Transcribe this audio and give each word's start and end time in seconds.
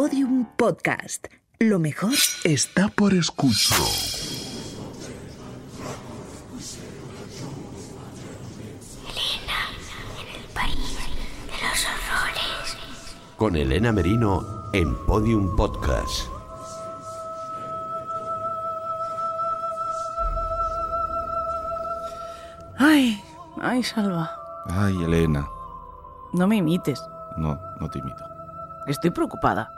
Podium 0.00 0.46
Podcast. 0.56 1.26
Lo 1.58 1.80
mejor 1.80 2.12
está 2.44 2.86
por 2.86 3.14
escuchar. 3.14 3.78
Con 13.36 13.56
Elena 13.56 13.90
Merino 13.90 14.70
en 14.72 14.94
Podium 15.04 15.56
Podcast. 15.56 16.28
Ay, 22.76 23.20
ay, 23.60 23.82
Salva. 23.82 24.30
Ay, 24.66 24.94
Elena. 25.02 25.48
No 26.32 26.46
me 26.46 26.54
imites. 26.58 27.02
No, 27.36 27.58
no 27.80 27.90
te 27.90 27.98
imito. 27.98 28.24
Estoy 28.86 29.10
preocupada. 29.10 29.77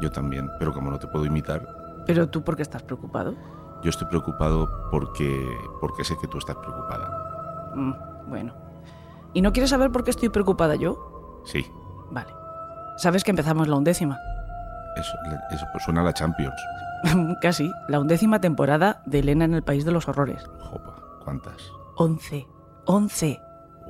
Yo 0.00 0.10
también, 0.10 0.50
pero 0.58 0.72
como 0.72 0.90
no 0.90 0.98
te 0.98 1.06
puedo 1.06 1.24
imitar, 1.24 1.66
Pero 2.06 2.28
tú, 2.28 2.42
¿por 2.42 2.56
qué 2.56 2.62
estás 2.62 2.82
preocupado? 2.82 3.34
yo 3.82 3.90
estoy 3.90 4.06
preocupado 4.08 4.68
porque, 4.90 5.46
porque 5.80 6.04
sé 6.04 6.16
que 6.18 6.26
tú 6.26 6.38
estás 6.38 6.56
preocupada. 6.56 7.72
Mm, 7.74 7.92
bueno. 8.28 8.54
¿Y 9.34 9.42
no 9.42 9.52
quieres 9.52 9.70
saber 9.70 9.90
por 9.90 10.04
qué 10.04 10.10
estoy 10.10 10.28
preocupada 10.30 10.74
yo? 10.76 11.42
Sí, 11.44 11.66
Vale. 12.10 12.32
Sabes 12.96 13.24
que 13.24 13.30
empezamos 13.30 13.66
la 13.68 13.76
undécima. 13.76 14.18
eso, 14.96 15.16
eso 15.50 15.66
pues 15.72 15.84
suena 15.84 16.00
a 16.02 16.04
la 16.04 16.12
Champions. 16.14 16.54
Casi. 17.42 17.70
La 17.88 17.98
undécima 18.00 18.40
temporada 18.40 19.02
de 19.04 19.18
Elena 19.18 19.44
en 19.44 19.54
el 19.54 19.62
País 19.62 19.84
de 19.84 19.90
los 19.92 20.08
Horrores. 20.08 20.44
Jopa, 20.60 20.94
¿cuántas? 21.24 21.72
Once. 21.96 22.46
Once. 22.86 23.40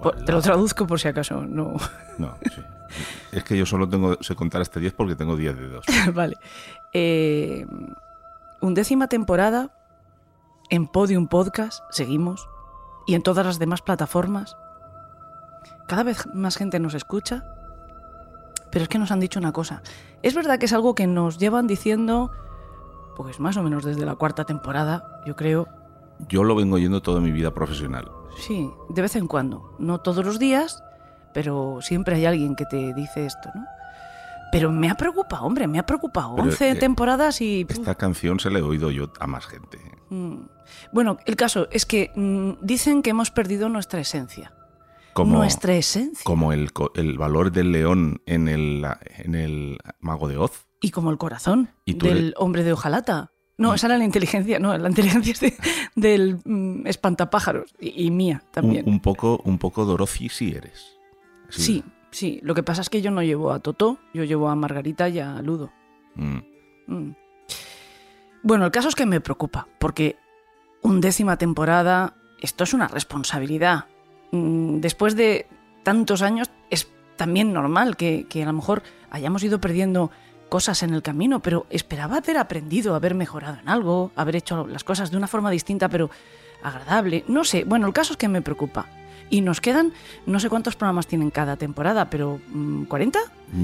Por- 0.05 0.25
te 0.25 0.31
lo 0.31 0.41
traduzco 0.41 0.87
por 0.87 1.01
si 1.01 1.09
acaso. 1.09 1.45
No. 1.47 1.75
No, 2.19 2.37
sí. 2.55 2.63
Es 3.33 3.43
que 3.43 3.57
yo 3.59 3.67
solo 3.67 3.89
tengo, 3.89 4.17
sé 4.23 4.37
contar 4.37 4.61
hasta 4.61 4.79
10 4.79 4.93
porque 4.93 5.17
tengo 5.17 5.37
10 5.37 5.57
dedos. 5.59 5.85
vale. 6.15 6.37
Eh, 6.93 7.67
undécima 8.61 9.09
temporada 9.09 9.71
en 10.71 10.87
Podium 10.87 11.27
Podcast, 11.27 11.83
seguimos, 11.91 12.49
y 13.07 13.15
en 13.15 13.23
todas 13.23 13.45
las 13.45 13.59
demás 13.59 13.83
plataformas. 13.83 14.57
Cada 15.89 16.05
vez 16.05 16.27
más 16.35 16.57
gente 16.57 16.79
nos 16.79 16.95
escucha, 16.95 17.45
pero 18.71 18.85
es 18.85 18.89
que 18.89 18.99
nos 18.99 19.11
han 19.11 19.21
dicho 19.21 19.39
una 19.41 19.53
cosa. 19.53 19.83
Es 20.23 20.35
verdad 20.35 20.59
que 20.59 20.67
es 20.67 20.73
algo 20.73 20.95
que 20.95 21.07
nos 21.07 21.39
llevan 21.39 21.67
diciendo, 21.67 22.31
pues 23.17 23.41
más 23.41 23.57
o 23.57 23.63
menos 23.63 23.85
desde 23.85 24.07
la 24.07 24.15
cuarta 24.15 24.45
temporada, 24.45 25.21
yo 25.27 25.35
creo. 25.37 25.69
Yo 26.29 26.45
lo 26.45 26.55
vengo 26.55 26.77
oyendo 26.77 27.03
toda 27.03 27.21
mi 27.21 27.33
vida 27.33 27.53
profesional. 27.53 28.11
Sí, 28.39 28.71
de 28.89 29.03
vez 29.03 29.17
en 29.17 29.27
cuando. 29.27 29.75
No 29.79 30.01
todos 30.01 30.25
los 30.25 30.39
días, 30.39 30.83
pero 31.33 31.79
siempre 31.81 32.17
hay 32.17 32.27
alguien 32.27 32.57
que 32.57 32.65
te 32.67 32.93
dice 32.95 33.27
esto, 33.27 33.51
¿no? 33.55 33.65
Pero 34.53 34.71
me 34.71 34.89
ha 34.89 34.95
preocupado, 34.95 35.45
hombre, 35.45 35.67
me 35.67 35.81
ha 35.81 35.87
preocupado. 35.87 36.37
Pero, 36.37 36.49
11 36.49 36.71
eh, 36.71 36.75
temporadas 36.77 37.41
y... 37.41 37.67
Esta 37.69 37.97
canción 37.97 38.39
se 38.39 38.51
la 38.51 38.61
he 38.61 38.63
oído 38.63 38.91
yo 38.93 39.13
a 39.19 39.27
más 39.27 39.47
gente. 39.47 39.79
Mm. 40.11 40.43
Bueno, 40.93 41.19
el 41.27 41.35
caso 41.35 41.67
es 41.73 41.87
que 41.87 42.13
mm, 42.15 42.65
dicen 42.65 43.03
que 43.03 43.11
hemos 43.11 43.33
perdido 43.33 43.69
nuestra 43.69 44.01
esencia. 44.01 44.53
Como, 45.13 45.39
nuestra 45.39 45.75
esencia. 45.75 46.23
como 46.25 46.53
el, 46.53 46.71
el 46.95 47.19
valor 47.19 47.51
del 47.53 47.73
león 47.73 48.21
en 48.27 48.49
el, 48.49 48.85
en 49.19 49.35
el 49.35 49.79
Mago 50.01 50.29
de 50.29 50.37
Oz. 50.39 50.67
Y 50.81 50.91
como 50.91 51.11
el 51.11 51.19
corazón 51.19 51.71
¿Y 51.85 51.95
tú 51.95 52.07
del 52.07 52.19
eres- 52.19 52.35
hombre 52.37 52.63
de 52.63 52.73
hojalata. 52.75 53.33
No, 53.57 53.73
esa 53.75 53.87
era 53.87 53.99
la 53.99 54.05
inteligencia, 54.05 54.59
no, 54.59 54.77
la 54.77 54.89
inteligencia 54.89 55.33
es 55.33 55.41
de- 55.41 55.55
del 55.95 56.41
mm, 56.45 56.87
espantapájaros 56.87 57.73
y, 57.81 58.07
y 58.07 58.11
mía 58.11 58.43
también. 58.51 58.89
un 58.89 59.01
poco, 59.01 59.41
un 59.45 59.59
poco 59.59 59.85
Dorothy 59.85 60.29
sí 60.29 60.55
eres. 60.57 60.97
Sí, 61.51 61.85
sí. 62.11 62.41
Lo 62.43 62.55
que 62.55 62.63
pasa 62.65 62.81
es 62.83 62.91
que 62.91 63.01
yo 63.01 63.11
no 63.13 63.23
llevo 63.23 63.53
a 63.53 63.61
Totó, 63.61 63.99
yo 64.13 64.25
llevo 64.25 64.49
a 64.49 64.57
Margarita 64.57 65.09
y 65.09 65.21
a 65.21 65.41
Ludo. 65.41 65.71
Mm. 66.17 66.39
Mm. 66.89 67.15
Bueno, 68.43 68.65
el 68.67 68.71
caso 68.73 68.89
es 68.89 68.95
que 68.95 69.07
me 69.07 69.21
preocupa, 69.21 69.69
porque 69.79 70.17
undécima 70.83 71.37
temporada, 71.39 72.15
esto 72.41 72.65
es 72.65 72.75
una 72.75 72.89
responsabilidad. 72.89 73.87
Después 74.33 75.15
de 75.17 75.47
tantos 75.85 76.21
años, 76.23 76.51
es 76.71 76.89
también 77.17 77.53
normal 77.53 77.97
que, 77.97 78.27
que 78.29 78.43
a 78.43 78.47
lo 78.47 78.53
mejor 78.53 78.83
hayamos 79.11 79.45
ido 79.45 79.61
perdiendo 79.61 80.11
cosas 80.55 80.85
en 80.85 80.95
el 80.95 81.03
camino, 81.03 81.41
pero 81.41 81.67
esperaba 81.69 82.19
haber 82.19 82.39
aprendido, 82.39 82.95
haber 82.95 83.17
mejorado 83.17 83.59
en 83.61 83.69
algo, 83.69 84.13
haber 84.15 84.37
hecho 84.37 84.69
las 84.69 84.85
cosas 84.85 85.11
de 85.11 85.17
una 85.17 85.27
forma 85.27 85.51
distinta, 85.51 85.89
pero 85.89 86.11
agradable. 86.63 87.25
No 87.27 87.43
sé, 87.43 87.65
bueno, 87.65 87.89
el 87.89 87.93
caso 87.93 88.13
es 88.13 88.19
que 88.19 88.29
me 88.29 88.41
preocupa. 88.41 88.87
Y 89.31 89.41
nos 89.41 89.61
quedan, 89.61 89.93
no 90.27 90.39
sé 90.39 90.49
cuántos 90.49 90.77
programas 90.77 91.09
tienen 91.09 91.33
cada 91.33 91.57
temporada, 91.57 92.09
pero 92.09 92.41
mm, 92.53 92.85
¿40? 92.85 93.19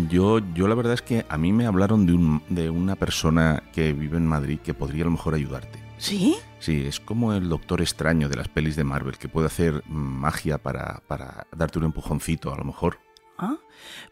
Yo, 0.08 0.40
yo 0.52 0.66
la 0.66 0.74
verdad 0.74 0.94
es 0.94 1.02
que 1.02 1.24
a 1.28 1.38
mí 1.38 1.52
me 1.52 1.64
hablaron 1.64 2.06
de, 2.06 2.12
un, 2.12 2.42
de 2.48 2.70
una 2.70 2.96
persona 2.96 3.62
que 3.72 3.92
vive 3.92 4.16
en 4.16 4.26
Madrid 4.26 4.58
que 4.58 4.74
podría 4.74 5.02
a 5.02 5.04
lo 5.04 5.12
mejor 5.12 5.34
ayudarte. 5.34 5.78
¿Sí? 5.96 6.38
Sí, 6.58 6.86
es 6.88 6.98
como 6.98 7.34
el 7.34 7.48
doctor 7.48 7.82
extraño 7.82 8.28
de 8.28 8.34
las 8.34 8.48
pelis 8.48 8.74
de 8.74 8.82
Marvel, 8.82 9.16
que 9.16 9.28
puede 9.28 9.46
hacer 9.46 9.84
mm, 9.86 9.92
magia 9.92 10.58
para, 10.58 11.04
para 11.06 11.46
darte 11.56 11.78
un 11.78 11.84
empujoncito 11.84 12.52
a 12.52 12.56
lo 12.56 12.64
mejor. 12.64 12.98
Ah, 13.38 13.58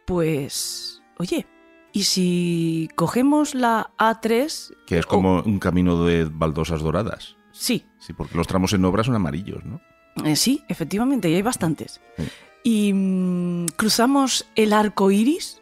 pues, 0.06 1.02
oye, 1.18 1.44
¿y 1.92 2.04
si 2.04 2.88
cogemos 2.94 3.54
la 3.54 3.90
A3? 3.98 4.74
Que 4.86 4.98
es 4.98 5.04
o- 5.06 5.08
como 5.08 5.40
un 5.42 5.58
camino 5.58 6.04
de 6.04 6.24
baldosas 6.24 6.80
doradas. 6.82 7.36
sí, 7.52 7.84
Sí, 7.98 8.12
porque 8.12 8.36
los 8.36 8.46
tramos 8.46 8.72
en 8.72 8.84
obra 8.84 9.02
son 9.04 9.14
amarillos, 9.16 9.64
¿no? 9.64 9.80
eh, 10.24 10.36
sí, 10.36 10.62
efectivamente, 10.68 11.28
y 11.30 11.34
hay 11.34 11.42
bastantes. 11.42 12.00
Sí. 12.16 12.24
¿Y 12.64 12.92
mm, 12.92 13.66
cruzamos 13.76 14.46
el 14.56 14.72
arco 14.72 15.10
iris? 15.10 15.60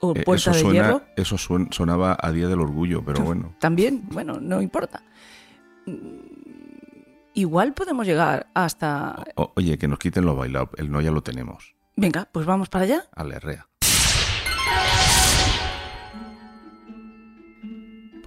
¿O 0.00 0.14
Eh, 0.16 0.22
puerta 0.24 0.50
eso 0.50 0.52
de 0.52 0.60
suena, 0.60 0.72
hierro? 0.74 1.02
eso 1.16 1.36
suen- 1.36 1.72
sonaba 1.72 2.16
a 2.20 2.32
Día 2.32 2.48
del 2.48 2.60
Orgullo, 2.60 3.04
pero 3.04 3.22
bueno. 3.22 3.54
También, 3.60 4.02
bueno, 4.10 4.40
no 4.40 4.60
importa. 4.62 5.02
Mm, 5.86 6.32
Igual 7.34 7.72
podemos 7.72 8.06
llegar 8.06 8.48
hasta... 8.52 9.24
O- 9.36 9.52
oye, 9.56 9.78
que 9.78 9.88
nos 9.88 9.98
quiten 9.98 10.26
lo 10.26 10.36
bailado, 10.36 10.70
el 10.76 10.90
no 10.90 11.00
ya 11.00 11.10
lo 11.10 11.22
tenemos. 11.22 11.74
Venga, 11.96 12.28
pues 12.30 12.44
vamos 12.44 12.68
para 12.68 12.84
allá. 12.84 13.04
A 13.14 13.24
la 13.24 13.36
herrea. 13.36 13.68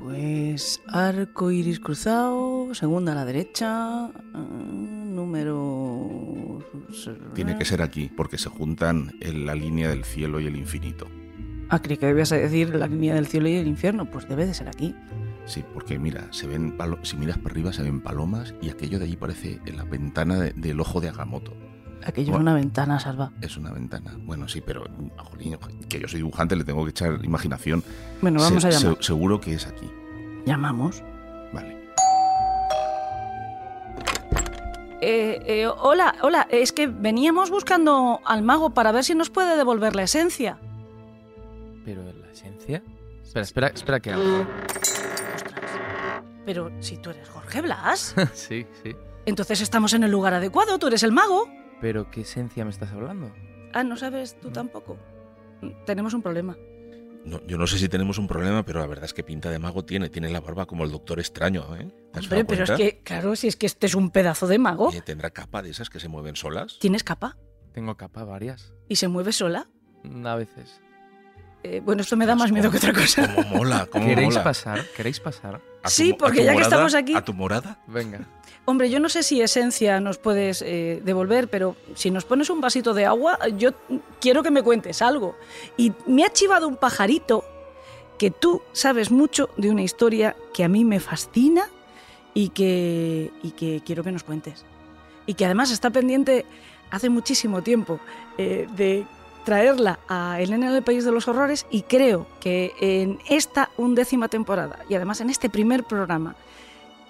Pues 0.06 0.82
arco 0.88 1.50
iris 1.52 1.80
cruzado, 1.80 2.74
segunda 2.76 3.14
a 3.14 3.16
la 3.16 3.26
derecha, 3.26 4.06
ah, 4.06 4.12
número... 4.62 6.60
Tiene 7.34 7.58
que 7.58 7.66
ser 7.66 7.82
aquí, 7.82 8.12
porque 8.16 8.38
se 8.38 8.50
juntan 8.50 9.12
en 9.20 9.48
la 9.48 9.56
línea 9.56 9.90
del 9.90 10.04
cielo 10.04 10.40
y 10.40 10.46
el 10.46 10.56
infinito. 10.58 11.08
Ah, 11.70 11.82
creí 11.82 11.98
que 11.98 12.06
debías 12.06 12.30
decir 12.30 12.76
la 12.76 12.86
línea 12.88 13.16
del 13.16 13.26
cielo 13.26 13.50
y 13.50 13.56
el 13.56 13.68
infierno. 13.68 14.10
Pues 14.10 14.28
debe 14.30 14.46
de 14.46 14.54
ser 14.54 14.68
aquí. 14.70 14.94
Sí, 15.46 15.64
porque 15.74 15.98
mira, 15.98 16.28
se 16.32 16.46
ven 16.48 16.78
palo- 16.78 17.00
si 17.04 17.18
miras 17.18 17.38
para 17.40 17.52
arriba 17.54 17.74
se 17.74 17.82
ven 17.84 18.02
palomas 18.02 18.54
y 18.62 18.70
aquello 18.70 19.00
de 19.00 19.06
allí 19.06 19.16
parece 19.18 19.60
en 19.66 19.78
la 19.78 19.84
ventana 19.86 20.40
de- 20.40 20.54
del 20.54 20.80
ojo 20.80 21.02
de 21.02 21.10
Agamotto. 21.10 21.54
Aquello 22.06 22.28
es 22.28 22.32
Bueno. 22.32 22.44
una 22.52 22.54
ventana, 22.54 23.00
Salva. 23.00 23.32
Es 23.42 23.58
una 23.58 23.72
ventana. 23.72 24.14
Bueno, 24.20 24.48
sí, 24.48 24.62
pero 24.62 24.84
jolín, 25.18 25.58
que 25.90 26.00
yo 26.00 26.08
soy 26.08 26.20
dibujante, 26.20 26.56
le 26.56 26.64
tengo 26.64 26.84
que 26.84 26.92
echar 26.92 27.20
imaginación. 27.26 27.84
Bueno, 28.22 28.40
vamos 28.42 28.62
Se- 28.62 28.68
a 28.68 28.72
llamar. 28.72 28.98
se- 28.98 29.04
seguro 29.04 29.42
que 29.42 29.54
es 29.56 29.66
aquí. 29.66 29.90
Llamamos. 30.46 31.02
Vale. 31.52 31.76
Eh, 35.02 35.42
eh, 35.46 35.68
hola, 35.68 36.16
hola. 36.22 36.48
Es 36.50 36.72
que 36.72 36.88
veníamos 36.88 37.50
buscando 37.50 38.22
al 38.26 38.42
mago 38.44 38.72
para 38.72 38.92
ver 38.92 39.04
si 39.04 39.14
nos 39.16 39.30
puede 39.30 39.58
devolver 39.58 39.96
la 39.96 40.04
esencia. 40.04 40.58
Pero 41.84 42.02
la 42.04 42.32
esencia. 42.32 42.82
Espera, 43.24 43.44
espera, 43.44 43.68
espera 43.68 44.00
que 44.00 44.12
hago. 44.14 44.46
Ostras. 45.36 45.72
Pero 46.46 46.72
si 46.80 46.98
tú 46.98 47.10
eres 47.10 47.28
Jorge 47.30 47.62
Blas, 47.62 48.16
sí, 48.34 48.66
sí. 48.84 48.96
entonces 49.26 49.62
estamos 49.62 49.94
en 49.94 50.04
el 50.04 50.12
lugar 50.12 50.34
adecuado. 50.34 50.78
Tú 50.80 50.88
eres 50.88 51.04
el 51.04 51.12
mago. 51.12 51.48
Pero 51.82 52.10
¿qué 52.12 52.22
esencia 52.22 52.64
me 52.64 52.72
estás 52.72 52.92
hablando? 52.92 53.32
Ah, 53.74 53.84
no 53.84 53.98
sabes 53.98 54.40
tú 54.40 54.52
tampoco. 54.52 54.98
Tenemos 55.86 56.14
un 56.14 56.22
problema. 56.22 56.58
No, 57.26 57.46
yo 57.48 57.58
no 57.58 57.66
sé 57.66 57.80
si 57.80 57.90
tenemos 57.90 58.20
un 58.20 58.28
problema, 58.28 58.64
pero 58.64 58.80
la 58.80 58.88
verdad 58.88 59.06
es 59.06 59.14
que 59.14 59.24
pinta 59.24 59.50
de 59.50 59.58
mago 59.58 59.84
tiene. 59.84 60.10
Tiene 60.10 60.30
la 60.30 60.42
barba 60.42 60.68
como 60.68 60.84
el 60.84 60.92
doctor 60.92 61.20
extraño, 61.20 61.76
¿eh? 61.76 61.92
¿Te 62.14 62.20
has 62.20 62.26
Hombre, 62.26 62.46
pero 62.46 62.64
es 62.64 62.72
que, 62.72 63.02
claro, 63.04 63.36
si 63.36 63.48
es 63.48 63.56
que 63.56 63.66
este 63.66 63.88
es 63.88 63.96
un 63.96 64.12
pedazo 64.12 64.48
de 64.48 64.60
mago. 64.60 64.90
Oye, 64.90 65.02
¿Tendrá 65.02 65.32
capa 65.32 65.64
de 65.64 65.72
esas 65.72 65.90
que 65.90 66.00
se 66.00 66.08
mueven 66.08 66.36
solas? 66.36 66.78
¿Tienes 66.80 67.04
capa? 67.04 67.38
Tengo 67.74 67.98
capa 67.98 68.24
varias. 68.24 68.74
¿Y 68.88 68.98
se 68.98 69.08
mueve 69.08 69.32
sola? 69.32 69.70
A 70.24 70.36
veces. 70.36 70.82
Eh, 71.68 71.82
bueno, 71.84 72.04
esto 72.04 72.16
me 72.16 72.28
da 72.28 72.36
más 72.36 72.52
miedo 72.52 72.70
que 72.70 72.78
otra 72.78 72.94
cosa. 72.94 73.34
¿Cómo 73.34 73.58
mola? 73.58 73.88
¿Cómo 73.92 74.06
¿Queréis 74.06 74.30
mola? 74.30 74.44
pasar? 74.44 74.86
¿Queréis 74.96 75.20
pasar? 75.20 75.56
¿A 75.82 75.88
tu 75.88 75.90
Sí, 75.90 76.14
porque 76.14 76.44
ya 76.44 76.56
que 76.56 76.62
estamos 76.62 76.94
aquí- 76.94 77.16
¿A 77.16 77.24
tu 77.24 77.34
morada? 77.34 77.80
Venga. 77.88 78.20
Hombre, 78.66 78.90
yo 78.92 79.00
no 79.00 79.10
sé 79.10 79.24
si 79.24 79.42
esencia 79.42 80.00
nos 80.00 80.18
puedes 80.20 80.62
eh, 80.62 81.02
devolver, 81.04 81.48
pero 81.48 81.76
si 81.96 82.12
nos 82.12 82.24
pones 82.26 82.50
un 82.52 82.62
vasito 82.62 82.94
de 82.94 83.06
agua, 83.06 83.40
yo 83.58 83.72
quiero 84.22 84.44
que 84.44 84.52
me 84.52 84.62
cuentes 84.62 85.02
algo. 85.02 85.36
Y 85.76 85.92
me 86.06 86.24
ha 86.24 86.30
chivado 86.32 86.68
un 86.68 86.76
pajarito 86.78 87.44
que 88.20 88.30
tú 88.32 88.62
sabes 88.72 89.10
mucho 89.12 89.50
de 89.58 89.70
una 89.72 89.82
historia 89.82 90.36
que 90.54 90.64
a 90.64 90.68
mí 90.70 90.86
me 90.86 91.00
fascina 91.00 91.68
y 92.36 92.50
que, 92.50 93.32
y 93.44 93.52
que 93.52 93.82
quiero 93.86 94.04
que 94.04 94.12
nos 94.12 94.24
cuentes. 94.24 94.66
Y 95.26 95.34
que 95.34 95.46
además 95.46 95.72
está 95.72 95.90
pendiente 95.90 96.46
hace 96.92 97.10
muchísimo 97.10 97.62
tiempo 97.64 98.00
eh, 98.38 98.68
de 98.76 99.06
traerla 99.46 100.00
a 100.10 100.42
Elena 100.42 100.68
en 100.68 100.76
el 100.76 100.84
País 100.84 101.06
de 101.06 101.12
los 101.12 101.28
Horrores 101.28 101.66
y 101.72 101.84
creo 101.84 102.28
que 102.42 102.74
en 102.82 103.20
esta 103.30 103.70
undécima 103.78 104.28
temporada 104.28 104.80
y 104.90 104.96
además 104.96 105.22
en 105.22 105.30
este 105.30 105.50
primer 105.50 105.84
programa 105.84 106.36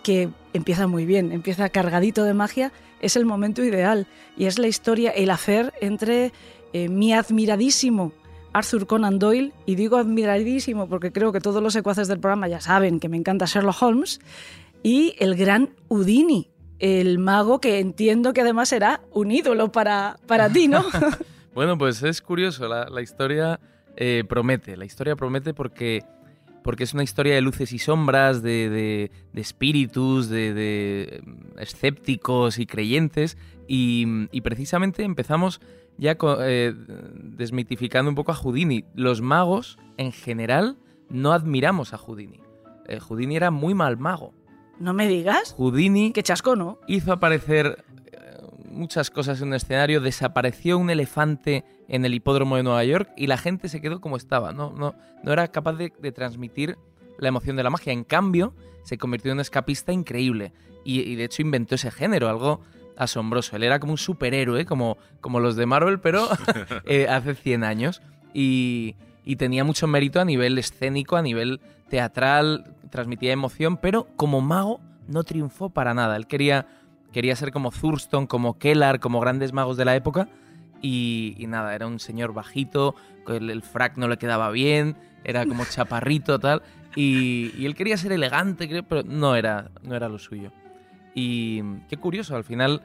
que 0.04 0.30
empieza 0.54 0.86
muy 0.86 1.06
bien, 1.06 1.32
empieza 1.32 1.70
cargadito 1.70 2.24
de 2.24 2.36
magia, 2.36 2.72
es 3.02 3.16
el 3.16 3.26
momento 3.26 3.64
ideal 3.64 4.06
y 4.38 4.46
es 4.46 4.60
la 4.60 4.68
historia, 4.68 5.10
el 5.10 5.32
hacer 5.32 5.74
entre 5.82 6.32
eh, 6.74 6.90
mi 6.90 7.14
admiradísimo 7.14 8.12
Arthur 8.54 8.88
Conan 8.88 9.20
Doyle, 9.20 9.52
y 9.66 9.76
digo 9.76 9.98
admiradísimo 9.98 10.88
porque 10.88 11.12
creo 11.12 11.32
que 11.32 11.42
todos 11.42 11.62
los 11.62 11.74
secuaces 11.74 12.08
del 12.08 12.20
programa 12.20 12.48
ya 12.48 12.62
saben 12.62 13.00
que 13.00 13.10
me 13.10 13.18
encanta 13.18 13.46
Sherlock 13.46 13.82
Holmes, 13.82 14.22
y 14.82 15.16
el 15.20 15.36
gran 15.36 15.72
Houdini, 15.90 16.52
el 16.80 17.18
mago 17.18 17.60
que 17.60 17.80
entiendo 17.80 18.32
que 18.32 18.42
además 18.42 18.70
será 18.70 19.02
un 19.12 19.32
ídolo 19.32 19.72
para, 19.72 20.20
para 20.28 20.50
ti, 20.50 20.68
¿no? 20.68 20.86
Bueno, 21.56 21.78
pues 21.78 22.04
es 22.04 22.22
curioso, 22.22 22.68
la, 22.68 22.90
la 22.90 23.02
historia 23.02 23.60
eh, 23.96 24.24
promete, 24.28 24.76
la 24.78 24.86
historia 24.86 25.16
promete 25.16 25.54
porque, 25.54 26.04
porque 26.64 26.84
es 26.84 26.94
una 26.94 27.04
historia 27.04 27.34
de 27.34 27.42
luces 27.42 27.72
y 27.72 27.80
sombras, 27.80 28.44
de, 28.44 28.70
de- 28.70 29.12
de 29.34 29.42
espíritus, 29.42 30.28
de, 30.30 30.54
de, 30.54 31.22
mm, 31.26 31.60
escépticos 31.60 32.60
y 32.60 32.66
creyentes, 32.66 33.38
y, 33.68 34.06
y 34.32 34.42
precisamente 34.42 35.04
empezamos 35.04 35.62
ya 35.98 36.18
eh, 36.42 36.74
desmitificando 37.16 38.10
un 38.10 38.16
poco 38.16 38.34
a 38.34 38.36
Houdini. 38.36 38.84
Los 38.94 39.22
magos, 39.22 39.78
en 39.98 40.12
general, 40.12 40.78
no 41.10 41.32
admiramos 41.32 41.94
a 41.94 41.98
Houdini. 41.98 42.42
Eh, 42.88 43.00
Houdini 43.00 43.38
era 43.38 43.50
muy 43.50 43.74
mal 43.74 43.96
mago. 43.98 44.34
no 44.78 44.94
me 44.94 45.08
digas. 45.08 45.54
Houdini 45.58 46.12
Qué 46.12 46.22
chasco, 46.22 46.58
¿no? 46.58 46.80
hizo 46.88 47.14
aparecer 47.14 47.85
muchas 48.70 49.10
cosas 49.10 49.42
en 49.42 49.50
un 49.50 49.54
escenario, 49.54 50.02
desapareció 50.02 50.78
un 50.78 50.90
elefante 50.90 51.64
en 51.88 52.06
el 52.06 52.14
hipódromo 52.14 52.58
de 52.58 52.64
Nueva 52.64 52.84
York 52.84 53.12
y 53.16 53.28
la 53.28 53.38
gente 53.38 53.70
se 53.70 53.82
quedó 53.82 54.02
como 54.02 54.18
estaba. 54.18 54.52
No, 54.52 54.72
no, 54.72 54.96
no 55.24 55.34
era 55.34 55.48
capaz 55.50 55.74
de, 55.74 55.94
de 56.00 56.12
transmitir 56.12 56.78
la 57.18 57.30
emoción 57.30 57.56
de 57.56 57.64
la 57.64 57.70
magia. 57.70 57.94
En 57.94 58.04
cambio, 58.04 58.54
se 58.84 58.98
convirtió 58.98 59.32
en 59.32 59.38
un 59.38 59.42
escapista 59.42 59.92
increíble 59.92 60.54
y, 60.84 61.02
y 61.02 61.16
de 61.16 61.26
hecho 61.26 61.42
inventó 61.42 61.76
ese 61.76 61.92
género, 61.92 62.30
algo 62.30 62.62
asombroso. 62.98 63.56
Él 63.56 63.64
era 63.64 63.80
como 63.80 63.94
un 63.94 63.98
superhéroe, 63.98 64.66
como, 64.66 64.98
como 65.22 65.40
los 65.40 65.56
de 65.56 65.66
Marvel, 65.66 66.00
pero 66.00 66.28
eh, 66.86 67.08
hace 67.08 67.36
100 67.36 67.64
años. 67.64 68.02
Y, 68.34 68.96
y 69.24 69.38
tenía 69.38 69.64
mucho 69.64 69.88
mérito 69.88 70.20
a 70.20 70.26
nivel 70.26 70.58
escénico, 70.58 71.16
a 71.16 71.22
nivel 71.22 71.62
teatral, 71.90 72.76
transmitía 72.90 73.34
emoción, 73.34 73.78
pero 73.78 74.08
como 74.16 74.42
mago 74.42 74.80
no 75.08 75.24
triunfó 75.24 75.70
para 75.70 75.94
nada. 75.94 76.16
Él 76.16 76.28
quería, 76.28 76.68
quería 77.16 77.34
ser 77.38 77.52
como 77.54 77.72
Thurston, 77.72 78.28
como 78.28 78.60
Kellar, 78.60 79.00
como 79.00 79.22
grandes 79.22 79.54
magos 79.54 79.78
de 79.78 79.86
la 79.86 79.96
época. 79.96 80.28
Y, 80.82 81.34
y 81.40 81.48
nada, 81.48 81.74
era 81.74 81.88
un 81.88 82.02
señor 82.02 82.34
bajito, 82.34 82.94
el, 83.30 83.50
el 83.50 83.62
frac 83.62 83.96
no 83.98 84.10
le 84.10 84.18
quedaba 84.18 84.52
bien, 84.52 84.98
era 85.24 85.46
como 85.46 85.64
chaparrito, 85.70 86.40
tal. 86.40 86.62
Y, 86.94 87.54
y 87.58 87.66
él 87.66 87.74
quería 87.74 87.96
ser 87.96 88.12
elegante, 88.12 88.68
creo, 88.68 88.84
pero 88.84 89.04
no 89.04 89.38
era, 89.38 89.72
no 89.82 89.96
era 89.96 90.10
lo 90.10 90.20
suyo. 90.20 90.52
Y 91.14 91.62
qué 91.88 91.96
curioso, 91.96 92.36
al 92.36 92.44
final 92.44 92.82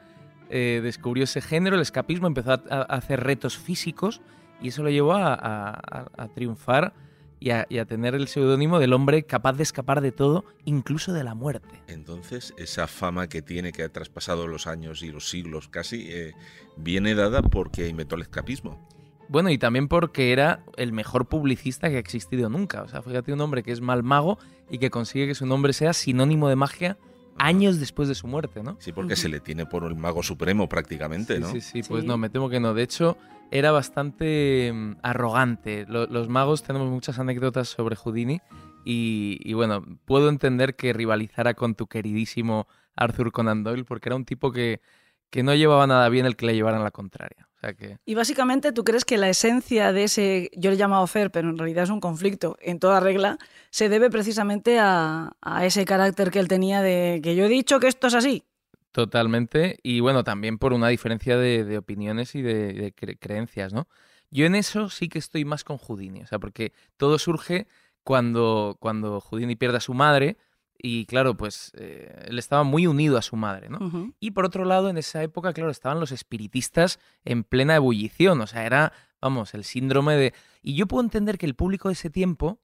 eh, 0.49 0.79
descubrió 0.81 1.25
ese 1.25 1.41
género, 1.41 1.75
el 1.75 1.81
escapismo, 1.81 2.27
empezó 2.27 2.53
a, 2.53 2.61
a 2.69 2.81
hacer 2.83 3.21
retos 3.21 3.57
físicos 3.57 4.21
y 4.61 4.69
eso 4.69 4.81
lo 4.81 4.89
llevó 4.89 5.13
a, 5.13 5.33
a- 5.33 5.69
a- 5.73 6.07
a 6.17 6.27
triunfar 6.29 6.93
y 7.41 7.49
a, 7.49 7.65
y 7.69 7.79
a 7.79 7.85
tener 7.85 8.15
el 8.15 8.27
seudónimo 8.29 8.79
del 8.79 8.93
hombre 8.93 9.23
capaz 9.23 9.53
de 9.53 9.63
escapar 9.63 9.99
de 9.99 10.11
todo, 10.13 10.45
incluso 10.63 11.11
de 11.11 11.23
la 11.25 11.33
muerte. 11.35 11.81
Entonces, 11.87 12.53
esa 12.57 12.87
fama 12.87 13.27
que 13.27 13.41
tiene, 13.41 13.73
que 13.73 13.83
ha 13.83 13.89
traspasado 13.89 14.47
los 14.47 14.67
años 14.67 15.01
y 15.03 15.11
los 15.11 15.27
siglos 15.29 15.67
casi, 15.67 16.05
eh, 16.09 16.33
viene 16.77 17.15
dada 17.15 17.41
porque 17.41 17.87
inventó 17.89 18.15
el 18.15 18.21
escapismo. 18.21 18.87
Bueno, 19.27 19.49
y 19.49 19.57
también 19.57 19.87
porque 19.87 20.31
era 20.33 20.63
el 20.77 20.93
mejor 20.93 21.27
publicista 21.27 21.89
que 21.89 21.95
ha 21.95 21.99
existido 21.99 22.47
nunca. 22.49 22.83
O 22.83 22.87
sea, 22.87 23.01
fíjate 23.01 23.33
un 23.33 23.41
hombre 23.41 23.63
que 23.63 23.71
es 23.71 23.81
mal 23.81 24.03
mago 24.03 24.37
y 24.69 24.77
que 24.77 24.89
consigue 24.89 25.25
que 25.27 25.35
su 25.35 25.45
nombre 25.45 25.73
sea 25.73 25.93
sinónimo 25.93 26.47
de 26.47 26.55
magia 26.55 26.97
años 27.37 27.79
después 27.79 28.07
de 28.09 28.13
su 28.13 28.27
muerte, 28.27 28.61
¿no? 28.61 28.75
Sí, 28.79 28.91
porque 28.91 29.15
se 29.15 29.29
le 29.29 29.39
tiene 29.39 29.65
por 29.65 29.85
el 29.85 29.95
mago 29.95 30.21
supremo 30.21 30.69
prácticamente, 30.69 31.37
Sí, 31.37 31.41
¿no? 31.41 31.47
sí, 31.53 31.61
sí, 31.61 31.81
pues 31.81 32.01
Sí. 32.01 32.07
no, 32.07 32.17
me 32.17 32.29
temo 32.29 32.49
que 32.49 32.59
no. 32.59 32.73
De 32.75 32.83
hecho, 32.83 33.17
era 33.51 33.71
bastante 33.71 34.71
mm, 34.73 34.93
arrogante. 35.03 35.85
Lo- 35.87 36.07
los 36.07 36.29
magos 36.29 36.63
tenemos 36.63 36.89
muchas 36.89 37.19
anécdotas 37.19 37.67
sobre 37.67 37.95
Houdini 37.95 38.39
y, 38.85 39.37
y 39.43 39.53
bueno, 39.53 39.83
puedo 40.05 40.29
entender 40.29 40.75
que 40.75 40.93
rivalizara 40.93 41.53
con 41.53 41.75
tu 41.75 41.87
queridísimo 41.87 42.67
Arthur 42.95 43.31
Conan 43.31 43.63
Doyle 43.63 43.83
porque 43.85 44.09
era 44.09 44.15
un 44.15 44.25
tipo 44.25 44.51
que, 44.51 44.81
que 45.29 45.43
no 45.43 45.53
llevaba 45.53 45.85
nada 45.87 46.09
bien 46.09 46.25
el 46.25 46.35
que 46.35 46.45
le 46.47 46.55
llevaran 46.55 46.83
la 46.83 46.91
contraria. 46.91 47.47
O 47.55 47.59
sea 47.61 47.73
que... 47.73 47.97
Y 48.05 48.15
básicamente 48.15 48.71
tú 48.71 48.83
crees 48.83 49.05
que 49.05 49.17
la 49.19 49.29
esencia 49.29 49.93
de 49.93 50.05
ese, 50.05 50.49
yo 50.55 50.71
le 50.71 50.75
he 50.75 50.79
llamado 50.79 51.05
Fer, 51.05 51.29
pero 51.29 51.49
en 51.49 51.57
realidad 51.59 51.83
es 51.83 51.89
un 51.91 51.99
conflicto 51.99 52.57
en 52.59 52.79
toda 52.79 52.99
regla, 52.99 53.37
se 53.69 53.87
debe 53.87 54.09
precisamente 54.09 54.79
a, 54.79 55.33
a 55.41 55.65
ese 55.65 55.85
carácter 55.85 56.31
que 56.31 56.39
él 56.39 56.47
tenía 56.47 56.81
de 56.81 57.19
que 57.21 57.35
yo 57.35 57.45
he 57.45 57.49
dicho 57.49 57.79
que 57.79 57.87
esto 57.87 58.07
es 58.07 58.15
así. 58.15 58.43
Totalmente. 58.91 59.79
Y 59.83 59.99
bueno, 60.01 60.23
también 60.23 60.57
por 60.57 60.73
una 60.73 60.89
diferencia 60.89 61.37
de, 61.37 61.63
de 61.63 61.77
opiniones 61.77 62.35
y 62.35 62.41
de, 62.41 62.73
de 62.73 62.95
cre- 62.95 63.17
creencias, 63.19 63.73
¿no? 63.73 63.87
Yo 64.29 64.45
en 64.45 64.55
eso 64.55 64.89
sí 64.89 65.09
que 65.09 65.19
estoy 65.19 65.45
más 65.45 65.63
con 65.63 65.77
Houdini, 65.77 66.21
o 66.21 66.27
sea, 66.27 66.39
porque 66.39 66.73
todo 66.97 67.19
surge 67.19 67.67
cuando, 68.03 68.77
cuando 68.79 69.19
Houdini 69.19 69.55
pierde 69.55 69.77
a 69.77 69.81
su 69.81 69.93
madre 69.93 70.37
y 70.77 71.05
claro, 71.05 71.35
pues 71.35 71.71
eh, 71.75 72.25
él 72.27 72.39
estaba 72.39 72.63
muy 72.63 72.87
unido 72.87 73.17
a 73.17 73.21
su 73.21 73.35
madre, 73.35 73.69
¿no? 73.69 74.13
Y 74.19 74.31
por 74.31 74.45
otro 74.45 74.65
lado, 74.65 74.89
en 74.89 74.97
esa 74.97 75.21
época, 75.21 75.53
claro, 75.53 75.69
estaban 75.69 75.99
los 75.99 76.11
espiritistas 76.11 76.99
en 77.23 77.43
plena 77.43 77.75
ebullición, 77.75 78.41
o 78.41 78.47
sea, 78.47 78.65
era, 78.65 78.93
vamos, 79.21 79.53
el 79.53 79.63
síndrome 79.63 80.15
de... 80.15 80.33
Y 80.63 80.75
yo 80.75 80.87
puedo 80.87 81.03
entender 81.03 81.37
que 81.37 81.45
el 81.45 81.53
público 81.55 81.89
de 81.89 81.93
ese 81.93 82.09
tiempo 82.09 82.59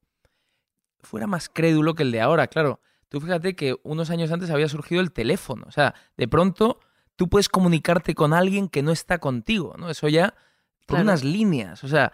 fuera 1.01 1.27
más 1.27 1.47
crédulo 1.49 1.93
que 1.95 2.03
el 2.03 2.11
de 2.11 2.21
ahora, 2.21 2.47
claro. 2.47 2.79
Tú 3.09 3.21
fíjate 3.21 3.55
que 3.55 3.75
unos 3.83 4.09
años 4.09 4.31
antes 4.31 4.49
había 4.49 4.67
surgido 4.67 5.01
el 5.01 5.11
teléfono, 5.11 5.65
o 5.67 5.71
sea, 5.71 5.93
de 6.17 6.27
pronto 6.27 6.79
tú 7.15 7.29
puedes 7.29 7.49
comunicarte 7.49 8.13
con 8.15 8.33
alguien 8.33 8.67
que 8.69 8.83
no 8.83 8.91
está 8.91 9.17
contigo, 9.19 9.75
¿no? 9.77 9.89
Eso 9.89 10.07
ya 10.07 10.33
por 10.85 10.95
Claro. 10.97 11.03
unas 11.03 11.23
líneas, 11.23 11.83
o 11.83 11.87
sea, 11.87 12.11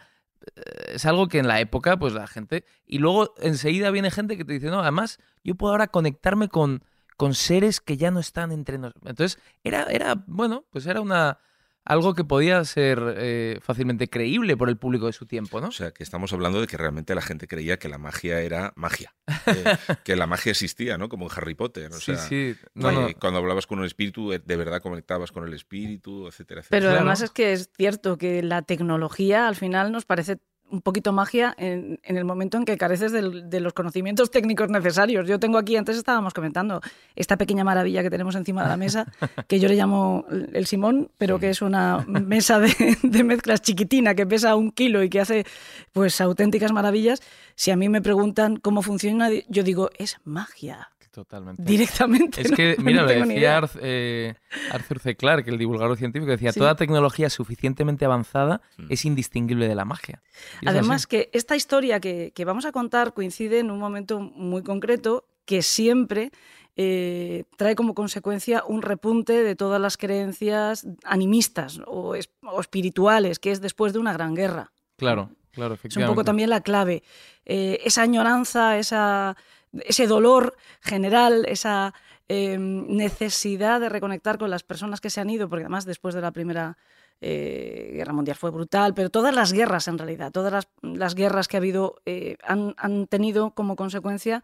eh, 0.55 0.93
es 0.95 1.05
algo 1.05 1.27
que 1.27 1.39
en 1.39 1.47
la 1.47 1.59
época, 1.59 1.97
pues 1.97 2.13
la 2.13 2.25
gente... 2.27 2.65
Y 2.85 2.99
luego 2.99 3.33
enseguida 3.39 3.91
viene 3.91 4.11
gente 4.11 4.37
que 4.37 4.45
te 4.45 4.53
dice, 4.53 4.67
no, 4.67 4.79
además, 4.79 5.19
yo 5.43 5.55
puedo 5.55 5.71
ahora 5.73 5.87
conectarme 5.87 6.47
con, 6.49 6.83
con 7.17 7.33
seres 7.33 7.79
que 7.81 7.97
ya 7.97 8.11
no 8.11 8.19
están 8.19 8.51
entre 8.51 8.77
nosotros. 8.77 9.03
Entonces, 9.09 9.39
era, 9.63 9.83
era, 9.83 10.23
bueno, 10.27 10.65
pues 10.69 10.85
era 10.85 11.01
una... 11.01 11.37
Algo 11.85 12.13
que 12.13 12.23
podía 12.23 12.63
ser 12.63 13.01
eh, 13.17 13.59
fácilmente 13.61 14.09
creíble 14.09 14.55
por 14.55 14.69
el 14.69 14.77
público 14.77 15.07
de 15.07 15.13
su 15.13 15.25
tiempo, 15.25 15.59
¿no? 15.59 15.67
O 15.67 15.71
sea, 15.71 15.91
que 15.91 16.03
estamos 16.03 16.31
hablando 16.31 16.61
de 16.61 16.67
que 16.67 16.77
realmente 16.77 17.13
la 17.13 17.21
gente 17.21 17.47
creía 17.47 17.77
que 17.77 17.89
la 17.89 17.97
magia 17.97 18.39
era 18.39 18.71
magia, 18.75 19.13
eh, 19.47 19.63
que 20.05 20.15
la 20.15 20.25
magia 20.25 20.51
existía, 20.51 20.97
¿no? 20.97 21.09
Como 21.09 21.25
en 21.25 21.31
Harry 21.35 21.55
Potter. 21.55 21.91
O 21.91 21.95
sí, 21.99 22.15
sea, 22.15 22.17
sí. 22.17 22.55
No, 22.73 22.89
que 22.89 22.95
no. 22.95 23.07
Cuando 23.19 23.39
hablabas 23.39 23.67
con 23.67 23.79
un 23.79 23.85
espíritu, 23.85 24.31
eh, 24.31 24.41
de 24.43 24.55
verdad 24.55 24.81
conectabas 24.81 25.31
con 25.31 25.45
el 25.45 25.53
espíritu, 25.53 26.27
etcétera, 26.27 26.61
etcétera. 26.61 26.79
Pero 26.79 26.85
Claro. 26.91 26.97
además 26.99 27.21
es 27.21 27.31
que 27.31 27.53
es 27.53 27.69
cierto 27.75 28.17
que 28.17 28.41
la 28.43 28.61
tecnología 28.61 29.47
al 29.47 29.55
final 29.55 29.91
nos 29.91 30.05
parece 30.05 30.37
un 30.73 30.81
poquito 30.81 31.13
magia 31.13 31.53
en, 31.59 31.99
en 32.03 32.17
el 32.17 32.25
momento 32.25 32.57
en 32.57 32.65
que 32.65 32.77
careces 32.77 33.11
de 33.11 33.59
los 33.59 33.73
conocimientos 33.73 34.31
técnicos 34.31 34.69
necesarios. 34.69 35.27
Yo 35.27 35.39
tengo 35.39 35.59
aquí, 35.59 35.75
antes 35.75 35.97
estábamos 35.97 36.33
comentando, 36.33 36.81
esta 37.15 37.37
pequeña 37.37 37.63
maravilla 37.63 38.01
que 38.01 38.09
tenemos 38.09 38.35
encima 38.35 38.63
de 38.63 38.69
la 38.69 38.77
mesa, 38.77 39.05
que 39.47 39.59
yo 39.59 39.69
le 39.69 39.75
llamo 39.75 40.25
el 40.29 40.65
Simón, 40.65 41.11
pero 41.19 41.39
que 41.39 41.51
es 41.51 41.61
una 41.61 41.99
mesa 42.07 42.59
de, 42.59 42.97
de 43.03 43.23
mezclas 43.23 43.61
chiquitina 43.61 44.15
que 44.15 44.25
pesa 44.25 44.55
un 44.55 44.71
kilo 44.71 45.03
y 45.03 45.09
que 45.09 45.21
hace 45.21 45.45
pues 45.91 46.19
auténticas 46.19 46.71
maravillas. 46.71 47.21
Si 47.55 47.69
a 47.69 47.75
mí 47.75 47.87
me 47.87 48.01
preguntan 48.01 48.57
cómo 48.57 48.81
funciona, 48.81 49.29
yo 49.47 49.61
digo, 49.61 49.91
es 49.99 50.17
magia, 50.23 50.89
Totalmente. 51.13 51.61
directamente. 51.63 52.41
Es 52.41 52.49
no- 52.51 52.57
que, 52.57 52.75
no 52.79 52.83
mira, 52.83 53.03
lo 53.03 53.07
decía. 53.07 53.61
Arth- 53.61 53.79
eh, 53.81 54.33
Arthur 54.71 54.99
C. 54.99 55.15
Clarke, 55.15 55.47
el 55.49 55.59
divulgador 55.59 55.95
científico, 55.95 56.31
decía, 56.31 56.51
Sí. 56.51 56.59
toda 56.59 56.75
tecnología 56.75 57.29
suficientemente 57.29 58.03
avanzada 58.03 58.61
Mm. 58.77 58.87
es 58.89 59.05
indistinguible 59.05 59.67
de 59.67 59.75
la 59.75 59.85
magia. 59.85 60.23
Es 60.61 60.67
Además 60.69 61.01
así. 61.01 61.07
que 61.09 61.29
esta 61.33 61.55
historia 61.55 61.99
que, 61.99 62.31
que 62.33 62.45
vamos 62.45 62.65
a 62.65 62.71
contar 62.71 63.13
coincide 63.13 63.59
en 63.59 63.69
un 63.69 63.77
momento 63.79 64.19
muy 64.19 64.63
concreto 64.63 65.25
que 65.45 65.61
siempre 65.61 66.31
eh, 66.75 67.43
trae 67.57 67.75
como 67.75 67.93
consecuencia 67.93 68.63
un 68.67 68.81
repunte 68.81 69.43
de 69.43 69.55
todas 69.55 69.79
las 69.79 69.95
creencias 69.97 70.87
animistas 71.03 71.79
o, 71.85 72.15
es- 72.15 72.31
o 72.41 72.59
espirituales, 72.59 73.37
que 73.37 73.51
es 73.51 73.61
después 73.61 73.93
de 73.93 73.99
una 73.99 74.13
gran 74.13 74.33
guerra. 74.33 74.71
Claro, 74.97 75.29
claro, 75.51 75.77
Es 75.83 75.95
un 75.97 76.05
poco 76.07 76.23
también 76.23 76.49
la 76.49 76.61
clave. 76.61 77.03
Eh, 77.45 77.79
esa 77.85 78.01
añoranza, 78.01 78.79
esa, 78.79 79.37
ese 79.85 80.07
dolor 80.07 80.55
general, 80.81 81.45
esa 81.47 81.93
eh, 82.29 82.57
necesidad 82.57 83.79
de 83.81 83.89
reconectar 83.89 84.37
con 84.37 84.49
las 84.49 84.63
personas 84.63 85.01
que 85.01 85.09
se 85.09 85.21
han 85.21 85.29
ido, 85.29 85.49
porque 85.49 85.63
además 85.63 85.85
después 85.85 86.15
de 86.15 86.21
la 86.21 86.31
Primera 86.31 86.77
eh, 87.21 87.91
Guerra 87.93 88.13
Mundial 88.13 88.37
fue 88.37 88.51
brutal, 88.51 88.93
pero 88.93 89.09
todas 89.09 89.33
las 89.33 89.53
guerras 89.53 89.87
en 89.87 89.97
realidad, 89.97 90.31
todas 90.31 90.51
las, 90.51 90.67
las 90.81 91.15
guerras 91.15 91.47
que 91.47 91.57
ha 91.57 91.59
habido 91.59 92.01
eh, 92.05 92.37
han, 92.43 92.75
han 92.77 93.07
tenido 93.07 93.51
como 93.51 93.75
consecuencia 93.75 94.43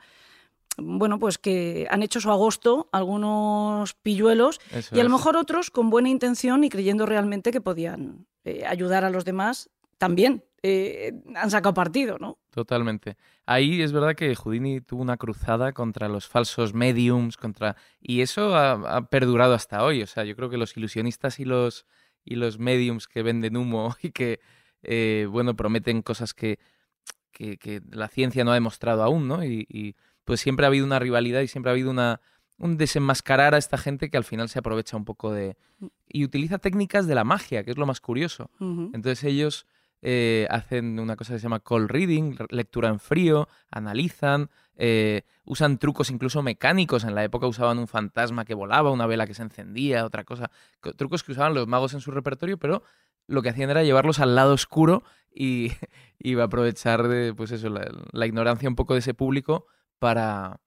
bueno, 0.82 1.20
pues 1.20 1.38
que 1.38 1.88
han 1.90 2.04
hecho 2.04 2.22
su 2.22 2.32
agosto 2.32 2.88
algunos 2.94 3.96
pilluelos 3.96 4.62
Eso 4.72 4.96
y 4.96 5.00
a 5.02 5.04
lo 5.04 5.10
mejor 5.10 5.36
otros 5.36 5.72
con 5.72 5.90
buena 5.90 6.08
intención 6.08 6.64
y 6.64 6.70
creyendo 6.70 7.06
realmente 7.06 7.52
que 7.52 7.60
podían 7.60 8.28
ayudar 8.66 9.04
a 9.04 9.10
los 9.10 9.26
demás 9.26 9.70
también 9.98 10.44
eh, 10.64 11.14
han 11.36 11.52
sacado 11.52 11.74
partido, 11.74 12.18
¿no? 12.20 12.38
Totalmente. 12.52 13.18
Ahí 13.46 13.82
es 13.82 13.92
verdad 13.92 14.16
que 14.16 14.36
Houdini 14.36 14.82
tuvo 14.82 15.02
una 15.02 15.18
cruzada 15.18 15.74
contra 15.74 16.10
los 16.10 16.28
falsos 16.28 16.74
mediums, 16.74 17.38
contra 17.38 17.76
y 18.02 18.22
eso 18.22 18.56
ha, 18.56 18.98
ha 18.98 19.10
perdurado 19.10 19.54
hasta 19.54 19.84
hoy. 19.84 20.04
O 20.04 20.08
sea, 20.08 20.24
yo 20.24 20.36
creo 20.36 20.50
que 20.50 20.58
los 20.58 20.76
ilusionistas 20.76 21.40
y 21.40 21.46
los 21.46 21.86
y 22.24 22.36
los 22.36 22.60
mediums 22.60 23.08
que 23.08 23.24
venden 23.24 23.58
humo 23.58 23.96
y 24.02 24.12
que 24.12 24.40
eh, 24.84 25.28
bueno 25.30 25.56
prometen 25.56 26.02
cosas 26.02 26.34
que, 26.34 26.60
que, 27.32 27.58
que 27.58 27.82
la 27.92 28.08
ciencia 28.08 28.44
no 28.44 28.52
ha 28.52 28.56
demostrado 28.56 29.04
aún, 29.04 29.28
¿no? 29.28 29.44
Y, 29.44 29.66
y, 29.70 29.96
pues 30.26 30.42
siempre 30.42 30.66
ha 30.66 30.68
habido 30.68 30.86
una 30.86 31.00
rivalidad 31.00 31.42
y 31.42 31.48
siempre 31.48 31.72
ha 31.72 31.74
habido 31.74 31.90
una 31.90 32.22
un 32.60 32.78
desenmascarar 32.78 33.56
a 33.56 33.58
esta 33.58 33.78
gente 33.78 34.12
que 34.12 34.18
al 34.18 34.26
final 34.26 34.48
se 34.48 34.60
aprovecha 34.60 34.96
un 34.96 35.06
poco 35.06 35.32
de 35.32 35.58
y 36.08 36.24
utiliza 36.24 36.60
técnicas 36.60 37.08
de 37.08 37.16
la 37.16 37.24
magia, 37.24 37.64
que 37.64 37.72
es 37.72 37.78
lo 37.78 37.88
más 37.88 38.00
curioso. 38.02 38.52
Entonces 38.60 39.24
ellos 39.24 39.66
eh, 40.02 40.48
hacen 40.50 41.00
una 41.00 41.16
cosa 41.16 41.34
que 41.34 41.40
se 41.40 41.44
llama 41.44 41.60
call 41.60 41.90
reading, 41.90 42.36
re- 42.38 42.46
lectura 42.50 42.90
en 42.90 43.00
frío, 43.00 43.48
analizan, 43.70 44.50
eh, 44.76 45.24
usan 45.44 45.78
trucos 45.78 46.10
incluso 46.10 46.42
mecánicos. 46.42 47.04
En 47.04 47.16
la 47.16 47.24
época 47.24 47.48
usaban 47.48 47.80
un 47.80 47.88
fantasma 47.88 48.46
que 48.46 48.54
volaba, 48.54 48.92
una 48.92 49.08
vela 49.08 49.28
que 49.28 49.34
se 49.34 49.44
encendía, 49.44 50.06
otra 50.06 50.24
cosa. 50.24 50.52
co- 50.80 50.94
Trucos 50.94 51.24
que 51.24 51.32
usaban 51.34 51.54
los 51.54 51.68
magos 51.68 51.94
en 51.94 52.02
su 52.02 52.12
repertorio, 52.12 52.58
pero 52.58 52.84
lo 53.28 53.42
que 53.42 53.50
hacían 53.50 53.70
era 53.70 53.84
llevarlos 53.84 54.20
al 54.20 54.36
lado 54.36 54.54
oscuro 54.54 55.04
y, 55.34 55.72
y 56.20 56.40
aprovechar 56.40 57.08
de, 57.08 57.34
pues 57.34 57.52
eso, 57.52 57.70
la, 57.70 57.88
la 58.12 58.26
ignorancia 58.26 58.70
un 58.70 58.76
poco 58.76 58.94
de 58.94 59.00
ese 59.00 59.14
público 59.14 59.66
para, 60.00 60.62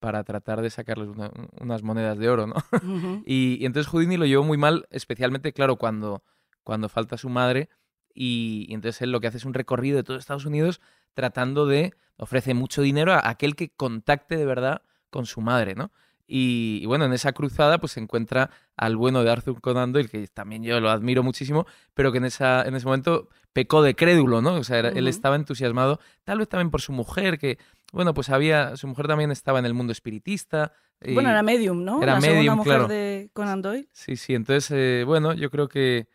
para 0.00 0.24
tratar 0.24 0.62
de 0.62 0.70
sacarles 0.70 1.08
una- 1.08 1.30
unas 1.60 1.82
monedas 1.82 2.18
de 2.18 2.28
oro, 2.30 2.46
¿no? 2.46 2.54
Y 3.26 3.64
entonces 3.66 3.90
Houdini 3.92 4.16
lo 4.16 4.24
llevó 4.26 4.44
muy 4.44 4.56
mal, 4.56 4.86
especialmente, 4.90 5.52
claro, 5.52 5.76
cuando, 5.76 6.22
cuando 6.64 6.88
falta 6.88 7.16
su 7.18 7.28
madre. 7.28 7.68
Y, 8.14 8.66
y 8.68 8.74
entonces 8.74 9.02
él 9.02 9.12
lo 9.12 9.20
que 9.20 9.26
hace 9.28 9.36
es 9.38 9.44
un 9.44 9.54
recorrido 9.54 9.96
de 9.96 10.02
todo 10.02 10.16
Estados 10.16 10.44
Unidos 10.46 10.80
tratando 11.14 11.66
de 11.66 11.94
ofrece 12.16 12.54
mucho 12.54 12.82
dinero 12.82 13.12
a 13.12 13.28
aquel 13.28 13.54
que 13.56 13.70
contacte 13.70 14.36
de 14.36 14.44
verdad 14.46 14.82
con 15.10 15.26
su 15.26 15.40
madre, 15.40 15.74
¿no? 15.74 15.92
Y, 16.26 16.80
y 16.82 16.86
bueno, 16.86 17.06
en 17.06 17.12
esa 17.14 17.32
cruzada 17.32 17.78
pues 17.78 17.92
se 17.92 18.00
encuentra 18.00 18.50
al 18.76 18.96
bueno 18.96 19.22
de 19.24 19.30
Arthur 19.30 19.60
Conan 19.62 19.92
Doyle, 19.92 20.08
que 20.10 20.26
también 20.28 20.62
yo 20.62 20.78
lo 20.80 20.90
admiro 20.90 21.22
muchísimo, 21.22 21.66
pero 21.94 22.12
que 22.12 22.18
en, 22.18 22.26
esa, 22.26 22.62
en 22.66 22.74
ese 22.74 22.84
momento 22.84 23.28
pecó 23.54 23.82
de 23.82 23.94
crédulo, 23.94 24.42
¿no? 24.42 24.54
O 24.56 24.64
sea, 24.64 24.78
era- 24.78 24.88
él 24.90 25.08
estaba 25.08 25.36
entusiasmado, 25.36 26.00
tal 26.24 26.38
vez 26.38 26.48
también 26.48 26.70
por 26.70 26.82
su 26.82 26.92
mujer, 26.92 27.38
que, 27.38 27.56
bueno, 27.92 28.12
pues 28.12 28.28
había, 28.28 28.76
su 28.76 28.86
mujer 28.88 29.06
también 29.06 29.30
estaba 29.30 29.58
en 29.58 29.64
el 29.64 29.72
mundo 29.74 29.92
espiritista. 29.92 30.72
y- 31.02 31.14
Bueno, 31.14 31.30
era 31.30 31.42
medium, 31.42 31.82
¿no? 31.82 32.02
era 32.02 32.14
la 32.14 32.20
medium, 32.20 32.56
mujer 32.56 32.72
claro. 32.72 32.88
de 32.88 33.30
Conan 33.32 33.62
Doyle. 33.62 33.88
Sí, 33.92 34.16
sí. 34.16 34.34
Entonces, 34.34 34.70
eh, 34.72 35.04
bueno, 35.06 35.32
yo 35.32 35.50
creo 35.50 35.68
que, 35.68 36.08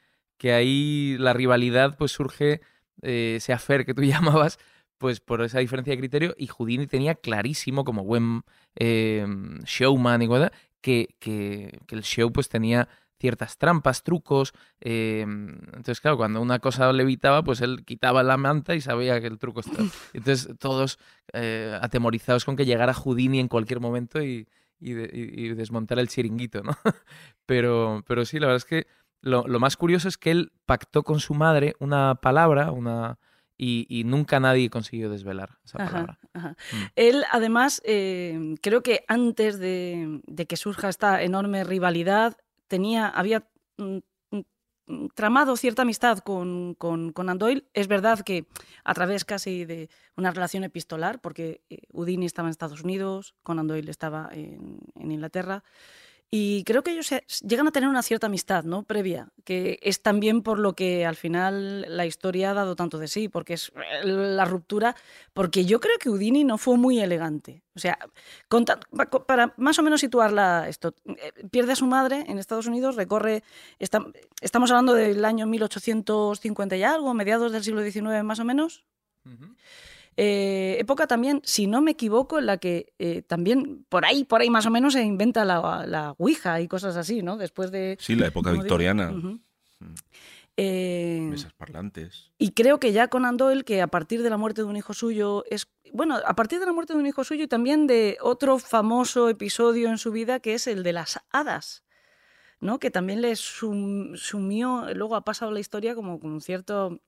que 0.44 0.52
ahí 0.52 1.16
la 1.20 1.32
rivalidad 1.32 1.96
pues 1.98 2.12
surge, 2.12 2.60
eh, 3.02 3.36
ese 3.38 3.54
affair 3.54 3.86
que 3.86 3.94
tú 3.94 4.02
llamabas, 4.04 4.60
pues 4.98 5.22
por 5.22 5.42
esa 5.42 5.60
diferencia 5.60 5.92
de 5.92 5.98
criterio. 6.00 6.36
Y 6.38 6.48
Houdini 6.48 6.86
tenía 6.86 7.16
clarísimo, 7.16 7.86
como 7.86 8.04
buen 8.04 8.42
eh, 8.76 9.26
showman 9.64 10.22
y 10.22 10.28
cosas, 10.28 10.52
que, 10.82 11.16
que, 11.20 11.80
que 11.88 11.96
el 11.96 12.04
show 12.04 12.30
pues 12.34 12.50
tenía 12.50 12.90
ciertas 13.22 13.58
trampas, 13.58 14.04
trucos. 14.04 14.52
eh, 14.82 15.22
entonces, 15.22 16.02
claro, 16.02 16.18
cuando 16.18 16.42
una 16.42 16.60
cosa 16.60 16.92
levitaba, 16.92 17.42
pues 17.42 17.62
él 17.62 17.86
quitaba 17.86 18.22
la 18.22 18.36
manta 18.36 18.76
y 18.76 18.82
sabía 18.82 19.22
que 19.22 19.28
el 19.28 19.40
truco 19.40 19.62
estaba. 19.62 19.88
Entonces, 20.14 20.50
todos 20.60 21.00
eh, 21.32 21.78
atemorizados 21.82 22.44
con 22.44 22.58
que 22.58 22.66
llegara 22.66 22.94
Houdini 22.94 23.40
en 23.40 23.48
cualquier 23.48 23.80
momento 23.80 24.22
y, 24.22 24.46
y, 24.82 24.92
de- 24.92 25.10
y- 25.14 25.46
y 25.46 25.54
desmontar 25.54 26.00
el 26.00 26.10
chiringuito, 26.10 26.64
¿no? 26.64 26.76
Pero, 27.46 28.04
pero 28.08 28.26
sí, 28.26 28.40
la 28.40 28.48
verdad 28.48 28.58
es 28.58 28.66
que 28.66 28.88
lo, 29.24 29.48
lo 29.48 29.60
más 29.60 29.78
curioso 29.78 30.08
es 30.10 30.18
que 30.18 30.32
él 30.32 30.52
pactó 30.66 31.04
con 31.04 31.20
su 31.20 31.34
madre 31.34 31.76
una 31.80 32.16
palabra, 32.16 32.72
una 32.72 33.18
y, 33.58 33.86
y 33.90 34.04
nunca 34.04 34.40
nadie 34.40 34.70
consiguió 34.70 35.10
desvelar 35.10 35.58
esa 35.64 35.82
Ajá, 35.82 35.92
palabra. 35.92 36.20
ajá. 36.34 36.50
Mm. 36.50 36.84
Él, 36.96 37.24
además, 37.32 37.82
eh, 37.86 38.56
creo 38.62 38.84
que 38.84 39.06
antes 39.08 39.60
de, 39.60 40.22
de 40.28 40.46
que 40.46 40.58
surja 40.58 40.90
esta 40.90 41.24
enorme 41.24 41.64
rivalidad, 41.64 42.36
tenía, 42.68 43.08
había 43.08 43.48
mm, 43.78 44.00
mm, 44.88 45.08
tramado 45.16 45.56
cierta 45.56 45.84
amistad 45.84 46.20
con, 46.20 46.74
con 46.76 47.14
Conan 47.14 47.38
Doyle. 47.38 47.70
Es 47.74 47.88
verdad 47.88 48.20
que 48.20 48.48
a 48.84 48.94
través 48.94 49.24
casi 49.24 49.64
de 49.64 49.90
una 50.18 50.32
relación 50.32 50.66
epistolar, 50.66 51.22
porque 51.22 51.62
eh, 51.70 51.84
Houdini 51.94 52.26
estaba 52.26 52.50
en 52.50 52.52
Estados 52.52 52.84
Unidos, 52.84 53.36
Conan 53.44 53.68
Doyle 53.68 53.90
estaba 53.90 54.30
en, 54.34 54.80
en 54.96 55.12
Inglaterra. 55.12 55.64
Y 56.36 56.64
creo 56.64 56.82
que 56.82 56.90
ellos 56.94 57.12
llegan 57.48 57.68
a 57.68 57.72
tener 57.72 57.88
una 57.88 58.02
cierta 58.02 58.26
amistad, 58.26 58.64
¿no? 58.64 58.82
Previa, 58.82 59.30
que 59.44 59.78
es 59.84 60.02
también 60.02 60.42
por 60.42 60.58
lo 60.58 60.74
que 60.74 61.06
al 61.06 61.16
final 61.16 61.86
la 61.96 62.08
historia 62.08 62.50
ha 62.50 62.54
dado 62.56 62.76
tanto 62.76 62.98
de 62.98 63.08
sí, 63.08 63.30
porque 63.30 63.54
es 63.54 63.72
eh, 63.76 64.04
la 64.04 64.44
ruptura, 64.44 64.96
porque 65.34 65.66
yo 65.66 65.80
creo 65.80 65.96
que 66.00 66.10
Houdini 66.10 66.44
no 66.44 66.58
fue 66.58 66.76
muy 66.76 67.00
elegante. 67.00 67.62
O 67.76 67.80
sea, 67.80 68.00
conta- 68.48 68.80
pa- 68.98 69.06
co- 69.12 69.28
para 69.28 69.54
más 69.58 69.78
o 69.78 69.84
menos 69.84 70.02
situarla 70.02 70.68
esto, 70.68 70.96
eh, 71.06 71.34
pierde 71.52 71.74
a 71.74 71.76
su 71.76 71.86
madre 71.86 72.26
en 72.28 72.40
Estados 72.40 72.66
Unidos, 72.66 72.96
recorre, 72.96 73.44
estamos 74.42 74.72
hablando 74.72 74.96
del 74.96 75.24
año 75.26 75.46
1850 75.46 76.76
y 76.76 76.82
algo, 76.82 77.14
mediados 77.14 77.52
del 77.52 77.64
siglo 77.64 77.84
XIX 77.84 78.24
más 78.24 78.40
o 78.40 78.44
menos, 78.44 78.84
Ujú. 79.26 79.54
Eh, 80.18 80.78
época 80.80 81.08
también, 81.08 81.42
si 81.44 81.68
no 81.68 81.82
me 81.82 81.92
equivoco, 81.92 82.40
en 82.40 82.46
la 82.46 82.58
que 82.58 82.94
eh, 83.00 83.22
también 83.22 83.86
por 83.90 84.06
ahí, 84.06 84.24
por 84.26 84.42
ahí 84.42 84.50
más 84.50 84.66
o 84.66 84.72
menos 84.72 84.94
se 84.94 85.04
inventa 85.04 85.46
la, 85.46 85.86
la 85.88 86.16
Ouija 86.18 86.62
y 86.62 86.68
cosas 86.68 86.96
así, 86.98 87.22
¿no? 87.22 87.38
Después 87.38 87.72
de... 87.72 87.98
Sí, 88.00 88.16
la 88.16 88.28
época 88.28 88.52
victoriana. 88.52 89.12
Mm. 89.12 89.40
Eh, 90.56 91.28
Mesas 91.32 91.52
parlantes. 91.54 92.32
y 92.38 92.52
creo 92.52 92.80
que 92.80 92.92
ya 92.94 93.08
Conan 93.08 93.38
Doyle, 93.38 93.64
que 93.64 93.82
a 93.82 93.88
partir 93.88 94.22
de 94.22 94.30
la 94.30 94.38
muerte 94.38 94.62
de 94.62 94.68
un 94.68 94.76
hijo 94.78 94.94
suyo, 94.94 95.44
es. 95.50 95.68
Bueno, 95.92 96.20
a 96.24 96.36
partir 96.36 96.60
de 96.60 96.68
la 96.68 96.74
muerte 96.74 96.94
de 96.94 97.00
un 97.00 97.08
hijo 97.08 97.24
suyo 97.24 97.44
y 97.46 97.48
también 97.48 97.88
de 97.88 98.18
otro 98.22 98.60
famoso 98.60 99.30
episodio 99.30 99.90
en 99.90 99.98
su 99.98 100.12
vida, 100.12 100.40
que 100.40 100.54
es 100.54 100.68
el 100.68 100.84
de 100.84 100.94
las 100.94 101.20
hadas, 101.32 101.84
¿no? 102.60 102.78
Que 102.80 102.92
también 102.92 103.22
le 103.22 103.36
sum- 103.36 104.16
sumió, 104.16 104.86
luego 104.94 105.16
ha 105.16 105.24
pasado 105.26 105.52
la 105.52 105.60
historia 105.60 105.96
como 105.96 106.20
con 106.20 106.40
cierto. 106.40 107.00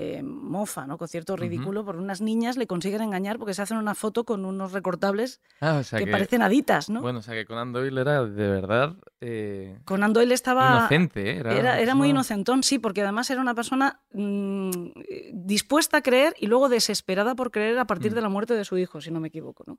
Eh, 0.00 0.22
mofa, 0.22 0.86
¿no? 0.86 0.96
Con 0.96 1.08
cierto 1.08 1.34
ridículo, 1.36 1.84
por 1.84 1.96
unas 1.96 2.20
niñas 2.20 2.56
le 2.56 2.68
consiguen 2.68 3.02
engañar 3.02 3.36
porque 3.38 3.52
se 3.52 3.62
hacen 3.62 3.78
una 3.78 3.96
foto 3.96 4.22
con 4.24 4.44
unos 4.44 4.70
recortables 4.72 5.40
Ah, 5.60 5.78
o 5.80 5.82
sea 5.82 5.98
que, 5.98 6.04
que, 6.04 6.10
parecen 6.12 6.40
haditas, 6.42 6.88
¿no? 6.88 7.00
Bueno, 7.00 7.18
o 7.18 7.22
sea 7.22 7.34
que 7.34 7.44
Conan 7.46 7.72
Doyle 7.72 8.00
era 8.00 8.24
de 8.24 8.48
verdad 8.48 8.94
eh, 9.20 9.78
Conan 9.84 10.12
Doyle 10.12 10.32
estaba 10.34 10.76
inocente, 10.78 11.30
¿eh? 11.32 11.36
Era, 11.38 11.52
Era, 11.54 11.80
era 11.80 11.94
muy 11.96 12.10
inocentón, 12.10 12.62
sí, 12.62 12.78
porque 12.78 13.02
además 13.02 13.28
era 13.30 13.40
una 13.40 13.54
persona 13.54 14.00
mm, 14.12 14.70
eh, 15.08 15.30
dispuesta 15.34 15.96
a 15.96 16.02
creer 16.02 16.34
y 16.38 16.46
luego 16.46 16.68
desesperada 16.68 17.34
por 17.34 17.50
creer 17.50 17.78
a 17.78 17.86
partir 17.86 18.12
Mm. 18.12 18.14
de 18.14 18.20
la 18.20 18.28
muerte 18.28 18.54
de 18.54 18.64
su 18.64 18.78
hijo, 18.78 19.00
si 19.00 19.10
no 19.10 19.18
me 19.18 19.28
equivoco. 19.28 19.64
¿no? 19.66 19.78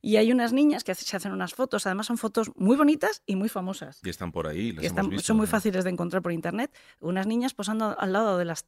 Y 0.00 0.16
hay 0.16 0.32
unas 0.32 0.52
niñas 0.52 0.82
que 0.82 0.92
se 0.96 1.16
hacen 1.16 1.30
unas 1.30 1.54
fotos, 1.54 1.86
además 1.86 2.06
son 2.06 2.18
fotos 2.18 2.50
muy 2.56 2.76
bonitas 2.76 3.22
y 3.26 3.36
muy 3.36 3.48
famosas. 3.48 4.00
Y 4.02 4.10
están 4.10 4.32
por 4.32 4.48
ahí. 4.48 4.72
Las 4.72 4.84
están- 4.86 5.04
hemos 5.04 5.10
visto, 5.12 5.26
son 5.28 5.36
muy 5.36 5.46
¿no? 5.46 5.50
fáciles 5.50 5.84
de 5.84 5.90
encontrar 5.90 6.20
por 6.22 6.32
internet. 6.32 6.74
Unas 6.98 7.28
niñas 7.28 7.54
posando 7.54 7.96
al 7.98 8.12
lado 8.12 8.36
de 8.38 8.44
las 8.44 8.66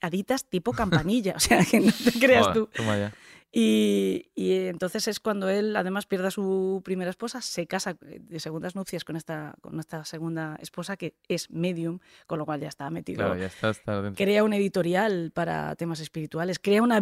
haditas 0.00 0.44
tipo 0.44 0.72
campanilla, 0.72 1.34
o 1.36 1.40
sea, 1.40 1.64
que 1.64 1.80
no 1.80 1.92
te 1.92 2.12
creas 2.20 2.46
Joder, 2.46 2.54
tú. 2.54 2.70
toma 2.74 2.98
ya. 2.98 3.12
Y, 3.58 4.30
y 4.34 4.52
entonces 4.66 5.08
es 5.08 5.18
cuando 5.18 5.48
él 5.48 5.74
además 5.76 6.04
pierde 6.04 6.28
a 6.28 6.30
su 6.30 6.82
primera 6.84 7.08
esposa, 7.08 7.40
se 7.40 7.66
casa 7.66 7.96
de 8.00 8.38
segundas 8.38 8.76
nupcias 8.76 9.02
con 9.02 9.16
esta, 9.16 9.54
con 9.62 9.80
esta 9.80 10.04
segunda 10.04 10.58
esposa 10.60 10.98
que 10.98 11.14
es 11.26 11.50
medium, 11.50 12.00
con 12.26 12.38
lo 12.38 12.44
cual 12.44 12.60
ya 12.60 12.68
está 12.68 12.90
metido. 12.90 13.18
Claro, 13.18 13.36
ya 13.38 13.46
está, 13.46 13.70
está 13.70 14.02
dentro. 14.02 14.22
Crea 14.22 14.44
un 14.44 14.52
editorial 14.52 15.30
para 15.32 15.74
temas 15.76 16.00
espirituales, 16.00 16.58
crea 16.58 16.82
una 16.82 17.00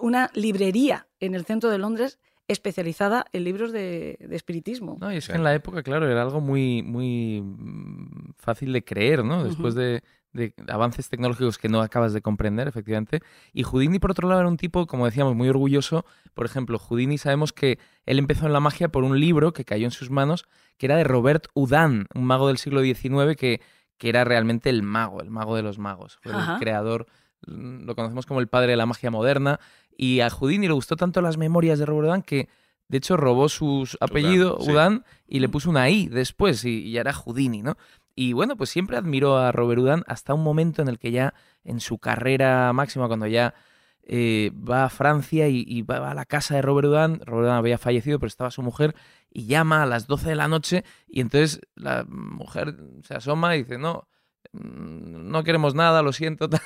una 0.00 0.30
librería 0.32 1.06
en 1.18 1.34
el 1.34 1.44
centro 1.44 1.68
de 1.68 1.76
Londres 1.76 2.18
especializada 2.48 3.26
en 3.32 3.44
libros 3.44 3.70
de, 3.70 4.16
de 4.20 4.36
espiritismo. 4.36 4.96
No, 5.00 5.12
y 5.12 5.18
es 5.18 5.28
que 5.28 5.34
en 5.34 5.44
la 5.44 5.54
época, 5.54 5.82
claro, 5.82 6.10
era 6.10 6.22
algo 6.22 6.40
muy, 6.40 6.82
muy 6.82 7.42
mm, 7.42 8.32
fácil 8.38 8.72
de 8.72 8.82
creer, 8.82 9.24
¿no? 9.24 9.44
Después 9.44 9.74
de, 9.74 10.02
de 10.32 10.54
avances 10.68 11.08
tecnológicos 11.08 11.58
que 11.58 11.68
no 11.68 11.80
acabas 11.80 12.12
de 12.12 12.22
comprender, 12.22 12.68
efectivamente. 12.68 13.20
Y 13.52 13.64
Houdini, 13.64 13.98
por 13.98 14.12
otro 14.12 14.28
lado, 14.28 14.40
era 14.40 14.48
un 14.48 14.56
tipo, 14.56 14.86
como 14.86 15.06
decíamos, 15.06 15.34
muy 15.34 15.48
orgulloso. 15.48 16.04
Por 16.34 16.46
ejemplo, 16.46 16.78
Houdini 16.78 17.18
sabemos 17.18 17.52
que 17.52 17.78
él 18.06 18.18
empezó 18.18 18.46
en 18.46 18.52
la 18.52 18.60
magia 18.60 18.88
por 18.88 19.04
un 19.04 19.18
libro 19.18 19.52
que 19.52 19.64
cayó 19.64 19.84
en 19.86 19.90
sus 19.90 20.10
manos, 20.10 20.46
que 20.78 20.86
era 20.86 20.96
de 20.96 21.04
Robert 21.04 21.46
Houdin, 21.54 22.06
un 22.14 22.24
mago 22.24 22.48
del 22.48 22.58
siglo 22.58 22.82
XIX 22.82 23.36
que, 23.36 23.60
que 23.98 24.08
era 24.08 24.24
realmente 24.24 24.70
el 24.70 24.82
mago, 24.82 25.20
el 25.20 25.30
mago 25.30 25.56
de 25.56 25.62
los 25.62 25.78
magos. 25.78 26.18
Fue 26.22 26.32
Ajá. 26.32 26.54
el 26.54 26.60
creador, 26.60 27.06
mm, 27.46 27.84
lo 27.84 27.96
conocemos 27.96 28.26
como 28.26 28.40
el 28.40 28.48
padre 28.48 28.72
de 28.72 28.76
la 28.76 28.86
magia 28.86 29.10
moderna. 29.10 29.58
Y 29.96 30.20
a 30.20 30.30
Houdini 30.30 30.68
le 30.68 30.74
gustó 30.74 30.96
tanto 30.96 31.20
las 31.20 31.36
memorias 31.38 31.78
de 31.78 31.86
Robert 31.86 32.08
Houdin 32.08 32.22
que, 32.22 32.48
de 32.86 32.98
hecho, 32.98 33.16
robó 33.16 33.48
su 33.48 33.88
apellido, 34.00 34.58
sí. 34.60 34.70
Houdin, 34.70 35.02
y 35.26 35.40
le 35.40 35.48
puso 35.48 35.70
una 35.70 35.90
I 35.90 36.06
después, 36.06 36.64
y, 36.64 36.86
y 36.86 36.92
ya 36.92 37.00
era 37.00 37.12
Houdini, 37.12 37.62
¿no? 37.62 37.76
Y 38.20 38.34
bueno, 38.34 38.54
pues 38.54 38.68
siempre 38.68 38.98
admiró 38.98 39.38
a 39.38 39.50
Robert 39.50 39.80
Houdin 39.80 40.04
hasta 40.06 40.34
un 40.34 40.42
momento 40.42 40.82
en 40.82 40.88
el 40.88 40.98
que 40.98 41.10
ya 41.10 41.32
en 41.64 41.80
su 41.80 41.96
carrera 41.96 42.70
máxima, 42.74 43.06
cuando 43.06 43.26
ya 43.26 43.54
eh, 44.02 44.52
va 44.54 44.84
a 44.84 44.90
Francia 44.90 45.48
y, 45.48 45.64
y 45.66 45.80
va 45.80 46.10
a 46.10 46.12
la 46.12 46.26
casa 46.26 46.54
de 46.54 46.60
Robert 46.60 46.88
Houdin, 46.88 47.20
Robert 47.20 47.46
Houdin 47.46 47.52
había 47.52 47.78
fallecido, 47.78 48.18
pero 48.18 48.28
estaba 48.28 48.50
su 48.50 48.60
mujer, 48.60 48.94
y 49.30 49.46
llama 49.46 49.82
a 49.82 49.86
las 49.86 50.06
12 50.06 50.28
de 50.28 50.34
la 50.34 50.48
noche, 50.48 50.84
y 51.08 51.22
entonces 51.22 51.62
la 51.76 52.04
mujer 52.06 52.76
se 53.04 53.14
asoma 53.14 53.56
y 53.56 53.62
dice, 53.62 53.78
no, 53.78 54.06
mm, 54.52 55.30
no 55.30 55.42
queremos 55.42 55.74
nada, 55.74 56.02
lo 56.02 56.12
siento. 56.12 56.50
tal. 56.50 56.60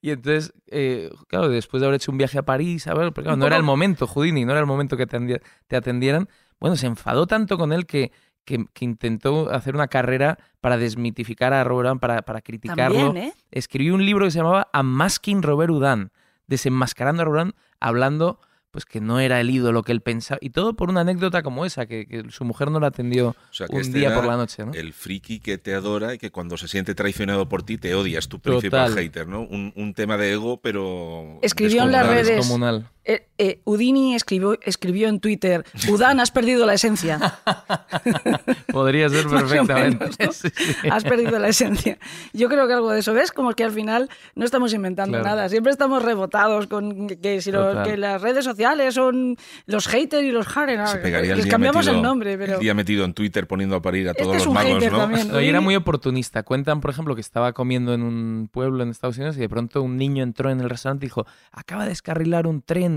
y 0.00 0.12
entonces, 0.12 0.54
eh, 0.68 1.10
claro, 1.28 1.50
después 1.50 1.82
de 1.82 1.88
haber 1.88 1.96
hecho 1.96 2.10
un 2.10 2.16
viaje 2.16 2.38
a 2.38 2.42
París, 2.42 2.86
a 2.86 2.94
ver, 2.94 3.12
pero 3.12 3.24
claro, 3.24 3.36
no 3.36 3.46
era 3.46 3.58
el 3.58 3.64
momento, 3.64 4.06
Houdini, 4.06 4.46
no 4.46 4.52
era 4.52 4.60
el 4.60 4.66
momento 4.66 4.96
que 4.96 5.04
te 5.04 5.76
atendieran. 5.76 6.30
Bueno, 6.58 6.74
se 6.76 6.86
enfadó 6.86 7.26
tanto 7.26 7.58
con 7.58 7.74
él 7.74 7.84
que, 7.84 8.12
que, 8.46 8.64
que 8.72 8.84
intentó 8.86 9.50
hacer 9.52 9.74
una 9.74 9.88
carrera 9.88 10.38
para 10.62 10.78
desmitificar 10.78 11.52
a 11.52 11.62
Robert 11.64 11.88
Houdin, 11.88 11.98
para, 12.00 12.22
para 12.22 12.40
criticarlo. 12.40 13.06
También, 13.08 13.24
¿eh? 13.28 13.34
Escribió 13.50 13.94
un 13.94 14.06
libro 14.06 14.24
que 14.24 14.30
se 14.30 14.38
llamaba 14.38 14.68
Unmasking 14.72 15.42
Robert 15.42 15.70
Houdin, 15.70 16.10
desenmascarando 16.46 17.22
a 17.22 17.24
Robert 17.26 17.40
Houdin, 17.48 17.54
hablando 17.80 18.40
pues 18.70 18.84
que 18.84 19.00
no 19.00 19.20
era 19.20 19.40
el 19.40 19.48
ídolo 19.48 19.82
que 19.82 19.90
él 19.92 20.02
pensaba. 20.02 20.38
Y 20.42 20.50
todo 20.50 20.74
por 20.76 20.90
una 20.90 21.00
anécdota 21.00 21.42
como 21.42 21.64
esa, 21.64 21.86
que, 21.86 22.06
que 22.06 22.24
su 22.30 22.44
mujer 22.44 22.70
no 22.70 22.78
la 22.78 22.88
atendió 22.88 23.28
O 23.28 23.34
sea, 23.54 23.68
que 23.68 23.74
un 23.74 23.80
este 23.80 23.98
día 23.98 24.14
por 24.14 24.26
la 24.26 24.36
noche, 24.36 24.66
¿no? 24.66 24.72
El 24.74 24.92
friki 24.92 25.40
que 25.40 25.56
te 25.56 25.72
adora 25.74 26.12
y 26.12 26.18
que 26.18 26.30
cuando 26.30 26.58
se 26.58 26.68
siente 26.68 26.94
traicionado 26.94 27.48
por 27.48 27.62
ti 27.62 27.78
te 27.78 27.94
odia, 27.94 28.18
es 28.18 28.28
tu 28.28 28.38
principal 28.38 28.88
Total. 28.90 29.02
hater, 29.02 29.28
¿no? 29.28 29.40
Un, 29.40 29.72
un 29.76 29.94
tema 29.94 30.18
de 30.18 30.34
ego, 30.34 30.60
pero. 30.60 31.38
Escribió 31.40 31.84
en 31.84 31.92
las 31.92 32.06
redes- 32.06 32.26
Descomunal. 32.36 32.90
Eh, 33.08 33.24
eh, 33.38 33.60
Udini 33.64 34.16
escribió, 34.16 34.58
escribió 34.62 35.08
en 35.08 35.20
Twitter, 35.20 35.64
Udan, 35.88 36.18
has 36.18 36.32
perdido 36.32 36.66
la 36.66 36.74
esencia. 36.74 37.38
Podría 38.72 39.08
ser 39.08 39.26
perfectamente. 39.28 39.98
menos, 40.06 40.18
¿no? 40.18 40.32
Sí, 40.32 40.48
sí. 40.56 40.88
Has 40.90 41.04
perdido 41.04 41.38
la 41.38 41.48
esencia. 41.48 41.98
Yo 42.32 42.48
creo 42.48 42.66
que 42.66 42.72
algo 42.72 42.90
de 42.90 43.00
eso, 43.00 43.14
¿ves? 43.14 43.30
Como 43.30 43.52
que 43.52 43.62
al 43.64 43.70
final 43.70 44.10
no 44.34 44.44
estamos 44.44 44.74
inventando 44.74 45.18
Claro. 45.20 45.36
nada, 45.36 45.48
siempre 45.48 45.70
estamos 45.70 46.02
rebotados 46.02 46.66
con 46.66 47.06
que, 47.06 47.40
si 47.40 47.52
lo- 47.52 47.68
Total. 47.68 47.84
que 47.86 47.96
las 47.96 48.20
redes 48.22 48.44
sociales 48.44 48.94
son 48.94 49.36
los 49.66 49.86
haters 49.86 50.24
y 50.24 50.32
los 50.32 50.46
pegaría 50.46 51.30
el 51.32 51.36
Les 51.36 51.44
día 51.44 51.50
cambiamos 51.52 51.84
metido, 51.86 51.96
el 51.96 52.02
nombre, 52.02 52.36
pero... 52.38 52.54
El 52.54 52.60
día 52.60 52.74
metido 52.74 53.04
en 53.04 53.14
Twitter 53.14 53.46
poniendo 53.46 53.76
a 53.76 53.82
parir 53.82 54.08
a 54.08 54.10
Este 54.12 54.22
todos 54.24 54.36
es 54.36 54.40
los 54.42 54.48
un 54.48 54.54
magos, 54.54 54.72
hater 54.74 54.92
¿no? 54.92 54.98
también. 54.98 55.28
No, 55.28 55.40
y 55.40 55.48
era 55.48 55.60
muy 55.60 55.76
oportunista. 55.76 56.42
Cuentan, 56.42 56.80
por 56.80 56.90
ejemplo, 56.90 57.14
que 57.14 57.20
estaba 57.20 57.52
comiendo 57.52 57.94
en 57.94 58.02
un 58.02 58.48
pueblo 58.50 58.82
en 58.82 58.90
Estados 58.90 59.16
Unidos 59.16 59.36
y 59.36 59.40
de 59.40 59.48
pronto 59.48 59.82
un 59.82 59.96
niño 59.96 60.24
entró 60.24 60.50
en 60.50 60.60
el 60.60 60.68
restaurante 60.68 61.06
y 61.06 61.08
dijo, 61.08 61.24
acaba 61.52 61.84
de 61.84 61.90
descarrilar 61.90 62.46
un 62.48 62.62
tren 62.62 62.95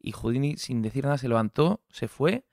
Y 0.00 0.12
Houdini, 0.12 0.56
sin 0.56 0.82
decir 0.82 1.04
nada, 1.04 1.18
se 1.18 1.28
levantó, 1.28 1.82
se 1.90 2.08
fue 2.08 2.44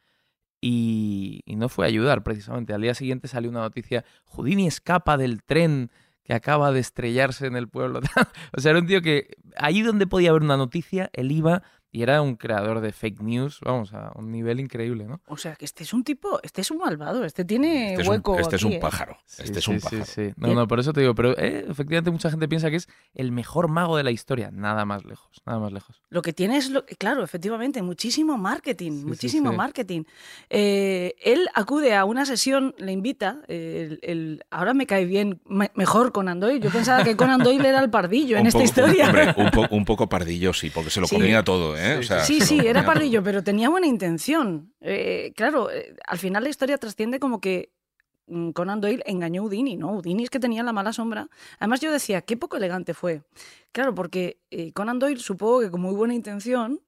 y, 0.61 1.41
y 1.45 1.55
no 1.55 1.69
fue 1.69 1.85
a 1.85 1.87
ayudar 1.87 2.23
precisamente. 2.23 2.73
Al 2.73 2.81
día 2.81 2.93
siguiente 2.93 3.27
salió 3.27 3.49
una 3.49 3.61
noticia, 3.61 4.05
Houdini 4.25 4.67
escapa 4.67 5.17
del 5.17 5.43
tren 5.43 5.91
que 6.23 6.35
acaba 6.35 6.71
de 6.71 6.79
estrellarse 6.79 7.47
en 7.47 7.55
el 7.55 7.67
pueblo. 7.67 8.01
o 8.55 8.61
sea, 8.61 8.71
era 8.71 8.79
un 8.79 8.85
tío 8.85 9.01
que 9.01 9.35
ahí 9.57 9.81
donde 9.81 10.05
podía 10.05 10.29
haber 10.29 10.43
una 10.43 10.57
noticia, 10.57 11.09
él 11.13 11.31
iba 11.31 11.63
y 11.91 12.03
era 12.03 12.21
un 12.21 12.35
creador 12.35 12.81
de 12.81 12.91
fake 12.91 13.21
news, 13.21 13.59
vamos, 13.63 13.93
a 13.93 14.11
un 14.15 14.31
nivel 14.31 14.59
increíble, 14.59 15.05
¿no? 15.05 15.21
O 15.27 15.37
sea, 15.37 15.55
que 15.55 15.65
este 15.65 15.83
es 15.83 15.93
un 15.93 16.03
tipo, 16.03 16.39
este 16.43 16.61
es 16.61 16.69
un 16.71 16.77
malvado, 16.77 17.25
este 17.25 17.45
tiene 17.45 17.91
Este 17.91 18.01
es 18.03 18.07
un, 18.07 18.13
hueco 18.13 18.37
este 18.39 18.55
es 18.57 18.63
un 18.63 18.73
¿eh? 18.73 18.79
pájaro. 18.79 19.17
Sí, 19.25 19.41
este 19.45 19.59
es 19.59 19.67
un 19.67 19.79
sí, 19.79 19.83
pájaro. 19.83 20.05
sí. 20.05 20.31
No, 20.37 20.53
no, 20.53 20.67
por 20.67 20.79
eso 20.79 20.93
te 20.93 21.01
digo, 21.01 21.15
pero 21.15 21.37
eh, 21.37 21.65
efectivamente 21.67 22.11
mucha 22.11 22.29
gente 22.29 22.47
piensa 22.47 22.69
que 22.69 22.75
es 22.77 22.87
el 23.15 23.31
mejor 23.31 23.67
mago 23.69 23.97
de 23.97 24.03
la 24.03 24.11
historia. 24.11 24.51
Nada 24.51 24.85
más 24.85 25.03
lejos, 25.05 25.41
nada 25.45 25.59
más 25.59 25.71
lejos. 25.71 26.01
Lo 26.09 26.21
que 26.21 26.31
tiene 26.33 26.57
es, 26.57 26.69
lo, 26.69 26.85
claro, 26.85 27.23
efectivamente, 27.23 27.81
muchísimo 27.81 28.37
marketing, 28.37 28.91
Sí, 28.99 29.05
muchísimo 29.05 29.49
sí, 29.49 29.53
sí. 29.53 29.57
marketing. 29.57 30.03
Eh, 30.49 31.15
él 31.23 31.47
acude 31.53 31.95
a 31.95 32.05
una 32.05 32.25
sesión, 32.25 32.75
le 32.77 32.91
invita, 32.91 33.41
eh, 33.47 33.87
el, 33.89 33.99
el- 34.03 34.43
ahora 34.51 34.73
me 34.73 34.85
cae 34.85 35.05
bien, 35.05 35.41
me- 35.45 35.71
mejor 35.75 36.11
Conan 36.11 36.39
Doyle. 36.39 36.59
Yo 36.59 36.69
pensaba 36.69 37.03
que 37.03 37.15
Conan 37.15 37.41
Doyle 37.41 37.67
era 37.67 37.79
el 37.79 37.89
pardillo 37.89 38.37
en 38.37 38.47
esta 38.47 38.63
historia. 38.63 39.07
hombre, 39.07 39.33
un, 39.37 39.51
po- 39.51 39.67
un 39.71 39.85
poco 39.85 40.07
pardillo, 40.07 40.53
sí, 40.53 40.69
porque 40.69 40.89
se 40.89 40.99
lo 41.01 41.07
Sí. 41.07 41.15
comía 41.15 41.43
todo, 41.43 41.75
¿eh? 41.79 41.97
O 41.97 42.03
sea, 42.03 42.23
Sí, 42.23 42.41
sí, 42.41 42.59
era 42.65 42.85
pardillo, 42.85 43.23
pero 43.23 43.43
tenía 43.43 43.69
buena 43.69 43.87
intención. 43.87 44.73
Eh, 44.81 45.33
claro, 45.35 45.71
eh, 45.71 45.95
al 46.05 46.17
final 46.17 46.43
la 46.43 46.49
historia 46.49 46.77
trasciende 46.77 47.19
como 47.19 47.39
que 47.41 47.71
mm, 48.27 48.51
Conan 48.51 48.81
Doyle 48.81 49.03
engañó 49.05 49.41
a 49.41 49.43
Houdini, 49.45 49.75
¿no? 49.75 49.89
Houdini 49.93 50.23
es 50.23 50.29
que 50.29 50.39
tenía 50.39 50.63
la 50.63 50.73
mala 50.73 50.93
sombra. 50.93 51.29
Además 51.59 51.81
yo 51.81 51.91
decía, 51.91 52.21
qué 52.21 52.37
poco 52.37 52.57
elegante 52.57 52.93
fue. 52.93 53.23
Claro, 53.71 53.95
porque 53.95 54.39
Conan 54.73 54.99
Doyle 54.99 55.19
supongo 55.19 55.61
que 55.61 55.71
con 55.71 55.81
muy 55.81 55.95
buena 55.95 56.13
intención 56.13 56.81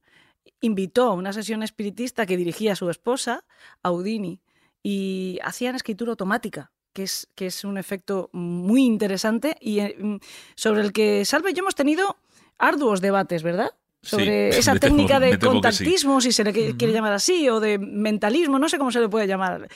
invitó 0.61 1.03
a 1.05 1.13
una 1.13 1.33
sesión 1.33 1.63
espiritista 1.63 2.25
que 2.25 2.37
dirigía 2.37 2.73
a 2.73 2.75
su 2.75 2.89
esposa, 2.89 3.45
a 3.83 3.89
Houdini, 3.89 4.41
y 4.83 5.39
hacían 5.43 5.75
escritura 5.75 6.11
automática. 6.11 6.71
Que 6.93 7.03
es, 7.03 7.29
que 7.35 7.45
es 7.45 7.63
un 7.63 7.77
efecto 7.77 8.29
muy 8.33 8.83
interesante 8.83 9.55
y 9.61 9.79
mm, 9.79 10.19
sobre 10.55 10.81
el 10.81 10.91
que 10.91 11.23
Salve 11.23 11.53
yo 11.53 11.61
hemos 11.61 11.73
tenido 11.73 12.17
arduos 12.57 12.99
debates, 12.99 13.43
¿verdad? 13.43 13.71
Sobre 14.03 14.51
Sí, 14.51 14.59
esa 14.59 14.73
temo- 14.73 14.79
técnica 14.79 15.19
de 15.19 15.29
que 15.31 15.35
sí. 15.35 15.45
contactismo, 15.47 16.21
si 16.21 16.31
se 16.31 16.43
le 16.43 16.53
qui- 16.53 16.77
quiere 16.77 16.93
llamar 16.93 17.13
así, 17.13 17.47
o 17.49 17.59
de 17.59 17.77
mentalismo, 17.77 18.57
no 18.59 18.67
sé 18.67 18.77
cómo 18.77 18.91
se 18.91 18.99
le 18.99 19.07
puede 19.09 19.27
llamar. 19.27 19.67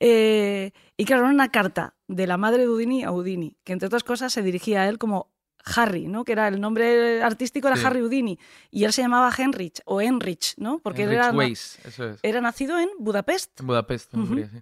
Eh, 0.00 0.72
y 0.96 1.04
claro, 1.04 1.22
era 1.24 1.30
una 1.32 1.50
carta 1.50 1.94
de 2.08 2.26
la 2.26 2.36
madre 2.36 2.62
de 2.62 2.66
Houdini 2.66 3.04
a 3.04 3.10
Houdini, 3.10 3.56
que 3.64 3.72
entre 3.72 3.86
otras 3.86 4.04
cosas 4.04 4.32
se 4.32 4.42
dirigía 4.42 4.82
a 4.82 4.88
él 4.88 4.98
como 4.98 5.32
Harry, 5.76 6.08
¿no? 6.08 6.24
que 6.24 6.32
era 6.32 6.48
el 6.48 6.60
nombre 6.60 7.22
artístico 7.22 7.68
era 7.68 7.76
Sí. 7.76 7.84
Harry 7.86 8.00
Houdini, 8.00 8.38
y 8.70 8.84
él 8.84 8.92
se 8.92 9.00
llamaba 9.02 9.32
Henrich 9.36 9.80
o 9.86 10.00
Enrich, 10.02 10.54
¿no? 10.58 10.78
porque 10.78 11.02
él 11.04 11.08
Enrich 11.12 11.24
era, 11.26 11.32
Weiss, 11.36 11.78
eso 11.84 12.08
es. 12.10 12.20
era 12.22 12.40
nacido 12.42 12.78
en 12.78 12.88
Budapest 12.98 13.60
En 13.60 13.66
Budapest, 13.66 14.12
en 14.14 14.20
Ujú. 14.20 14.28
Hungría, 14.30 14.48
sí. 14.50 14.58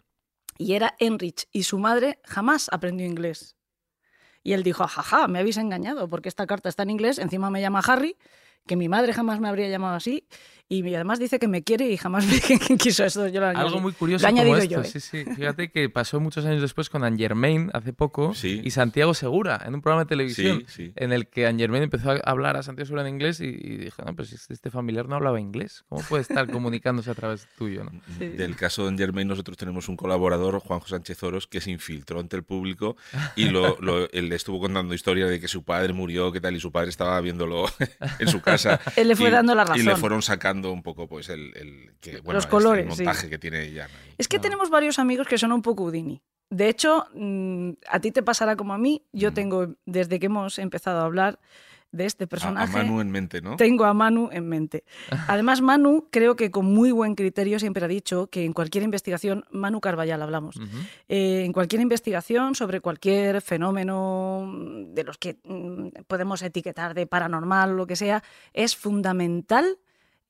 y 0.58 0.74
era 0.74 0.94
Enrich, 1.00 1.46
y 1.50 1.64
su 1.64 1.78
madre 1.78 2.20
jamás 2.24 2.68
aprendió 2.72 3.04
inglés. 3.06 3.56
Y 4.44 4.52
él 4.54 4.62
dijo, 4.64 4.86
jaja, 4.86 5.26
me 5.28 5.38
habéis 5.40 5.56
engañado, 5.56 6.08
porque 6.08 6.28
esta 6.28 6.46
carta 6.46 6.68
está 6.68 6.82
en 6.84 6.90
inglés, 6.90 7.18
encima 7.18 7.48
me 7.50 7.60
llama 7.60 7.80
Harry, 7.86 8.16
que 8.66 8.76
mi 8.76 8.88
madre 8.88 9.12
jamás 9.12 9.40
me 9.40 9.48
habría 9.48 9.68
llamado 9.68 9.96
así, 9.96 10.26
y 10.78 10.94
además 10.94 11.18
dice 11.18 11.38
que 11.38 11.48
me 11.48 11.62
quiere 11.62 11.88
y 11.90 11.96
jamás 11.96 12.24
me 12.70 12.76
quiso 12.78 13.04
esto. 13.04 13.28
Yo 13.28 13.40
lo 13.40 13.46
Algo 13.48 13.60
añadí. 13.60 13.80
muy 13.80 13.92
curioso 13.92 14.22
Lo 14.24 14.28
he 14.28 14.32
como 14.32 14.42
añadido 14.54 14.62
esto, 14.62 14.74
yo, 14.74 14.80
¿eh? 14.82 14.84
sí, 14.84 15.00
sí. 15.00 15.24
Fíjate 15.36 15.70
que 15.70 15.88
pasó 15.88 16.20
muchos 16.20 16.44
años 16.46 16.60
después 16.62 16.88
con 16.90 17.04
Anne 17.04 17.18
Germain, 17.18 17.70
hace 17.74 17.92
poco, 17.92 18.34
Sí. 18.34 18.60
y 18.64 18.70
Santiago 18.70 19.14
Segura, 19.14 19.60
en 19.66 19.74
un 19.74 19.82
programa 19.82 20.04
de 20.04 20.08
televisión, 20.08 20.64
Sí, 20.66 20.86
sí. 20.86 20.92
en 20.96 21.12
el 21.12 21.26
que 21.28 21.46
Anne 21.46 21.58
Germain 21.58 21.82
empezó 21.82 22.10
a 22.12 22.16
hablar 22.24 22.56
a 22.56 22.62
Santiago 22.62 22.86
Segura 22.86 23.02
en 23.02 23.14
inglés 23.14 23.40
y, 23.40 23.46
y 23.46 23.76
dijo, 23.76 24.02
no, 24.04 24.14
pues 24.14 24.32
este 24.50 24.70
familiar 24.70 25.08
no 25.08 25.16
hablaba 25.16 25.40
inglés, 25.40 25.84
¿cómo 25.88 26.02
puede 26.08 26.22
estar 26.22 26.50
comunicándose 26.50 27.10
a 27.10 27.14
través 27.14 27.46
tuyo? 27.58 27.84
¿no? 27.84 27.90
Sí. 28.18 28.28
Del 28.28 28.56
caso 28.56 28.90
de 28.90 28.96
Germain, 28.96 29.26
nosotros 29.28 29.56
tenemos 29.56 29.88
un 29.88 29.96
colaborador, 29.96 30.58
Juanjo 30.60 30.86
Sánchez 30.88 31.22
Oros, 31.22 31.46
que 31.46 31.60
se 31.60 31.70
infiltró 31.70 32.20
ante 32.20 32.36
el 32.36 32.42
público 32.44 32.96
y 33.36 33.46
lo, 33.46 33.76
lo- 33.80 34.10
él 34.12 34.28
le 34.28 34.36
estuvo 34.36 34.60
contando 34.60 34.94
historias 34.94 35.30
de 35.30 35.40
que 35.40 35.48
su 35.48 35.64
padre 35.64 35.92
murió, 35.92 36.30
qué 36.32 36.40
tal, 36.40 36.54
y 36.56 36.60
su 36.60 36.70
padre 36.72 36.90
estaba 36.90 37.20
viéndolo 37.20 37.64
en 38.18 38.28
su 38.28 38.40
casa. 38.40 38.80
Él 38.96 39.08
le 39.08 39.16
fue 39.16 39.28
Y- 39.28 39.32
dando 39.32 39.54
la 39.54 39.64
Y 39.74 39.78
le 39.80 39.84
razón. 39.86 40.00
fueron 40.00 40.22
sacando 40.22 40.61
un 40.70 40.82
poco 40.82 41.08
pues 41.08 41.28
el, 41.30 41.50
el- 41.56 41.94
que, 42.00 42.20
bueno, 42.20 42.34
Los 42.34 42.44
este 42.44 42.50
colores, 42.50 42.86
montaje 42.86 43.22
sí. 43.22 43.30
que 43.30 43.38
tiene. 43.38 43.68
¿no? 43.70 43.82
Es 44.18 44.28
que 44.28 44.36
Claro. 44.36 44.42
tenemos 44.42 44.70
varios 44.70 44.98
amigos 44.98 45.26
que 45.26 45.38
son 45.38 45.50
un 45.52 45.62
poco 45.62 45.84
Houdini. 45.84 46.22
De 46.50 46.68
hecho, 46.68 47.06
mm, 47.14 47.70
a 47.88 47.98
ti 48.00 48.12
te 48.12 48.22
pasará 48.22 48.54
como 48.56 48.74
a 48.74 48.78
mí. 48.78 49.02
Yo 49.12 49.30
Mm. 49.30 49.34
tengo, 49.34 49.74
desde 49.86 50.18
que 50.20 50.26
hemos 50.26 50.58
empezado 50.58 51.00
a 51.00 51.04
hablar 51.06 51.40
de 51.92 52.06
este 52.06 52.26
personaje, 52.26 52.78
A, 52.78 52.82
Manu 52.84 53.00
en 53.02 53.10
mente, 53.10 53.42
¿no? 53.42 53.56
tengo 53.56 53.84
a 53.84 53.92
Manu 53.92 54.30
en 54.32 54.48
mente. 54.48 54.82
Además, 55.28 55.60
Manu 55.60 56.08
creo 56.10 56.36
que 56.36 56.50
con 56.50 56.64
muy 56.64 56.90
buen 56.90 57.14
criterio 57.14 57.58
siempre 57.58 57.84
ha 57.84 57.88
dicho 57.88 58.28
que 58.28 58.44
en 58.46 58.54
cualquier 58.54 58.82
investigación, 58.84 59.44
Manu 59.50 59.80
Carballal 59.82 60.22
hablamos, 60.22 60.56
eh, 61.08 61.42
en 61.44 61.52
cualquier 61.52 61.82
investigación 61.82 62.54
sobre 62.54 62.80
cualquier 62.80 63.42
fenómeno 63.42 64.44
mm, 64.46 64.94
de 64.94 65.04
los 65.04 65.18
que 65.18 65.36
podemos 66.06 66.40
etiquetar 66.42 66.94
de 66.94 67.06
paranormal 67.06 67.72
o 67.72 67.74
lo 67.74 67.86
que 67.86 67.96
sea, 67.96 68.22
es 68.54 68.74
fundamental 68.74 69.78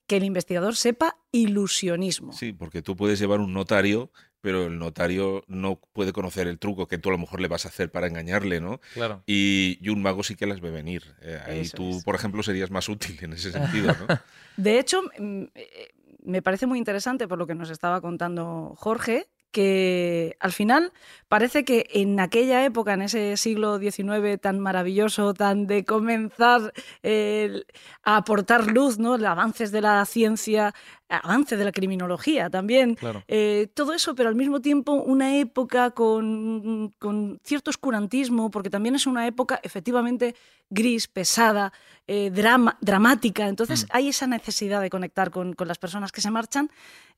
que 0.06 0.16
el 0.16 0.24
investigador 0.24 0.76
sepa 0.76 1.16
ilusionismo. 1.32 2.32
Sí, 2.32 2.52
porque 2.52 2.82
tú 2.82 2.96
puedes 2.96 3.18
llevar 3.18 3.40
un 3.40 3.52
notario, 3.52 4.10
pero 4.40 4.66
el 4.66 4.78
notario 4.78 5.44
no 5.46 5.80
puede 5.92 6.12
conocer 6.12 6.48
el 6.48 6.58
truco 6.58 6.88
que 6.88 6.98
tú 6.98 7.08
a 7.10 7.12
lo 7.12 7.18
mejor 7.18 7.40
le 7.40 7.48
vas 7.48 7.64
a 7.64 7.68
hacer 7.68 7.90
para 7.90 8.08
engañarle, 8.08 8.60
¿no? 8.60 8.80
Claro. 8.94 9.22
Y, 9.26 9.78
y 9.80 9.88
un 9.90 10.02
mago 10.02 10.22
sí 10.22 10.34
que 10.34 10.46
las 10.46 10.60
ve 10.60 10.70
venir. 10.70 11.14
Eh, 11.22 11.40
ahí 11.46 11.60
Eso 11.60 11.76
tú, 11.76 11.96
es. 11.98 12.04
por 12.04 12.14
ejemplo, 12.14 12.42
serías 12.42 12.70
más 12.70 12.88
útil 12.88 13.16
en 13.22 13.32
ese 13.34 13.52
sentido, 13.52 13.94
¿no? 14.00 14.06
De 14.56 14.78
hecho, 14.78 15.02
mm, 15.18 15.44
eh, 15.54 15.88
me 16.24 16.42
parece 16.42 16.66
muy 16.66 16.78
interesante 16.78 17.26
por 17.28 17.38
lo 17.38 17.46
que 17.46 17.54
nos 17.54 17.70
estaba 17.70 18.00
contando 18.00 18.74
Jorge, 18.76 19.28
que 19.52 20.36
al 20.40 20.52
final 20.52 20.92
parece 21.28 21.64
que 21.64 21.86
en 21.92 22.18
aquella 22.20 22.64
época, 22.64 22.94
en 22.94 23.02
ese 23.02 23.36
siglo 23.36 23.78
XIX 23.78 24.38
tan 24.40 24.58
maravilloso, 24.58 25.32
tan 25.34 25.66
de 25.66 25.84
comenzar 25.84 26.72
eh, 27.02 27.62
a 28.02 28.16
aportar 28.16 28.66
luz, 28.70 28.98
¿no? 28.98 29.16
Los 29.16 29.28
avances 29.28 29.70
de 29.70 29.80
la 29.80 30.04
ciencia, 30.04 30.74
avances 31.08 31.58
de 31.58 31.64
la 31.64 31.72
criminología 31.72 32.50
también, 32.50 32.96
Claro. 32.96 33.22
eh, 33.28 33.68
todo 33.74 33.94
eso, 33.94 34.14
pero 34.14 34.28
al 34.28 34.34
mismo 34.34 34.60
tiempo 34.60 34.92
una 34.92 35.36
época 35.38 35.90
con, 35.92 36.90
con 36.98 37.38
cierto 37.44 37.70
oscurantismo, 37.70 38.50
porque 38.50 38.70
también 38.70 38.94
es 38.94 39.06
una 39.06 39.26
época 39.26 39.60
efectivamente 39.62 40.34
gris, 40.70 41.06
pesada, 41.08 41.72
eh, 42.06 42.30
drama, 42.34 42.76
dramática. 42.80 43.46
Entonces 43.48 43.84
Mm. 43.84 43.88
hay 43.92 44.08
esa 44.08 44.26
necesidad 44.26 44.80
de 44.80 44.90
conectar 44.90 45.30
con, 45.30 45.52
con 45.54 45.68
las 45.68 45.78
personas 45.78 46.12
que 46.12 46.20
se 46.22 46.30
marchan, 46.30 46.70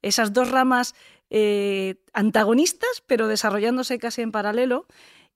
esas 0.03 0.33
dos 0.33 0.51
ramas 0.51 0.94
eh, 1.37 1.97
antagonistas, 2.12 3.03
pero 3.09 3.27
desarrollándose 3.27 3.99
casi 3.99 4.23
en 4.23 4.31
paralelo, 4.31 4.87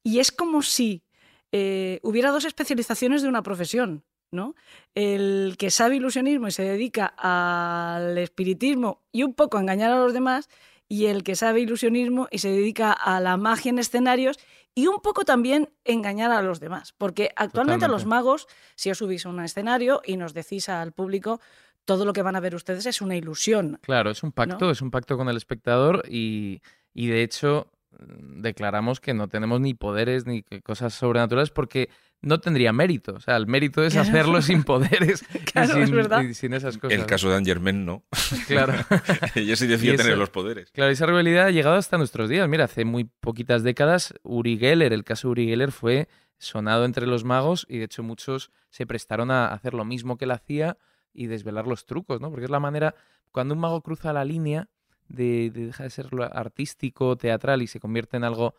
y 0.04 0.20
es 0.20 0.30
como 0.30 0.62
si 0.62 1.02
eh, 1.50 1.98
hubiera 2.04 2.30
dos 2.30 2.44
especializaciones 2.44 3.20
de 3.22 3.28
una 3.28 3.42
profesión. 3.42 4.04
¿no? 4.30 4.54
El 4.94 5.56
que 5.58 5.70
sabe 5.70 5.96
ilusionismo 5.96 6.46
y 6.46 6.52
se 6.52 6.62
dedica 6.62 7.14
al 7.16 8.16
espiritismo 8.16 9.02
y 9.11 9.24
un 9.24 9.34
poco 9.34 9.56
a 9.56 9.61
engañar 9.61 9.90
a 9.90 9.98
los 9.98 10.12
demás, 10.12 10.48
y 10.88 11.06
el 11.06 11.24
que 11.24 11.34
sabe 11.34 11.62
ilusionismo 11.62 12.28
y 12.30 12.38
se 12.38 12.50
dedica 12.50 12.92
a 12.92 13.18
la 13.18 13.37
magia 13.37 13.70
en 13.70 13.80
escenarios 13.80 14.38
y 14.76 14.87
un 14.87 15.00
poco 15.00 15.24
también 15.24 15.70
engañar 15.84 16.30
a 16.30 16.42
los 16.42 16.61
demás. 16.61 16.94
Porque 16.96 17.32
actualmente 17.34 17.88
los 17.88 18.06
magos, 18.06 18.46
si 18.76 18.90
os 18.92 18.98
subís 18.98 19.26
a 19.26 19.30
un 19.30 19.40
escenario 19.40 20.00
y 20.04 20.16
nos 20.16 20.32
decís 20.32 20.68
al 20.68 20.92
público, 20.92 21.40
todo 21.88 22.05
lo 22.05 22.12
que 22.12 22.20
van 22.20 22.37
a 22.37 22.40
ver 22.40 22.55
ustedes 22.55 22.85
es 22.85 23.01
una 23.01 23.16
ilusión. 23.16 23.79
Claro, 23.81 24.11
es 24.11 24.22
un 24.22 24.31
pacto, 24.31 24.70
es 24.70 24.83
un 24.83 24.90
pacto 24.90 25.16
con 25.16 25.31
el 25.31 25.38
espectador 25.38 26.03
y, 26.07 26.61
y 26.92 27.07
de 27.07 27.22
hecho 27.22 27.72
mm, 27.98 28.42
declaramos 28.42 29.01
que 29.01 29.14
no 29.14 29.27
tenemos 29.29 29.59
ni 29.62 29.72
poderes 29.72 30.27
ni 30.27 30.42
cosas 30.62 30.92
sobrenaturales 30.92 31.48
porque 31.48 31.88
no 32.20 32.40
tendría 32.40 32.74
mérito. 32.74 33.14
O 33.14 33.20
sea, 33.20 33.37
el 33.37 33.46
mérito 33.46 33.83
es 33.83 33.94
Claro. 33.94 34.07
hacerlo 34.07 34.42
sin 34.42 34.64
poderes 34.72 35.24
Claro, 35.51 35.79
y, 35.79 35.83
es 35.83 35.87
sin, 35.88 35.96
verdad. 35.96 36.20
y 36.24 36.35
sin 36.35 36.53
esas 36.53 36.77
cosas. 36.77 36.98
El 36.98 37.07
caso 37.07 37.31
de 37.31 37.37
Angermen 37.37 37.87
no. 37.87 38.05
Claro. 38.46 38.74
Ella 39.35 39.57
sí 39.57 39.66
decía 39.66 39.96
tener 39.96 40.18
los 40.18 40.29
poderes. 40.29 40.70
Claro, 40.72 40.90
esa 40.92 41.07
rivalidad 41.07 41.46
ha 41.46 41.51
llegado 41.51 41.77
hasta 41.77 41.96
nuestros 41.96 42.29
días. 42.29 42.46
Mira, 42.51 42.64
hace 42.64 42.85
muy 42.85 43.05
poquitas 43.05 43.62
décadas, 43.62 44.12
Uri 44.24 44.59
Geller, 44.59 44.92
el 44.92 45.05
caso 45.05 45.29
de 45.29 45.33
Uri 45.33 45.46
Geller 45.46 45.72
fue 45.72 46.07
sonado 46.37 46.85
entre 46.85 47.07
los 47.07 47.24
magos 47.24 47.64
y 47.66 47.79
de 47.79 47.85
hecho 47.85 48.03
muchos 48.03 48.51
se 48.68 48.85
prestaron 48.87 49.31
a 49.31 49.46
hacer 49.48 49.72
lo 49.72 49.87
mismo 49.87 50.18
que 50.18 50.27
él 50.27 50.33
hacía 50.33 50.77
y 51.12 51.26
desvelar 51.26 51.66
los 51.66 51.86
trucos, 51.86 52.20
¿no? 52.20 52.30
Porque 52.30 52.44
es 52.44 52.50
la 52.50 52.60
manera, 52.60 52.94
cuando 53.32 53.54
un 53.54 53.60
mago 53.60 53.82
cruza 53.82 54.12
la 54.12 54.24
línea 54.24 54.68
de, 55.08 55.50
de 55.50 55.66
dejar 55.66 55.84
de 55.84 55.90
ser 55.90 56.08
artístico, 56.32 57.16
teatral 57.16 57.62
y 57.62 57.66
se 57.66 57.80
convierte 57.80 58.16
en 58.16 58.24
algo 58.24 58.54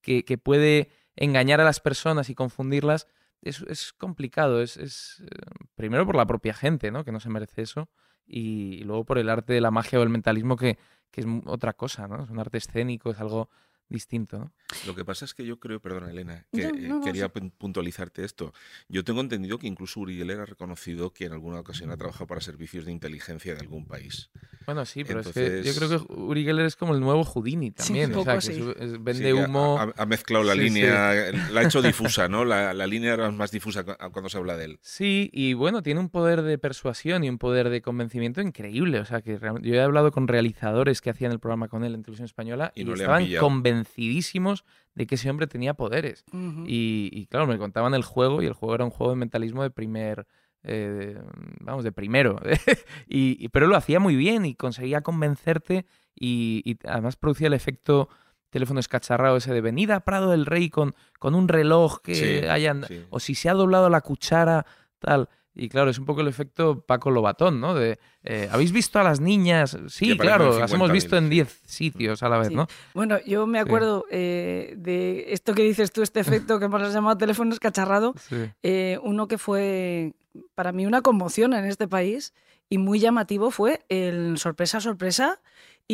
que, 0.00 0.38
puede 0.38 0.90
engañar 1.16 1.60
a 1.60 1.64
las 1.64 1.80
personas 1.80 2.30
y 2.30 2.34
confundirlas, 2.34 3.06
es, 3.42 3.92
complicado. 3.92 4.62
Es, 4.62 4.76
eh, 4.76 5.26
primero 5.74 6.06
por 6.06 6.16
la 6.16 6.26
propia 6.26 6.54
gente, 6.54 6.90
¿no? 6.90 7.04
Que 7.04 7.12
no 7.12 7.20
se 7.20 7.28
merece 7.28 7.62
eso. 7.62 7.88
Y, 8.24 8.78
y 8.80 8.84
luego 8.84 9.04
por 9.04 9.18
el 9.18 9.28
arte 9.28 9.52
de 9.52 9.60
la 9.60 9.70
magia 9.70 9.98
o 9.98 10.02
el 10.02 10.08
mentalismo 10.08 10.56
que, 10.56 10.78
que 11.10 11.22
es 11.22 11.26
otra 11.46 11.72
cosa, 11.74 12.06
¿no? 12.06 12.24
Es 12.24 12.30
un 12.30 12.38
arte 12.38 12.58
escénico, 12.58 13.10
es 13.10 13.20
algo 13.20 13.50
distinto, 13.92 14.38
¿no? 14.38 14.52
Lo 14.86 14.94
que 14.94 15.04
pasa 15.04 15.24
es 15.24 15.34
que 15.34 15.44
yo 15.44 15.60
creo, 15.60 15.80
perdona 15.80 16.10
Elena, 16.10 16.46
que 16.52 16.62
No, 16.66 16.68
eh, 16.74 16.88
no, 16.88 17.00
quería 17.02 17.28
puntualizarte 17.28 18.24
esto. 18.24 18.52
Yo 18.88 19.04
tengo 19.04 19.20
entendido 19.20 19.58
que 19.58 19.66
incluso 19.66 20.00
Uri 20.00 20.16
Geller 20.16 20.40
ha 20.40 20.46
reconocido 20.46 21.12
que 21.12 21.26
en 21.26 21.32
alguna 21.32 21.60
ocasión 21.60 21.90
ha 21.90 21.96
trabajado 21.96 22.26
para 22.26 22.40
servicios 22.40 22.84
de 22.84 22.92
inteligencia 22.92 23.54
de 23.54 23.60
algún 23.60 23.86
país. 23.86 24.30
Bueno, 24.66 24.84
sí, 24.84 25.04
pero 25.04 25.20
es 25.20 25.28
que 25.28 25.62
yo 25.64 25.74
creo 25.74 25.88
que 26.06 26.12
Uri 26.12 26.44
Geller 26.44 26.66
es 26.66 26.76
como 26.76 26.94
el 26.94 27.00
nuevo 27.00 27.24
Houdini 27.24 27.70
también. 27.72 28.14
o 28.14 28.22
sea, 28.24 28.34
que 28.36 28.40
sí. 28.40 28.54
su- 28.54 28.70
es- 28.78 28.92
Sí, 28.92 28.96
vende 29.00 29.34
humo. 29.34 29.78
Ha, 29.78 29.92
ha 30.02 30.06
mezclado 30.06 30.44
la 30.44 30.52
Sí, 30.54 30.58
sí. 30.60 30.64
línea, 30.64 31.32
la 31.50 31.60
ha 31.60 31.64
hecho 31.64 31.82
difusa, 32.16 32.28
¿no? 32.28 32.44
La, 32.44 32.72
la 32.72 32.86
línea 32.86 33.14
era 33.14 33.30
más 33.30 33.50
difusa 33.50 33.84
cu- 33.84 33.94
cuando 34.12 34.28
se 34.28 34.38
habla 34.38 34.56
de 34.56 34.64
él. 34.66 34.78
Sí, 34.80 35.28
y 35.32 35.54
bueno, 35.54 35.82
tiene 35.82 36.00
un 36.00 36.08
poder 36.08 36.42
de 36.42 36.58
persuasión 36.58 37.24
y 37.24 37.28
un 37.28 37.38
poder 37.38 37.68
de 37.70 37.82
convencimiento 37.82 38.40
increíble. 38.40 39.00
O 39.00 39.04
sea, 39.04 39.20
que 39.20 39.36
realmente- 39.38 39.68
yo 39.68 39.74
he 39.74 39.80
hablado 39.82 40.12
con 40.12 40.28
realizadores 40.28 41.00
que 41.00 41.10
hacían 41.10 41.32
el 41.32 41.40
programa 41.40 41.68
con 41.68 41.84
él 41.84 41.94
en 41.94 42.02
televisión 42.02 42.26
española 42.26 42.72
Y 42.74 42.82
y, 42.82 42.84
no 42.84 42.90
le 42.94 42.94
han 42.94 43.00
estaban 43.02 43.24
pillado. 43.24 43.40
Convencidísimos 43.86 44.64
de 44.94 45.06
que 45.06 45.14
ese 45.16 45.30
hombre 45.30 45.46
tenía 45.46 45.74
poderes. 45.74 46.24
Y, 46.66 47.08
y, 47.12 47.26
claro, 47.26 47.46
me 47.46 47.58
contaban 47.58 47.94
el 47.94 48.02
juego 48.02 48.42
y 48.42 48.46
el 48.46 48.52
juego 48.52 48.74
era 48.74 48.84
un 48.84 48.90
juego 48.90 49.12
de 49.12 49.16
mentalismo 49.18 49.62
de 49.62 49.70
primer, 49.70 50.26
eh, 50.62 51.18
vamos, 51.60 51.84
de 51.84 51.92
primero. 51.92 52.38
y, 53.08 53.36
y- 53.44 53.48
pero 53.48 53.66
lo 53.66 53.76
hacía 53.76 54.00
muy 54.00 54.16
bien 54.16 54.44
y 54.44 54.54
conseguía 54.54 55.00
convencerte 55.02 55.86
y, 56.14 56.62
y 56.64 56.78
además 56.86 57.16
producía 57.16 57.46
el 57.48 57.54
efecto 57.54 58.08
teléfono 58.50 58.80
escacharrado 58.80 59.38
ese 59.38 59.54
de 59.54 59.62
venida 59.62 59.96
a 59.96 60.00
Prado 60.04 60.30
del 60.30 60.44
Rey 60.44 60.68
con, 60.68 60.94
con 61.18 61.34
un 61.34 61.48
reloj 61.48 62.00
que 62.02 62.14
Sí, 62.14 62.46
hayan... 62.46 62.84
sí. 62.84 63.02
O 63.10 63.18
si 63.18 63.34
se 63.34 63.48
ha 63.48 63.54
doblado 63.54 63.88
la 63.88 64.02
cuchara, 64.02 64.66
tal. 64.98 65.28
Y 65.54 65.68
claro, 65.68 65.90
es 65.90 65.98
un 65.98 66.06
poco 66.06 66.22
el 66.22 66.28
efecto 66.28 66.80
Paco 66.80 67.10
Lobatón, 67.10 67.60
¿no? 67.60 67.74
De, 67.74 67.98
eh, 68.24 68.48
¿habéis 68.50 68.72
visto 68.72 68.98
a 68.98 69.02
las 69.02 69.20
niñas? 69.20 69.76
Sí, 69.88 70.16
claro, 70.16 70.58
las 70.58 70.72
hemos 70.72 70.88
50.000, 70.88 70.92
visto 70.92 71.16
en 71.18 71.24
sí. 71.24 71.30
10 71.30 71.60
sitios 71.66 72.22
a 72.22 72.28
la 72.30 72.38
vez, 72.38 72.48
Sí. 72.48 72.54
¿no? 72.54 72.66
Bueno, 72.94 73.18
yo 73.26 73.46
me 73.46 73.58
Sí. 73.58 73.64
acuerdo 73.66 74.06
eh, 74.10 74.72
de 74.78 75.26
esto 75.32 75.54
que 75.54 75.62
dices 75.62 75.92
tú, 75.92 76.02
este 76.02 76.20
efecto 76.20 76.58
que 76.58 76.64
hemos 76.64 76.92
llamado 76.92 77.18
teléfono 77.18 77.52
escacharrado, 77.52 78.14
Sí. 78.18 78.36
eh, 78.62 78.98
uno 79.02 79.28
que 79.28 79.36
fue 79.36 80.14
para 80.54 80.72
mí 80.72 80.86
una 80.86 81.02
conmoción 81.02 81.52
en 81.52 81.66
este 81.66 81.86
país 81.86 82.32
y 82.70 82.78
muy 82.78 82.98
llamativo 82.98 83.50
fue 83.50 83.84
el 83.90 84.38
sorpresa, 84.38 84.80
sorpresa 84.80 85.38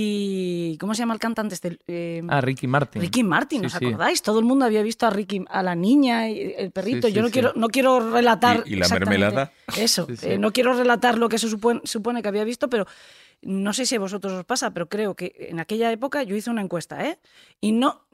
y 0.01 0.77
¿cómo 0.79 0.95
se 0.95 1.01
llama 1.01 1.15
el 1.15 1.21
cantante 1.21 1.55
este? 1.55 1.79
Eh, 1.89 2.23
Ah, 2.29 2.41
Ricky 2.41 2.67
Martin. 2.69 3.03
Ricky 3.03 3.25
Martin, 3.25 3.67
¿os 3.67 3.73
sí. 3.73 3.85
acordáis? 3.85 4.23
Todo 4.23 4.39
el 4.39 4.45
mundo 4.45 4.65
había 4.65 4.83
visto 4.83 5.07
a 5.07 5.11
Ricky, 5.11 5.45
a 5.49 5.63
la 5.63 5.75
niña 5.75 6.29
y 6.31 6.55
el 6.57 6.71
perrito. 6.71 7.09
Sí, 7.09 7.15
Yo 7.15 7.19
sí, 7.19 7.23
no 7.23 7.27
sí. 7.29 7.33
quiero, 7.33 7.53
no 7.57 7.69
quiero 7.69 8.11
relatar. 8.13 8.63
Y- 8.65 8.75
y 8.75 8.77
la 8.77 8.89
mermelada. 8.89 9.53
Eso. 9.77 10.07
Sí, 10.07 10.17
sí. 10.17 10.27
eh, 10.31 10.39
no 10.39 10.53
quiero 10.53 10.73
relatar 10.73 11.19
lo 11.19 11.29
que 11.29 11.39
se 11.39 11.49
supone, 11.49 11.81
supone 11.85 12.23
que 12.23 12.29
había 12.29 12.45
visto, 12.45 12.69
pero 12.71 12.87
no 13.43 13.73
sé 13.73 13.87
si 13.87 13.97
a 13.97 14.01
vosotros 14.01 14.33
os 14.33 14.45
pasa, 14.45 14.71
pero 14.73 14.89
creo 14.89 15.15
que 15.17 15.33
en 15.51 15.59
aquella 15.61 15.91
época 15.91 16.23
yo 16.23 16.37
hice 16.37 16.51
una 16.51 16.63
encuesta, 16.63 17.05
¿eh? 17.05 17.19
Y 17.61 17.73
no. 17.73 18.05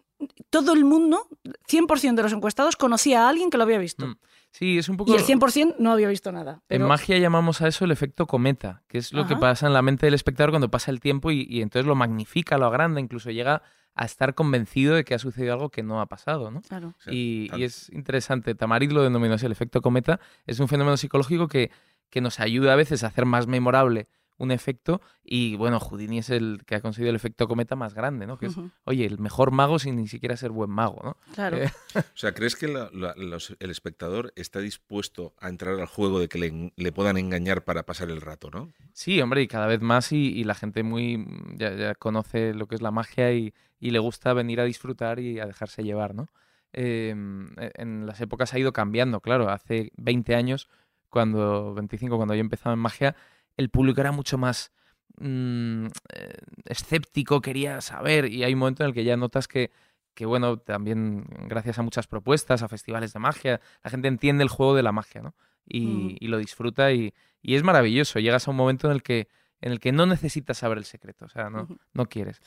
Todo 0.48 0.72
el 0.72 0.84
mundo, 0.84 1.28
100% 1.68 2.14
de 2.14 2.22
los 2.22 2.32
encuestados, 2.32 2.76
conocía 2.76 3.26
a 3.26 3.28
alguien 3.28 3.50
que 3.50 3.56
lo 3.58 3.64
había 3.64 3.78
visto. 3.78 4.06
Mm. 4.06 4.16
Sí, 4.54 4.78
es 4.78 4.88
un 4.88 4.96
poco... 4.96 5.12
Y 5.12 5.16
el 5.16 5.24
100% 5.24 5.76
no 5.80 5.90
había 5.90 6.08
visto 6.08 6.30
nada. 6.30 6.62
Pero 6.68 6.84
En 6.84 6.88
magia 6.88 7.18
llamamos 7.18 7.60
a 7.60 7.66
eso 7.66 7.84
el 7.84 7.90
efecto 7.90 8.28
cometa, 8.28 8.84
que 8.86 8.98
es 8.98 9.12
lo 9.12 9.26
que 9.26 9.34
pasa 9.34 9.66
en 9.66 9.72
la 9.72 9.82
mente 9.82 10.06
del 10.06 10.14
espectador 10.14 10.50
cuando 10.50 10.70
pasa 10.70 10.92
el 10.92 11.00
tiempo 11.00 11.32
y, 11.32 11.44
y 11.50 11.60
entonces 11.60 11.88
lo 11.88 11.96
magnifica, 11.96 12.56
lo 12.56 12.66
agranda, 12.66 13.00
incluso 13.00 13.32
llega 13.32 13.62
a 13.96 14.04
estar 14.04 14.34
convencido 14.34 14.94
de 14.94 15.04
que 15.04 15.14
ha 15.14 15.18
sucedido 15.18 15.54
algo 15.54 15.70
que 15.70 15.82
no 15.82 16.00
ha 16.00 16.06
pasado, 16.06 16.52
¿no? 16.52 16.62
Claro. 16.62 16.94
Sí, 16.98 17.48
Y, 17.52 17.56
y 17.58 17.64
es 17.64 17.90
interesante, 17.90 18.54
Tamarit 18.54 18.92
lo 18.92 19.02
denominó 19.02 19.34
así, 19.34 19.44
el 19.44 19.52
efecto 19.52 19.82
cometa, 19.82 20.20
es 20.46 20.60
un 20.60 20.68
fenómeno 20.68 20.96
psicológico 20.96 21.48
que, 21.48 21.72
que 22.08 22.20
nos 22.20 22.38
ayuda 22.38 22.74
a 22.74 22.76
veces 22.76 23.02
a 23.02 23.08
hacer 23.08 23.26
más 23.26 23.48
memorable 23.48 24.06
un 24.36 24.50
efecto 24.50 25.00
y 25.22 25.54
bueno, 25.56 25.78
Houdini 25.78 26.18
es 26.18 26.28
el 26.30 26.62
que 26.66 26.74
ha 26.74 26.80
conseguido 26.80 27.10
el 27.10 27.16
efecto 27.16 27.46
cometa 27.46 27.76
más 27.76 27.94
grande, 27.94 28.26
¿no? 28.26 28.36
Que 28.36 28.46
es, 28.46 28.56
oye, 28.84 29.06
el 29.06 29.18
mejor 29.18 29.52
mago 29.52 29.78
sin 29.78 29.96
ni 29.96 30.08
siquiera 30.08 30.36
ser 30.36 30.50
buen 30.50 30.70
mago, 30.70 31.00
¿no? 31.04 31.16
claro. 31.34 31.58
Eh, 31.58 31.70
O 32.14 32.16
sea, 32.16 32.34
¿crees 32.34 32.56
que 32.56 32.66
la- 32.68 32.90
la- 32.92 33.14
los- 33.16 33.56
el 33.60 33.70
espectador 33.70 34.32
está 34.36 34.58
dispuesto 34.60 35.34
a 35.38 35.48
entrar 35.48 35.78
al 35.78 35.86
juego 35.86 36.18
de 36.18 36.28
que 36.28 36.38
le, 36.38 36.72
le 36.74 36.92
puedan 36.92 37.16
engañar 37.16 37.64
para 37.64 37.84
pasar 37.84 38.10
el 38.10 38.20
rato, 38.20 38.50
no? 38.50 38.72
Sí, 38.92 39.20
hombre, 39.20 39.42
y 39.42 39.46
cada 39.48 39.66
vez 39.68 39.80
más 39.80 40.10
y, 40.12 40.32
y 40.32 40.44
la 40.44 40.54
gente 40.54 40.82
muy 40.82 41.24
ya, 41.56 41.72
ya 41.74 41.94
conoce 41.94 42.54
lo 42.54 42.66
que 42.66 42.74
es 42.74 42.82
la 42.82 42.90
magia 42.90 43.32
y, 43.32 43.54
y 43.78 43.90
le 43.92 43.98
gusta 44.00 44.32
venir 44.32 44.60
a 44.60 44.64
disfrutar 44.64 45.20
y 45.20 45.38
a 45.38 45.46
dejarse 45.46 45.84
llevar, 45.84 46.14
¿no? 46.14 46.28
Eh, 46.72 47.10
en 47.10 48.06
las 48.06 48.20
épocas 48.20 48.52
ha 48.52 48.58
ido 48.58 48.72
cambiando, 48.72 49.20
claro. 49.20 49.48
Hace 49.48 49.92
20 49.96 50.34
años, 50.34 50.68
cuando 51.08 51.72
25, 51.74 52.16
cuando 52.16 52.34
yo 52.34 52.40
empezaba 52.40 52.72
en 52.74 52.80
magia, 52.80 53.14
el 53.56 53.70
público 53.70 54.00
era 54.00 54.12
mucho 54.12 54.38
más 54.38 54.72
mm, 55.18 55.86
eh, 56.14 56.36
escéptico, 56.64 57.40
quería 57.40 57.80
saber 57.80 58.26
y 58.32 58.44
hay 58.44 58.52
un 58.54 58.58
momento 58.60 58.82
en 58.82 58.88
el 58.88 58.94
que 58.94 59.04
ya 59.04 59.16
notas 59.16 59.48
que 59.48 59.70
que 60.14 60.26
bueno, 60.26 60.58
también 60.58 61.24
gracias 61.48 61.80
a 61.80 61.82
muchas 61.82 62.06
propuestas, 62.06 62.62
a 62.62 62.68
festivales 62.68 63.12
de 63.12 63.18
magia, 63.18 63.60
la 63.82 63.90
gente 63.90 64.06
entiende 64.06 64.44
el 64.44 64.48
juego 64.48 64.76
de 64.76 64.84
la 64.84 64.92
magia, 64.92 65.22
¿no? 65.22 65.34
Y, 65.66 65.80
Mm. 65.86 66.16
y 66.20 66.28
lo 66.28 66.38
disfruta 66.38 66.92
y, 66.92 67.12
y 67.42 67.56
es 67.56 67.64
maravilloso. 67.64 68.20
Llegas 68.20 68.46
a 68.46 68.52
un 68.52 68.56
momento 68.56 68.86
en 68.86 68.92
el 68.92 69.02
que 69.02 69.26
en 69.64 69.72
el 69.72 69.80
que 69.80 69.92
no 69.92 70.04
necesitas 70.04 70.58
saber 70.58 70.76
el 70.76 70.84
secreto, 70.84 71.24
o 71.24 71.28
sea, 71.30 71.48
no, 71.48 71.66
no 71.94 72.04
quieres. 72.04 72.42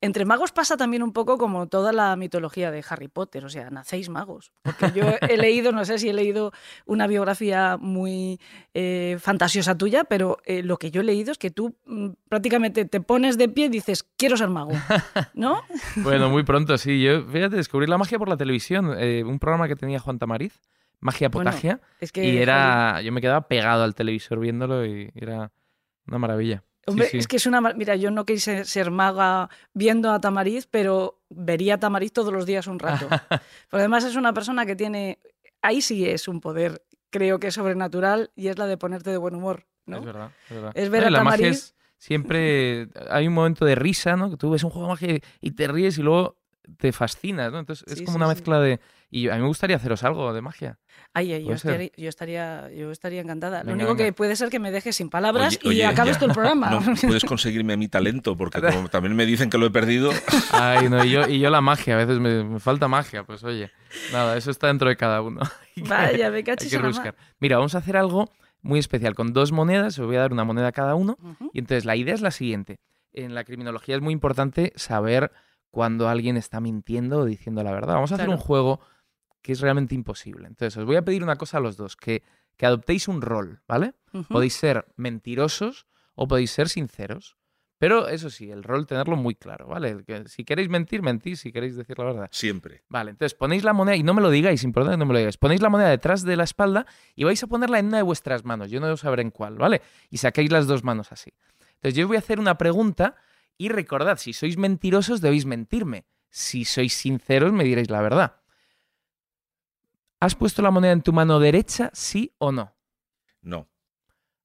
Entre 0.00 0.24
magos 0.24 0.52
pasa 0.52 0.78
también 0.78 1.02
un 1.02 1.12
poco 1.12 1.36
como 1.36 1.66
toda 1.66 1.92
la 1.92 2.16
mitología 2.16 2.70
de 2.70 2.82
Harry 2.88 3.08
Potter, 3.08 3.44
o 3.44 3.50
sea, 3.50 3.68
nacéis 3.68 4.08
magos. 4.08 4.52
Porque 4.62 4.90
yo 4.94 5.04
he 5.20 5.36
leído, 5.36 5.72
no 5.72 5.84
sé 5.84 5.98
si 5.98 6.08
he 6.08 6.14
leído 6.14 6.50
una 6.86 7.06
biografía 7.06 7.76
muy 7.78 8.40
eh, 8.72 9.18
fantasiosa 9.20 9.76
tuya, 9.76 10.04
pero 10.04 10.38
eh, 10.46 10.62
lo 10.62 10.78
que 10.78 10.90
yo 10.90 11.02
he 11.02 11.04
leído 11.04 11.30
es 11.32 11.36
que 11.36 11.50
tú 11.50 11.76
mm, 11.84 12.08
prácticamente 12.30 12.86
te 12.86 13.02
pones 13.02 13.36
de 13.36 13.50
pie 13.50 13.66
y 13.66 13.68
dices, 13.68 14.08
quiero 14.16 14.38
ser 14.38 14.48
mago, 14.48 14.72
¿no? 15.34 15.60
Bueno, 15.96 16.30
muy 16.30 16.42
pronto, 16.44 16.78
sí. 16.78 17.02
Yo, 17.02 17.26
fíjate, 17.26 17.56
descubrí 17.56 17.86
la 17.86 17.98
magia 17.98 18.18
por 18.18 18.30
la 18.30 18.38
televisión, 18.38 18.94
eh, 18.96 19.22
un 19.24 19.38
programa 19.38 19.68
que 19.68 19.76
tenía 19.76 20.00
Juan 20.00 20.18
Tamariz, 20.18 20.58
Magia 21.00 21.28
Bueno, 21.28 21.50
Potagia, 21.50 21.80
Es 22.00 22.12
que, 22.12 22.26
y 22.26 22.38
era, 22.38 23.02
yo 23.02 23.12
me 23.12 23.20
quedaba 23.20 23.46
pegado 23.46 23.84
al 23.84 23.94
televisor 23.94 24.38
viéndolo 24.38 24.86
y 24.86 25.10
era 25.14 25.52
una 26.06 26.18
maravilla. 26.18 26.62
Hombre, 26.86 27.06
sí. 27.06 27.18
es 27.18 27.28
que 27.28 27.36
es 27.36 27.46
una... 27.46 27.60
Mira, 27.60 27.94
yo 27.94 28.10
no 28.10 28.24
quise 28.26 28.64
ser 28.64 28.90
maga 28.90 29.48
viendo 29.72 30.10
a 30.10 30.20
Tamariz, 30.20 30.66
pero 30.66 31.22
vería 31.30 31.74
a 31.74 31.78
Tamariz 31.78 32.12
todos 32.12 32.32
los 32.32 32.44
días 32.44 32.66
un 32.66 32.78
rato. 32.80 33.06
Pero 33.70 33.78
además 33.80 34.02
es 34.04 34.16
una 34.16 34.32
persona 34.34 34.66
que 34.66 34.74
tiene... 34.74 35.20
Ahí 35.62 35.80
sí 35.80 36.08
es 36.08 36.26
un 36.26 36.40
poder, 36.40 36.84
creo 37.10 37.38
que 37.38 37.46
es 37.48 37.54
sobrenatural, 37.54 38.32
y 38.34 38.48
es 38.48 38.58
la 38.58 38.66
de 38.66 38.76
ponerte 38.78 39.10
de 39.10 39.16
buen 39.16 39.36
humor, 39.36 39.66
¿no? 39.86 39.98
Es 39.98 40.04
verdad, 40.04 40.30
es 40.48 40.56
verdad. 40.56 40.72
Es 40.74 40.90
ver 40.90 41.02
No, 41.12 41.18
a 41.18 41.20
Tamariz- 41.22 41.46
es 41.50 41.74
siempre 41.98 42.88
hay 43.10 43.28
un 43.28 43.34
momento 43.34 43.64
de 43.64 43.76
risa, 43.76 44.16
¿no? 44.16 44.28
Que 44.30 44.36
tú 44.36 44.50
ves 44.50 44.64
un 44.64 44.70
juego 44.70 44.88
de 44.88 44.92
magia 44.94 45.20
y 45.40 45.50
te 45.52 45.68
ríes 45.68 45.98
y 45.98 46.02
luego 46.02 46.36
te 46.78 46.90
fascinas, 46.90 47.52
¿no? 47.52 47.60
Entonces 47.60 47.84
es 47.86 47.98
Sí, 48.00 48.04
como 48.04 48.16
una 48.16 48.26
mezcla 48.26 48.58
de 48.60 48.80
y 49.12 49.28
a 49.28 49.34
mí 49.34 49.42
me 49.42 49.46
gustaría 49.46 49.76
haceros 49.76 50.02
algo 50.04 50.32
de 50.32 50.40
magia. 50.40 50.78
Ay, 51.12 51.34
ay, 51.34 51.44
yo, 51.44 51.52
estaría, 51.52 51.90
yo, 51.96 52.08
estaría, 52.08 52.70
yo 52.72 52.90
estaría 52.90 53.20
encantada. 53.20 53.58
Lo 53.62 53.72
Venga, 53.72 53.84
único 53.84 53.96
que 53.96 54.12
puede 54.14 54.34
ser 54.34 54.48
que 54.48 54.58
me 54.58 54.70
dejes 54.72 54.96
sin 54.96 55.10
palabras 55.10 55.48
Oye, 55.48 55.60
y 55.62 55.68
oye, 55.68 55.86
acabes 55.86 56.14
ya. 56.14 56.20
tú 56.20 56.24
el 56.24 56.32
programa. 56.32 56.70
No, 56.70 56.80
puedes 57.06 57.24
conseguirme 57.24 57.74
a 57.74 57.76
mi 57.76 57.88
talento, 57.88 58.36
porque 58.36 58.60
como 58.62 58.88
también 58.90 59.14
me 59.14 59.26
dicen 59.26 59.50
que 59.50 59.58
lo 59.58 59.66
he 59.66 59.70
perdido, 59.70 60.10
Ay, 60.52 60.88
no, 60.88 61.04
y 61.04 61.10
yo, 61.10 61.28
y 61.28 61.38
yo 61.38 61.50
la 61.50 61.60
magia, 61.60 61.94
a 61.94 61.98
veces 61.98 62.18
me, 62.18 62.42
me 62.42 62.58
falta 62.58 62.88
magia, 62.88 63.22
pues 63.24 63.44
oye, 63.44 63.70
nada, 64.12 64.36
eso 64.36 64.50
está 64.50 64.68
dentro 64.68 64.88
de 64.88 64.96
cada 64.96 65.20
uno. 65.22 65.40
Que- 65.74 65.82
Vaya, 65.82 66.30
me 66.30 66.42
cachis. 66.42 66.76
Mira, 67.38 67.56
vamos 67.58 67.74
a 67.74 67.78
hacer 67.78 67.96
algo 67.96 68.30
muy 68.62 68.78
especial 68.78 69.14
con 69.14 69.32
dos 69.34 69.52
monedas, 69.52 69.98
os 69.98 70.06
voy 70.06 70.16
a 70.16 70.20
dar 70.20 70.32
una 70.32 70.44
moneda 70.44 70.68
a 70.68 70.72
cada 70.72 70.94
uno 70.94 71.18
y 71.52 71.58
entonces 71.58 71.84
la 71.84 71.96
idea 71.96 72.14
es 72.14 72.20
la 72.22 72.30
siguiente. 72.30 72.78
en 73.12 73.34
la 73.34 73.44
criminología 73.44 73.94
es 73.96 74.00
muy 74.02 74.12
importante 74.14 74.72
saber 74.76 75.32
cuando 75.70 76.08
alguien 76.08 76.36
está 76.36 76.60
mintiendo 76.60 77.20
o 77.20 77.24
diciendo 77.24 77.62
la 77.62 77.72
verdad. 77.72 77.94
Vamos 77.94 78.12
a 78.12 78.16
hacer 78.16 78.28
un 78.28 78.36
juego 78.36 78.80
que 79.42 79.52
es 79.52 79.60
realmente 79.60 79.94
imposible. 79.94 80.46
Entonces, 80.46 80.76
os 80.76 80.86
voy 80.86 80.96
a 80.96 81.04
pedir 81.04 81.22
una 81.22 81.36
cosa 81.36 81.58
a 81.58 81.60
los 81.60 81.76
dos, 81.76 81.96
que, 81.96 82.22
que 82.56 82.66
adoptéis 82.66 83.08
un 83.08 83.20
rol, 83.20 83.60
¿vale? 83.66 83.94
Podéis 84.28 84.54
ser 84.54 84.86
mentirosos 84.96 85.86
o 86.14 86.28
podéis 86.28 86.50
ser 86.50 86.68
sinceros. 86.68 87.36
Pero 87.82 88.06
eso 88.06 88.30
sí, 88.30 88.48
el 88.48 88.62
rol 88.62 88.86
tenerlo 88.86 89.16
muy 89.16 89.34
claro, 89.34 89.66
¿vale? 89.66 90.04
Que 90.04 90.28
si 90.28 90.44
queréis 90.44 90.68
mentir, 90.68 91.02
mentís, 91.02 91.40
si 91.40 91.50
queréis 91.50 91.74
decir 91.74 91.98
la 91.98 92.04
verdad. 92.04 92.28
Siempre. 92.30 92.84
Vale, 92.88 93.10
entonces 93.10 93.34
ponéis 93.34 93.64
la 93.64 93.72
moneda, 93.72 93.96
y 93.96 94.04
no 94.04 94.14
me 94.14 94.22
lo 94.22 94.30
digáis, 94.30 94.62
importante 94.62 94.94
que 94.94 94.98
no 94.98 95.06
me 95.06 95.14
lo 95.14 95.18
digáis, 95.18 95.36
ponéis 95.36 95.60
la 95.60 95.68
moneda 95.68 95.88
detrás 95.88 96.22
de 96.22 96.36
la 96.36 96.44
espalda 96.44 96.86
y 97.16 97.24
vais 97.24 97.42
a 97.42 97.48
ponerla 97.48 97.80
en 97.80 97.86
una 97.86 97.96
de 97.96 98.04
vuestras 98.04 98.44
manos, 98.44 98.70
yo 98.70 98.78
no 98.78 98.96
sabré 98.96 99.22
en 99.22 99.32
cuál, 99.32 99.56
¿vale? 99.56 99.82
Y 100.10 100.18
sacáis 100.18 100.52
las 100.52 100.68
dos 100.68 100.84
manos 100.84 101.10
así. 101.10 101.32
Entonces 101.74 101.96
yo 101.96 102.04
os 102.04 102.08
voy 102.08 102.16
a 102.16 102.20
hacer 102.20 102.38
una 102.38 102.56
pregunta 102.56 103.16
y 103.58 103.68
recordad, 103.68 104.16
si 104.16 104.32
sois 104.32 104.56
mentirosos 104.56 105.20
debéis 105.20 105.44
mentirme, 105.44 106.04
si 106.30 106.64
sois 106.64 106.94
sinceros 106.94 107.52
me 107.52 107.64
diréis 107.64 107.90
la 107.90 108.00
verdad. 108.00 108.41
¿Has 110.22 110.36
puesto 110.36 110.62
la 110.62 110.70
moneda 110.70 110.92
en 110.92 111.02
tu 111.02 111.12
mano 111.12 111.40
derecha, 111.40 111.90
sí 111.92 112.32
o 112.38 112.52
no? 112.52 112.76
No. 113.40 113.68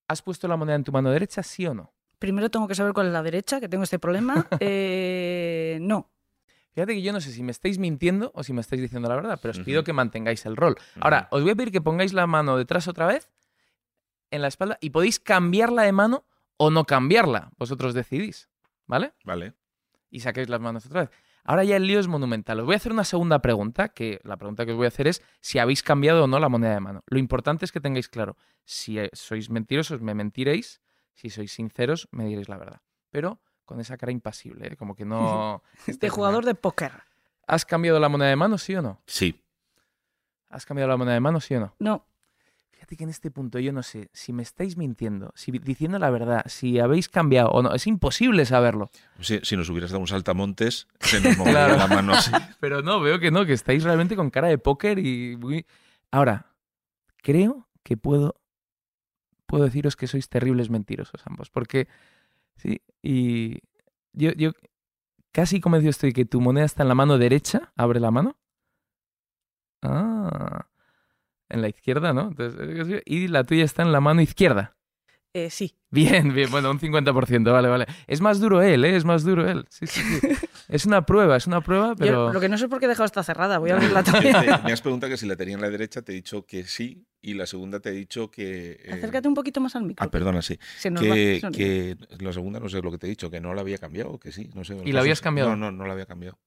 ¿Has 0.08 0.24
puesto 0.24 0.48
la 0.48 0.58
moneda 0.58 0.76
en 0.76 0.84
tu 0.84 0.92
mano 0.92 1.12
derecha, 1.12 1.44
sí 1.44 1.68
o 1.68 1.76
no? 1.76 1.94
Primero 2.18 2.50
tengo 2.50 2.68
que 2.68 2.74
saber 2.74 2.94
cuál 2.94 3.06
es 3.06 3.14
la 3.14 3.22
derecha, 3.22 3.60
que 3.60 3.70
tengo 3.70 3.84
este 3.84 4.00
problema. 4.00 4.48
Eh, 4.60 5.78
no. 5.82 6.10
Fíjate 6.72 6.96
que 6.96 7.04
yo 7.04 7.14
no 7.14 7.22
sé 7.22 7.32
si 7.32 7.44
me 7.44 7.52
estáis 7.52 7.78
mintiendo 7.78 8.32
o 8.34 8.42
si 8.42 8.54
me 8.54 8.62
estáis 8.62 8.82
diciendo 8.82 9.08
la 9.08 9.18
verdad, 9.18 9.38
pero 9.40 9.52
os 9.52 9.60
pido 9.60 9.84
que 9.84 9.94
mantengáis 9.94 10.48
el 10.48 10.56
rol. 10.56 10.78
Ahora, 11.00 11.28
os 11.30 11.44
voy 11.44 11.52
a 11.52 11.56
pedir 11.56 11.72
que 11.72 11.82
pongáis 11.82 12.12
la 12.12 12.26
mano 12.26 12.58
detrás 12.58 12.88
otra 12.88 13.06
vez, 13.06 13.30
en 14.32 14.42
la 14.42 14.48
espalda, 14.48 14.80
y 14.82 14.90
podéis 14.90 15.20
cambiarla 15.20 15.84
de 15.84 15.92
mano 15.92 16.26
o 16.58 16.72
no 16.72 16.86
cambiarla. 16.86 17.52
Vosotros 17.60 17.94
decidís, 17.94 18.50
¿vale? 18.88 19.14
Vale. 19.24 19.54
Y 20.10 20.22
saquéis 20.22 20.50
las 20.50 20.60
manos 20.60 20.88
otra 20.88 21.02
vez. 21.02 21.12
Ahora 21.48 21.64
ya 21.64 21.78
el 21.78 21.88
lío 21.88 22.00
es 22.02 22.10
monumental. 22.10 22.60
Os 22.60 22.66
voy 22.66 22.74
a 22.74 22.76
hacer 22.76 22.92
una 22.92 23.06
segunda 23.06 23.40
pregunta, 23.40 23.88
que 23.88 24.20
la 24.26 24.36
pregunta 24.36 24.66
que 24.66 24.74
os 24.74 24.78
voy 24.78 24.84
a 24.84 24.90
hacer 24.90 25.08
es 25.08 25.24
si 25.40 25.60
habéis 25.60 25.82
cambiado 25.82 26.26
o 26.26 26.28
no 26.28 26.40
la 26.40 26.50
moneda 26.50 26.74
de 26.74 26.82
mano. 26.82 27.04
Lo 27.08 27.18
importante 27.18 27.64
es 27.64 27.72
que 27.72 27.80
tengáis 27.80 28.10
claro, 28.10 28.36
si 28.66 29.00
eh, 29.00 29.10
sois 29.14 29.50
mentirosos, 29.50 30.02
me 30.02 30.14
mentiréis, 30.14 30.82
si 31.14 31.30
sois 31.30 31.54
sinceros, 31.54 32.10
me 32.12 32.26
diréis 32.26 32.50
la 32.50 32.58
verdad. 32.58 32.82
Pero 33.12 33.40
con 33.64 33.80
esa 33.80 33.96
cara 33.96 34.12
impasible, 34.12 34.68
¿eh? 34.68 34.76
como 34.76 34.94
que 34.94 35.06
no... 35.06 35.64
De 35.88 36.10
jugador 36.10 36.44
de 36.44 36.54
póker. 36.54 36.92
¿Has 37.48 37.66
cambiado 37.66 37.98
la 38.02 38.10
moneda 38.10 38.30
de 38.30 38.36
mano, 38.36 38.58
sí 38.58 38.76
o 38.76 38.82
no? 38.82 39.02
Sí. 39.06 39.42
¿Has 40.50 40.66
cambiado 40.66 40.90
la 40.90 40.98
moneda 40.98 41.14
de 41.14 41.22
mano, 41.22 41.40
sí 41.40 41.56
o 41.56 41.62
no? 41.62 41.74
No. 41.80 42.06
Fíjate 42.78 42.96
que 42.96 43.04
en 43.06 43.10
este 43.10 43.32
punto 43.32 43.58
yo 43.58 43.74
no 43.74 43.82
sé 43.82 44.12
si 44.14 44.34
me 44.34 44.44
estáis 44.44 44.78
mintiendo, 44.78 45.32
si 45.34 45.52
diciendo 45.52 45.98
la 45.98 46.12
verdad, 46.12 46.44
si 46.46 46.78
habéis 46.78 47.10
cambiado 47.10 47.50
o 47.50 47.64
no. 47.64 47.74
Es 47.74 47.88
imposible 47.88 48.46
saberlo. 48.46 48.92
Si, 49.20 49.40
si 49.42 49.58
nos 49.58 49.68
hubieras 49.72 49.90
dado 49.90 50.02
un 50.02 50.08
saltamontes, 50.08 50.88
se 51.00 51.20
nos 51.20 51.36
movería 51.40 51.66
Claro. 51.66 51.78
la 51.78 51.88
mano 51.88 52.14
así. 52.14 52.32
Pero 52.60 52.84
no, 52.84 53.00
veo 53.02 53.20
que 53.20 53.32
no, 53.32 53.48
que 53.48 53.54
estáis 53.54 53.84
realmente 53.84 54.16
con 54.16 54.30
cara 54.30 54.48
de 54.48 54.60
póker 54.60 55.00
y 55.00 55.36
muy... 55.38 55.66
Ahora, 56.12 56.54
creo 57.24 57.68
que 57.82 57.98
puedo, 57.98 58.40
puedo 59.48 59.64
deciros 59.64 59.96
que 59.96 60.06
sois 60.06 60.30
terribles 60.30 60.70
mentirosos 60.70 61.24
ambos, 61.26 61.50
porque 61.50 61.88
sí, 62.58 62.84
y 63.02 63.58
yo, 64.14 64.34
yo 64.34 64.52
casi 65.32 65.60
convencido 65.60 65.90
estoy 65.90 66.14
que 66.14 66.26
tu 66.26 66.42
moneda 66.42 66.66
está 66.66 66.84
en 66.84 66.90
la 66.90 66.96
mano 66.96 67.18
derecha, 67.18 67.74
abre 67.76 68.00
la 68.00 68.12
mano. 68.12 68.38
Ah, 69.82 70.68
en 71.50 71.62
la 71.62 71.70
izquierda, 71.70 72.14
¿no? 72.14 72.30
Entonces, 72.30 73.02
y 73.06 73.28
la 73.28 73.44
tuya 73.44 73.64
está 73.66 73.84
en 73.84 73.92
la 73.92 74.02
mano 74.02 74.22
izquierda. 74.22 74.76
Eh, 75.34 75.50
sí. 75.52 75.76
Bien, 75.92 76.34
bien, 76.34 76.50
bueno, 76.50 76.72
un 76.72 76.80
50%, 76.80 77.52
vale, 77.52 77.68
vale. 77.68 77.86
Es 78.08 78.22
más 78.22 78.40
duro 78.40 78.62
él, 78.62 78.84
¿eh? 78.86 78.96
Es 78.96 79.06
más 79.06 79.24
duro 79.24 79.48
él. 79.48 79.66
Sí, 79.70 79.86
sí, 79.88 80.02
sí. 80.02 80.28
Es 80.70 80.86
una 80.86 81.06
prueba, 81.06 81.38
es 81.38 81.48
una 81.48 81.62
prueba, 81.62 81.90
Yo 81.90 81.96
pero... 81.98 82.34
lo 82.34 82.40
que 82.42 82.50
no 82.50 82.58
sé 82.58 82.68
por 82.68 82.80
qué 82.80 82.88
he 82.88 82.90
dejado 82.90 83.06
esta 83.06 83.24
cerrada. 83.24 83.58
Voy 83.58 83.70
a 83.70 83.76
abrirla 83.76 84.04
todavía. 84.04 84.62
me 84.66 84.74
has 84.74 84.82
preguntado 84.82 85.10
que 85.12 85.16
si 85.18 85.26
la 85.26 85.38
tenía 85.38 85.56
en 85.56 85.62
la 85.62 85.70
derecha, 85.70 86.02
te 86.02 86.12
he 86.12 86.16
dicho 86.16 86.46
que 86.46 86.66
sí, 86.66 87.06
y 87.22 87.36
la 87.36 87.46
segunda 87.46 87.80
te 87.80 87.90
he 87.90 87.94
dicho 87.94 88.30
que... 88.30 88.72
eh, 88.84 88.92
Acércate 88.94 89.30
un 89.30 89.34
poquito 89.34 89.62
más 89.62 89.76
al 89.78 89.84
micro. 89.84 90.06
Ah, 90.06 90.10
perdona, 90.12 90.42
sí. 90.42 90.60
Se 90.78 90.90
nos 90.92 91.04
va 91.04 91.14
Que, 91.14 91.42
que 91.54 91.96
la 92.20 92.34
segunda 92.34 92.60
no 92.60 92.68
sé 92.68 92.82
lo 92.82 92.92
que 92.92 92.98
te 92.98 93.06
he 93.08 93.10
dicho, 93.10 93.30
que 93.32 93.40
no 93.40 93.54
la 93.54 93.62
había 93.62 93.78
cambiado, 93.78 94.20
que 94.20 94.32
sí, 94.34 94.50
no 94.56 94.66
sé. 94.66 94.76
¿Y 94.84 94.92
la 94.92 95.00
habías 95.02 95.22
cambiado? 95.22 95.52
No, 95.52 95.56
no, 95.56 95.72
no 95.72 95.86
la 95.86 95.94
había 95.94 96.06
cambiado. 96.06 96.38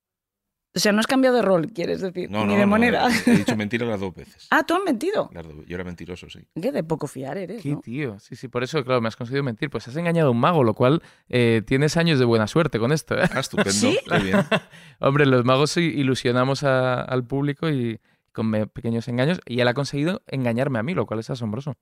O 0.72 0.78
sea, 0.78 0.92
no 0.92 1.00
has 1.00 1.08
cambiado 1.08 1.34
de 1.36 1.42
rol, 1.42 1.72
quieres 1.72 2.00
decir, 2.00 2.30
No, 2.30 2.42
ni 2.46 2.52
no, 2.52 2.54
de 2.54 2.60
no, 2.60 2.66
moneda. 2.68 3.08
He 3.26 3.30
dicho 3.38 3.56
mentira 3.56 3.84
las 3.86 3.98
dos 3.98 4.14
veces. 4.14 4.46
Ah, 4.50 4.62
tú 4.64 4.74
has 4.76 4.82
mentido. 4.84 5.28
Las 5.32 5.44
dos- 5.44 5.66
yo 5.66 5.74
era 5.74 5.82
mentiroso, 5.82 6.30
sí. 6.30 6.40
Qué 6.62 6.70
de 6.70 6.84
poco 6.84 7.08
fiar 7.08 7.38
eres, 7.38 7.60
Qué 7.62 7.70
¿no? 7.72 7.80
tío. 7.80 8.20
Sí, 8.20 8.36
sí, 8.36 8.46
por 8.46 8.62
eso, 8.62 8.84
claro, 8.84 9.00
me 9.00 9.08
has 9.08 9.16
conseguido 9.16 9.42
mentir. 9.42 9.68
Pues 9.68 9.88
has 9.88 9.96
engañado 9.96 10.28
a 10.28 10.30
un 10.30 10.38
mago, 10.38 10.62
lo 10.62 10.74
cual 10.74 11.02
eh, 11.28 11.62
tienes 11.66 11.96
años 11.96 12.20
de 12.20 12.24
buena 12.24 12.46
suerte 12.46 12.78
con 12.78 12.92
esto. 12.92 13.16
¿eh? 13.20 13.24
Ah, 13.32 13.40
estupendo. 13.40 13.72
¿Sí? 13.72 13.98
Qué 14.08 14.18
bien. 14.20 14.36
Hombre, 15.00 15.26
los 15.26 15.44
magos 15.44 15.76
ilusionamos 15.76 16.62
a- 16.62 17.02
al 17.02 17.24
público 17.26 17.68
y 17.68 17.98
con 18.32 18.52
pequeños 18.72 19.08
engaños. 19.08 19.40
Y 19.46 19.58
él 19.60 19.66
ha 19.66 19.74
conseguido 19.74 20.22
engañarme 20.28 20.78
a 20.78 20.84
mí, 20.84 20.94
lo 20.94 21.04
cual 21.04 21.18
es 21.18 21.30
asombroso. 21.30 21.74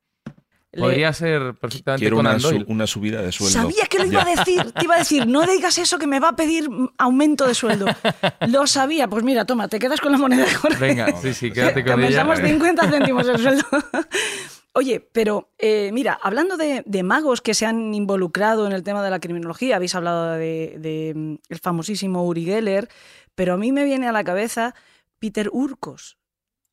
Podría 0.76 1.12
ser 1.14 1.54
perfectamente 1.54 2.02
Quiero 2.04 2.18
una, 2.18 2.38
su- 2.38 2.86
subida 2.86 3.22
de 3.22 3.32
sueldo. 3.32 3.58
Sabía 3.62 3.86
que 3.86 3.98
lo 3.98 4.04
iba 4.06 4.22
a 4.22 4.24
decir. 4.36 4.70
Te 4.72 4.84
iba 4.84 4.96
a 4.96 4.98
decir, 4.98 5.26
no 5.26 5.46
digas 5.46 5.78
eso 5.78 5.98
que 5.98 6.06
me 6.06 6.20
va 6.20 6.28
a 6.28 6.36
pedir 6.36 6.68
aumento 6.98 7.46
de 7.46 7.54
sueldo. 7.54 7.86
Lo 8.48 8.66
sabía. 8.66 9.08
Pues 9.08 9.24
mira, 9.24 9.46
toma, 9.46 9.68
te 9.68 9.78
quedas 9.78 9.98
con 10.00 10.12
la 10.12 10.18
moneda 10.18 10.44
de 10.44 10.54
Jorge. 10.54 10.78
Venga, 10.78 11.16
sí, 11.22 11.32
sí, 11.32 11.50
quédate 11.50 11.82
Te 11.82 11.90
con 11.90 12.04
ella. 12.04 12.20
aumentamos 12.20 12.48
50 12.50 12.90
céntimos 12.90 13.26
el 13.28 13.38
sueldo. 13.42 13.64
Oye, 14.74 15.00
pero 15.00 15.50
eh, 15.58 15.90
mira, 15.92 16.18
hablando 16.22 16.56
de, 16.58 16.82
de 16.86 17.02
magos 17.02 17.40
que 17.40 17.54
se 17.54 17.64
han 17.64 17.94
involucrado 17.94 18.66
en 18.66 18.72
el 18.72 18.82
tema 18.82 19.02
de 19.02 19.10
la 19.10 19.18
criminología, 19.20 19.76
habéis 19.76 19.94
hablado 19.94 20.32
de, 20.34 20.76
de, 20.78 21.12
mm, 21.16 21.34
el 21.48 21.58
famosísimo 21.58 22.24
Uri 22.26 22.44
Geller, 22.44 22.88
pero 23.34 23.54
a 23.54 23.56
mí 23.56 23.72
me 23.72 23.84
viene 23.84 24.06
a 24.06 24.12
la 24.12 24.22
cabeza 24.22 24.74
Peter 25.18 25.48
Urcos. 25.50 26.17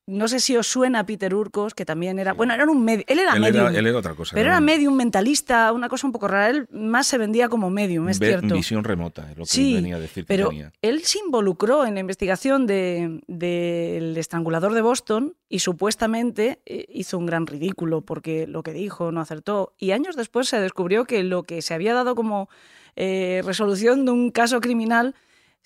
No 0.08 0.28
sé 0.28 0.40
si 0.40 0.56
os 0.56 0.68
suena 0.68 1.04
Peter 1.04 1.34
Urcos, 1.34 1.74
que 1.74 1.84
también 1.84 2.20
era. 2.20 2.34
Bueno, 2.34 2.54
era 2.54 2.66
un 2.70 2.86
medio. 2.86 3.04
Él 3.08 3.18
era 3.18 3.34
él, 3.34 3.42
medium. 3.42 3.68
era, 3.70 3.80
él 3.80 3.88
era 3.88 3.98
otra 3.98 4.14
cosa. 4.14 4.36
pero 4.36 4.50
era 4.50 4.60
un- 4.60 4.66
medium 4.66 4.96
mentalista, 4.96 5.72
una 5.72 5.90
cosa 5.90 6.06
un 6.06 6.14
poco 6.14 6.28
rara. 6.28 6.50
Él 6.50 6.68
más 6.72 7.08
se 7.08 7.18
vendía 7.18 7.50
como 7.50 7.72
medium, 7.72 8.08
es 8.10 8.20
ve- 8.20 8.28
cierto. 8.28 8.54
Visión 8.54 8.84
remota, 8.84 9.32
es 9.32 9.38
lo 9.38 9.46
que 9.46 9.50
Sí, 9.50 9.74
venía 9.74 9.96
a 9.96 10.00
decir 10.00 10.26
que 10.26 10.28
Pero 10.28 10.50
tenía. 10.50 10.72
él 10.84 11.02
se 11.04 11.18
involucró 11.26 11.88
en 11.88 11.96
la 11.96 12.02
investigación 12.02 12.68
de- 12.68 13.20
del 13.28 14.16
estrangulador 14.18 14.74
de 14.76 14.82
Boston 14.82 15.34
y 15.50 15.60
supuestamente 15.60 16.60
eh, 16.68 16.86
hizo 16.94 17.18
un 17.18 17.26
gran 17.26 17.48
ridículo 17.48 18.02
porque 18.02 18.46
lo 18.46 18.62
que 18.62 18.74
dijo 18.74 19.12
no 19.12 19.22
acertó. 19.22 19.74
Y 19.80 19.90
años 19.90 20.16
después 20.16 20.48
se 20.48 20.60
descubrió 20.60 21.06
que 21.06 21.24
lo 21.24 21.42
que 21.44 21.64
se 21.64 21.74
había 21.74 21.96
dado 21.96 22.14
como 22.14 22.48
eh, 22.96 23.42
resolución 23.44 24.06
de 24.06 24.12
un 24.12 24.30
caso 24.32 24.62
criminal 24.62 25.16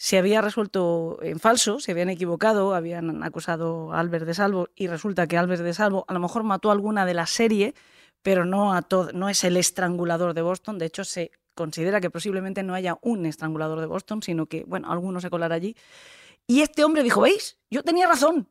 se 0.01 0.17
había 0.17 0.39
resuelto 0.39 1.19
en 1.21 1.41
falso, 1.41 1.81
se 1.81 1.91
habían 1.91 2.09
equivocado, 2.09 2.73
habían 2.73 3.21
acusado 3.21 3.91
a 3.91 3.99
Albert 3.99 4.25
de 4.25 4.33
Salvo 4.33 4.69
y 4.73 4.87
resulta 4.87 5.27
que 5.27 5.37
Albert 5.37 5.61
de 5.61 5.73
Salvo 5.73 6.05
a 6.07 6.13
lo 6.13 6.21
mejor 6.21 6.43
mató 6.43 6.69
a 6.69 6.71
alguna 6.71 7.05
de 7.05 7.13
la 7.13 7.25
serie, 7.25 7.75
pero 8.21 8.45
no 8.45 8.73
a 8.73 8.87
no 9.13 9.27
es 9.27 9.43
el 9.43 9.57
estrangulador 9.57 10.33
de 10.33 10.41
Boston. 10.41 10.77
De 10.77 10.85
hecho, 10.85 11.03
se 11.03 11.31
considera 11.53 11.99
que 11.99 12.09
posiblemente 12.09 12.63
no 12.63 12.75
haya 12.75 12.97
un 13.01 13.25
estrangulador 13.25 13.81
de 13.81 13.87
Boston, 13.87 14.23
sino 14.23 14.45
que, 14.45 14.63
bueno, 14.63 14.89
alguno 14.89 15.19
se 15.19 15.29
colará 15.29 15.55
allí. 15.55 15.75
Y 16.47 16.61
este 16.61 16.85
hombre 16.85 17.03
dijo, 17.03 17.19
¿veis? 17.19 17.57
Yo 17.69 17.83
tenía 17.83 18.07
razón, 18.07 18.47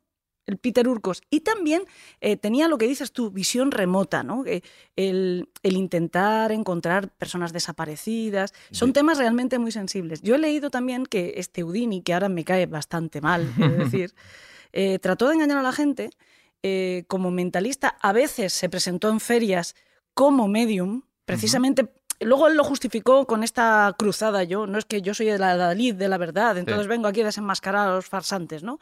el 0.48 0.56
Peter 0.58 0.88
Urcos. 0.88 1.22
Y 1.30 1.40
también 1.40 1.82
eh, 2.20 2.36
tenía 2.36 2.66
lo 2.66 2.78
que 2.78 2.88
dices 2.88 3.12
tú, 3.12 3.30
visión 3.30 3.70
remota, 3.70 4.22
¿no? 4.24 4.44
Eh, 4.46 4.62
el, 4.96 5.48
el 5.62 5.76
intentar 5.76 6.50
encontrar 6.50 7.10
personas 7.10 7.52
desaparecidas. 7.52 8.52
Son 8.72 8.88
Sí. 8.88 8.92
temas 8.94 9.18
realmente 9.18 9.58
muy 9.58 9.70
sensibles. 9.70 10.22
Yo 10.22 10.34
he 10.34 10.38
leído 10.38 10.70
también 10.70 11.06
que 11.06 11.34
este 11.36 11.62
Houdini, 11.62 12.02
que 12.02 12.14
ahora 12.14 12.28
me 12.28 12.44
cae 12.44 12.66
bastante 12.66 13.20
mal, 13.20 13.54
de 13.56 13.68
decir, 14.02 14.14
eh, 14.72 14.98
trató 14.98 15.28
de 15.28 15.34
engañar 15.34 15.58
a 15.58 15.62
la 15.62 15.72
gente 15.72 16.10
eh, 16.62 17.04
como 17.08 17.30
mentalista. 17.30 17.96
A 18.00 18.12
veces 18.12 18.52
se 18.52 18.68
presentó 18.68 19.10
en 19.10 19.20
ferias 19.20 19.76
como 20.14 20.48
medium, 20.48 21.02
precisamente. 21.26 21.88
Luego 22.20 22.48
él 22.48 22.56
lo 22.56 22.64
justificó 22.64 23.26
con 23.26 23.44
esta 23.44 23.94
cruzada 23.96 24.42
yo, 24.42 24.66
no 24.66 24.78
es 24.78 24.84
que 24.86 25.02
yo 25.02 25.14
soy 25.14 25.26
la 25.38 25.56
Dalí 25.56 25.92
de 25.92 26.08
la 26.08 26.18
verdad, 26.18 26.58
entonces 26.58 26.88
vengo 26.88 27.06
aquí 27.06 27.20
a 27.20 27.26
desenmascarar 27.26 27.86
a 27.88 27.94
los 27.94 28.06
farsantes, 28.06 28.64
¿no? 28.64 28.80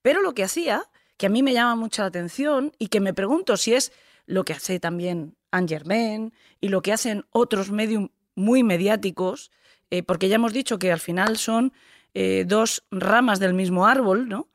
Pero 0.00 0.22
lo 0.22 0.32
que 0.32 0.42
hacía, 0.42 0.84
que 1.18 1.26
a 1.26 1.28
mí 1.28 1.42
me 1.42 1.52
llama 1.52 1.76
mucho 1.76 2.02
la 2.02 2.08
atención 2.08 2.72
y 2.78 2.88
que 2.88 3.00
me 3.00 3.12
pregunto 3.12 3.56
si 3.58 3.74
es 3.74 3.92
lo 4.24 4.44
que 4.44 4.54
hace 4.54 4.80
también 4.80 5.36
Anne 5.50 5.68
Germain 5.68 6.32
y 6.60 6.68
lo 6.68 6.80
que 6.80 6.92
hacen 6.92 7.26
otros 7.30 7.70
medium 7.70 8.08
muy 8.34 8.62
mediáticos, 8.62 9.50
eh, 9.90 10.02
porque 10.02 10.28
ya 10.28 10.36
hemos 10.36 10.52
dicho 10.52 10.78
que 10.78 10.92
al 10.92 11.00
final 11.00 11.36
son 11.36 11.72
eh, 12.14 12.44
dos 12.46 12.84
ramas 12.90 13.40
del 13.40 13.52
mismo 13.52 13.86
árbol, 13.86 14.28
¿no? 14.28 14.48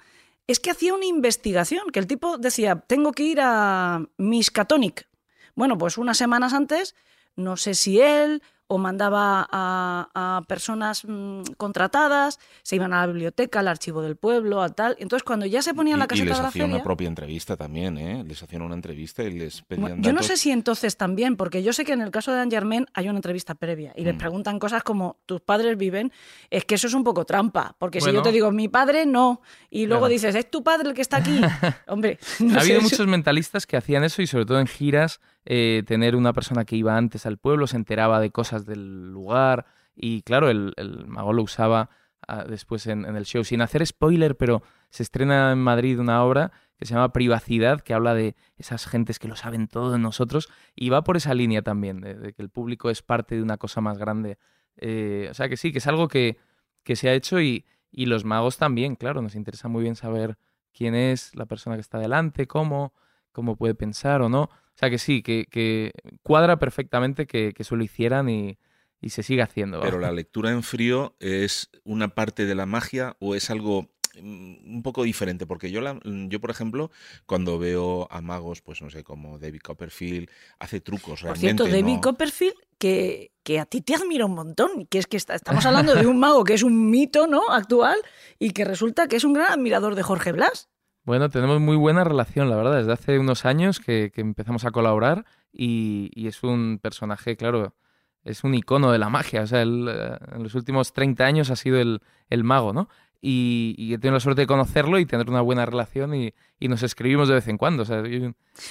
Es 0.47 0.59
que 0.59 0.71
hacía 0.71 0.93
una 0.93 1.05
investigación, 1.05 1.89
que 1.91 1.99
el 1.99 2.07
tipo 2.07 2.37
decía, 2.37 2.75
tengo 2.75 3.11
que 3.11 3.23
ir 3.23 3.39
a 3.41 4.05
Miskatonic. 4.17 5.07
Bueno, 5.55 5.77
pues 5.77 5.97
unas 5.97 6.17
semanas 6.17 6.53
antes, 6.53 6.95
no 7.35 7.57
sé 7.57 7.73
si 7.75 7.99
él 7.99 8.41
o 8.67 8.77
mandaba 8.77 9.47
a, 9.51 10.09
a 10.13 10.41
personas 10.47 11.03
mm, 11.05 11.41
contratadas, 11.57 12.39
se 12.63 12.75
iban 12.75 12.93
a 12.93 13.01
la 13.01 13.07
biblioteca, 13.07 13.59
al 13.59 13.67
archivo 13.67 14.01
del 14.01 14.15
pueblo, 14.15 14.61
a 14.61 14.69
tal. 14.69 14.95
Entonces, 14.99 15.23
cuando 15.23 15.45
ya 15.45 15.61
se 15.61 15.73
ponían 15.73 15.99
la 15.99 16.05
Y, 16.05 16.07
y 16.07 16.09
caseta 16.09 16.25
les 16.29 16.37
de 16.37 16.41
la 16.43 16.47
hacían 16.49 16.63
feria... 16.65 16.75
una 16.77 16.83
propia 16.83 17.07
entrevista 17.07 17.57
también, 17.57 17.97
¿eh? 17.97 18.23
Les 18.25 18.41
hacían 18.41 18.61
una 18.61 18.75
entrevista 18.75 19.23
y 19.23 19.31
les 19.37 19.61
pedían 19.63 19.81
Bueno, 19.81 20.01
yo 20.03 20.13
no 20.13 20.23
sé 20.23 20.37
si 20.37 20.51
entonces 20.51 20.97
también, 20.97 21.35
porque 21.35 21.61
yo 21.63 21.73
sé 21.73 21.83
que 21.85 21.93
en 21.93 22.01
el 22.01 22.11
caso 22.11 22.31
de 22.31 22.49
Germain 22.49 22.85
hay 22.93 23.09
una 23.09 23.17
entrevista 23.17 23.55
previa 23.55 23.93
y 23.95 24.03
les 24.03 24.15
Mm. 24.15 24.17
preguntan 24.19 24.59
cosas 24.59 24.83
como 24.83 25.17
tus 25.25 25.41
padres 25.41 25.77
viven, 25.77 26.11
es 26.49 26.65
que 26.65 26.75
eso 26.75 26.87
es 26.87 26.93
un 26.93 27.03
poco 27.03 27.25
trampa, 27.25 27.75
porque 27.79 27.99
si 28.01 28.11
yo 28.13 28.21
te 28.21 28.31
digo 28.31 28.51
mi 28.51 28.67
padre 28.69 29.05
no 29.05 29.41
y 29.69 29.85
luego 29.87 30.03
Claro. 30.03 30.13
dices 30.13 30.35
es 30.35 30.49
tu 30.49 30.63
padre 30.63 30.89
el 30.89 30.95
que 30.95 31.01
está 31.01 31.17
aquí, 31.17 31.41
hombre, 31.87 32.19
no 32.39 32.57
ha 32.57 32.61
habido 32.61 32.77
eso- 32.79 32.83
muchos 32.83 33.07
mentalistas 33.07 33.65
que 33.65 33.75
hacían 33.77 34.03
eso 34.03 34.21
y 34.21 34.27
sobre 34.27 34.45
todo 34.45 34.59
en 34.59 34.67
giras, 34.67 35.19
eh, 35.45 35.83
tener 35.85 36.15
una 36.15 36.31
persona 36.31 36.63
que 36.63 36.75
iba 36.75 36.95
antes 36.95 37.25
al 37.25 37.37
pueblo, 37.37 37.67
se 37.67 37.75
enteraba 37.75 38.19
de 38.21 38.29
cosas 38.29 38.52
del 38.59 39.11
lugar 39.11 39.65
y 39.95 40.21
claro, 40.21 40.49
el, 40.49 40.73
el 40.77 41.07
mago 41.07 41.33
lo 41.33 41.43
usaba 41.43 41.89
ah, 42.27 42.45
después 42.45 42.87
en, 42.87 43.05
el 43.05 43.25
show. 43.25 43.43
Sin 43.43 43.61
hacer 43.61 43.85
spoiler, 43.85 44.37
pero 44.37 44.63
se 44.89 45.03
estrena 45.03 45.51
en 45.51 45.59
Madrid 45.59 45.99
una 45.99 46.23
obra 46.23 46.51
que 46.77 46.85
se 46.85 46.93
llama 46.93 47.13
Privacidad, 47.13 47.81
que 47.81 47.93
habla 47.93 48.13
de 48.13 48.35
esas 48.57 48.85
gentes 48.87 49.19
que 49.19 49.27
lo 49.27 49.35
saben 49.35 49.67
todo 49.67 49.91
de 49.91 49.99
nosotros 49.99 50.49
y 50.75 50.89
va 50.89 51.03
por 51.03 51.17
esa 51.17 51.33
línea 51.33 51.61
también, 51.61 52.01
de, 52.01 52.15
de 52.15 52.33
que 52.33 52.41
el 52.41 52.49
público 52.49 52.89
es 52.89 53.01
parte 53.01 53.35
de 53.35 53.43
una 53.43 53.57
cosa 53.57 53.81
más 53.81 53.97
grande. 53.97 54.37
Eh, 54.77 55.27
o 55.29 55.33
sea 55.33 55.49
que 55.49 55.57
sí, 55.57 55.71
que 55.71 55.77
es 55.77 55.87
algo 55.87 56.07
que, 56.07 56.37
que 56.83 56.95
se 56.95 57.09
ha 57.09 57.13
hecho 57.13 57.39
y, 57.39 57.65
y 57.91 58.07
los 58.07 58.25
magos 58.25 58.57
también, 58.57 58.95
claro, 58.95 59.21
nos 59.21 59.35
interesa 59.35 59.67
muy 59.67 59.83
bien 59.83 59.95
saber 59.95 60.37
quién 60.73 60.95
es 60.95 61.35
la 61.35 61.45
persona 61.45 61.75
que 61.75 61.81
está 61.81 61.99
delante, 61.99 62.47
cómo, 62.47 62.93
cómo 63.31 63.55
puede 63.55 63.75
pensar 63.75 64.21
o 64.21 64.29
no. 64.29 64.49
O 64.75 64.79
sea 64.79 64.89
que 64.89 64.97
sí, 64.97 65.21
que, 65.21 65.45
que 65.49 65.91
cuadra 66.23 66.57
perfectamente 66.57 67.27
que, 67.27 67.53
que 67.53 67.63
eso 67.63 67.75
lo 67.75 67.83
hicieran 67.83 68.27
y, 68.29 68.57
y 69.01 69.09
se 69.09 69.21
sigue 69.23 69.41
haciendo. 69.41 69.81
Pero 69.81 69.99
la 69.99 70.11
lectura 70.11 70.51
en 70.51 70.63
frío 70.63 71.15
es 71.19 71.69
una 71.83 72.09
parte 72.15 72.45
de 72.45 72.55
la 72.55 72.65
magia 72.65 73.15
o 73.19 73.35
es 73.35 73.49
algo 73.51 73.89
mm, 74.19 74.75
un 74.75 74.81
poco 74.83 75.03
diferente, 75.03 75.45
porque 75.45 75.69
yo, 75.71 75.79
la- 75.81 75.99
yo, 76.03 76.39
por 76.41 76.49
ejemplo, 76.49 76.89
cuando 77.25 77.59
veo 77.59 78.07
a 78.11 78.21
magos, 78.21 78.61
pues 78.61 78.81
no 78.81 78.89
sé, 78.89 79.03
como 79.03 79.37
David 79.39 79.61
Copperfield, 79.61 80.29
hace 80.59 80.79
trucos 80.81 81.21
Por 81.21 81.37
cierto, 81.37 81.67
David 81.67 81.95
¿no? 81.95 82.01
Copperfield, 82.01 82.55
que, 82.79 83.31
que 83.43 83.59
a 83.59 83.65
ti 83.65 83.81
te 83.81 83.95
admira 83.95 84.25
un 84.25 84.33
montón, 84.35 84.87
que 84.87 84.97
es 84.97 85.07
que 85.07 85.17
está- 85.17 85.35
estamos 85.35 85.65
hablando 85.65 85.93
de 85.95 86.07
un 86.07 86.19
mago 86.19 86.43
que 86.43 86.53
es 86.55 86.63
un 86.63 86.89
mito 86.89 87.27
¿no? 87.27 87.49
actual 87.51 87.97
y 88.39 88.51
que 88.51 88.65
resulta 88.65 89.07
que 89.07 89.15
es 89.17 89.23
un 89.23 89.33
gran 89.33 89.51
admirador 89.53 89.95
de 89.95 90.03
Jorge 90.03 90.31
Blas. 90.31 90.69
Bueno, 91.05 91.29
tenemos 91.29 91.59
muy 91.59 91.75
buena 91.75 92.05
relación, 92.05 92.49
la 92.49 92.55
verdad, 92.55 92.77
desde 92.77 92.93
hace 92.93 93.19
unos 93.19 93.45
años 93.45 93.79
que, 93.81 94.11
empezamos 94.15 94.63
a 94.63 94.71
colaborar 94.71 95.25
y, 95.51 96.09
y 96.15 96.27
es 96.27 96.43
un 96.43 96.79
personaje, 96.81 97.35
claro, 97.35 97.73
es 98.23 98.43
un 98.45 98.55
icono 98.55 98.91
de 98.91 98.99
la 98.99 99.09
magia. 99.09 99.41
O 99.41 99.47
sea, 99.47 99.61
él, 99.61 99.87
eh, 99.89 100.17
en 100.33 100.43
los 100.43 100.55
últimos 100.55 100.93
30 100.93 101.25
años 101.25 101.49
ha 101.51 101.57
sido 101.57 101.77
el, 101.79 102.01
el 102.29 102.43
mago, 102.43 102.71
¿no? 102.71 102.89
Y, 103.21 103.75
y 103.77 103.93
he 103.93 103.97
tenido 103.97 104.15
la 104.15 104.19
suerte 104.21 104.41
de 104.41 104.47
conocerlo 104.47 104.99
y 104.99 105.05
tener 105.05 105.29
una 105.29 105.41
buena 105.41 105.65
relación 105.65 106.13
y, 106.15 106.33
y 106.63 106.67
nos 106.69 106.81
escribimos 106.83 107.27
de 107.27 107.33
vez 107.35 107.47
en 107.49 107.57
cuando. 107.57 107.83
O 107.83 107.85
sea, 107.85 108.01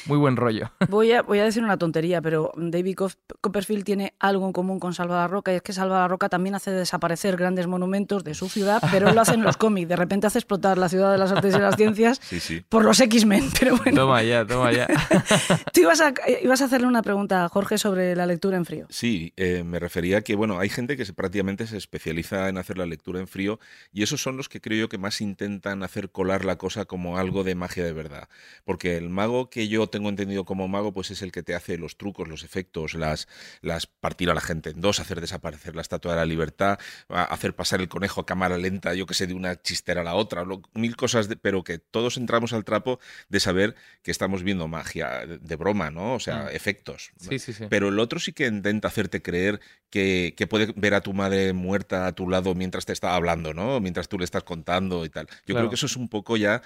muy 0.06 0.16
buen 0.18 0.36
rollo. 0.36 0.70
Voy 0.88 1.12
a, 1.12 1.22
voy 1.22 1.38
a 1.40 1.44
decir 1.44 1.62
una 1.62 1.76
tontería, 1.76 2.22
pero 2.22 2.52
David 2.56 2.94
Cop- 2.96 3.16
Copperfield 3.40 3.84
tiene 3.84 4.14
algo 4.18 4.46
en 4.46 4.52
común 4.52 4.78
con 4.80 4.94
Salvador 4.94 5.30
Roca 5.30 5.52
y 5.52 5.56
es 5.56 5.62
que 5.62 5.72
Salvador 5.72 6.08
Roca 6.10 6.28
también 6.28 6.54
hace 6.54 6.70
desaparecer 6.70 7.36
grandes 7.36 7.66
monumentos 7.66 8.24
de 8.24 8.34
su 8.34 8.48
ciudad, 8.48 8.80
pero 8.90 9.12
lo 9.12 9.20
hace 9.20 9.34
en 9.34 9.42
los 9.42 9.56
cómics. 9.56 9.88
De 9.88 9.96
repente 9.96 10.26
hace 10.26 10.38
explotar 10.38 10.78
la 10.78 10.88
ciudad 10.88 11.10
de 11.12 11.18
las 11.18 11.32
artes 11.32 11.54
y 11.54 11.58
las 11.58 11.76
ciencias 11.76 12.20
Sí, 12.22 12.40
sí. 12.40 12.64
por 12.68 12.84
los 12.84 13.00
X-Men. 13.00 13.50
Pero 13.58 13.76
bueno, 13.76 14.00
Toma 14.02 14.22
ya, 14.22 14.46
toma 14.46 14.72
ya. 14.72 14.86
tú 15.72 15.80
ibas 15.82 16.00
a, 16.00 16.12
ibas 16.42 16.62
a 16.62 16.64
hacerle 16.66 16.86
una 16.86 17.02
pregunta 17.02 17.44
a 17.44 17.48
Jorge 17.48 17.76
sobre 17.78 18.14
la 18.16 18.26
lectura 18.26 18.56
en 18.56 18.64
frío. 18.64 18.86
Sí, 18.88 19.32
eh, 19.36 19.62
me 19.64 19.78
refería 19.78 20.18
a 20.18 20.20
que, 20.22 20.34
bueno, 20.36 20.58
hay 20.58 20.68
gente 20.68 20.96
que 20.96 21.04
se, 21.04 21.12
prácticamente 21.12 21.66
se 21.66 21.76
especializa 21.76 22.48
en 22.48 22.58
hacer 22.58 22.78
la 22.78 22.86
lectura 22.86 23.20
en 23.20 23.26
frío 23.26 23.58
y 23.92 24.02
esos 24.02 24.22
son 24.22 24.36
los 24.36 24.48
que 24.48 24.60
creo 24.60 24.78
yo 24.78 24.88
que 24.88 24.98
más 24.98 25.20
intentan 25.20 25.82
hacer 25.82 26.10
colar 26.10 26.44
la 26.44 26.56
cosa 26.56 26.84
como 26.84 27.18
algo 27.18 27.44
de 27.44 27.54
magia 27.54 27.81
de 27.82 27.92
verdad. 27.92 28.28
Porque 28.64 28.96
el 28.96 29.08
mago 29.08 29.50
que 29.50 29.68
yo 29.68 29.86
tengo 29.88 30.08
entendido 30.08 30.44
como 30.44 30.68
mago, 30.68 30.92
pues 30.92 31.10
es 31.10 31.22
el 31.22 31.32
que 31.32 31.42
te 31.42 31.54
hace 31.54 31.78
los 31.78 31.96
trucos, 31.96 32.28
los 32.28 32.42
efectos, 32.44 32.94
las, 32.94 33.28
las 33.60 33.86
partir 33.86 34.30
a 34.30 34.34
la 34.34 34.40
gente 34.40 34.70
en 34.70 34.80
dos, 34.80 35.00
hacer 35.00 35.20
desaparecer 35.20 35.74
la 35.76 35.82
estatua 35.82 36.12
de 36.12 36.18
la 36.18 36.26
libertad, 36.26 36.78
hacer 37.08 37.54
pasar 37.54 37.80
el 37.80 37.88
conejo 37.88 38.20
a 38.20 38.26
cámara 38.26 38.58
lenta, 38.58 38.94
yo 38.94 39.06
que 39.06 39.14
sé, 39.14 39.26
de 39.26 39.34
una 39.34 39.60
chistera 39.60 40.00
a 40.02 40.04
la 40.04 40.14
otra, 40.14 40.44
mil 40.74 40.96
cosas, 40.96 41.28
de- 41.28 41.36
pero 41.36 41.64
que 41.64 41.78
todos 41.78 42.16
entramos 42.16 42.52
al 42.52 42.64
trapo 42.64 43.00
de 43.28 43.40
saber 43.40 43.74
que 44.02 44.10
estamos 44.10 44.42
viendo 44.42 44.68
magia 44.68 45.26
de, 45.26 45.56
broma, 45.56 45.90
¿no? 45.90 46.14
O 46.14 46.20
sea, 46.20 46.44
Mm. 46.44 46.56
efectos. 46.56 47.12
Sí, 47.18 47.38
sí, 47.38 47.52
sí. 47.52 47.64
Pero 47.68 47.88
el 47.88 47.98
otro 47.98 48.18
sí 48.18 48.32
que 48.32 48.46
intenta 48.46 48.88
hacerte 48.88 49.22
creer 49.22 49.60
que, 49.90 50.34
que 50.36 50.46
puede 50.46 50.72
ver 50.76 50.94
a 50.94 51.00
tu 51.02 51.12
madre 51.12 51.52
muerta 51.52 52.06
a 52.06 52.12
tu 52.12 52.28
lado 52.28 52.54
mientras 52.54 52.86
te 52.86 52.92
está 52.92 53.14
hablando, 53.14 53.52
¿no? 53.54 53.78
Mientras 53.80 54.08
tú 54.08 54.18
le 54.18 54.24
estás 54.24 54.42
contando 54.42 55.04
y 55.04 55.10
tal. 55.10 55.26
Yo 55.26 55.34
Claro. 55.46 55.60
creo 55.60 55.68
que 55.70 55.74
eso 55.76 55.86
es 55.86 55.96
un 55.96 56.08
poco 56.08 56.36
ya 56.36 56.62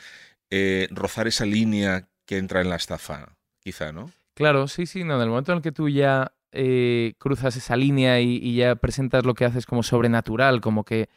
eh, 0.50 0.88
rozar 0.90 1.26
esa 1.26 1.46
línea 1.46 2.08
que 2.24 2.38
entra 2.38 2.60
en 2.60 2.70
la 2.70 2.76
estafa, 2.76 3.36
quizá, 3.60 3.92
¿no? 3.92 4.10
Claro, 4.34 4.68
sí, 4.68 4.86
sí, 4.86 5.04
no, 5.04 5.16
en 5.16 5.22
el 5.22 5.28
momento 5.28 5.52
en 5.52 5.56
el 5.56 5.62
que 5.62 5.72
tú 5.72 5.88
ya 5.88 6.32
eh, 6.52 7.14
cruzas 7.18 7.56
esa 7.56 7.76
línea 7.76 8.20
y, 8.20 8.54
ya 8.54 8.76
presentas 8.76 9.24
lo 9.24 9.34
que 9.34 9.44
haces 9.44 9.66
como 9.66 9.82
sobrenatural, 9.82 10.60
como 10.60 10.84
que 10.84 11.08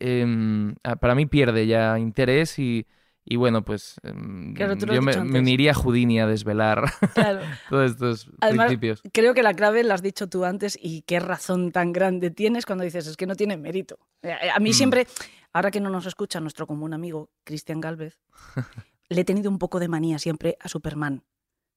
em, 0.00 0.74
para 1.00 1.14
mí 1.14 1.26
pierde 1.26 1.66
ya 1.66 1.98
interés 1.98 2.58
y, 2.58 2.86
y 3.30 3.36
bueno, 3.36 3.62
pues 3.64 3.96
em, 4.02 4.54
Claro, 4.54 4.74
yo 4.76 5.02
me, 5.02 5.16
me 5.24 5.38
uniría 5.40 5.72
a 5.72 5.74
Houdini 5.74 6.20
a 6.20 6.26
desvelar 6.26 6.84
Claro. 7.14 7.40
todos 7.68 7.90
estos 7.92 8.30
Además, 8.40 8.66
principios. 8.66 9.02
Creo 9.12 9.34
que 9.34 9.42
la 9.42 9.54
clave 9.54 9.82
la 9.84 9.94
has 9.94 10.02
dicho 10.02 10.28
tú 10.28 10.44
antes 10.44 10.78
y 10.80 11.02
qué 11.02 11.20
razón 11.20 11.72
tan 11.72 11.92
grande 11.92 12.30
tienes 12.30 12.64
cuando 12.66 12.84
dices 12.84 13.06
es 13.06 13.16
que 13.16 13.26
no 13.26 13.34
tiene 13.34 13.56
mérito. 13.56 13.98
Eh, 14.22 14.34
A 14.54 14.58
mí 14.60 14.70
Mm. 14.70 14.74
siempre, 14.74 15.06
ahora 15.52 15.70
que 15.70 15.80
no 15.80 15.90
nos 15.90 16.06
escucha 16.06 16.40
nuestro 16.40 16.66
común 16.66 16.94
amigo 16.94 17.30
Cristian 17.44 17.80
Galvez, 17.80 18.18
le 19.08 19.20
he 19.20 19.24
tenido 19.24 19.50
un 19.50 19.58
poco 19.58 19.78
de 19.80 19.88
manía 19.88 20.18
siempre 20.18 20.56
a 20.60 20.68
Superman, 20.68 21.22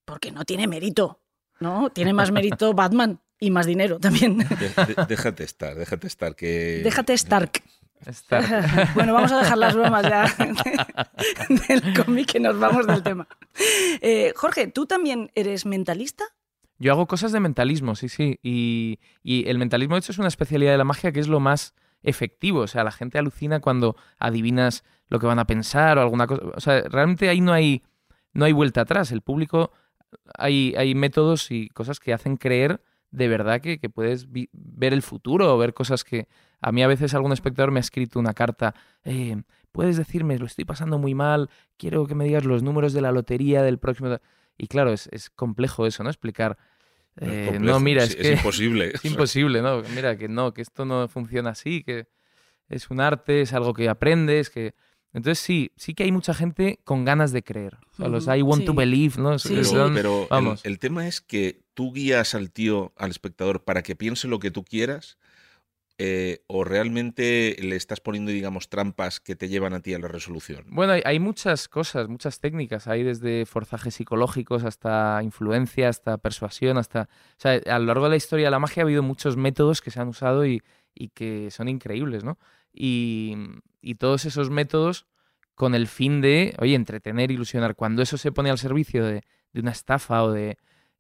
porque 0.06 0.32
no 0.32 0.46
tiene 0.46 0.68
mérito, 0.68 1.22
¿no? 1.60 1.90
Tiene 1.92 2.14
más 2.14 2.32
mérito 2.32 2.74
Batman 2.76 3.20
y 3.40 3.52
más 3.52 3.66
dinero 3.66 4.00
también. 4.00 4.38
De- 4.38 4.46
de- 4.46 5.06
déjate 5.08 5.44
estar, 5.44 5.76
déjate 5.76 6.08
estar. 6.08 6.36
Que... 6.36 6.82
Déjate 6.84 7.14
Stark. 7.14 7.64
Bueno, 8.96 9.14
vamos 9.14 9.32
a 9.32 9.40
dejar 9.40 9.58
las 9.58 9.76
bromas 9.76 10.04
ya 10.04 10.26
del 11.68 11.94
cómic 11.94 12.32
que 12.32 12.40
nos 12.40 12.60
vamos 12.60 12.88
del 12.88 13.04
tema. 13.04 13.28
Eh, 14.02 14.34
Jorge, 14.36 14.68
¿tú 14.68 14.86
también 14.86 15.32
eres 15.36 15.66
mentalista? 15.66 16.24
Yo 16.80 16.92
hago 16.92 17.08
cosas 17.08 17.32
de 17.32 17.40
mentalismo, 17.40 17.96
sí, 17.96 18.10
sí. 18.10 18.40
Y, 18.42 19.00
y 19.22 19.48
el 19.48 19.60
mentalismo, 19.60 19.96
de 19.96 20.00
hecho, 20.00 20.12
es 20.12 20.18
una 20.18 20.28
especialidad 20.28 20.72
de 20.72 20.78
la 20.80 20.84
magia 20.84 21.12
que 21.12 21.20
es 21.20 21.28
lo 21.28 21.40
más 21.40 21.76
efectivo. 22.02 22.62
O 22.62 22.68
sea, 22.68 22.84
la 22.84 22.92
gente 22.92 23.20
alucina 23.20 23.60
cuando 23.60 23.96
adivinas 24.18 24.84
lo 25.08 25.20
que 25.20 25.28
van 25.28 25.40
a 25.40 25.46
pensar 25.46 25.98
o 25.98 26.02
alguna 26.02 26.26
cosa. 26.26 26.44
O 26.56 26.60
sea, 26.60 26.82
realmente 26.90 27.30
ahí 27.30 27.42
no 27.42 27.54
hay, 27.54 27.84
no 28.34 28.46
hay 28.46 28.52
vuelta 28.52 28.82
atrás. 28.82 29.12
El 29.12 29.22
público, 29.22 29.72
hay, 30.38 30.74
hay 30.76 30.96
métodos 30.96 31.52
y 31.52 31.70
cosas 31.70 32.00
que 32.00 32.14
hacen 32.14 32.38
creer 32.38 32.82
de 33.12 33.28
verdad 33.28 33.62
que, 33.62 33.78
que 33.78 33.90
puedes 33.90 34.28
ver 34.32 34.94
el 34.94 35.02
futuro 35.02 35.54
o 35.54 35.58
ver 35.58 35.74
cosas 35.74 36.04
que... 36.04 36.28
A 36.62 36.72
mí 36.72 36.84
a 36.84 36.88
veces 36.88 37.14
algún 37.14 37.34
espectador 37.34 37.72
me 37.72 37.80
ha 37.80 37.82
escrito 37.82 38.20
una 38.20 38.34
carta, 38.34 38.76
eh, 39.04 39.42
puedes 39.72 39.98
decirme, 39.98 40.38
lo 40.38 40.46
estoy 40.46 40.64
pasando 40.66 40.98
muy 41.00 41.16
mal, 41.16 41.50
quiero 41.78 42.06
que 42.06 42.16
me 42.16 42.26
digas 42.26 42.46
los 42.46 42.62
números 42.64 42.94
de 42.94 43.02
la 43.02 43.12
lotería 43.12 43.64
del 43.64 43.80
próximo... 43.80 44.18
Y 44.58 44.68
claro, 44.68 44.94
es, 44.94 45.10
es 45.12 45.30
complejo 45.30 45.88
eso, 45.88 46.04
¿no? 46.04 46.10
Explicar... 46.10 46.58
No 47.20 47.28
es 47.28 47.34
eh, 47.34 47.46
complejo, 47.48 47.80
no, 47.80 47.84
mira, 47.84 48.04
es 48.04 48.16
que 48.16 48.34
imposible. 48.34 48.92
es 48.94 49.04
imposible, 49.04 49.62
¿no? 49.62 49.82
Mira, 49.96 50.18
que 50.18 50.30
no, 50.30 50.54
que 50.54 50.62
esto 50.62 50.86
no 50.86 51.08
funciona 51.08 51.50
así, 51.50 51.84
que 51.84 52.08
es 52.70 52.90
un 52.90 53.02
arte, 53.02 53.42
es 53.42 53.54
algo 53.54 53.74
que 53.74 53.90
aprendes, 53.90 54.50
que... 54.50 54.76
Entonces 55.14 55.40
sí, 55.40 55.72
sí 55.76 55.94
que 55.94 56.04
hay 56.04 56.12
mucha 56.14 56.34
gente 56.34 56.80
con 56.86 57.04
ganas 57.04 57.34
de 57.34 57.44
creer. 57.44 57.78
O 57.92 57.96
sea, 57.98 58.08
los 58.08 58.28
I 58.28 58.42
want 58.44 58.66
to 58.66 58.74
believe, 58.74 59.22
¿no? 59.22 59.38
Sí, 59.40 59.50
Pero, 59.50 59.64
sí. 59.66 59.76
Son- 59.76 59.94
pero 59.94 60.22
el- 60.22 60.28
vamos. 60.30 60.62
el, 60.64 60.80
tema 60.80 61.06
es 61.06 61.20
que 61.20 61.64
tú 61.74 61.92
guías 61.92 62.34
al 62.34 62.52
tío, 62.52 62.94
al 62.96 63.10
espectador, 63.10 63.66
para 63.66 63.84
que 63.84 63.98
piense 63.98 64.30
lo 64.30 64.40
que 64.40 64.52
tú 64.52 64.64
quieras, 64.64 65.18
eh, 66.04 66.42
o 66.48 66.64
realmente 66.64 67.56
le 67.62 67.76
estás 67.76 68.00
poniendo, 68.00 68.32
digamos, 68.32 68.70
trampas 68.70 69.20
que 69.20 69.36
te 69.36 69.50
llevan 69.50 69.76
a 69.76 69.82
ti 69.82 69.94
a 69.94 70.00
la 70.00 70.08
resolución. 70.08 70.66
Bueno, 70.72 70.94
hay, 71.06 71.20
muchas 71.20 71.68
cosas, 71.68 72.08
muchas 72.08 72.40
técnicas. 72.40 72.88
Hay 72.88 73.04
desde 73.04 73.46
forzajes 73.46 73.94
psicológicos 73.94 74.64
hasta 74.64 75.22
influencia, 75.22 75.90
hasta 75.90 76.18
persuasión, 76.18 76.80
hasta... 76.80 77.04
O 77.04 77.38
sea, 77.38 77.62
a 77.68 77.78
lo 77.78 77.86
largo 77.86 78.06
de 78.06 78.10
la 78.10 78.16
historia 78.16 78.48
de 78.48 78.52
la 78.52 78.58
magia 78.58 78.82
ha 78.82 78.86
habido 78.86 79.04
muchos 79.04 79.38
métodos 79.38 79.80
que 79.80 79.92
se 79.92 80.02
han 80.02 80.08
usado 80.08 80.44
y, 80.44 80.64
que 81.14 81.52
son 81.52 81.70
increíbles, 81.70 82.24
¿no? 82.24 82.40
Y, 82.74 83.36
y 83.80 83.94
todos 83.94 84.26
esos 84.26 84.50
métodos 84.50 85.06
con 85.54 85.76
el 85.76 85.86
fin 85.86 86.20
de, 86.20 86.56
oye, 86.58 86.74
entretener, 86.74 87.30
ilusionar. 87.30 87.76
Cuando 87.76 88.02
eso 88.02 88.18
se 88.18 88.32
pone 88.32 88.50
al 88.50 88.58
servicio 88.58 89.06
de 89.06 89.22
una 89.54 89.70
estafa 89.70 90.24
o 90.24 90.32
de... 90.32 90.58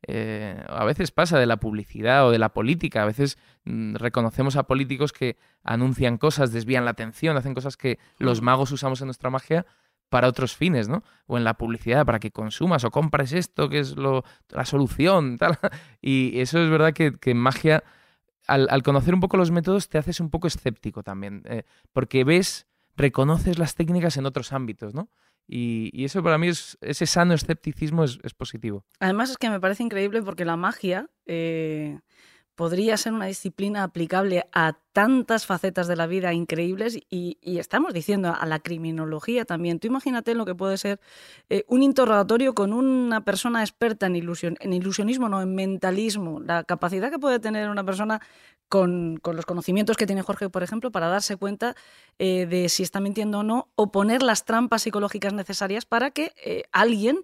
eh, 0.07 0.61
a 0.67 0.83
veces 0.85 1.11
pasa 1.11 1.37
de 1.37 1.45
la 1.45 1.57
publicidad 1.57 2.27
o 2.27 2.31
de 2.31 2.39
la 2.39 2.49
política. 2.49 3.03
A 3.03 3.05
veces 3.05 3.37
mm, 3.65 3.95
reconocemos 3.95 4.55
a 4.55 4.63
políticos 4.63 5.13
que 5.13 5.37
anuncian 5.63 6.17
cosas, 6.17 6.51
desvían 6.51 6.85
la 6.85 6.91
atención, 6.91 7.37
hacen 7.37 7.53
cosas 7.53 7.77
que 7.77 7.99
los 8.17 8.41
magos 8.41 8.71
usamos 8.71 9.01
en 9.01 9.07
nuestra 9.07 9.29
magia 9.29 9.65
para 10.09 10.27
otros 10.27 10.57
fines, 10.57 10.89
¿no? 10.89 11.03
O 11.25 11.37
en 11.37 11.43
la 11.43 11.53
publicidad, 11.53 12.05
para 12.05 12.19
que 12.19 12.31
consumas 12.31 12.83
o 12.83 12.91
compres 12.91 13.31
esto, 13.31 13.69
que 13.69 13.79
es 13.79 13.95
lo, 13.95 14.23
la 14.49 14.65
solución, 14.65 15.37
tal. 15.39 15.57
Y 16.01 16.39
eso 16.39 16.61
es 16.61 16.69
verdad 16.69 16.93
que, 16.93 17.17
que 17.17 17.31
en 17.31 17.37
magia 17.37 17.83
al, 18.47 18.67
al 18.69 18.83
conocer 18.83 19.13
un 19.13 19.19
poco 19.19 19.37
los 19.37 19.51
métodos 19.51 19.87
te 19.87 19.97
haces 19.97 20.19
un 20.19 20.29
poco 20.29 20.47
escéptico 20.47 21.03
también, 21.03 21.43
eh, 21.45 21.63
porque 21.93 22.23
ves, 22.23 22.67
reconoces 22.97 23.57
las 23.57 23.75
técnicas 23.75 24.17
en 24.17 24.25
otros 24.25 24.51
ámbitos, 24.51 24.93
¿no? 24.93 25.09
Y, 25.47 26.05
eso 26.05 26.23
para 26.23 26.37
mí 26.37 26.47
es, 26.47 26.77
ese 26.81 27.05
sano 27.05 27.33
escepticismo 27.33 28.03
es, 28.03 28.33
positivo. 28.37 28.85
Además 28.99 29.31
es 29.31 29.37
que 29.37 29.49
me 29.49 29.59
parece 29.59 29.83
increíble 29.83 30.21
porque 30.21 30.45
la 30.45 30.55
magia 30.55 31.09
eh, 31.25 31.99
podría 32.55 32.95
ser 32.97 33.13
una 33.13 33.25
disciplina 33.25 33.83
aplicable 33.83 34.47
a 34.53 34.77
tantas 34.93 35.45
facetas 35.45 35.87
de 35.87 35.95
la 35.95 36.05
vida 36.05 36.33
increíbles 36.33 36.99
y, 37.09 37.37
estamos 37.41 37.93
diciendo 37.93 38.35
a 38.39 38.45
la 38.45 38.59
criminología 38.59 39.45
también. 39.45 39.79
Tú 39.79 39.87
imagínate 39.87 40.35
lo 40.35 40.45
que 40.45 40.55
puede 40.55 40.77
ser 40.77 40.99
eh, 41.49 41.63
un 41.67 41.81
interrogatorio 41.81 42.53
con 42.53 42.71
una 42.73 43.23
persona 43.23 43.61
experta 43.61 44.05
en, 44.05 44.15
en 44.15 44.73
ilusionismo, 44.73 45.27
no 45.27 45.41
en 45.41 45.55
mentalismo, 45.55 46.39
la 46.39 46.63
capacidad 46.63 47.09
que 47.09 47.19
puede 47.19 47.39
tener 47.39 47.69
una 47.69 47.83
persona 47.83 48.21
con, 48.71 49.17
con 49.21 49.35
los 49.35 49.45
conocimientos 49.45 49.97
que 49.97 50.07
tiene 50.07 50.21
Jorge, 50.21 50.49
por 50.49 50.63
ejemplo, 50.63 50.91
para 50.91 51.09
darse 51.09 51.35
cuenta 51.35 51.75
eh, 52.19 52.45
de 52.45 52.69
si 52.69 52.83
está 52.83 53.01
mintiendo 53.01 53.39
o 53.39 53.43
no, 53.43 53.67
o 53.75 53.91
poner 53.91 54.23
las 54.23 54.45
trampas 54.45 54.83
psicológicas 54.83 55.33
necesarias 55.33 55.83
para 55.85 56.11
que 56.11 56.31
eh, 56.43 56.63
alguien 56.71 57.19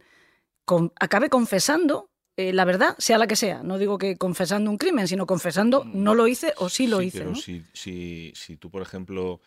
con- 0.66 0.92
acabe 1.00 1.30
confesando 1.30 2.10
eh, 2.36 2.52
la 2.52 2.66
verdad, 2.66 2.96
sea 3.00 3.18
la 3.18 3.26
que 3.28 3.36
sea. 3.38 3.64
No 3.64 3.78
digo 3.80 3.98
que 3.98 4.18
confesando 4.18 4.70
un 4.70 4.78
crimen, 4.78 5.08
sino 5.08 5.26
confesando 5.26 5.84
no 5.86 6.14
lo 6.14 6.28
hice 6.28 6.54
o 6.58 6.68
sí 6.70 6.86
lo 6.86 7.02
hice. 7.02 7.20
Pero 7.20 7.32
¿no? 7.32 7.36
si, 7.38 7.64
si, 7.74 8.34
si 8.36 8.58
tú, 8.58 8.70
por 8.70 8.82
ejemplo, 8.82 9.40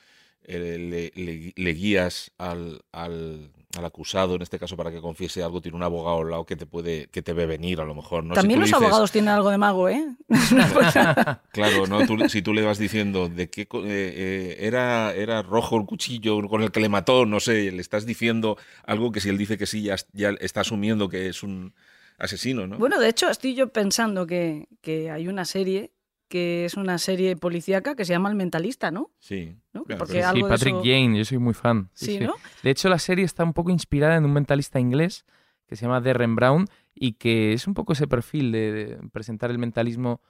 eh, 0.43 0.79
le, 1.15 1.23
le- 1.23 1.53
le 1.55 1.71
guías 1.75 2.33
al, 2.39 2.81
al- 2.93 3.53
al 3.79 3.85
acusado, 3.85 4.35
en 4.35 4.43
este 4.43 4.59
caso, 4.59 4.77
para 4.77 4.91
que 4.91 5.01
confiese 5.01 5.43
algo, 5.45 5.61
tiene 5.61 5.77
un 5.77 5.83
abogado 5.85 6.21
al 6.23 6.31
lado 6.31 6.45
que 6.45 6.57
te 6.57 6.67
puede, 6.67 7.07
que 7.09 7.23
te 7.23 7.33
ve 7.33 7.47
venir, 7.47 7.81
a 7.81 7.85
lo 7.85 7.95
mejor. 7.95 8.25
¿no? 8.25 8.35
También 8.35 8.59
los 8.61 8.69
dices- 8.69 8.83
abogados 8.83 9.13
tienen 9.13 9.29
algo 9.29 9.51
de 9.51 9.59
mago, 9.59 9.89
¿eh? 9.89 10.05
Claro, 11.53 11.87
¿no? 11.87 12.07
Tú- 12.07 12.29
si 12.29 12.43
tú 12.43 12.53
le 12.53 12.63
vas 12.63 12.79
diciendo 12.79 13.29
de 13.29 13.49
qué 13.49 13.63
eh, 13.63 13.67
eh, 13.85 14.57
era, 14.61 15.15
era 15.15 15.43
rojo 15.43 15.77
el 15.79 15.87
cuchillo 15.87 16.41
con 16.49 16.63
el 16.63 16.71
que 16.73 16.81
le 16.81 16.89
mató, 16.89 17.27
no 17.27 17.39
sé, 17.41 17.71
le 17.71 17.81
estás 17.81 18.07
diciendo 18.07 18.57
algo 18.85 19.13
que 19.13 19.21
si 19.21 19.29
él 19.29 19.39
dice 19.39 19.57
que 19.57 19.67
sí, 19.67 19.83
ya, 19.83 19.97
ya 20.13 20.31
está 20.41 20.63
asumiendo 20.63 21.09
que 21.09 21.29
es 21.29 21.43
un 21.43 21.73
asesino, 22.19 22.67
¿no? 22.67 22.77
Bueno, 22.79 22.99
de 22.99 23.09
hecho, 23.09 23.31
estoy 23.31 23.55
yo 23.55 23.69
pensando 23.73 24.27
que, 24.27 24.67
que 24.83 25.11
hay 25.11 25.29
una 25.29 25.45
serie 25.45 25.93
que 26.31 26.65
es 26.65 26.75
una 26.77 26.97
serie 26.99 27.37
policíaca 27.37 27.95
que 27.97 28.05
se 28.07 28.13
llama 28.15 28.31
El 28.31 28.37
Mentalista, 28.37 28.91
¿no? 28.91 29.11
sí. 29.19 29.57
¿no? 29.75 29.85
claro, 29.85 29.99
Porque 29.99 30.23
algo 30.23 30.39
sí, 30.39 30.43
de 30.45 30.49
Patrick 30.49 30.75
eso- 30.77 30.83
Jane, 30.85 31.19
yo 31.19 31.25
soy 31.27 31.39
muy 31.39 31.53
fan. 31.55 31.91
Sí, 31.93 32.19
¿no? 32.21 32.35
De 32.63 32.71
hecho, 32.71 32.89
la 32.89 32.99
serie 32.99 33.25
está 33.25 33.45
un 33.45 33.53
poco 33.53 33.71
inspirada 33.71 34.17
en 34.17 34.25
un 34.25 34.33
mentalista 34.33 34.81
inglés 34.81 35.27
que 35.67 35.77
se 35.77 35.83
llama 35.87 36.01
Derren 36.01 36.35
Brown 36.37 36.67
y 36.95 37.13
que 37.15 37.53
es 37.53 37.67
un 37.67 37.75
poco 37.75 37.93
ese 37.93 38.07
perfil 38.07 38.53
de, 38.53 38.73
de 38.73 39.09
presentar 39.13 39.51
el 39.51 39.59
mentalismo 39.59 40.21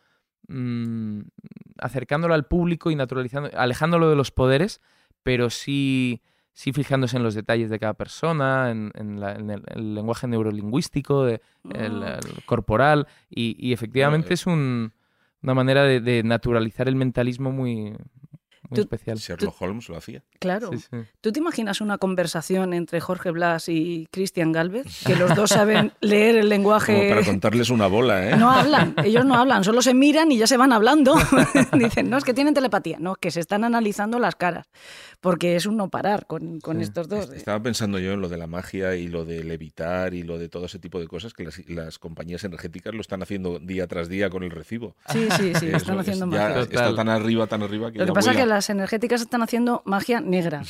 mm, 0.49 1.21
acercándolo 1.79 2.35
al 2.35 2.47
público 2.47 2.91
y 2.91 2.97
naturalizando, 2.97 3.51
alejándolo 3.57 4.09
de 4.11 4.17
los 4.17 4.31
poderes, 4.31 4.81
pero 5.23 5.51
sí, 5.51 6.23
sí 6.53 6.73
fijándose 6.73 7.17
en 7.17 7.23
los 7.23 7.35
detalles 7.35 7.71
de 7.71 7.79
cada 7.79 7.95
persona, 7.95 8.71
en, 8.71 8.91
en 8.95 9.21
la- 9.21 9.35
en 9.35 9.51
el, 9.51 9.63
el 9.75 9.95
lenguaje 9.95 10.27
neurolingüístico, 10.27 11.25
de- 11.25 11.41
el, 11.75 12.03
Ah. 12.03 12.19
el 12.25 12.45
corporal, 12.45 13.07
y, 13.29 13.57
y 13.59 13.73
efectivamente 13.73 14.31
eh, 14.31 14.35
es 14.35 14.47
un- 14.47 14.93
una 15.43 15.55
manera 15.55 15.85
de, 15.85 16.01
de 16.01 16.23
naturalizar 16.23 16.89
el 16.89 16.97
mentalismo 16.97 17.51
muy, 17.53 17.97
muy 18.71 18.77
Tú- 18.77 18.83
especial. 18.83 19.19
Sherlock 19.19 19.61
Holmes 19.61 19.89
lo 19.89 19.97
hacía. 19.97 20.23
Claro. 20.39 20.71
Sí, 20.73 20.79
sí. 20.79 20.97
¿Tú 21.21 21.33
te 21.33 21.41
imaginas 21.41 21.81
una 21.81 21.99
conversación 21.99 22.73
entre 22.73 23.01
Jorge 23.01 23.31
Blas 23.31 23.69
y 23.69 24.07
Cristian 24.11 24.53
Galvez? 24.53 24.87
Que 25.05 25.17
los 25.17 25.35
dos 25.35 25.51
saben 25.51 25.93
leer 26.01 26.37
el 26.37 26.43
Como 26.43 26.49
lenguaje. 26.51 27.09
para 27.11 27.25
contarles 27.25 27.71
una 27.71 27.87
bola, 27.89 28.31
¿eh? 28.31 28.37
No 28.37 28.51
hablan, 28.51 28.95
ellos 29.05 29.25
no 29.27 29.35
hablan, 29.35 29.65
solo 29.65 29.83
se 29.83 29.93
miran 29.95 30.31
y 30.33 30.39
ya 30.39 30.47
se 30.47 30.57
van 30.57 30.73
hablando. 30.73 31.15
Dicen, 31.73 32.09
no, 32.11 32.17
es 32.17 32.25
que 32.25 32.35
tienen 32.35 32.55
telepatía. 32.55 32.97
No, 33.01 33.15
que 33.17 33.31
se 33.31 33.41
están 33.41 33.65
analizando 33.65 34.19
las 34.19 34.37
caras. 34.37 34.67
Porque 35.21 35.57
es 35.57 35.67
un 35.67 35.77
no 35.77 35.89
parar 35.91 36.27
con, 36.27 36.61
con 36.61 36.79
Sí. 36.79 36.85
estos 36.85 37.09
dos. 37.09 37.31
Estaba 37.31 37.63
pensando 37.63 37.99
yo 37.99 38.13
en 38.13 38.21
lo 38.23 38.29
de 38.31 38.39
la 38.39 38.47
magia 38.47 38.95
y 38.97 39.07
lo 39.09 39.25
de 39.27 39.45
levitar 39.45 40.15
y 40.15 40.23
lo 40.23 40.39
de 40.39 40.49
todo 40.49 40.65
ese 40.67 40.79
tipo 40.79 40.99
de 40.99 41.09
cosas 41.09 41.35
que 41.35 41.45
las, 41.45 41.61
las 41.69 41.99
compañías 41.99 42.43
energéticas 42.45 42.95
lo 42.95 43.01
están 43.03 43.23
haciendo 43.23 43.59
día 43.59 43.87
tras 43.87 44.09
día 44.09 44.31
con 44.31 44.45
el 44.45 44.51
recibo. 44.51 44.97
Sí, 45.11 45.29
sí, 45.37 45.53
sí, 45.57 45.67
Eso 45.67 45.77
están 45.77 45.97
es- 45.97 46.09
haciendo 46.09 46.27
ya 46.35 46.43
magia. 46.49 46.55
Total. 46.65 46.85
Está 46.85 46.95
tan 46.95 47.09
arriba, 47.11 47.47
tan 47.47 47.63
arriba 47.63 47.93
que 47.93 47.99
Lo 47.99 48.05
que 48.07 48.09
ya 48.11 48.15
pasa 48.15 48.31
es 48.31 48.37
que 48.37 48.43
vuela. 48.45 48.60
Las 48.61 48.69
energéticas 48.69 49.23
están 49.23 49.41
haciendo 49.43 49.83
magia 49.87 50.21
negra. 50.21 50.61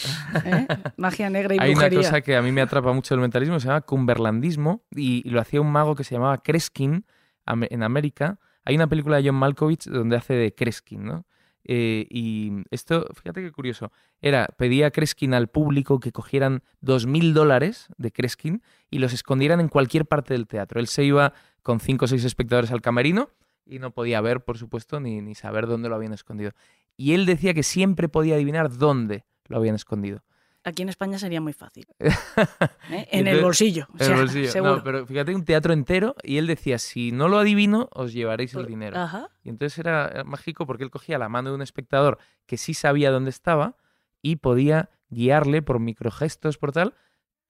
¿eh? 0.45 0.68
Magia 0.97 1.28
negra 1.28 1.57
y 1.57 1.59
Hay 1.59 1.74
una 1.74 1.91
cosa 1.91 2.20
que 2.20 2.36
a 2.36 2.43
mí 2.43 2.53
me 2.53 2.61
atrapa 2.61 2.93
mucho 2.93 3.14
del 3.14 3.20
mentalismo, 3.20 3.59
se 3.59 3.66
llama 3.66 3.80
cumberlandismo, 3.80 4.84
y, 4.95 5.28
lo 5.28 5.41
hacía 5.41 5.61
un 5.61 5.72
mago 5.72 5.97
que 5.97 6.05
se 6.05 6.14
llamaba 6.14 6.38
Kreskin 6.38 7.05
en 7.47 7.82
América. 7.82 8.38
Hay 8.64 8.76
una 8.76 8.86
película 8.86 9.16
de 9.16 9.26
John 9.26 9.34
Malkovich 9.34 9.86
donde 9.86 10.16
hace 10.16 10.34
de 10.34 10.55
Kreskin, 10.55 11.05
¿no? 11.05 11.26
Eh, 11.64 12.07
y 12.11 12.53
esto, 12.70 13.09
fíjate 13.12 13.43
qué 13.43 13.51
curioso, 13.51 13.91
era, 14.20 14.47
pedía 14.57 14.86
a 14.86 14.91
Kreskin 14.93 15.34
al 15.34 15.49
público 15.49 15.99
que 15.99 16.12
cogieran 16.12 16.62
dos 16.80 17.07
mil 17.07 17.34
dólares 17.34 17.88
de 17.99 18.12
Kreskin 18.12 18.62
y 18.88 19.01
los 19.01 19.12
escondieran 19.12 19.59
en 19.59 19.68
cualquier 19.68 20.07
parte 20.07 20.34
del 20.34 20.47
teatro. 20.47 20.78
Él 20.78 20.86
se 20.86 21.03
iba 21.03 21.32
con 21.62 21.80
cinco 21.80 22.05
o 22.05 22.09
seis 22.09 22.24
espectadores 22.24 22.70
al 22.70 22.82
camerino 22.82 23.30
y 23.66 23.80
no 23.80 23.91
podía 23.91 24.20
ver, 24.20 24.43
por 24.43 24.59
supuesto, 24.59 25.01
ni, 25.01 25.20
ni 25.22 25.34
saber 25.34 25.66
dónde 25.66 25.88
lo 25.88 25.97
habían 25.97 26.12
escondido. 26.12 26.53
Y 27.01 27.15
él 27.15 27.25
decía 27.25 27.55
que 27.55 27.63
siempre 27.63 28.11
podía 28.11 28.35
adivinar 28.35 28.77
dónde 28.77 29.25
lo 29.49 29.57
habían 29.57 29.75
escondido. 29.75 30.23
Aquí 30.65 30.83
en 30.83 30.91
España 30.91 31.19
sería 31.19 31.41
muy 31.41 31.55
fácil. 31.55 31.87
¿eh? 31.99 33.09
En 33.11 33.27
el 33.27 33.41
bolsillo. 33.41 33.89
o 33.99 34.05
En 34.05 34.13
el 34.13 34.19
bolsillo. 34.19 34.51
seguro. 34.51 34.77
No, 34.77 34.85
pero 34.85 35.07
fíjate, 35.07 35.35
un 35.35 35.47
teatro 35.47 35.73
entero 35.73 36.15
y 36.23 36.37
él 36.37 36.47
decía, 36.47 36.79
si 36.79 37.11
no 37.11 37.29
lo 37.29 37.39
adivino, 37.39 37.89
os 37.95 38.13
llevaréis 38.13 38.53
el 38.53 38.67
dinero. 38.67 38.99
Ajá. 38.99 39.31
Y 39.43 39.49
entonces 39.49 39.79
era 39.79 40.09
era 40.09 40.25
mágico 40.25 40.67
porque 40.67 40.85
él 40.85 40.91
cogía 40.91 41.17
la 41.17 41.31
mano 41.31 41.49
de 41.49 41.55
un 41.55 41.63
espectador 41.63 42.19
que 42.45 42.59
sí 42.59 42.75
sabía 42.75 43.11
dónde 43.11 43.31
estaba 43.31 43.79
y 44.21 44.37
podía 44.37 44.91
guiarle 45.09 45.63
por 45.63 45.81
microgestos, 45.81 46.59
por 46.59 46.73
tal, 46.73 46.93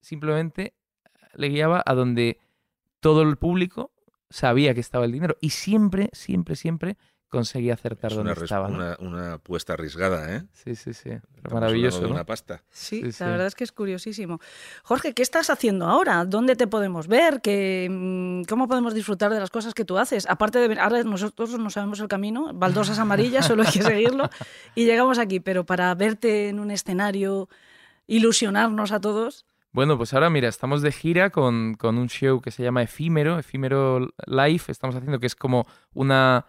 simplemente 0.01 0.77
le 1.35 1.49
guiaba 1.49 1.83
a 1.85 1.95
donde 1.95 2.39
todo 3.01 3.23
el 3.23 3.37
público 3.37 3.91
sabía 4.29 4.75
que 4.75 4.81
estaba 4.81 5.07
el 5.07 5.11
dinero 5.11 5.37
y 5.41 5.51
siempre, 5.51 6.09
siempre, 6.13 6.55
siempre 6.55 6.97
conseguía 7.31 7.75
acertar 7.75 8.11
Es 8.11 8.17
dónde 8.17 8.33
una, 8.33 8.43
estaba. 8.43 8.67
una, 8.69 8.97
una 9.01 9.33
apuesta 9.35 9.73
arriesgada, 9.73 10.37
¿eh? 10.37 10.43
Sí, 10.53 10.75
sí, 10.77 10.93
sí. 10.93 11.09
Estamos 11.11 11.53
maravilloso, 11.55 12.07
una 12.09 12.25
pasta. 12.25 12.63
Sí, 12.71 13.01
Sí, 13.05 13.13
sí. 13.13 13.25
la 13.25 13.31
verdad 13.31 13.47
es 13.47 13.55
que 13.55 13.65
es 13.65 13.73
curiosísimo. 13.73 14.41
Jorge, 14.83 15.15
¿qué 15.15 15.23
estás 15.23 15.49
haciendo 15.49 15.87
ahora? 15.87 16.25
¿Dónde 16.27 16.57
te 16.57 16.67
podemos 16.67 17.07
ver? 17.07 17.41
¿Qué, 17.41 17.89
mm, 17.91 18.43
¿Cómo 18.49 18.69
podemos 18.69 18.93
disfrutar 18.93 19.33
de 19.33 19.41
las 19.41 19.51
cosas 19.51 19.73
que 19.73 19.85
tú 19.87 19.97
haces? 19.97 20.29
Aparte 20.29 20.59
de 20.59 20.69
ver, 20.69 20.81
ahora 20.81 21.03
nosotros 21.05 21.59
no 21.59 21.71
sabemos 21.71 22.01
el 22.01 22.09
camino, 22.09 22.51
baldosas 22.53 22.99
amarillas, 22.99 23.47
solo 23.47 23.63
hay 23.63 23.73
que 23.73 23.83
seguirlo 23.83 24.29
y 24.75 24.85
llegamos 24.85 25.19
aquí, 25.19 25.41
pero 25.41 25.65
para 25.65 25.95
verte 25.95 26.49
en 26.51 26.59
un 26.61 26.71
escenario, 26.71 27.49
ilusionarnos 28.07 28.93
a 28.93 29.01
todos. 29.01 29.47
Bueno, 29.73 29.97
pues 29.97 30.13
ahora 30.15 30.31
mira, 30.31 30.49
estamos 30.49 30.83
de 30.83 30.91
gira 30.91 31.31
con, 31.31 31.75
con 31.75 31.97
un 31.97 32.09
show 32.09 32.41
que 32.41 32.51
se 32.51 32.63
llama 32.65 32.83
Efímero, 32.83 33.39
Efímero 33.39 34.09
Live. 34.27 34.63
Estamos 34.67 34.97
haciendo 34.97 35.21
que 35.21 35.27
es 35.29 35.37
como 35.37 35.65
una, 35.95 36.45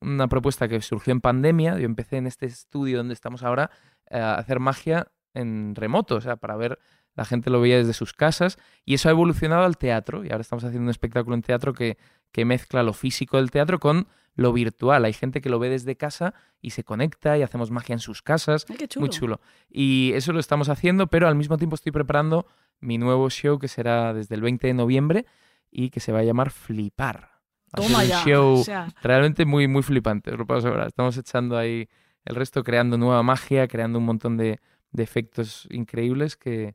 una 0.00 0.28
propuesta 0.28 0.68
que 0.68 0.80
surgió 0.80 1.12
en 1.12 1.20
pandemia. 1.20 1.78
Yo 1.78 1.84
empecé 1.84 2.16
en 2.16 2.26
este 2.26 2.46
estudio 2.46 2.98
donde 2.98 3.14
estamos 3.14 3.42
ahora 3.42 3.70
eh, 4.10 4.18
a 4.18 4.34
hacer 4.34 4.60
magia 4.60 5.08
en 5.34 5.74
remoto, 5.74 6.16
o 6.16 6.20
sea, 6.20 6.36
para 6.36 6.56
ver, 6.56 6.78
la 7.14 7.24
gente 7.24 7.50
lo 7.50 7.60
veía 7.60 7.78
desde 7.78 7.92
sus 7.92 8.12
casas 8.12 8.58
y 8.84 8.94
eso 8.94 9.08
ha 9.08 9.12
evolucionado 9.12 9.64
al 9.64 9.76
teatro 9.76 10.24
y 10.24 10.30
ahora 10.30 10.42
estamos 10.42 10.64
haciendo 10.64 10.84
un 10.84 10.90
espectáculo 10.90 11.34
en 11.34 11.42
teatro 11.42 11.72
que, 11.72 11.98
que 12.32 12.44
mezcla 12.44 12.82
lo 12.82 12.92
físico 12.92 13.38
del 13.38 13.50
teatro 13.50 13.78
con 13.78 14.06
lo 14.34 14.52
virtual. 14.52 15.04
Hay 15.04 15.14
gente 15.14 15.40
que 15.40 15.48
lo 15.48 15.58
ve 15.58 15.70
desde 15.70 15.96
casa 15.96 16.34
y 16.60 16.70
se 16.70 16.84
conecta 16.84 17.38
y 17.38 17.42
hacemos 17.42 17.70
magia 17.70 17.94
en 17.94 18.00
sus 18.00 18.22
casas. 18.22 18.66
Ay, 18.68 18.76
qué 18.76 18.88
chulo. 18.88 19.06
Muy 19.06 19.10
chulo. 19.10 19.40
Y 19.70 20.12
eso 20.14 20.32
lo 20.32 20.40
estamos 20.40 20.68
haciendo, 20.68 21.06
pero 21.06 21.26
al 21.26 21.34
mismo 21.34 21.56
tiempo 21.56 21.74
estoy 21.74 21.92
preparando 21.92 22.46
mi 22.80 22.98
nuevo 22.98 23.30
show 23.30 23.58
que 23.58 23.68
será 23.68 24.12
desde 24.12 24.34
el 24.34 24.42
20 24.42 24.66
de 24.66 24.74
noviembre 24.74 25.26
y 25.70 25.90
que 25.90 26.00
se 26.00 26.12
va 26.12 26.20
a 26.20 26.24
llamar 26.24 26.50
Flipar. 26.50 27.35
Toma 27.76 27.98
un 28.00 28.06
ya. 28.06 28.24
show 28.24 28.54
o 28.54 28.64
sea, 28.64 28.88
realmente 29.02 29.44
muy, 29.44 29.68
muy 29.68 29.82
flipante, 29.82 30.32
os 30.32 30.38
lo 30.38 30.46
puedo 30.46 30.58
asegurar. 30.58 30.88
Estamos 30.88 31.16
echando 31.16 31.56
ahí 31.56 31.88
el 32.24 32.34
resto, 32.34 32.64
creando 32.64 32.98
nueva 32.98 33.22
magia, 33.22 33.68
creando 33.68 33.98
un 33.98 34.04
montón 34.04 34.36
de, 34.36 34.60
de 34.90 35.02
efectos 35.02 35.68
increíbles 35.70 36.36
que, 36.36 36.74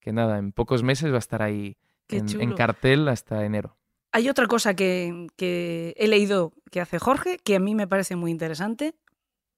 que 0.00 0.12
nada, 0.12 0.38
en 0.38 0.52
pocos 0.52 0.82
meses 0.82 1.10
va 1.12 1.16
a 1.16 1.18
estar 1.18 1.42
ahí 1.42 1.76
en, 2.08 2.54
cartel 2.54 3.06
hasta 3.08 3.44
enero. 3.44 3.76
hay 4.12 4.28
otra 4.28 4.46
cosa 4.46 4.74
que, 4.74 5.26
que 5.36 5.94
he 5.98 6.08
leído 6.08 6.52
que 6.70 6.80
hace 6.80 6.98
Jorge, 6.98 7.38
que 7.38 7.56
a 7.56 7.60
mí 7.60 7.74
me 7.74 7.86
parece 7.86 8.16
muy 8.16 8.30
interesante 8.30 8.94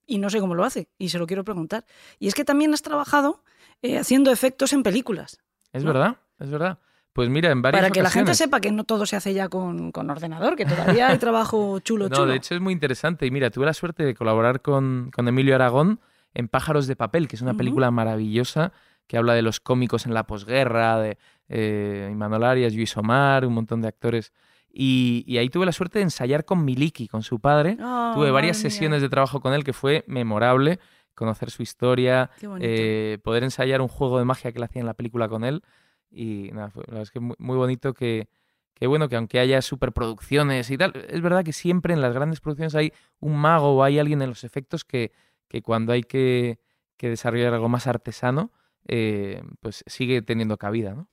y 0.07 0.19
no 0.19 0.29
sé 0.29 0.41
cómo 0.41 0.57
lo 0.57 0.65
hace, 0.65 0.89
y 0.99 1.11
se 1.11 1.19
lo 1.19 1.27
quiero 1.27 1.45
preguntar. 1.45 1.87
Y 2.19 2.27
es 2.27 2.35
que 2.35 2.45
también 2.45 2.75
has 2.75 2.83
trabajado 2.83 3.45
eh, 3.83 3.97
haciendo 3.97 4.33
efectos 4.33 4.73
en 4.73 4.83
películas. 4.83 5.39
¿Es 5.73 5.85
¿No? 5.85 5.93
verdad? 5.93 6.17
¿Es 6.41 6.51
verdad? 6.51 6.81
Pues 7.13 7.29
mira, 7.29 7.51
en 7.51 7.61
varias 7.61 7.81
Para 7.83 7.91
que 7.93 8.03
la 8.03 8.11
gente 8.11 8.31
ocasiones- 8.31 8.39
sepa 8.39 8.61
que 8.61 8.71
no 8.71 8.85
todo 8.85 9.05
se 9.05 9.17
hace 9.17 9.35
ya 9.35 9.49
con, 9.49 9.91
con 9.93 10.09
ordenador, 10.11 10.55
que 10.57 10.65
todavía 10.65 11.09
hay 11.09 11.19
trabajo 11.19 11.79
chulo, 11.85 12.09
No, 12.09 12.15
chulo. 12.17 12.31
de 12.31 12.37
hecho 12.37 12.55
es 12.55 12.61
muy 12.61 12.73
interesante. 12.73 13.27
Y 13.27 13.31
mira, 13.31 13.51
tuve 13.51 13.67
la 13.67 13.75
suerte 13.75 14.05
de 14.05 14.15
colaborar 14.15 14.63
con, 14.63 15.11
con 15.15 15.27
Emilio 15.27 15.55
Aragón 15.57 16.01
en 16.35 16.47
Pájaros 16.49 16.87
de 16.87 16.95
Papel, 16.97 17.27
que 17.27 17.35
es 17.37 17.43
una 17.43 17.51
Ujú. 17.53 17.59
película 17.59 17.91
maravillosa 17.91 18.73
que 19.09 19.17
habla 19.17 19.35
de 19.35 19.43
los 19.43 19.59
cómicos 19.59 20.07
en 20.07 20.15
la 20.15 20.25
posguerra, 20.25 21.01
de 21.01 21.19
eh, 21.49 22.09
Imanol 22.13 22.45
Arias, 22.45 22.73
Luis 22.75 22.97
Omar, 22.97 23.45
un 23.45 23.55
montón 23.55 23.81
de 23.83 23.89
actores. 23.89 24.33
Y, 24.73 25.25
y 25.27 25.39
ahí 25.39 25.49
tuve 25.49 25.67
la 25.67 25.73
suerte 25.73 25.99
de 25.99 26.05
ensayar 26.05 26.45
con 26.45 26.65
Miliki, 26.65 27.09
con 27.09 27.25
su 27.25 27.41
padre. 27.41 27.77
Oh, 27.83 28.13
tuve 28.15 28.31
varias 28.31 28.59
mía. 28.59 28.71
sesiones 28.71 29.03
de 29.03 29.09
trabajo 29.09 29.41
con 29.41 29.53
él 29.53 29.65
que 29.65 29.73
fue 29.73 30.05
memorable. 30.07 30.79
Conocer 31.17 31.51
su 31.51 31.65
historia, 31.65 32.31
eh, 32.61 33.19
poder 33.25 33.43
ensayar 33.43 33.81
un 33.83 33.89
juego 33.89 34.21
de 34.21 34.25
magia 34.25 34.53
que 34.53 34.61
le 34.61 34.67
hacía 34.67 34.79
en 34.81 34.87
la 34.87 34.95
película 34.95 35.29
con 35.29 35.43
él. 35.43 35.63
Y 36.11 36.51
nada, 36.53 36.71
fue, 36.71 36.83
la 36.87 36.93
verdad 36.93 37.03
es 37.03 37.11
que 37.11 37.21
muy, 37.21 37.37
muy 37.39 37.57
bonito 37.57 37.95
que, 37.95 38.29
que, 38.75 38.87
bueno, 38.87 39.09
que 39.09 39.17
aunque 39.17 39.39
haya 39.39 39.63
superproducciones 39.63 40.71
y 40.71 40.79
tal, 40.79 40.93
es 41.09 41.21
verdad 41.21 41.45
que 41.45 41.53
siempre 41.53 41.95
en 41.95 42.01
las 42.01 42.15
grandes 42.15 42.41
producciones 42.41 42.75
hay 42.75 42.93
un 43.21 43.37
mago 43.37 43.77
o 43.77 43.83
hay 43.83 43.99
alguien 43.99 44.23
en 44.23 44.29
los 44.29 44.45
efectos 44.45 44.85
que, 44.85 45.13
que 45.49 45.63
cuando 45.63 45.93
hay 45.93 46.03
que, 46.03 46.59
que 46.97 47.09
desarrollar 47.09 47.55
algo 47.55 47.69
más 47.69 47.87
artesano, 47.87 48.53
eh, 48.87 49.43
pues 49.61 49.85
sigue 49.87 50.23
teniendo 50.23 50.57
cabida, 50.57 50.95
¿no? 50.95 51.09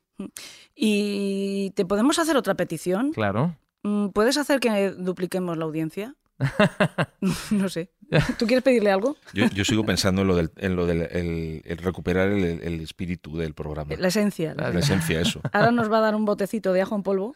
¿Y 0.76 1.72
te 1.76 1.86
podemos 1.86 2.18
hacer 2.20 2.38
otra 2.38 2.56
petición? 2.56 3.12
Claro. 3.12 3.56
Mm, 3.84 4.08
¿Puedes 4.10 4.38
hacer 4.38 4.60
que 4.60 4.92
dupliquemos 4.92 5.58
la 5.58 5.66
audiencia? 5.66 6.16
no 7.52 7.70
sé. 7.70 7.92
¿Tú 8.40 8.46
quieres 8.48 8.64
pedirle 8.64 8.90
algo? 8.90 9.18
Yo, 9.34 9.48
yo 9.48 9.66
sigo 9.66 9.84
pensando 9.84 10.22
en 10.22 10.28
lo 10.30 10.36
del, 10.38 10.50
en 10.56 10.78
lo 10.78 10.86
del 10.86 11.02
el- 11.12 11.62
el 11.66 11.78
recuperar 11.80 12.30
el, 12.30 12.44
el 12.64 12.80
espíritu 12.80 13.36
del 13.38 13.54
programa. 13.54 13.94
La 13.98 14.08
esencia. 14.08 14.54
la 14.56 14.70
esencia, 14.80 15.20
eso. 15.20 15.42
Ahora 15.52 15.72
nos 15.72 15.92
va 15.92 15.98
a 15.98 16.02
dar 16.02 16.16
un 16.16 16.24
botecito 16.24 16.72
de 16.72 16.82
ajo 16.82 16.96
en 16.96 17.04
polvo 17.04 17.36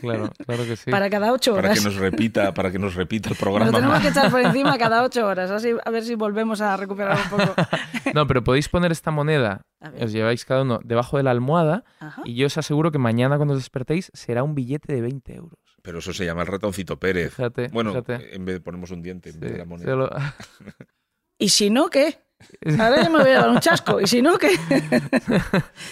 Claro, 0.00 0.30
claro 0.46 0.64
que 0.64 0.76
sí. 0.76 0.88
para 0.90 1.10
cada 1.10 1.32
ocho 1.32 1.52
Para 1.56 1.68
horas. 1.70 1.78
que 1.80 1.84
nos 1.84 1.96
repita, 1.96 2.54
para 2.54 2.70
que 2.70 2.78
nos 2.78 2.94
repita 2.94 3.28
el 3.30 3.32
Nos 3.32 3.40
lo 3.40 3.44
programa. 3.44 3.72
tenemos 3.72 4.00
que 4.00 4.08
echar 4.08 4.30
por 4.30 4.40
encima 4.44 4.78
cada 4.78 5.02
ocho 5.02 5.26
horas, 5.26 5.50
así 5.50 5.70
a 5.84 5.90
ver 5.90 6.04
si 6.04 6.14
volvemos 6.14 6.60
a 6.60 6.76
recuperar 6.76 7.18
un 7.24 7.30
poco. 7.38 7.54
No, 8.14 8.26
pero 8.26 8.42
podéis 8.44 8.68
poner 8.68 8.90
esta 8.92 9.10
moneda, 9.10 9.62
os 10.00 10.12
lleváis 10.12 10.44
cada 10.44 10.62
uno 10.62 10.80
debajo 10.84 11.16
de 11.18 11.24
la 11.24 11.30
almohada 11.32 11.84
Ajá. 12.00 12.22
y 12.24 12.34
yo 12.36 12.46
os 12.46 12.56
aseguro 12.56 12.90
que 12.90 12.98
mañana 12.98 13.36
cuando 13.36 13.54
os 13.54 13.60
despertéis 13.60 14.10
será 14.14 14.42
un 14.44 14.54
billete 14.54 14.92
de 14.94 15.00
20 15.02 15.34
euros. 15.34 15.58
Pero 15.82 15.98
eso 15.98 16.12
se 16.12 16.24
llama 16.24 16.42
el 16.42 16.48
ratoncito 16.48 16.98
Pérez. 16.98 17.34
Fíjate, 17.34 17.68
bueno, 17.68 17.90
fíjate. 17.90 18.34
en 18.34 18.44
vez 18.44 18.56
de 18.56 18.60
ponemos 18.60 18.90
un 18.90 19.02
diente 19.02 19.30
en 19.30 19.40
vez 19.40 19.52
de 19.52 19.58
la 19.58 19.64
moneda. 19.64 20.36
¿Y 21.38 21.50
si 21.50 21.70
no, 21.70 21.88
qué? 21.88 22.18
Ahora 22.78 23.02
yo 23.04 23.10
me 23.10 23.18
voy 23.20 23.30
a 23.30 23.40
dar 23.40 23.50
un 23.50 23.58
chasco. 23.60 24.00
¿Y 24.00 24.06
si 24.06 24.22
no, 24.22 24.38
qué? 24.38 24.48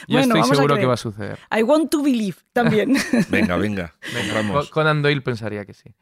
Yo 0.09 0.19
Bueno, 0.19 0.21
estoy 0.37 0.41
vamos 0.41 0.51
a 0.53 0.55
seguro 0.55 0.75
que 0.75 0.79
creer. 0.79 0.89
va 0.89 0.95
a 0.95 0.97
suceder. 0.97 1.39
I 1.57 1.63
want 1.63 1.91
to 1.91 2.03
believe 2.03 2.37
también. 2.53 2.95
Venga, 3.31 3.57
venga. 3.57 3.95
Venga, 4.15 4.63
Conan 4.71 5.03
Doyle 5.03 5.21
pensaría 5.23 5.65
que 5.65 5.75
sí. 5.75 5.95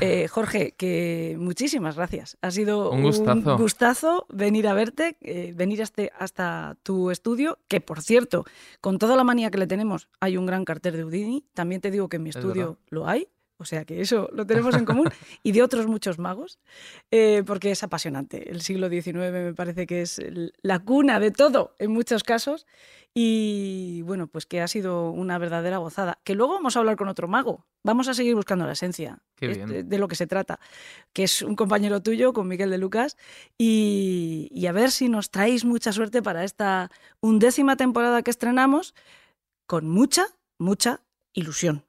Eh, 0.00 0.28
Jorge, 0.28 0.74
que 0.76 1.36
muchísimas 1.38 1.96
gracias. 1.96 2.38
Ha 2.42 2.50
sido 2.50 2.90
Un 2.90 3.02
gustazo. 3.02 3.58
gustazo 3.58 4.26
venir 4.28 4.68
a 4.68 4.74
verte, 4.74 5.16
eh, 5.20 5.52
venir 5.56 5.82
hasta, 5.82 6.02
hasta 6.18 6.76
tu 6.82 7.10
estudio, 7.10 7.58
que 7.68 7.80
por 7.80 8.00
cierto, 8.02 8.44
con 8.80 8.98
toda 8.98 9.16
la 9.16 9.24
manía 9.24 9.50
que 9.50 9.58
le 9.58 9.66
tenemos, 9.66 10.08
hay 10.20 10.36
un 10.36 10.46
gran 10.46 10.64
cartel 10.64 10.94
de 10.96 11.02
Houdini. 11.02 11.44
También 11.54 11.80
te 11.80 11.90
digo 11.90 12.08
que 12.08 12.16
en 12.16 12.22
mi 12.22 12.30
Es 12.30 12.36
estudio 12.36 12.78
lo 12.88 13.08
hay. 13.08 13.28
O 13.58 13.64
sea 13.64 13.84
que 13.84 14.00
eso 14.00 14.30
lo 14.32 14.46
tenemos 14.46 14.74
en 14.76 14.84
común 14.84 15.08
y 15.42 15.52
de 15.52 15.62
otros 15.62 15.86
muchos 15.86 16.18
magos, 16.18 16.58
eh, 17.10 17.42
porque 17.44 17.72
es 17.72 17.82
apasionante. 17.82 18.50
El 18.50 18.60
siglo 18.60 18.88
XIX 18.88 19.32
me 19.32 19.54
parece 19.54 19.86
que 19.86 20.02
es 20.02 20.20
la 20.62 20.78
cuna 20.78 21.18
de 21.18 21.32
todo 21.32 21.74
en 21.78 21.90
muchos 21.90 22.22
casos 22.22 22.66
y 23.14 24.02
bueno, 24.02 24.28
pues 24.28 24.46
que 24.46 24.60
ha 24.60 24.68
sido 24.68 25.10
una 25.10 25.38
verdadera 25.38 25.78
gozada. 25.78 26.20
Que 26.22 26.36
luego 26.36 26.54
vamos 26.54 26.76
a 26.76 26.78
hablar 26.78 26.96
con 26.96 27.08
otro 27.08 27.26
mago. 27.26 27.66
Vamos 27.82 28.06
a 28.06 28.14
seguir 28.14 28.36
buscando 28.36 28.64
la 28.64 28.72
esencia 28.72 29.18
de, 29.40 29.82
de 29.82 29.98
lo 29.98 30.06
que 30.06 30.14
se 30.14 30.28
trata, 30.28 30.60
que 31.12 31.24
es 31.24 31.42
un 31.42 31.56
compañero 31.56 32.00
tuyo, 32.00 32.32
con 32.32 32.46
Miguel 32.46 32.70
de 32.70 32.78
Lucas, 32.78 33.16
y, 33.56 34.48
y 34.52 34.66
a 34.66 34.72
ver 34.72 34.92
si 34.92 35.08
nos 35.08 35.30
traéis 35.30 35.64
mucha 35.64 35.92
suerte 35.92 36.22
para 36.22 36.44
esta 36.44 36.90
undécima 37.20 37.76
temporada 37.76 38.22
que 38.22 38.30
estrenamos, 38.30 38.94
con 39.66 39.88
mucha, 39.88 40.26
mucha 40.58 41.02
ilusión. 41.32 41.87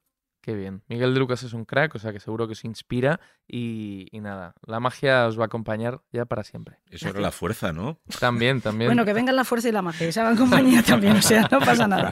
Qué 0.49 0.55
bien. 0.55 0.81
Miguel 0.87 1.13
de 1.13 1.19
Lucas 1.19 1.43
es 1.43 1.53
un 1.53 1.63
crack, 1.63 1.93
o 1.93 1.99
sea 1.99 2.11
que 2.11 2.19
seguro 2.19 2.47
que 2.47 2.55
se 2.55 2.65
inspira 2.65 3.19
y, 3.47 4.07
y 4.11 4.19
nada, 4.19 4.55
la 4.65 4.79
magia 4.79 5.27
os 5.27 5.37
va 5.37 5.43
a 5.43 5.45
acompañar 5.45 6.01
ya 6.11 6.25
para 6.25 6.43
siempre. 6.43 6.79
Eso 6.89 7.07
era 7.07 7.19
la 7.19 7.29
fuerza, 7.29 7.71
¿no? 7.71 7.99
También, 8.19 8.59
también. 8.59 8.89
Bueno, 8.89 9.05
que 9.05 9.13
vengan 9.13 9.35
la 9.35 9.43
fuerza 9.43 9.69
y 9.69 9.71
la 9.71 9.83
magia 9.83 10.07
y 10.07 10.11
se 10.11 10.21
hagan 10.21 10.35
compañía 10.35 10.81
también, 10.81 11.17
o 11.17 11.21
sea, 11.21 11.47
no 11.51 11.59
pasa 11.59 11.85
nada. 11.85 12.11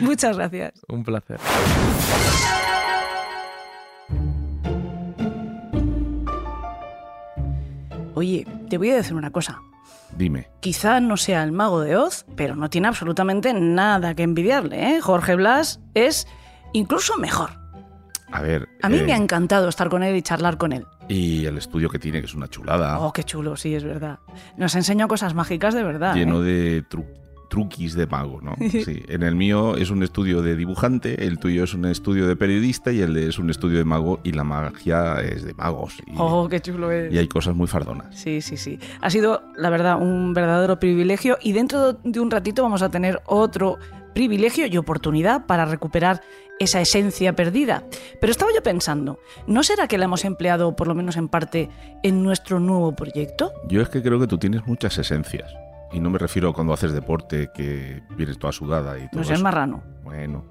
Muchas 0.00 0.36
gracias. 0.36 0.74
Un 0.88 1.04
placer. 1.04 1.40
Oye, 8.12 8.46
te 8.68 8.76
voy 8.76 8.90
a 8.90 8.96
decir 8.96 9.14
una 9.14 9.30
cosa. 9.30 9.58
Dime. 10.14 10.50
Quizá 10.60 11.00
no 11.00 11.16
sea 11.16 11.42
el 11.44 11.52
mago 11.52 11.80
de 11.80 11.96
Oz, 11.96 12.26
pero 12.36 12.56
no 12.56 12.68
tiene 12.68 12.88
absolutamente 12.88 13.54
nada 13.54 14.14
que 14.14 14.22
envidiarle. 14.22 14.96
¿eh? 14.96 15.00
Jorge 15.00 15.34
Blas 15.34 15.80
es 15.94 16.26
incluso 16.74 17.16
mejor. 17.16 17.59
A 18.32 18.42
ver. 18.42 18.68
A 18.82 18.88
mí 18.88 18.98
eh, 18.98 19.02
me 19.04 19.12
ha 19.12 19.16
encantado 19.16 19.68
estar 19.68 19.88
con 19.88 20.02
él 20.02 20.16
y 20.16 20.22
charlar 20.22 20.56
con 20.58 20.72
él. 20.72 20.86
Y 21.08 21.44
el 21.46 21.58
estudio 21.58 21.88
que 21.88 21.98
tiene, 21.98 22.20
que 22.20 22.26
es 22.26 22.34
una 22.34 22.48
chulada. 22.48 22.98
Oh, 23.00 23.12
qué 23.12 23.24
chulo, 23.24 23.56
sí, 23.56 23.74
es 23.74 23.84
verdad. 23.84 24.18
Nos 24.56 24.74
enseñó 24.76 25.08
cosas 25.08 25.34
mágicas 25.34 25.74
de 25.74 25.82
verdad. 25.82 26.14
lleno 26.14 26.42
¿eh? 26.44 26.46
de 26.46 26.84
tru- 26.88 27.06
truquis 27.48 27.94
de 27.94 28.06
mago, 28.06 28.40
¿no? 28.40 28.54
Sí. 28.70 29.02
En 29.08 29.24
el 29.24 29.34
mío 29.34 29.76
es 29.76 29.90
un 29.90 30.04
estudio 30.04 30.40
de 30.40 30.54
dibujante, 30.54 31.26
el 31.26 31.38
tuyo 31.40 31.64
es 31.64 31.74
un 31.74 31.84
estudio 31.86 32.28
de 32.28 32.36
periodista 32.36 32.92
y 32.92 33.00
el 33.00 33.12
de 33.12 33.28
es 33.28 33.40
un 33.40 33.50
estudio 33.50 33.78
de 33.78 33.84
mago 33.84 34.20
y 34.22 34.30
la 34.30 34.44
magia 34.44 35.20
es 35.20 35.42
de 35.44 35.52
magos. 35.54 35.94
Y, 36.06 36.12
Oh, 36.16 36.48
qué 36.48 36.60
chulo 36.60 36.92
es. 36.92 37.12
y 37.12 37.18
hay 37.18 37.26
cosas 37.26 37.56
muy 37.56 37.66
fardonas. 37.66 38.14
Sí, 38.16 38.40
sí, 38.40 38.56
sí. 38.56 38.78
Ha 39.00 39.10
sido, 39.10 39.42
la 39.56 39.68
verdad, 39.70 40.00
un 40.00 40.32
verdadero 40.32 40.78
privilegio 40.78 41.38
y 41.42 41.52
dentro 41.52 41.94
de 41.94 42.20
un 42.20 42.30
ratito 42.30 42.62
vamos 42.62 42.82
a 42.82 42.88
tener 42.88 43.20
otro 43.26 43.78
privilegio 44.14 44.66
y 44.66 44.76
oportunidad 44.76 45.46
para 45.46 45.64
recuperar 45.64 46.20
esa 46.60 46.80
esencia 46.80 47.34
perdida. 47.34 47.82
Pero 48.20 48.30
estaba 48.30 48.52
yo 48.54 48.62
pensando, 48.62 49.18
¿no 49.48 49.64
será 49.64 49.88
que 49.88 49.98
la 49.98 50.04
hemos 50.04 50.24
empleado, 50.24 50.76
por 50.76 50.86
lo 50.86 50.94
menos 50.94 51.16
en 51.16 51.28
parte, 51.28 51.70
en 52.04 52.22
nuestro 52.22 52.60
nuevo 52.60 52.94
proyecto? 52.94 53.52
Yo 53.66 53.80
es 53.82 53.88
que 53.88 54.02
creo 54.02 54.20
que 54.20 54.28
tú 54.28 54.38
tienes 54.38 54.64
muchas 54.66 54.96
esencias. 54.98 55.52
Y 55.90 55.98
no 55.98 56.10
me 56.10 56.18
refiero 56.18 56.50
a 56.50 56.52
cuando 56.52 56.72
haces 56.72 56.92
deporte, 56.92 57.50
que 57.52 58.02
vienes 58.16 58.38
toda 58.38 58.52
sudada 58.52 58.96
y 58.98 59.08
todo 59.08 59.20
No 59.20 59.24
seas 59.24 59.42
marrano. 59.42 59.82
Bueno, 60.04 60.44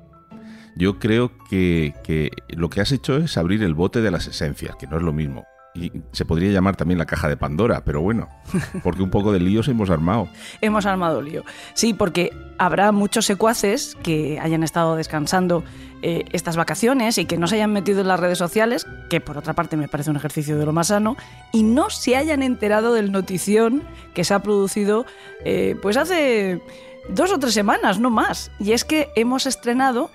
yo 0.76 1.00
creo 1.00 1.32
que, 1.50 1.94
que 2.04 2.32
lo 2.50 2.70
que 2.70 2.82
has 2.82 2.92
hecho 2.92 3.16
es 3.18 3.38
abrir 3.38 3.64
el 3.64 3.76
bote 3.76 4.02
de 4.02 4.12
las 4.12 4.28
esencias, 4.28 4.76
que 4.76 4.88
no 4.88 4.98
es 4.98 5.04
lo 5.04 5.14
mismo. 5.14 5.46
Y 5.80 5.92
se 6.12 6.26
podría 6.26 6.52
llamar 6.52 6.76
también 6.76 6.98
la 6.98 7.06
caja 7.06 7.28
de 7.28 7.38
Pandora, 7.38 7.84
pero 7.86 8.02
bueno, 8.02 8.28
porque 8.84 9.02
un 9.02 9.10
poco 9.10 9.32
de 9.32 9.40
líos 9.40 9.68
hemos 9.68 9.90
armado. 9.90 10.30
Hemos 10.62 10.86
armado 10.86 11.22
lío. 11.22 11.44
Sí, 11.74 11.94
porque 11.94 12.32
habrá 12.58 12.92
muchos 12.92 13.26
secuaces 13.26 13.98
que 14.04 14.40
hayan 14.40 14.64
estado 14.64 14.96
descansando 14.96 15.64
eh, 16.02 16.26
estas 16.32 16.56
vacaciones 16.56 17.18
y 17.18 17.26
que 17.26 17.38
no 17.38 17.48
se 17.48 17.56
hayan 17.56 17.74
metido 17.74 18.02
en 18.02 18.08
las 18.08 18.20
redes 18.20 18.38
sociales, 18.38 18.86
que 19.10 19.22
por 19.22 19.38
otra 19.38 19.54
parte 19.54 19.78
me 19.78 19.88
parece 19.88 20.10
un 20.10 20.16
ejercicio 20.16 20.58
de 20.58 20.66
lo 20.66 20.74
más 20.74 20.88
sano, 20.88 21.18
y 21.52 21.64
no 21.64 21.90
se 21.90 22.16
hayan 22.16 22.44
enterado 22.44 22.94
del 22.94 23.12
notición 23.12 23.84
que 24.14 24.24
se 24.24 24.34
ha 24.34 24.40
producido 24.40 25.06
eh, 25.46 25.76
pues 25.82 25.98
hace 25.98 26.62
dos 27.10 27.32
o 27.32 27.40
tres 27.40 27.54
semanas, 27.54 28.00
no 28.00 28.10
más. 28.10 28.52
Y 28.60 28.74
es 28.74 28.84
que 28.84 29.10
hemos 29.16 29.46
estrenado 29.46 30.10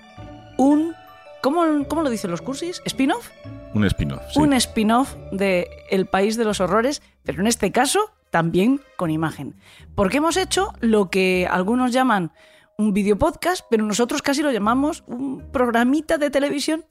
un... 0.57 0.93
¿Cómo, 1.41 1.87
cómo 1.87 2.01
lo 2.01 2.09
dicen 2.09 2.31
los 2.31 2.41
cursis? 2.41 2.81
¿Spin-off? 2.85 3.29
Un 3.75 3.85
spin-off. 3.85 4.23
sí. 4.31 4.39
un 4.39 4.53
spin-off 4.53 5.15
de 5.31 5.67
El 5.89 6.07
País 6.07 6.37
de 6.37 6.45
los 6.45 6.61
Horrores, 6.61 7.01
pero 7.23 7.41
en 7.41 7.47
este 7.47 7.71
caso 7.71 7.99
también 8.31 8.81
con 8.97 9.11
imagen. 9.11 9.55
Porque 9.95 10.17
hemos 10.17 10.37
hecho 10.37 10.73
lo 10.79 11.09
que 11.09 11.47
algunos 11.49 11.91
llaman 11.91 12.31
un 12.77 12.93
videopodcast, 12.93 13.65
pero 13.69 13.85
nosotros 13.85 14.21
casi 14.21 14.41
lo 14.41 14.51
llamamos 14.51 15.03
un 15.07 15.51
programita 15.51 16.17
de 16.17 16.29
televisión. 16.29 16.85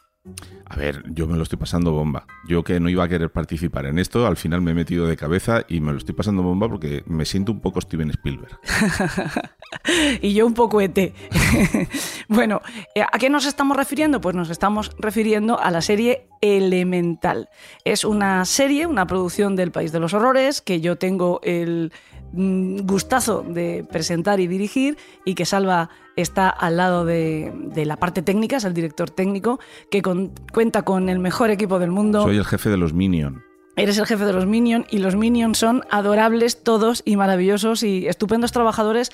A 0.67 0.77
ver, 0.77 1.03
yo 1.11 1.27
me 1.27 1.37
lo 1.37 1.43
estoy 1.43 1.59
pasando 1.59 1.93
bomba. 1.93 2.27
Yo 2.49 2.65
que 2.65 2.81
no 2.81 2.89
iba 2.89 3.05
a 3.05 3.09
querer 3.09 3.31
participar 3.31 3.85
en 3.85 3.99
esto, 3.99 4.27
al 4.27 4.39
final 4.39 4.63
me 4.63 4.71
he 4.71 4.75
metido 4.75 5.07
de 5.07 5.17
cabeza 5.17 5.65
y 5.69 5.81
me 5.81 5.93
lo 5.93 5.99
estoy 5.99 6.15
pasando 6.15 6.43
bomba 6.43 6.69
porque 6.69 7.03
me 7.07 7.27
siento 7.27 7.53
un 7.53 7.61
poco 7.61 7.81
Steven 7.83 8.09
Spielberg. 8.11 8.59
y 10.23 10.35
yo 10.35 10.47
un 10.47 10.55
poco 10.55 10.81
ET. 10.81 10.99
bueno, 12.29 12.61
eh, 12.95 13.03
¿a 13.03 13.19
qué 13.19 13.31
nos 13.31 13.47
estamos 13.47 13.77
refiriendo? 13.77 14.21
Pues 14.21 14.35
nos 14.35 14.51
estamos 14.51 14.93
refiriendo 14.99 15.59
a 15.59 15.71
la 15.71 15.81
serie 15.83 16.27
Elemental. 16.41 17.49
Es 17.85 18.05
una 18.05 18.45
serie, 18.45 18.87
una 18.87 19.07
producción 19.07 19.57
del 19.57 19.71
País 19.73 19.93
de 19.93 20.01
los 20.01 20.13
Horrores 20.15 20.61
que 20.61 20.81
yo 20.81 20.97
tengo 20.97 21.41
el 21.43 21.93
mm, 22.33 22.81
gustazo 22.87 23.43
de 23.43 23.87
presentar 23.91 24.41
y 24.41 24.47
dirigir 24.47 24.99
y 25.25 25.35
que 25.35 25.47
Salva 25.47 25.89
está 26.17 26.49
al 26.51 26.77
lado 26.77 27.05
de, 27.05 27.53
de 27.55 27.85
la 27.87 27.97
parte 27.97 28.23
técnica, 28.23 28.57
es 28.59 28.65
el 28.65 28.75
director 28.75 29.11
técnico, 29.11 29.59
que 29.91 30.03
con- 30.03 30.33
cuenta 30.53 30.83
con 30.83 31.09
el 31.09 31.19
mejor 31.19 31.51
equipo 31.51 31.79
del 31.79 31.91
mundo. 31.91 32.23
Soy 32.23 32.37
el 32.37 32.45
jefe 32.45 32.69
de 32.71 32.77
los 32.77 32.93
Minion. 32.93 33.43
Eres 33.77 33.99
el 33.99 34.07
jefe 34.07 34.25
de 34.25 34.33
los 34.33 34.47
Minions 34.47 34.87
y 34.91 34.99
los 34.99 35.17
Minions 35.17 35.59
son 35.59 35.83
adorables 35.91 36.63
todos 36.63 37.03
y 37.05 37.17
maravillosos 37.17 37.83
y 37.83 38.07
estupendos 38.07 38.53
trabajadores 38.53 39.11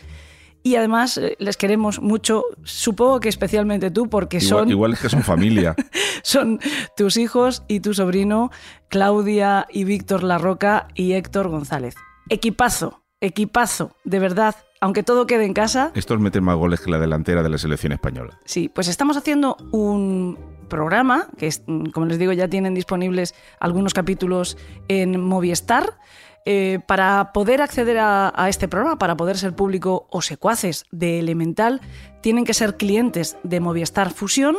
y 0.62 0.76
además 0.76 1.16
eh, 1.16 1.36
les 1.38 1.56
queremos 1.56 2.00
mucho, 2.00 2.44
supongo 2.64 3.20
que 3.20 3.28
especialmente 3.28 3.90
tú 3.90 4.08
porque 4.08 4.38
Igual, 4.38 4.48
son, 4.48 4.70
igual 4.70 4.92
es 4.92 5.00
que 5.00 5.08
son 5.08 5.22
familia. 5.22 5.74
son 6.22 6.60
tus 6.96 7.16
hijos 7.16 7.62
y 7.68 7.80
tu 7.80 7.94
sobrino 7.94 8.50
Claudia 8.88 9.66
y 9.70 9.84
Víctor 9.84 10.22
Larroca 10.22 10.88
y 10.94 11.12
Héctor 11.12 11.48
González. 11.48 11.94
Equipazo, 12.28 13.02
equipazo, 13.20 13.96
de 14.04 14.18
verdad, 14.18 14.54
aunque 14.80 15.02
todo 15.02 15.26
quede 15.26 15.44
en 15.44 15.54
casa, 15.54 15.92
Estos 15.94 16.20
meten 16.20 16.44
más 16.44 16.56
goles 16.56 16.80
que 16.80 16.90
la 16.90 16.98
delantera 16.98 17.42
de 17.42 17.50
la 17.50 17.58
selección 17.58 17.92
española. 17.92 18.38
Sí, 18.44 18.68
pues 18.68 18.88
estamos 18.88 19.16
haciendo 19.16 19.56
un 19.72 20.38
programa, 20.68 21.28
que 21.36 21.50
mm, 21.66 21.90
como 21.90 22.06
les 22.06 22.18
digo 22.18 22.32
ya 22.32 22.48
tienen 22.48 22.74
disponibles 22.74 23.34
algunos 23.58 23.92
capítulos 23.92 24.56
en 24.88 25.20
Movistar. 25.20 25.98
Eh, 26.46 26.78
para 26.86 27.32
poder 27.32 27.60
acceder 27.60 27.98
a, 27.98 28.32
a 28.34 28.48
este 28.48 28.66
programa, 28.66 28.98
para 28.98 29.16
poder 29.16 29.36
ser 29.36 29.54
público 29.54 30.06
o 30.10 30.22
secuaces 30.22 30.86
de 30.90 31.18
Elemental, 31.18 31.80
tienen 32.22 32.44
que 32.44 32.54
ser 32.54 32.76
clientes 32.76 33.36
de 33.42 33.60
Movistar 33.60 34.10
Fusión 34.10 34.56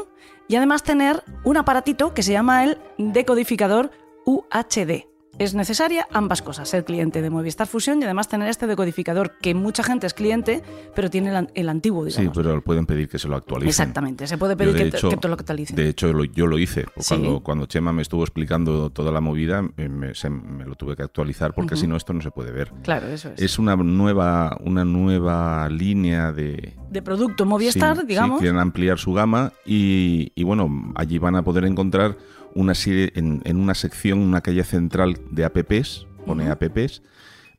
y 0.47 0.55
además 0.55 0.83
tener 0.83 1.23
un 1.43 1.57
aparatito 1.57 2.13
que 2.13 2.23
se 2.23 2.33
llama 2.33 2.63
el 2.63 2.77
decodificador 2.97 3.91
UHD. 4.25 5.10
Es 5.39 5.55
necesaria 5.55 6.05
ambas 6.11 6.41
cosas, 6.41 6.69
ser 6.69 6.83
cliente 6.85 7.21
de 7.21 7.29
Movistar 7.29 7.65
Fusión 7.65 7.99
y 8.01 8.03
además 8.03 8.27
tener 8.27 8.47
este 8.49 8.67
decodificador 8.67 9.37
que 9.41 9.55
mucha 9.55 9.81
gente 9.81 10.05
es 10.05 10.13
cliente, 10.13 10.61
pero 10.93 11.09
tiene 11.09 11.29
el, 11.29 11.35
an- 11.35 11.51
el 11.55 11.69
antiguo, 11.69 12.03
Sí, 12.09 12.17
digamos. 12.19 12.37
pero 12.37 12.61
pueden 12.61 12.85
pedir 12.85 13.07
que 13.09 13.17
se 13.17 13.27
lo 13.27 13.37
actualicen. 13.37 13.69
Exactamente, 13.69 14.27
se 14.27 14.37
puede 14.37 14.55
pedir 14.55 14.75
que, 14.75 14.91
te- 14.91 14.97
hecho- 14.97 15.09
que 15.09 15.17
te 15.17 15.27
lo 15.27 15.33
actualicen. 15.33 15.75
De 15.75 15.87
hecho, 15.89 16.11
yo 16.25 16.45
lo 16.47 16.59
hice. 16.59 16.85
Sí. 16.97 17.05
Cuando, 17.07 17.39
cuando 17.39 17.65
Chema 17.65 17.91
me 17.93 18.01
estuvo 18.03 18.23
explicando 18.23 18.89
toda 18.91 19.11
la 19.11 19.21
movida, 19.21 19.63
eh, 19.77 19.89
me, 19.89 20.13
se- 20.13 20.29
me 20.29 20.65
lo 20.65 20.75
tuve 20.75 20.95
que 20.95 21.03
actualizar 21.03 21.53
porque 21.53 21.75
si 21.75 21.87
no, 21.87 21.95
esto 21.95 22.13
no 22.13 22.21
se 22.21 22.29
puede 22.29 22.51
ver. 22.51 22.71
Claro, 22.83 23.07
eso 23.07 23.29
es. 23.29 23.41
Es 23.41 23.57
una 23.57 23.75
nueva, 23.75 24.57
una 24.63 24.85
nueva 24.85 25.67
línea 25.69 26.31
de... 26.33 26.73
De 26.89 27.01
producto 27.01 27.45
Movistar, 27.45 27.95
Sí, 27.95 28.01
sí, 28.01 28.07
digamos. 28.07 28.39
quieren 28.41 28.59
ampliar 28.59 28.99
su 28.99 29.13
gama 29.13 29.53
y, 29.65 30.33
y, 30.35 30.43
bueno, 30.43 30.91
allí 30.95 31.17
van 31.17 31.35
a 31.37 31.41
poder 31.43 31.63
encontrar 31.65 32.17
una 32.55 32.73
serie, 32.75 33.11
en, 33.15 33.41
en 33.45 33.57
una 33.57 33.73
sección, 33.73 34.19
una 34.19 34.41
calle 34.41 34.63
central 34.63 35.17
de 35.31 35.45
apps, 35.45 36.07
pone 36.25 36.49
apps, 36.49 37.01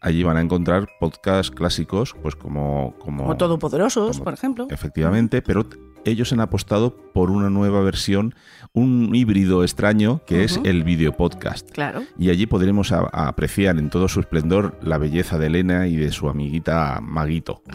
allí 0.01 0.23
van 0.23 0.37
a 0.37 0.41
encontrar 0.41 0.89
podcasts 1.01 1.51
clásicos, 1.51 2.15
pues 2.23 2.35
como... 2.37 2.95
Como, 2.99 3.23
como 3.25 3.37
Todopoderosos, 3.37 4.13
como- 4.17 4.25
por 4.25 4.35
ejemplo. 4.35 4.67
Efectivamente, 4.71 5.43
pero 5.43 5.67
ellos 6.05 6.33
han 6.33 6.41
apostado 6.41 6.97
por 7.13 7.31
una 7.31 7.51
nueva 7.51 7.81
versión, 7.83 8.35
un 8.73 9.15
híbrido 9.15 9.63
extraño 9.65 10.23
que 10.27 10.45
es 10.45 10.59
el 10.65 10.83
video 10.83 11.13
podcast. 11.13 11.71
Claro. 11.71 12.03
Y 12.19 12.31
allí 12.31 12.47
podremos 12.47 12.91
a- 12.93 13.09
a 13.13 13.29
apreciar 13.29 13.79
en 13.79 13.91
todo 13.91 14.09
su 14.09 14.21
esplendor 14.21 14.79
la 14.83 14.97
belleza 14.99 15.39
de 15.39 15.47
Elena 15.49 15.87
y 15.89 15.97
de 15.97 16.11
su 16.11 16.29
amiguita 16.29 16.99
Maguito. 17.03 17.63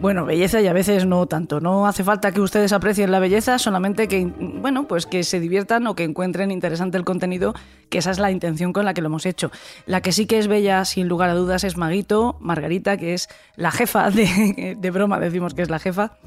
Bueno, 0.00 0.24
belleza 0.26 0.60
y 0.60 0.66
a 0.66 0.72
veces 0.72 1.06
no 1.06 1.26
tanto. 1.26 1.60
No 1.60 1.86
hace 1.86 2.02
falta 2.04 2.32
que 2.32 2.40
ustedes 2.40 2.72
aprecien 2.72 3.10
la 3.12 3.20
belleza, 3.20 3.58
solamente 3.58 4.08
que, 4.08 4.26
bueno, 4.60 4.88
pues 4.88 5.06
que 5.06 5.22
se 5.22 5.38
diviertan 5.40 5.86
o 5.86 5.94
que 5.94 6.02
encuentren 6.04 6.50
interesante 6.50 6.98
el 6.98 7.04
contenido, 7.04 7.54
que 7.88 7.98
esa 7.98 8.10
es 8.10 8.18
la 8.18 8.30
intención 8.32 8.72
con 8.72 8.84
la 8.84 8.94
que 8.94 9.00
lo 9.00 9.06
hemos 9.06 9.26
hecho. 9.26 9.50
La 9.86 10.00
que 10.02 10.10
sí 10.12 10.26
que 10.26 10.38
es 10.38 10.48
bella, 10.48 10.84
sin 10.84 11.08
lugar 11.08 11.30
a 11.30 11.34
dudas, 11.34 11.62
es 11.64 11.76
Maguito, 11.76 12.36
Margarita, 12.40 12.96
que 12.96 13.14
es 13.14 13.28
la 13.56 13.70
jefa 13.70 14.10
de, 14.10 14.76
de 14.80 14.90
broma, 14.90 15.20
decimos 15.20 15.54
que 15.54 15.62
es 15.62 15.70
la 15.70 15.78
jefa. 15.78 16.18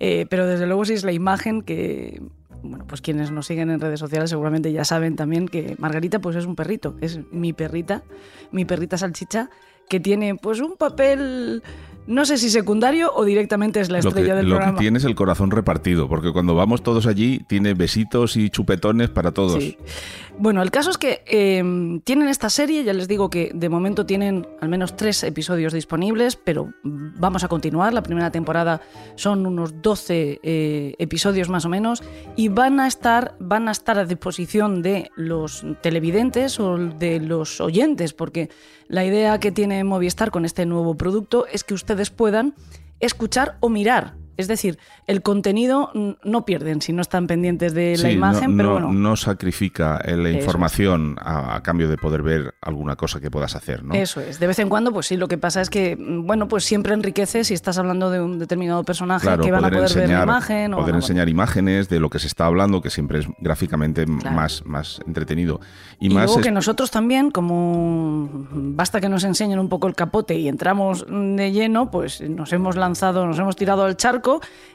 Eh, 0.00 0.26
pero 0.30 0.46
desde 0.46 0.66
luego 0.66 0.84
sí 0.84 0.94
es 0.94 1.04
la 1.04 1.12
imagen 1.12 1.62
que, 1.62 2.22
bueno, 2.62 2.86
pues 2.86 3.00
quienes 3.00 3.30
nos 3.30 3.46
siguen 3.46 3.70
en 3.70 3.80
redes 3.80 4.00
sociales 4.00 4.30
seguramente 4.30 4.72
ya 4.72 4.84
saben 4.84 5.16
también 5.16 5.48
que 5.48 5.76
Margarita 5.78 6.20
pues 6.20 6.36
es 6.36 6.46
un 6.46 6.56
perrito, 6.56 6.96
es 7.00 7.20
mi 7.32 7.52
perrita, 7.52 8.02
mi 8.52 8.64
perrita 8.64 8.96
salchicha, 8.96 9.50
que 9.88 10.00
tiene 10.00 10.34
pues 10.34 10.60
un 10.60 10.76
papel, 10.76 11.62
no 12.06 12.24
sé 12.24 12.38
si 12.38 12.50
secundario 12.50 13.12
o 13.14 13.24
directamente 13.24 13.80
es 13.80 13.90
la 13.90 13.98
Lo 13.98 14.02
que, 14.02 14.08
estrella 14.08 14.34
del 14.36 14.48
lo 14.48 14.54
que 14.54 14.58
programa. 14.58 14.78
tiene 14.78 14.98
es 14.98 15.04
el 15.04 15.14
corazón 15.14 15.50
repartido, 15.50 16.08
porque 16.08 16.32
cuando 16.32 16.54
vamos 16.54 16.82
todos 16.82 17.06
allí 17.06 17.40
tiene 17.46 17.74
besitos 17.74 18.36
y 18.36 18.50
chupetones 18.50 19.10
para 19.10 19.32
todos. 19.32 19.62
Sí. 19.62 19.76
Bueno, 20.40 20.62
el 20.62 20.70
caso 20.70 20.90
es 20.90 20.98
que 20.98 21.24
eh, 21.26 22.00
tienen 22.04 22.28
esta 22.28 22.48
serie, 22.48 22.84
ya 22.84 22.92
les 22.92 23.08
digo 23.08 23.28
que 23.28 23.50
de 23.52 23.68
momento 23.68 24.06
tienen 24.06 24.46
al 24.60 24.68
menos 24.68 24.94
tres 24.94 25.24
episodios 25.24 25.72
disponibles, 25.72 26.36
pero 26.36 26.72
vamos 26.84 27.42
a 27.42 27.48
continuar. 27.48 27.92
La 27.92 28.04
primera 28.04 28.30
temporada 28.30 28.80
son 29.16 29.46
unos 29.46 29.82
12 29.82 30.38
eh, 30.40 30.94
episodios 30.98 31.48
más 31.48 31.64
o 31.64 31.68
menos 31.68 32.04
y 32.36 32.48
van 32.48 32.78
a 32.78 32.86
estar 32.86 33.34
van 33.40 33.66
a 33.66 33.72
estar 33.72 33.98
a 33.98 34.04
disposición 34.04 34.80
de 34.80 35.10
los 35.16 35.66
televidentes 35.82 36.60
o 36.60 36.78
de 36.78 37.18
los 37.18 37.60
oyentes, 37.60 38.12
porque 38.12 38.48
la 38.88 39.04
idea 39.04 39.38
que 39.38 39.52
tiene 39.52 39.84
Movistar 39.84 40.30
con 40.30 40.44
este 40.44 40.66
nuevo 40.66 40.96
producto 40.96 41.46
es 41.46 41.62
que 41.62 41.74
ustedes 41.74 42.10
puedan 42.10 42.54
escuchar 43.00 43.56
o 43.60 43.68
mirar. 43.68 44.17
Es 44.38 44.46
decir, 44.48 44.78
el 45.08 45.20
contenido 45.22 45.90
no 46.24 46.44
pierden 46.46 46.80
si 46.80 46.92
no 46.92 47.02
están 47.02 47.26
pendientes 47.26 47.74
de 47.74 47.96
la 47.98 48.08
Sí, 48.08 48.14
imagen, 48.14 48.52
no, 48.52 48.56
pero 48.56 48.68
no- 48.80 48.86
bueno. 48.86 48.92
no 49.00 49.16
sacrifica 49.16 50.00
eh, 50.04 50.16
la 50.16 50.28
Eso 50.30 50.38
información 50.38 51.16
a, 51.20 51.56
a 51.56 51.62
cambio 51.62 51.88
de 51.88 51.96
poder 51.98 52.22
ver 52.22 52.54
alguna 52.62 52.94
cosa 52.94 53.18
que 53.20 53.30
puedas 53.32 53.56
hacer, 53.56 53.82
¿no? 53.82 53.94
Eso 53.94 54.20
es. 54.20 54.38
De 54.38 54.46
vez 54.46 54.60
en 54.60 54.68
cuando, 54.68 54.92
pues 54.92 55.06
sí, 55.06 55.16
lo 55.16 55.26
que 55.26 55.38
pasa 55.38 55.60
es 55.60 55.68
que, 55.70 55.96
mm, 55.96 56.24
bueno, 56.24 56.46
pues 56.46 56.64
siempre 56.64 56.94
enriquece 56.94 57.42
si 57.42 57.52
estás 57.52 57.78
hablando 57.78 58.10
de 58.10 58.20
un 58.22 58.38
determinado 58.38 58.84
personaje 58.84 59.26
Claro, 59.26 59.42
que 59.42 59.50
van 59.50 59.64
a 59.64 59.70
poder 59.70 59.92
ver 59.94 60.08
la 60.08 60.22
imagen. 60.22 60.72
o 60.74 60.78
poder 60.78 60.94
a- 60.94 60.98
enseñar 60.98 61.28
imágenes 61.28 61.88
de 61.88 61.98
lo 61.98 62.08
que 62.08 62.20
se 62.20 62.28
está 62.28 62.46
hablando, 62.46 62.80
que 62.80 62.90
siempre 62.90 63.18
es 63.18 63.26
gráficamente 63.40 64.04
Claro. 64.06 64.36
más, 64.36 64.64
más 64.64 65.00
entretenido. 65.04 65.60
Y, 65.98 66.06
Y, 66.06 66.14
más 66.14 66.26
luego 66.26 66.38
es- 66.40 66.46
que 66.46 66.52
nosotros 66.52 66.92
también, 66.92 67.32
como 67.32 68.28
basta 68.52 69.00
que 69.00 69.08
nos 69.08 69.24
enseñen 69.24 69.58
un 69.58 69.68
poco 69.68 69.88
el 69.88 69.96
capote 69.96 70.36
y 70.38 70.46
entramos 70.46 71.04
de 71.08 71.50
lleno, 71.50 71.90
pues 71.90 72.20
nos 72.20 72.52
hemos 72.52 72.76
lanzado, 72.76 73.26
nos 73.26 73.36
hemos 73.38 73.56
tirado 73.56 73.84
al 73.84 73.96
charco 73.96 74.27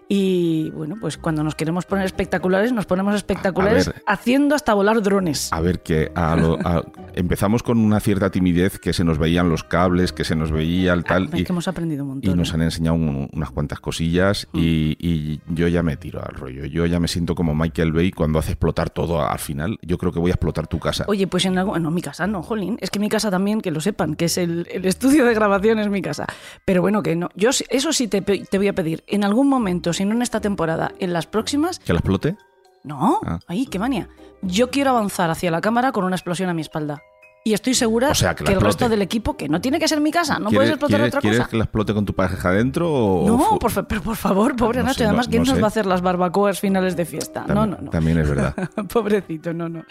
y 0.09 0.69
bueno, 0.71 0.95
pues 0.99 1.17
cuando 1.17 1.43
nos 1.43 1.55
queremos 1.55 1.85
poner 1.85 2.05
espectaculares, 2.05 2.73
nos 2.73 2.85
ponemos 2.85 3.15
espectaculares 3.15 3.87
ver. 3.87 4.03
haciendo 4.05 4.53
hasta 4.53 4.73
volar 4.73 5.01
drones. 5.01 5.51
A 5.53 5.61
ver, 5.61 5.81
que 5.81 6.11
a 6.13 6.35
lo- 6.35 6.59
a- 6.65 6.83
empezamos 7.13 7.63
con 7.63 7.77
una 7.77 7.99
cierta 7.99 8.29
timidez, 8.29 8.79
que 8.79 8.91
se 8.93 9.03
nos 9.03 9.17
veían 9.17 9.49
los 9.49 9.63
cables, 9.63 10.11
que 10.11 10.23
se 10.23 10.35
nos 10.35 10.51
veía 10.51 10.93
el 10.93 11.03
tal, 11.03 11.29
Es 11.33 11.39
y, 11.39 11.43
que 11.45 11.51
hemos 11.51 11.67
aprendido 11.67 12.03
un 12.03 12.09
montón. 12.09 12.31
y 12.31 12.35
nos 12.35 12.51
¿eh? 12.51 12.55
han 12.55 12.61
enseñado 12.63 12.95
un- 12.95 13.29
unas 13.31 13.49
cuantas 13.51 13.79
cosillas 13.79 14.47
Mm. 14.51 14.57
y, 14.59 14.97
y 14.99 15.41
yo 15.47 15.67
ya 15.67 15.81
me 15.83 15.95
tiro 15.97 16.21
al 16.23 16.33
rollo. 16.35 16.65
Yo 16.65 16.85
ya 16.85 16.99
me 16.99 17.07
siento 17.07 17.33
como 17.33 17.55
Michael 17.55 17.91
Bay 17.93 18.11
cuando 18.11 18.39
hace 18.39 18.51
explotar 18.51 18.89
todo 18.89 19.25
al 19.25 19.39
final. 19.39 19.77
Yo 19.81 19.97
creo 19.97 20.11
que 20.11 20.19
voy 20.19 20.31
a 20.31 20.33
explotar 20.33 20.67
tu 20.67 20.79
casa. 20.79 21.05
Oye, 21.07 21.27
pues 21.27 21.45
en 21.45 21.57
algo. 21.57 21.77
No, 21.79 21.91
mi 21.91 22.01
casa 22.01 22.27
no, 22.27 22.43
jolín. 22.43 22.77
Es 22.81 22.89
que 22.89 22.99
mi 22.99 23.09
casa 23.09 23.31
también, 23.31 23.61
que 23.61 23.71
lo 23.71 23.79
sepan, 23.81 24.15
que 24.15 24.25
es 24.25 24.37
el, 24.37 24.67
el 24.71 24.85
estudio 24.85 25.25
de 25.25 25.33
grabación 25.33 25.79
es 25.79 25.89
mi 25.89 26.01
casa. 26.01 26.27
Pero 26.65 26.81
bueno, 26.81 27.01
que 27.03 27.15
no. 27.15 27.29
Yo 27.35 27.49
eso 27.69 27.93
sí 27.93 28.07
te, 28.07 28.21
te 28.21 28.57
voy 28.57 28.67
a 28.67 28.73
pedir. 28.73 29.03
En 29.07 29.23
algún 29.23 29.42
momento, 29.47 29.93
si 29.93 30.05
no 30.05 30.13
en 30.13 30.21
esta 30.21 30.39
temporada, 30.41 30.91
en 30.99 31.13
las 31.13 31.27
próximas. 31.27 31.79
¿Que 31.79 31.93
la 31.93 31.99
explote? 31.99 32.35
No, 32.83 33.21
Ah. 33.25 33.39
ay, 33.47 33.65
qué 33.67 33.79
manía. 33.79 34.09
Yo 34.41 34.69
quiero 34.69 34.89
avanzar 34.91 35.29
hacia 35.29 35.49
la 35.51 35.61
cámara 35.61 35.91
con 35.91 36.03
una 36.03 36.15
explosión 36.15 36.49
a 36.49 36.53
mi 36.53 36.61
espalda. 36.61 37.01
Y 37.45 37.53
estoy 37.53 37.73
segura 37.73 38.09
O 38.11 38.15
sea, 38.15 38.35
que 38.35 38.49
el 38.53 38.61
resto 38.61 38.87
del 38.87 39.01
equipo, 39.01 39.35
que 39.35 39.49
no 39.49 39.59
tiene 39.59 39.77
que 39.77 39.85
ser 39.89 39.99
mi 39.99 40.11
casa, 40.11 40.35
no 40.39 40.47
¿Quieres- 40.47 40.55
puedes 40.55 40.69
explotar 40.71 40.97
quieres- 40.99 41.09
otra 41.11 41.19
¿Quieres 41.21 41.39
cosa. 41.39 41.49
que 41.49 41.57
la 41.57 41.63
explote 41.65 41.93
con 41.93 42.05
tu 42.05 42.13
pareja 42.13 42.49
adentro 42.49 42.89
o...? 42.89 43.27
No, 43.27 43.59
por, 43.59 43.69
fa- 43.69 43.83
pero 43.83 44.01
por 44.01 44.15
favor, 44.15 44.55
pobre 44.55 44.79
No 44.79 44.85
Nacho. 44.85 44.99
sé, 44.99 45.03
no- 45.03 45.09
Además, 45.09 45.27
¿quién 45.27 45.43
no 45.43 45.47
nos 45.47 45.55
sé. 45.55 45.61
va 45.61 45.67
a 45.67 45.69
hacer 45.69 45.85
las 45.85 46.01
barbacoas 46.01 46.61
finales 46.61 46.95
de 46.95 47.03
fiesta? 47.05 47.41
no, 47.41 47.47
También- 47.47 47.69
no, 47.71 47.77
no. 47.85 47.91
También 47.91 48.17
es 48.19 48.29
verdad. 48.29 48.55
Pobrecito, 48.93 49.53
no, 49.53 49.67
no. 49.67 49.83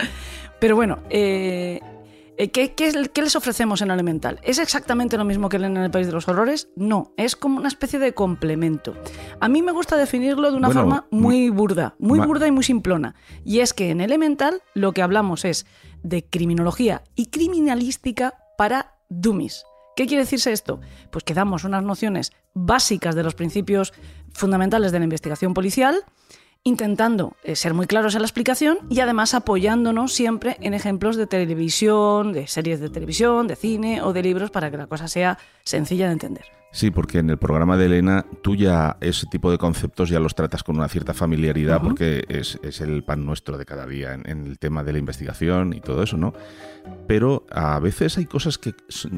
Pero 0.60 0.76
bueno, 0.76 1.00
eh, 1.10 1.78
¿qué, 2.36 2.74
qué, 2.74 2.86
es- 2.86 3.08
qué 3.12 3.22
les 3.22 3.36
ofrecemos 3.36 3.82
en 3.82 3.90
Elemental? 3.90 4.40
¿Es 4.42 4.58
exactamente 4.58 5.16
lo 5.16 5.24
mismo 5.24 5.48
que 5.48 5.56
en 5.58 5.76
el 5.76 5.90
País 5.90 6.06
de 6.06 6.12
los 6.12 6.28
Horrores? 6.28 6.68
No, 6.76 7.12
es 7.16 7.36
como 7.36 7.58
una 7.58 7.68
especie 7.68 7.98
de 7.98 8.14
complemento. 8.14 8.94
A 9.40 9.48
mí 9.48 9.62
me 9.62 9.72
gusta 9.72 9.96
definirlo 9.96 10.50
de 10.50 10.56
una 10.56 10.68
Bueno, 10.68 10.80
forma 10.82 11.06
muy 11.10 11.50
burda, 11.50 11.94
muy 11.98 12.18
burda 12.20 12.46
y 12.46 12.50
muy 12.50 12.64
simplona. 12.64 13.14
Y 13.44 13.60
es 13.60 13.72
que 13.74 13.90
en 13.90 14.00
Elemental 14.00 14.62
lo 14.74 14.92
que 14.92 15.02
hablamos 15.02 15.44
es 15.44 15.66
de 16.02 16.24
criminología 16.24 17.02
y 17.14 17.26
criminalística 17.26 18.34
para 18.58 18.94
dummies. 19.08 19.64
¿Qué 19.94 20.06
quiere 20.06 20.22
decirse 20.24 20.52
esto? 20.52 20.80
Pues 21.10 21.22
que 21.22 21.34
damos 21.34 21.64
unas 21.64 21.82
nociones 21.84 22.32
básicas 22.54 23.14
de 23.14 23.22
los 23.22 23.34
principios 23.34 23.92
fundamentales 24.32 24.90
de 24.90 24.98
la 24.98 25.04
investigación 25.04 25.52
policial, 25.52 25.96
intentando 26.64 27.36
eh, 27.42 27.56
ser 27.56 27.74
muy 27.74 27.86
claros 27.86 28.14
en 28.14 28.22
la 28.22 28.26
explicación 28.26 28.78
y 28.88 29.00
además 29.00 29.34
apoyándonos 29.34 30.12
siempre 30.12 30.56
en 30.60 30.74
ejemplos 30.74 31.16
de 31.16 31.26
televisión, 31.26 32.32
de 32.32 32.46
series 32.46 32.80
de 32.80 32.88
televisión, 32.88 33.48
de 33.48 33.56
cine 33.56 34.02
o 34.02 34.12
de 34.12 34.22
libros 34.22 34.50
para 34.50 34.70
que 34.70 34.76
la 34.76 34.86
cosa 34.86 35.08
sea 35.08 35.38
sencilla 35.64 36.06
de 36.06 36.12
entender. 36.12 36.44
Sí, 36.70 36.90
porque 36.90 37.18
en 37.18 37.28
el 37.28 37.36
programa 37.36 37.76
de 37.76 37.84
Elena 37.86 38.24
tú 38.42 38.56
ya 38.56 38.96
ese 39.00 39.26
tipo 39.26 39.50
de 39.50 39.58
conceptos 39.58 40.08
ya 40.08 40.20
los 40.20 40.34
tratas 40.34 40.62
con 40.62 40.76
una 40.76 40.88
cierta 40.88 41.12
familiaridad 41.12 41.82
porque 41.82 42.24
es, 42.28 42.58
es 42.62 42.80
el 42.80 43.04
pan 43.04 43.26
nuestro 43.26 43.58
de 43.58 43.66
cada 43.66 43.86
día 43.86 44.14
en, 44.14 44.22
en 44.28 44.46
el 44.46 44.58
tema 44.58 44.82
de 44.82 44.92
la 44.92 44.98
investigación 44.98 45.74
y 45.74 45.80
todo 45.80 46.02
eso, 46.02 46.16
¿no? 46.16 46.32
Pero 47.06 47.44
a 47.50 47.78
veces 47.78 48.16
hay 48.18 48.26
cosas 48.26 48.58
que 48.58 48.74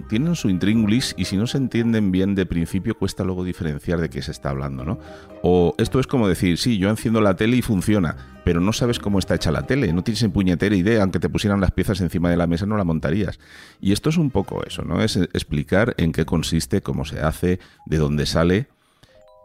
tienen 0.09 0.35
su 0.35 0.49
intríngulis 0.49 1.15
y 1.17 1.27
si 1.27 1.37
no 1.37 1.47
se 1.47 1.59
entienden 1.59 2.11
bien 2.11 2.35
de 2.35 2.47
principio 2.47 2.97
cuesta 2.97 3.25
luego 3.25 3.45
diferenciar 3.45 4.01
de 4.01 4.11
qué 4.11 4.23
se 4.23 4.33
está 4.33 4.51
hablando, 4.51 4.85
¿no? 4.85 4.99
O 5.43 5.75
esto 5.79 6.01
es 6.01 6.07
como 6.07 6.27
decir, 6.27 6.59
sí, 6.59 6.79
yo 6.79 6.89
enciendo 6.89 7.21
la 7.21 7.37
tele 7.37 7.57
y 7.57 7.62
funciona, 7.62 8.17
pero 8.45 8.61
no 8.61 8.73
sabes 8.73 8.99
cómo 8.99 9.19
está 9.19 9.35
hecha 9.35 9.53
la 9.53 9.67
tele, 9.67 9.93
no 9.93 10.03
tienes 10.03 10.23
en 10.23 10.33
puñetera 10.33 10.75
idea, 10.75 11.03
aunque 11.03 11.21
te 11.21 11.29
pusieran 11.29 11.61
las 11.61 11.73
piezas 11.73 12.01
encima 12.01 12.31
de 12.31 12.37
la 12.37 12.47
mesa 12.47 12.67
no 12.67 12.77
la 12.77 12.85
montarías. 12.85 13.39
Y 13.81 13.93
esto 13.93 14.09
es 14.09 14.17
un 14.17 14.31
poco 14.31 14.65
eso, 14.65 14.83
¿no? 14.83 15.03
Es 15.03 15.17
eh, 15.17 15.29
explicar 15.33 15.95
en 15.99 16.12
qué 16.12 16.25
consiste, 16.25 16.81
cómo 16.81 17.05
se 17.05 17.21
hace, 17.21 17.61
de 17.87 17.99
dónde 17.99 18.27
sale. 18.27 18.69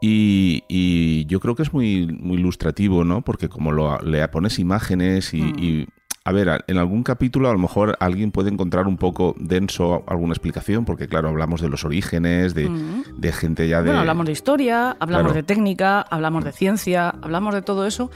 Y, 0.01 1.25
yo 1.27 1.39
creo 1.39 1.55
que 1.55 1.63
es 1.63 1.73
muy, 1.73 2.07
muy 2.07 2.37
ilustrativo, 2.37 3.03
¿no? 3.03 3.21
Porque 3.21 3.49
como 3.49 3.71
lo, 3.71 3.99
le 4.01 4.25
pones 4.29 4.59
imágenes 4.59 5.33
y, 5.33 5.41
Mm. 5.41 5.59
y, 5.59 5.87
a 6.25 6.31
ver, 6.31 6.63
en 6.67 6.77
algún 6.77 7.03
capítulo 7.03 7.49
a 7.49 7.53
lo 7.53 7.59
mejor 7.59 7.95
alguien 7.99 8.31
puede 8.31 8.49
encontrar 8.49 8.87
un 8.87 8.97
poco 8.97 9.35
denso 9.39 10.03
alguna 10.07 10.33
explicación, 10.33 10.85
porque 10.85 11.07
claro, 11.07 11.29
hablamos 11.29 11.61
de 11.61 11.69
los 11.69 11.85
orígenes, 11.85 12.53
de, 12.53 12.69
Mm. 12.69 13.03
de 13.17 13.31
gente 13.31 13.67
ya 13.67 13.79
de... 13.81 13.85
Bueno, 13.85 14.01
hablamos 14.01 14.25
de 14.25 14.31
historia, 14.33 14.97
hablamos 14.99 15.31
Claro. 15.31 15.33
de 15.33 15.43
técnica, 15.43 16.01
hablamos 16.01 16.43
de 16.43 16.51
ciencia, 16.51 17.09
hablamos 17.21 17.53
de 17.55 17.61
todo 17.61 17.87
eso. 17.87 18.11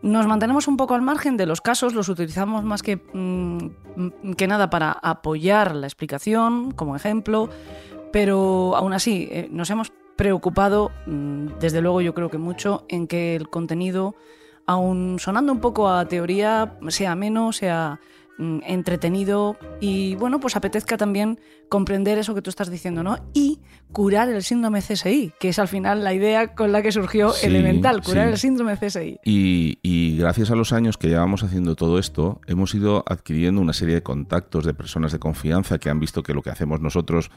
Nos 0.00 0.26
mantenemos 0.28 0.68
un 0.68 0.76
poco 0.76 0.94
al 0.94 1.02
margen 1.02 1.36
de 1.36 1.44
los 1.46 1.60
casos, 1.60 1.92
los 1.94 2.08
utilizamos 2.08 2.62
más 2.64 2.82
que, 2.82 2.96
mm, 3.12 4.34
que 4.36 4.46
nada 4.46 4.70
para 4.70 4.92
apoyar 4.92 5.74
la 5.74 5.88
explicación, 5.88 6.70
como 6.70 6.94
ejemplo, 6.94 7.48
pero 8.12 8.76
aún 8.76 8.92
así 8.92 9.28
eh, 9.30 9.48
nos 9.50 9.68
hemos 9.70 9.92
preocupado, 10.16 10.90
mm, 11.06 11.58
desde 11.60 11.80
luego 11.82 12.00
yo 12.00 12.14
creo 12.14 12.30
que 12.30 12.38
mucho, 12.38 12.84
en 12.88 13.06
que 13.08 13.34
el 13.36 13.48
contenido, 13.48 14.14
aún 14.68 15.16
sonando 15.18 15.50
un 15.50 15.60
poco 15.60 15.88
a 15.88 16.06
teoría, 16.06 16.74
sea 16.88 17.16
menos, 17.16 17.56
sea 17.56 17.98
mm, 18.36 18.58
entretenido 18.66 19.56
y 19.80 20.14
bueno, 20.16 20.40
pues 20.40 20.56
apetezca 20.56 20.98
también 20.98 21.40
comprender 21.70 22.18
eso 22.18 22.34
que 22.34 22.42
tú 22.42 22.50
estás 22.50 22.70
diciendo, 22.70 23.02
¿no? 23.02 23.16
Y 23.32 23.60
curar 23.92 24.28
el 24.28 24.42
síndrome 24.42 24.80
CSI, 24.80 25.32
que 25.40 25.48
es 25.48 25.58
al 25.58 25.68
final 25.68 26.04
la 26.04 26.12
idea 26.12 26.54
con 26.54 26.70
la 26.70 26.82
que 26.82 26.92
surgió 26.92 27.30
Sí, 27.30 27.46
Elemental, 27.46 28.02
curar 28.02 28.26
sí. 28.26 28.32
el 28.32 28.38
síndrome 28.38 28.76
CSI. 28.76 29.18
Y, 29.24 29.78
y 29.82 30.18
gracias 30.18 30.50
a 30.50 30.54
los 30.54 30.74
años 30.74 30.98
que 30.98 31.08
llevamos 31.08 31.42
haciendo 31.44 31.74
todo 31.74 31.98
esto, 31.98 32.42
hemos 32.46 32.74
ido 32.74 33.04
adquiriendo 33.06 33.62
una 33.62 33.72
serie 33.72 33.94
de 33.94 34.02
contactos 34.02 34.66
de 34.66 34.74
personas 34.74 35.12
de 35.12 35.18
confianza 35.18 35.78
que 35.78 35.88
han 35.88 35.98
visto 35.98 36.22
que 36.22 36.34
lo 36.34 36.42
que 36.42 36.50
hacemos 36.50 36.82
nosotros, 36.82 37.30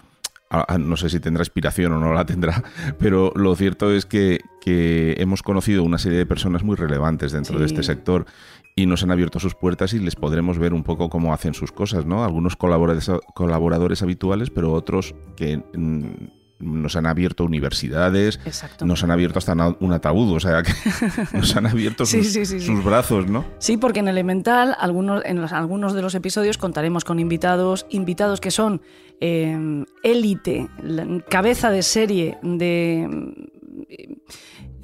no 0.80 0.98
sé 0.98 1.10
si 1.10 1.20
tendrá 1.20 1.42
inspiración 1.42 1.94
o 1.94 2.00
no 2.00 2.14
la 2.14 2.26
tendrá, 2.26 2.64
pero 3.00 3.32
lo 3.36 3.56
cierto 3.56 3.92
es 3.92 4.06
que, 4.06 4.42
que 4.60 5.16
hemos 5.18 5.44
conocido 5.44 5.84
una 5.84 5.98
serie 5.98 6.18
de 6.18 6.26
personas 6.26 6.64
muy 6.64 6.76
relevantes 6.76 7.32
dentro 7.32 7.60
de 7.60 7.66
este 7.66 7.84
sector 7.84 8.26
y 8.76 8.86
nos 8.86 9.04
han 9.04 9.12
abierto 9.12 9.40
sus 9.40 9.56
puertas 9.56 9.94
y 9.94 10.00
les 10.00 10.16
podremos 10.16 10.58
ver 10.58 10.74
un 10.74 10.84
poco 10.84 11.10
cómo 11.10 11.34
hacen 11.34 11.54
sus 11.54 11.72
cosas, 11.72 12.06
¿no? 12.06 12.24
Algunos 12.24 12.56
colaboradores, 12.56 13.12
colaboradores 13.34 14.02
habituales, 14.02 14.50
pero 14.50 14.72
otros 14.72 15.16
que 15.36 15.58
mm, 15.74 16.41
nos 16.62 16.96
han 16.96 17.06
abierto 17.06 17.44
universidades, 17.44 18.40
Exacto. 18.46 18.86
nos 18.86 19.04
han 19.04 19.12
abierto 19.12 19.40
hasta 19.40 19.54
un 19.80 19.92
ataúd, 19.94 20.36
o 20.36 20.40
sea, 20.40 20.64
que 20.64 20.72
nos 21.38 21.56
han 21.56 21.66
abierto 21.66 22.06
sus, 22.06 22.26
sí, 22.28 22.46
sí, 22.46 22.60
sí. 22.60 22.66
sus 22.66 22.84
brazos, 22.84 23.28
¿no? 23.30 23.46
Sí, 23.60 23.78
porque 23.78 24.00
en 24.00 24.08
Elemental, 24.08 24.76
algunos, 24.80 25.24
en 25.26 25.42
los- 25.42 25.52
algunos 25.54 25.94
de 25.94 26.02
los 26.02 26.16
episodios 26.16 26.58
contaremos 26.58 27.04
con 27.04 27.20
invitados, 27.20 27.86
invitados 27.90 28.40
que 28.42 28.52
son 28.52 28.82
eh, 29.20 29.84
élite, 30.04 30.68
cabeza 31.30 31.70
de 31.72 31.84
serie 31.84 32.38
de 32.42 33.08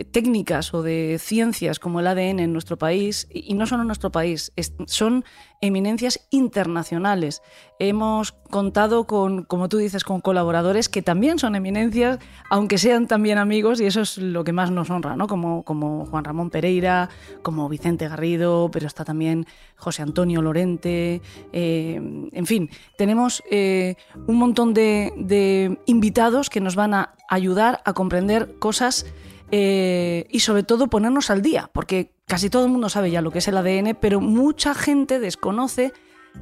técnicas 0.05 0.73
o 0.73 0.83
de 0.83 1.17
ciencias 1.19 1.79
como 1.79 1.99
el 1.99 2.07
ADN 2.07 2.39
en 2.39 2.53
nuestro 2.53 2.77
país, 2.77 3.27
y 3.31 3.53
no 3.53 3.65
solo 3.65 3.81
en 3.81 3.87
nuestro 3.87 4.11
país, 4.11 4.51
son 4.85 5.25
eminencias 5.61 6.27
internacionales. 6.29 7.41
Hemos 7.79 8.31
contado 8.31 9.05
con, 9.05 9.43
como 9.43 9.69
tú 9.69 9.77
dices, 9.77 10.03
con 10.03 10.21
colaboradores 10.21 10.89
que 10.89 11.01
también 11.01 11.39
son 11.39 11.55
eminencias, 11.55 12.19
aunque 12.49 12.77
sean 12.77 13.07
también 13.07 13.37
amigos, 13.37 13.81
y 13.81 13.85
eso 13.85 14.01
es 14.01 14.17
lo 14.17 14.43
que 14.43 14.53
más 14.53 14.71
nos 14.71 14.89
honra, 14.89 15.15
¿no? 15.15 15.27
Como, 15.27 15.63
como 15.63 16.05
Juan 16.05 16.23
Ramón 16.23 16.49
Pereira, 16.49 17.09
como 17.41 17.69
Vicente 17.69 18.07
Garrido, 18.07 18.69
pero 18.71 18.87
está 18.87 19.03
también 19.03 19.45
José 19.75 20.03
Antonio 20.03 20.41
Lorente, 20.41 21.21
eh, 21.51 21.95
en 22.31 22.45
fin, 22.45 22.69
tenemos 22.97 23.43
eh, 23.49 23.95
un 24.27 24.37
montón 24.37 24.73
de, 24.73 25.13
de 25.17 25.79
invitados 25.85 26.49
que 26.49 26.61
nos 26.61 26.75
van 26.75 26.93
a 26.93 27.15
ayudar 27.27 27.81
a 27.85 27.93
comprender 27.93 28.57
cosas 28.59 29.05
eh, 29.51 30.27
y 30.29 30.39
sobre 30.41 30.63
todo 30.63 30.87
ponernos 30.87 31.29
al 31.29 31.41
día, 31.41 31.69
porque 31.73 32.11
casi 32.25 32.49
todo 32.49 32.65
el 32.65 32.71
mundo 32.71 32.89
sabe 32.89 33.11
ya 33.11 33.21
lo 33.21 33.31
que 33.31 33.39
es 33.39 33.47
el 33.47 33.57
ADN, 33.57 33.97
pero 33.99 34.19
mucha 34.19 34.73
gente 34.73 35.19
desconoce 35.19 35.93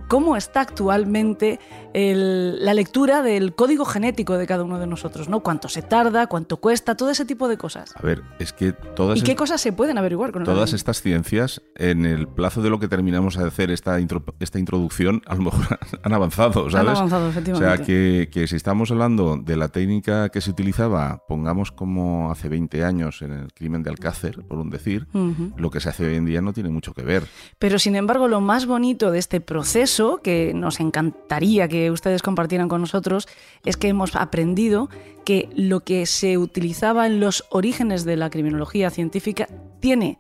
cómo 0.08 0.36
está 0.38 0.62
actualmente 0.62 1.60
el- 1.94 2.64
la 2.64 2.74
lectura 2.74 3.22
del 3.22 3.56
código 3.56 3.86
genético 3.86 4.38
de 4.38 4.46
cada 4.48 4.64
uno 4.64 4.80
de 4.80 4.88
nosotros, 4.88 5.30
¿no? 5.30 5.42
Cuánto 5.42 5.70
se 5.70 5.82
tarda, 5.82 6.28
cuánto 6.28 6.58
cuesta, 6.58 6.96
todo 6.96 7.10
ese 7.10 7.26
tipo 7.26 7.48
de 7.48 7.58
cosas. 7.58 7.94
A 7.96 8.02
ver, 8.02 8.22
es 8.40 8.52
que 8.54 8.74
todas, 8.74 9.18
¿Y 9.18 9.22
qué 9.22 9.36
cosas 9.36 9.62
se 9.62 9.72
pueden 9.72 9.98
averiguar 9.98 10.32
con 10.32 10.44
todas 10.44 10.74
estas 10.74 11.02
ciencias, 11.02 11.62
en 11.76 12.06
el 12.06 12.28
plazo 12.28 12.62
de 12.62 12.70
lo 12.70 12.80
que 12.80 12.88
terminamos 12.88 13.38
de 13.38 13.46
hacer 13.46 13.72
esta, 13.72 14.00
intro- 14.00 14.24
esta 14.40 14.60
introducción, 14.60 15.22
a 15.26 15.36
lo 15.36 15.44
mejor 15.44 15.80
han 16.04 16.14
avanzado, 16.14 16.66
Han 16.66 16.72
¿sabes? 16.72 16.98
avanzado, 16.98 17.26
O 17.28 17.30
efectivamente. 17.30 17.76
sea, 17.78 17.86
que, 17.86 18.30
que 18.32 18.48
si 18.48 18.56
estamos 18.56 18.92
hablando 18.92 19.38
de 19.38 19.56
la 19.56 19.70
técnica 19.70 20.30
que 20.30 20.42
se 20.42 20.50
utilizaba, 20.50 21.22
pongamos 21.28 21.72
como 21.72 22.32
hace 22.32 22.50
20 22.50 22.84
años 22.84 23.22
en 23.22 23.32
el 23.32 23.54
crimen 23.54 23.84
de 23.84 23.90
Alcácer, 23.92 24.44
por 24.48 24.58
un 24.58 24.70
decir, 24.70 25.08
lo 25.56 25.70
que 25.72 25.80
se 25.80 25.90
hace 25.90 26.06
hoy 26.08 26.16
en 26.16 26.26
día 26.26 26.42
no 26.42 26.52
tiene 26.54 26.70
mucho 26.70 26.94
que 26.94 27.04
ver. 27.04 27.24
Pero 27.58 27.80
sin 27.80 27.96
embargo, 27.96 28.28
lo 28.28 28.42
más 28.42 28.66
bonito 28.66 29.12
de 29.12 29.20
este 29.20 29.40
proceso, 29.42 29.85
que 30.24 30.54
nos 30.54 30.80
encantaría 30.80 31.68
que 31.68 31.92
ustedes 31.92 32.22
compartieran 32.22 32.68
con 32.68 32.82
nosotros, 32.82 33.28
es 33.64 33.78
que 33.78 33.88
hemos 33.88 34.16
aprendido 34.16 34.90
que 35.24 35.50
lo 35.56 35.82
que 35.82 36.06
se 36.06 36.38
utilizaba 36.38 37.06
en 37.06 37.20
los 37.20 37.46
orígenes 37.50 38.04
de 38.04 38.18
la 38.18 38.30
criminología 38.30 38.90
científica 38.90 39.48
tiene 39.80 40.20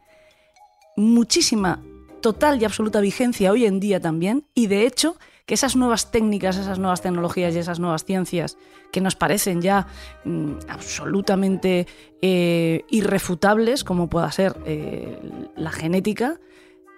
muchísima, 0.95 1.81
total 2.21 2.61
y 2.61 2.65
absoluta 2.65 3.01
vigencia 3.01 3.51
hoy 3.51 3.65
en 3.65 3.79
día 3.79 3.99
también, 3.99 4.45
y 4.53 4.67
de 4.67 4.85
hecho 4.85 5.15
que 5.45 5.53
esas 5.53 5.75
nuevas 5.75 6.11
técnicas, 6.11 6.57
esas 6.57 6.79
nuevas 6.79 7.01
tecnologías 7.01 7.53
y 7.55 7.59
esas 7.59 7.79
nuevas 7.79 8.03
ciencias 8.03 8.57
que 8.91 9.01
nos 9.01 9.15
parecen 9.15 9.61
ya 9.61 9.87
mm, 10.23 10.53
absolutamente 10.67 11.87
eh, 12.21 12.83
irrefutables, 12.89 13.83
como 13.83 14.09
pueda 14.09 14.31
ser 14.31 14.55
eh, 14.65 15.19
la 15.55 15.71
genética, 15.71 16.39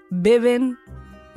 beben, 0.09 0.77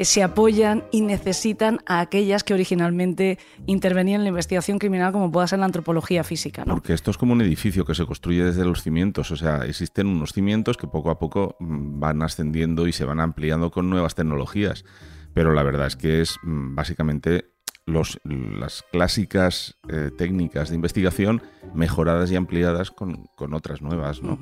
se 0.05 0.23
apoyan 0.23 0.85
y 0.91 1.03
necesitan 1.03 1.81
a 1.87 2.01
aquellas 2.01 2.45
que 2.45 2.55
originalmente 2.55 3.39
intervenían 3.67 4.21
en 4.21 4.25
la 4.25 4.29
investigación 4.29 4.79
criminal, 4.79 5.13
como 5.13 5.31
pueda 5.31 5.47
ser 5.47 5.59
la 5.59 5.67
antropología 5.67 6.25
física. 6.25 6.65
¿no? 6.65 6.75
Porque 6.75 6.93
esto 6.93 7.11
es 7.11 7.19
como 7.19 7.33
un 7.33 7.43
edificio 7.43 7.85
que 7.85 7.95
se 7.95 8.07
construye 8.07 8.45
desde 8.45 8.65
los 8.65 8.83
cimientos, 8.83 9.31
o 9.31 9.37
sea, 9.37 9.65
existen 9.67 10.07
unos 10.07 10.33
cimientos 10.33 10.77
que 10.77 10.87
poco 10.87 11.11
a 11.11 11.19
poco 11.19 11.57
mm, 11.61 12.01
van 12.01 12.23
ascendiendo 12.23 12.87
y 12.87 12.93
se 12.93 13.05
van 13.05 13.21
ampliando 13.21 13.71
con 13.71 13.91
nuevas 13.91 14.15
tecnologías. 14.15 14.85
Pero 15.33 15.53
la 15.53 15.63
verdad 15.63 15.87
es 15.87 15.97
que 15.97 16.21
es 16.21 16.37
mm, 16.43 16.75
básicamente 16.75 17.51
los, 17.87 18.21
las 18.25 18.85
clásicas 18.91 19.79
eh, 19.89 20.11
técnicas 20.17 20.69
de 20.71 20.77
investigación 20.77 21.43
mejoradas 21.75 22.31
y 22.31 22.37
ampliadas 22.37 22.91
con, 22.91 23.27
con 23.37 23.55
otras 23.55 23.83
nuevas, 23.83 24.23
¿no? 24.23 24.39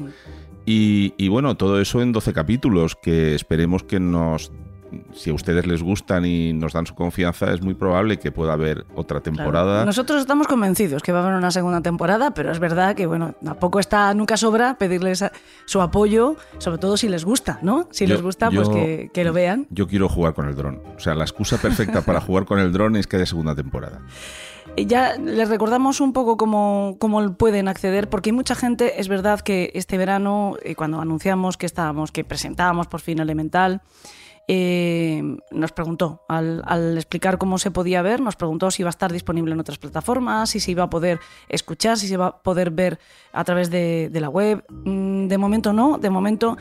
Y, 0.66 1.14
y 1.16 1.28
bueno, 1.28 1.56
todo 1.56 1.80
eso 1.80 2.02
en 2.02 2.12
12 2.12 2.32
capítulos 2.32 2.96
que 3.00 3.34
esperemos 3.34 3.82
que 3.82 4.00
nos... 4.00 4.52
Si 5.12 5.30
a 5.30 5.34
ustedes 5.34 5.66
les 5.66 5.82
gustan 5.82 6.24
y 6.24 6.52
nos 6.52 6.72
dan 6.72 6.86
su 6.86 6.94
confianza, 6.94 7.52
es 7.52 7.60
muy 7.62 7.74
probable 7.74 8.18
que 8.18 8.32
pueda 8.32 8.54
haber 8.54 8.86
otra 8.94 9.20
Claro. 9.20 9.36
temporada. 9.36 9.84
Nosotros 9.84 10.20
estamos 10.20 10.46
convencidos 10.46 11.02
que 11.02 11.12
va 11.12 11.20
a 11.20 11.22
haber 11.24 11.34
una 11.36 11.50
segunda 11.50 11.80
temporada, 11.80 12.32
pero 12.32 12.50
es 12.52 12.58
verdad 12.58 12.94
que, 12.96 13.06
bueno, 13.06 13.34
tampoco 13.44 13.80
está, 13.80 14.12
nunca 14.14 14.36
sobra 14.36 14.78
pedirles 14.78 15.24
su 15.66 15.80
apoyo, 15.82 16.36
sobre 16.58 16.78
todo 16.78 16.96
si 16.96 17.08
les 17.08 17.24
gusta, 17.24 17.58
¿no? 17.62 17.88
Si 17.90 18.06
Yo- 18.06 18.14
les 18.14 18.22
gusta, 18.22 18.50
pues 18.50 18.68
que, 18.68 19.10
que 19.12 19.24
lo 19.24 19.32
vean. 19.32 19.66
Yo 19.70 19.86
quiero 19.88 20.08
jugar 20.08 20.34
con 20.34 20.48
el 20.48 20.54
dron. 20.56 20.80
O 20.96 21.00
sea, 21.00 21.14
la 21.14 21.24
excusa 21.24 21.58
perfecta 21.58 22.02
para 22.02 22.20
jugar 22.20 22.44
con 22.46 22.58
el 22.58 22.72
dron 22.72 22.96
es 22.96 23.06
que 23.06 23.16
haya 23.16 23.26
segunda 23.26 23.54
temporada. 23.54 24.00
Ya 24.76 25.16
les 25.16 25.48
recordamos 25.48 26.00
un 26.00 26.12
poco 26.12 26.36
cómo, 26.36 26.96
cómo 27.00 27.32
pueden 27.34 27.66
acceder, 27.66 28.08
porque 28.08 28.30
hay 28.30 28.34
mucha 28.36 28.54
gente, 28.54 29.00
es 29.00 29.08
verdad 29.08 29.40
que 29.40 29.72
este 29.74 29.98
verano, 29.98 30.54
eh, 30.62 30.76
cuando 30.76 31.00
anunciamos 31.00 31.56
que 31.56 31.66
estábamos, 31.66 32.12
que 32.12 32.22
presentábamos 32.22 32.86
por 32.86 33.00
fin 33.00 33.18
Elemental, 33.18 33.80
eh, 34.50 35.22
nos 35.50 35.72
preguntó, 35.72 36.24
al, 36.26 36.96
explicar 36.96 37.36
cómo 37.36 37.58
se 37.58 37.70
podía 37.70 38.00
ver, 38.00 38.20
nos 38.20 38.34
preguntó 38.34 38.70
si 38.70 38.80
iba 38.82 38.88
a 38.88 38.90
estar 38.90 39.12
disponible 39.12 39.52
en 39.52 39.60
otras 39.60 39.76
plataformas, 39.76 40.48
si 40.48 40.58
se 40.58 40.70
iba 40.70 40.84
a 40.84 40.90
poder 40.90 41.20
escuchar, 41.50 41.98
si 41.98 42.08
se 42.08 42.14
iba 42.14 42.28
a 42.28 42.42
poder 42.42 42.70
ver 42.70 42.98
a 43.32 43.44
través 43.44 43.70
de, 43.70 44.08
de 44.10 44.20
la 44.20 44.30
web. 44.30 44.64
Mm, 44.70 45.28
De 45.28 45.36
momento 45.36 45.74
no, 45.74 45.98
de 45.98 46.08
momento 46.08 46.56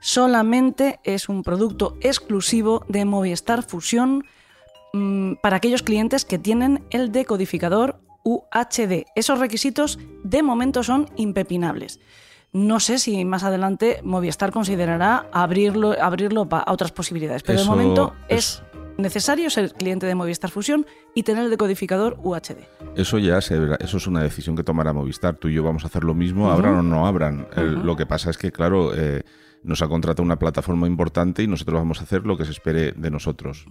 solamente 0.00 1.00
es 1.02 1.28
un 1.28 1.42
producto 1.42 1.96
exclusivo 2.00 2.84
de 2.88 3.04
Movistar 3.04 3.64
Fusión 3.64 4.24
mm, 4.92 5.34
para 5.42 5.56
aquellos 5.56 5.82
clientes 5.82 6.24
que 6.24 6.38
tienen 6.38 6.84
el 6.90 7.10
decodificador 7.10 7.98
UHD. 8.22 9.06
Esos 9.16 9.40
requisitos 9.40 9.98
de 10.22 10.44
momento 10.44 10.84
son 10.84 11.10
impepinables. 11.16 11.98
No 12.52 12.80
sé 12.80 12.98
si 12.98 13.24
más 13.24 13.44
adelante 13.44 14.00
Movistar 14.04 14.50
considerará 14.52 15.26
abrirlo, 15.32 15.94
abrirlo 16.00 16.46
a 16.50 16.70
otras 16.72 16.92
posibilidades, 16.92 17.42
pero 17.42 17.58
Eso 17.58 17.70
de 17.70 17.76
momento 17.76 18.14
es- 18.28 18.62
es 18.62 18.62
necesario 18.98 19.48
ser 19.48 19.72
cliente 19.72 20.06
de 20.06 20.14
Movistar 20.14 20.50
Fusión 20.50 20.84
y 21.14 21.22
tener 21.22 21.44
el 21.44 21.50
decodificador 21.50 22.18
UHD. 22.22 22.58
Eso 22.94 23.18
ya 23.18 23.40
se 23.40 23.58
verá- 23.58 23.78
eso 23.80 23.96
es 23.96 24.06
una 24.06 24.22
decisión 24.22 24.54
que 24.54 24.64
tomará 24.64 24.92
Movistar. 24.92 25.34
Tú 25.36 25.48
y 25.48 25.54
yo 25.54 25.62
vamos 25.62 25.84
a 25.84 25.86
hacer 25.86 26.04
lo 26.04 26.12
mismo, 26.12 26.50
abran 26.50 26.74
o 26.74 26.82
no 26.82 27.06
abran. 27.06 27.46
Lo 27.56 27.96
que 27.96 28.04
pasa 28.04 28.28
es 28.28 28.36
que, 28.36 28.52
claro, 28.52 28.92
eh, 28.94 29.22
nos 29.64 29.80
ha 29.82 29.88
contratado 29.88 30.24
una 30.24 30.38
plataforma 30.38 30.86
importante 30.86 31.42
y 31.42 31.46
nosotros 31.46 31.78
vamos 31.78 32.00
a 32.00 32.04
hacer 32.04 32.26
lo 32.26 32.36
que 32.36 32.44
se 32.44 32.50
espere 32.50 32.92
de 32.92 33.10
nosotros. 33.10 33.64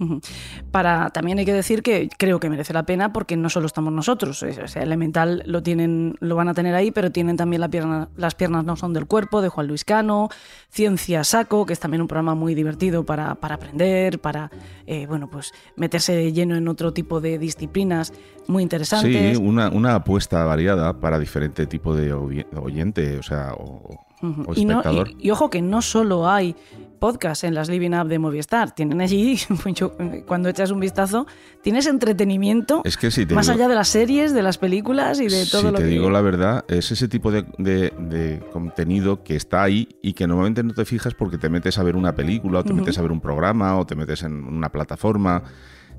Para, 0.71 1.09
también 1.09 1.37
hay 1.39 1.45
que 1.45 1.53
decir 1.53 1.83
que 1.83 2.09
creo 2.17 2.39
que 2.39 2.49
merece 2.49 2.73
la 2.73 2.83
pena 2.83 3.11
porque 3.11 3.35
no 3.37 3.49
solo 3.49 3.67
estamos 3.67 3.91
nosotros, 3.91 4.41
o 4.43 4.67
sea, 4.67 4.83
Elemental 4.83 5.43
lo 5.45 5.61
tienen, 5.63 6.15
lo 6.19 6.35
van 6.35 6.47
a 6.47 6.53
tener 6.53 6.75
ahí, 6.75 6.91
pero 6.91 7.11
tienen 7.11 7.37
también 7.37 7.59
la 7.61 7.69
pierna, 7.69 8.09
las 8.15 8.35
piernas 8.35 8.63
no 8.63 8.75
son 8.75 8.93
del 8.93 9.05
cuerpo 9.05 9.41
de 9.41 9.49
Juan 9.49 9.67
Luis 9.67 9.83
Cano, 9.85 10.29
Ciencia 10.69 11.23
Saco, 11.23 11.65
que 11.65 11.73
es 11.73 11.79
también 11.79 12.01
un 12.01 12.07
programa 12.07 12.35
muy 12.35 12.55
divertido 12.55 13.05
para, 13.05 13.35
para 13.35 13.55
aprender, 13.55 14.19
para 14.19 14.49
eh, 14.87 15.05
bueno, 15.07 15.29
pues 15.29 15.51
meterse 15.75 16.13
de 16.13 16.31
lleno 16.31 16.55
en 16.55 16.67
otro 16.67 16.93
tipo 16.93 17.19
de 17.21 17.37
disciplinas 17.37 18.13
muy 18.47 18.63
interesantes. 18.63 19.37
Sí, 19.37 19.43
una, 19.43 19.69
una 19.69 19.95
apuesta 19.95 20.43
variada 20.45 20.99
para 20.99 21.19
diferente 21.19 21.67
tipo 21.67 21.95
de 21.95 22.13
oy- 22.13 22.45
oyente, 22.55 23.17
o 23.17 23.23
sea, 23.23 23.53
o, 23.57 23.97
O 24.21 24.53
Y, 24.55 24.65
no- 24.65 24.79
espectador. 24.79 25.09
y- 25.17 25.27
y 25.27 25.31
ojo 25.31 25.49
que 25.49 25.61
no 25.61 25.81
solo 25.81 26.29
hay 26.29 26.55
podcast 26.99 27.43
en 27.43 27.55
las 27.55 27.67
Living 27.69 27.91
Up 27.95 28.07
de 28.07 28.19
Movistar. 28.19 28.75
Tienen 28.75 29.01
allí, 29.01 29.39
cuando 30.27 30.49
echas 30.49 30.69
un 30.71 30.79
vistazo, 30.79 31.25
tienes 31.63 31.87
entretenimiento 31.87 32.81
Es 32.85 32.97
que 32.97 33.09
te 33.09 33.33
más 33.33 33.47
digo- 33.47 33.55
allá 33.55 33.67
de 33.67 33.75
las 33.75 33.87
series, 33.87 34.33
de 34.33 34.43
las 34.43 34.57
películas 34.57 35.19
y 35.19 35.27
de 35.27 35.45
todo 35.47 35.61
si 35.61 35.67
lo 35.67 35.73
te 35.73 35.83
que... 35.83 35.89
digo 35.89 36.09
la 36.11 36.21
verdad, 36.21 36.63
es 36.67 36.91
ese 36.91 37.07
tipo 37.07 37.31
de, 37.31 37.45
de- 37.57 37.93
de 37.97 38.43
contenido 38.53 39.23
que 39.23 39.35
está 39.35 39.63
ahí 39.63 39.89
y 40.03 40.13
que 40.13 40.27
normalmente 40.27 40.63
no 40.63 40.73
te 40.73 40.85
fijas 40.85 41.13
porque 41.15 41.37
te 41.37 41.49
metes 41.49 41.77
a 41.79 41.83
ver 41.83 41.95
una 41.95 42.13
película 42.15 42.59
o 42.59 42.63
te 42.63 42.73
metes 42.73 42.97
a 42.99 43.01
ver 43.01 43.11
un 43.11 43.21
programa 43.21 43.77
o 43.79 43.85
te 43.85 43.95
metes 43.95 44.21
en 44.23 44.33
una 44.43 44.69
plataforma. 44.71 45.43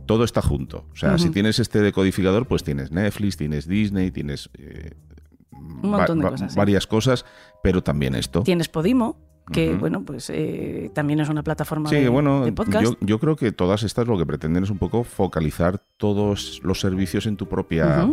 Todo 0.07 0.25
está 0.25 0.43
junto. 0.43 0.87
O 0.93 0.97
sea, 0.97 1.17
si 1.19 1.31
tienes 1.31 1.59
este 1.61 1.81
decodificador, 1.81 2.47
pues 2.47 2.65
tienes 2.65 2.91
Netflix, 2.91 3.37
tienes 3.37 3.69
Disney, 3.69 4.11
tienes 4.11 4.51
eh, 4.59 4.91
montón 5.53 6.21
de 6.21 6.29
cosas, 6.29 6.53
sí. 6.53 6.59
varias 6.59 6.87
cosas, 6.87 7.25
pero 7.63 7.83
también 7.83 8.15
esto. 8.15 8.43
Tienes 8.43 8.69
Podimo, 8.69 9.17
que 9.53 9.75
bueno, 9.75 10.05
pues 10.05 10.31
eh, 10.31 10.91
también 10.95 11.21
es 11.21 11.29
una 11.29 11.43
plataforma 11.43 11.89
Sí, 11.89 11.97
de, 11.97 12.09
bueno, 12.09 12.45
de 12.45 12.53
podcast. 12.53 12.85
yo, 12.85 12.97
yo 13.01 13.19
creo 13.19 13.37
que 13.37 13.53
todas 13.53 13.83
estas 13.83 14.07
lo 14.07 14.17
que 14.17 14.25
pretenden 14.25 14.65
es 14.65 14.71
un 14.71 14.79
poco 14.79 15.05
focalizar 15.05 15.83
todos 15.97 16.61
los 16.63 16.81
servicios 16.81 17.27
en 17.27 17.37
tu 17.37 17.47
propia. 17.49 18.09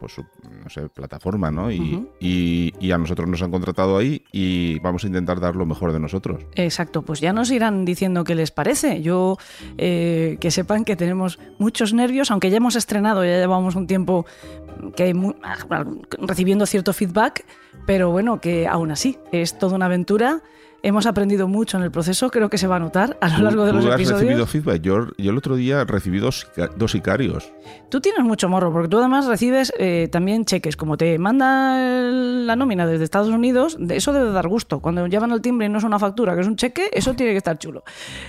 Pues, 0.00 0.12
su- 0.12 0.24
no 0.62 0.68
sé, 0.70 0.88
plataforma, 0.88 1.50
¿no? 1.50 1.70
Y, 1.70 2.06
y- 2.20 2.72
y 2.80 2.90
a 2.92 2.98
nosotros 2.98 3.28
nos 3.28 3.40
han 3.42 3.50
contratado 3.50 3.96
ahí 3.96 4.22
y 4.32 4.78
vamos 4.80 5.04
a 5.04 5.06
intentar 5.06 5.40
dar 5.40 5.56
lo 5.56 5.66
mejor 5.66 5.92
de 5.92 6.00
nosotros. 6.00 6.42
Exacto, 6.54 7.02
pues 7.02 7.20
ya 7.20 7.32
nos 7.32 7.50
irán 7.50 7.84
diciendo 7.84 8.24
qué 8.24 8.34
les 8.34 8.50
parece. 8.50 9.00
Yo 9.02 9.38
eh, 9.78 10.36
que 10.40 10.50
sepan 10.50 10.84
que 10.84 10.96
tenemos 10.96 11.38
muchos 11.58 11.94
nervios, 11.94 12.30
aunque 12.30 12.50
ya 12.50 12.56
hemos 12.58 12.76
estrenado, 12.76 13.24
ya 13.24 13.38
llevamos 13.38 13.74
un 13.76 13.86
tiempo 13.86 14.26
que 14.96 15.04
hay 15.04 15.14
mu- 15.14 15.34
recibiendo 16.20 16.66
cierto 16.66 16.92
feedback, 16.92 17.44
pero 17.86 18.10
bueno, 18.10 18.40
que 18.40 18.66
aún 18.66 18.90
así 18.90 19.18
es 19.32 19.58
toda 19.58 19.76
una 19.76 19.86
aventura. 19.86 20.42
Hemos 20.86 21.06
aprendido 21.06 21.48
mucho 21.48 21.78
en 21.78 21.82
el 21.82 21.90
proceso, 21.90 22.28
creo 22.30 22.50
que 22.50 22.58
se 22.58 22.66
va 22.66 22.76
a 22.76 22.78
notar 22.78 23.16
a 23.22 23.28
lo 23.38 23.44
largo 23.44 23.64
de 23.64 23.70
¿Tú 23.70 23.76
los 23.78 23.86
has 23.86 23.94
episodios. 23.94 24.20
recibido 24.20 24.46
feedback? 24.46 24.82
Yo, 24.82 25.06
yo 25.16 25.30
el 25.30 25.38
otro 25.38 25.56
día 25.56 25.82
recibí 25.84 26.18
dos, 26.18 26.40
sica- 26.54 26.70
dos 26.76 26.92
sicarios. 26.92 27.50
Tú 27.88 28.02
tienes 28.02 28.22
mucho 28.22 28.50
morro, 28.50 28.70
porque 28.70 28.88
tú 28.88 28.98
además 28.98 29.24
recibes 29.24 29.72
eh, 29.78 30.08
también 30.12 30.44
cheques. 30.44 30.76
Como 30.76 30.98
te 30.98 31.18
manda 31.18 31.78
la 31.80 32.54
nómina 32.54 32.86
desde 32.86 33.04
Estados 33.04 33.30
Unidos, 33.30 33.78
eso 33.88 34.12
debe 34.12 34.30
dar 34.30 34.46
gusto. 34.46 34.80
Cuando 34.80 35.06
llevan 35.06 35.30
el 35.30 35.40
timbre 35.40 35.66
y 35.66 35.70
no 35.70 35.78
es 35.78 35.84
una 35.84 35.98
factura, 35.98 36.34
que 36.34 36.42
es 36.42 36.46
un 36.46 36.56
cheque, 36.56 36.90
eso 36.92 37.14
tiene 37.14 37.32
que 37.32 37.38
estar 37.38 37.56
chulo. 37.58 37.82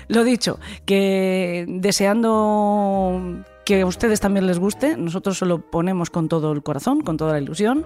Lo 0.08 0.24
dicho, 0.24 0.58
que 0.86 1.66
deseando 1.68 3.44
que 3.66 3.82
a 3.82 3.86
ustedes 3.86 4.22
también 4.22 4.48
les 4.48 4.60
guste, 4.60 4.96
nosotros 4.96 5.38
se 5.40 5.46
lo 5.46 5.60
ponemos 5.60 6.10
con 6.10 6.30
todo 6.30 6.54
el 6.54 6.64
corazón, 6.64 7.02
con 7.02 7.18
toda 7.18 7.34
la 7.34 7.40
ilusión. 7.42 7.86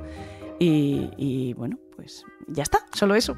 Y, 0.60 1.10
y 1.18 1.54
bueno, 1.56 1.80
pues 1.96 2.24
ya 2.48 2.62
está, 2.64 2.80
solo 2.94 3.16
eso. 3.16 3.36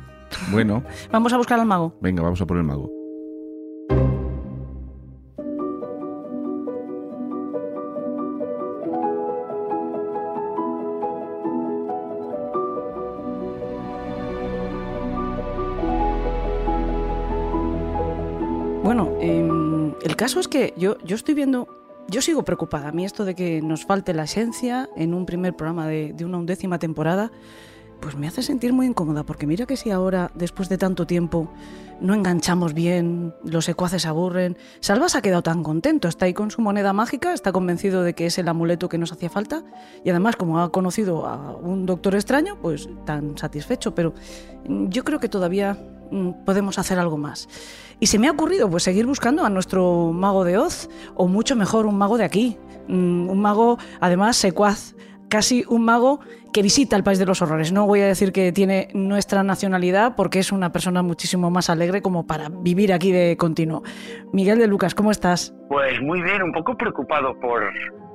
Bueno, 0.51 0.83
Vamos 1.11 1.33
a 1.33 1.37
buscar 1.37 1.59
al 1.59 1.65
mago. 1.65 1.93
venga, 2.01 2.21
vamos 2.21 2.41
a 2.41 2.45
por 2.45 2.57
el 2.57 2.63
mago. 2.63 2.91
Bueno, 18.83 19.09
em, 19.21 19.93
el 20.03 20.15
caso 20.15 20.39
es 20.39 20.47
que 20.47 20.73
yo, 20.75 20.97
yo 21.05 21.15
estoy 21.15 21.35
viendo, 21.35 21.67
yo 22.07 22.21
sigo 22.21 22.43
preocupada. 22.43 22.89
A 22.89 22.91
mí 22.91 23.05
esto 23.05 23.25
de 23.25 23.35
que 23.35 23.61
nos 23.61 23.85
falte 23.85 24.13
la 24.13 24.23
esencia 24.23 24.89
en 24.95 25.13
un 25.13 25.25
primer 25.25 25.55
programa 25.55 25.87
de, 25.87 26.13
de 26.13 26.25
una 26.25 26.39
undécima 26.39 26.79
temporada, 26.79 27.31
pues 28.01 28.15
me 28.15 28.27
hace 28.27 28.41
sentir 28.41 28.73
muy 28.73 28.87
incómoda, 28.87 29.23
porque 29.23 29.47
mira 29.47 29.65
que 29.65 29.77
si 29.77 29.91
ahora, 29.91 30.31
después 30.35 30.67
de 30.69 30.77
tanto 30.77 31.05
tiempo, 31.07 31.49
no 31.99 32.13
enganchamos 32.13 32.73
bien, 32.73 33.33
los 33.43 33.65
secuaces 33.65 34.01
se 34.01 34.07
aburren. 34.07 34.57
Salvas 34.79 35.15
ha 35.15 35.21
quedado 35.21 35.43
tan 35.43 35.63
contento, 35.63 36.07
está 36.07 36.25
ahí 36.25 36.33
con 36.33 36.51
su 36.51 36.61
moneda 36.61 36.93
mágica, 36.93 37.33
está 37.33 37.51
convencido 37.51 38.03
de 38.03 38.13
que 38.13 38.25
es 38.25 38.37
el 38.37 38.47
amuleto 38.47 38.89
que 38.89 38.97
nos 38.97 39.11
hacía 39.11 39.29
falta, 39.29 39.63
y 40.03 40.09
además, 40.09 40.35
como 40.35 40.59
ha 40.59 40.71
conocido 40.71 41.27
a 41.27 41.55
un 41.55 41.85
doctor 41.85 42.15
extraño, 42.15 42.57
pues 42.61 42.89
tan 43.05 43.37
satisfecho, 43.37 43.93
pero 43.93 44.13
yo 44.65 45.03
creo 45.03 45.19
que 45.19 45.29
todavía 45.29 45.77
mm, 46.09 46.43
podemos 46.43 46.79
hacer 46.79 46.97
algo 46.97 47.17
más. 47.17 47.47
Y 47.99 48.07
se 48.07 48.17
me 48.17 48.27
ha 48.27 48.31
ocurrido 48.31 48.67
pues 48.69 48.83
seguir 48.83 49.05
buscando 49.05 49.45
a 49.45 49.49
nuestro 49.49 50.11
mago 50.11 50.43
de 50.43 50.57
Oz, 50.57 50.89
o 51.13 51.27
mucho 51.27 51.55
mejor 51.55 51.85
un 51.85 51.97
mago 51.97 52.17
de 52.17 52.25
aquí, 52.25 52.57
Mm, 52.87 53.29
un 53.29 53.39
mago 53.39 53.77
además 53.99 54.37
secuaz, 54.37 54.95
casi 55.31 55.63
un 55.69 55.85
mago 55.85 56.19
que 56.51 56.61
visita 56.61 56.97
el 56.97 57.03
país 57.03 57.17
de 57.17 57.25
los 57.25 57.41
horrores. 57.41 57.71
No 57.71 57.87
voy 57.87 58.01
a 58.01 58.05
decir 58.05 58.33
que 58.33 58.51
tiene 58.51 58.89
nuestra 58.93 59.43
nacionalidad 59.43 60.13
porque 60.17 60.39
es 60.39 60.51
una 60.51 60.73
persona 60.73 61.01
muchísimo 61.01 61.49
más 61.49 61.69
alegre 61.69 62.01
como 62.01 62.27
para 62.27 62.49
vivir 62.49 62.91
aquí 62.91 63.13
de 63.13 63.37
continuo. 63.37 63.81
Miguel 64.33 64.59
de 64.59 64.67
Lucas, 64.67 64.93
¿cómo 64.93 65.09
estás? 65.09 65.55
Pues 65.69 66.01
muy 66.01 66.21
bien, 66.21 66.43
un 66.43 66.51
poco 66.51 66.77
preocupado 66.77 67.33
por, 67.39 67.63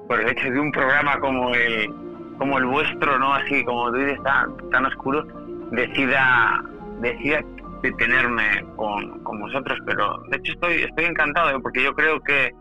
por 0.07 0.21
el 0.21 0.29
hecho 0.29 0.51
de 0.51 0.61
un 0.61 0.71
programa 0.71 1.19
como 1.19 1.55
el 1.55 1.91
como 2.37 2.59
el 2.59 2.67
vuestro, 2.67 3.19
¿no? 3.19 3.33
Así 3.33 3.64
como 3.64 3.91
tú 3.91 3.97
dices, 3.97 4.21
tan, 4.23 4.85
oscuro, 4.85 5.27
decida 5.73 6.62
decida 7.01 7.41
detenerme 7.83 8.62
con, 8.77 9.21
con 9.21 9.41
vosotros, 9.41 9.79
pero 9.87 10.19
de 10.29 10.37
hecho 10.37 10.53
estoy 10.53 10.83
estoy 10.83 11.07
encantado 11.07 11.57
¿eh? 11.57 11.61
porque 11.62 11.83
yo 11.83 11.95
creo 11.95 12.21
que 12.21 12.53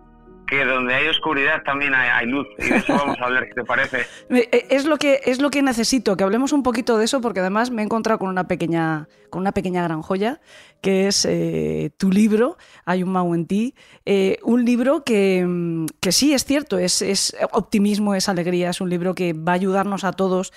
que 0.48 0.64
donde 0.66 0.94
hay 0.94 1.08
oscuridad 1.08 1.64
también 1.64 1.94
hay, 1.94 2.10
hay 2.10 2.28
luz 2.28 2.48
y 2.58 2.70
de 2.70 2.78
eso 2.78 2.94
vamos 2.98 3.18
a 3.20 3.26
hablar, 3.26 3.48
¿qué 3.48 3.54
te 3.54 3.64
parece? 3.64 4.06
Eh, 4.30 4.68
Es 4.70 4.86
lo 4.86 4.98
que 4.98 5.22
es 5.26 5.42
lo 5.42 5.50
que 5.50 5.62
necesito, 5.62 6.16
que 6.18 6.24
hablemos 6.24 6.54
un 6.54 6.64
poquito 6.64 6.98
de 6.98 7.06
eso, 7.06 7.22
porque 7.22 7.40
además 7.40 7.72
me 7.72 7.82
he 7.82 7.86
encontrado 7.86 8.20
con 8.20 8.30
una 8.30 8.48
pequeña, 8.48 9.08
con 9.30 9.42
una 9.42 9.52
pequeña 9.52 9.84
gran 9.84 10.02
joya, 10.02 10.40
que 10.82 11.08
es 11.08 11.26
eh, 11.26 11.92
tu 11.98 12.12
libro, 12.12 12.58
Hay 12.86 13.04
un 13.04 13.12
mago 13.12 13.34
en 13.34 13.48
ti. 13.48 13.74
Eh, 14.06 14.38
un 14.44 14.66
libro 14.66 15.04
que, 15.04 15.44
mm, 15.46 15.86
que 16.00 16.12
sí 16.12 16.34
es 16.34 16.46
cierto, 16.46 16.78
es, 16.78 17.02
es 17.02 17.36
optimismo, 17.52 18.14
es 18.16 18.30
alegría, 18.30 18.70
es 18.70 18.82
un 18.82 18.90
libro 18.90 19.16
que 19.16 19.34
va 19.34 19.54
a 19.54 19.56
ayudarnos 19.56 20.04
a 20.04 20.12
todos. 20.14 20.54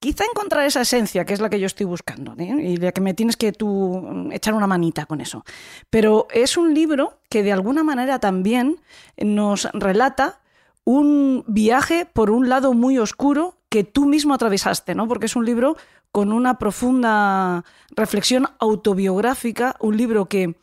Quizá 0.00 0.24
encontrar 0.24 0.64
esa 0.64 0.80
esencia, 0.80 1.26
que 1.26 1.34
es 1.34 1.40
la 1.40 1.50
que 1.50 1.60
yo 1.60 1.66
estoy 1.66 1.84
buscando, 1.84 2.34
¿eh? 2.38 2.56
y 2.58 2.76
la 2.78 2.90
que 2.92 3.02
me 3.02 3.12
tienes 3.12 3.36
que 3.36 3.52
tú 3.52 4.00
mm, 4.02 4.32
echar 4.32 4.54
una 4.54 4.66
manita 4.66 5.04
con 5.04 5.20
eso. 5.20 5.44
Pero 5.90 6.26
es 6.32 6.56
un 6.56 6.72
libro 6.72 7.18
que 7.28 7.42
de 7.42 7.52
alguna 7.52 7.84
manera 7.84 8.18
también 8.18 8.80
nos 9.18 9.68
relata 9.74 10.40
un 10.84 11.44
viaje 11.46 12.06
por 12.06 12.30
un 12.30 12.48
lado 12.48 12.72
muy 12.72 12.98
oscuro 12.98 13.58
que 13.68 13.84
tú 13.84 14.06
mismo 14.06 14.32
atravesaste, 14.32 14.94
¿no? 14.94 15.06
Porque 15.06 15.26
es 15.26 15.36
un 15.36 15.44
libro 15.44 15.76
con 16.12 16.32
una 16.32 16.58
profunda 16.58 17.64
reflexión 17.90 18.48
autobiográfica, 18.58 19.76
un 19.80 19.98
libro 19.98 20.30
que 20.30 20.56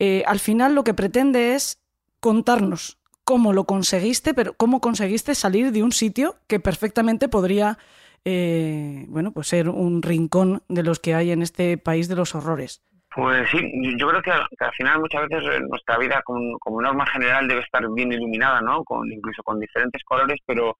eh, 0.00 0.24
al 0.26 0.40
final 0.40 0.74
lo 0.74 0.82
que 0.82 0.92
pretende 0.92 1.54
es 1.54 1.78
contarnos 2.18 2.98
cómo 3.24 3.52
lo 3.52 3.64
conseguiste, 3.64 4.34
pero 4.34 4.54
cómo 4.54 4.80
conseguiste 4.80 5.34
salir 5.34 5.72
de 5.72 5.82
un 5.82 5.92
sitio 5.92 6.36
que 6.48 6.60
perfectamente 6.60 7.28
podría, 7.28 7.78
eh, 8.24 9.04
bueno, 9.08 9.32
pues 9.32 9.48
ser 9.48 9.68
un 9.68 10.02
rincón 10.02 10.62
de 10.68 10.82
los 10.82 11.00
que 11.00 11.14
hay 11.14 11.32
en 11.32 11.42
este 11.42 11.78
país 11.78 12.08
de 12.08 12.16
los 12.16 12.34
horrores. 12.34 12.82
Pues 13.14 13.50
sí, 13.50 13.60
yo 13.98 14.08
creo 14.08 14.22
que 14.22 14.30
al, 14.30 14.72
final 14.72 15.00
muchas 15.00 15.28
veces 15.28 15.44
eh, 15.52 15.60
nuestra 15.68 15.98
vida 15.98 16.22
como, 16.24 16.80
norma 16.80 17.06
general 17.06 17.46
debe 17.46 17.60
estar 17.60 17.86
bien 17.90 18.12
iluminada, 18.12 18.60
¿no? 18.62 18.82
Con, 18.84 19.10
incluso 19.12 19.42
con 19.42 19.60
diferentes 19.60 20.02
colores, 20.04 20.38
pero 20.46 20.78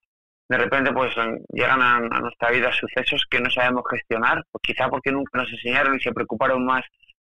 de 0.49 0.57
repente 0.57 0.93
pues 0.93 1.15
eh, 1.19 1.41
llegan 1.53 1.83
a, 1.83 1.97
a 1.97 2.21
nuestra 2.21 2.51
vida 2.51 2.73
sucesos 2.73 3.27
que 3.29 3.41
no 3.41 3.51
sabemos 3.51 3.83
gestionar, 3.91 4.43
pues 4.51 4.63
quizá 4.63 4.89
porque 4.89 5.13
nunca 5.13 5.39
nos 5.39 5.53
enseñaron 5.53 5.97
y 5.97 6.01
se 6.01 6.13
preocuparon 6.13 6.65
más 6.65 6.85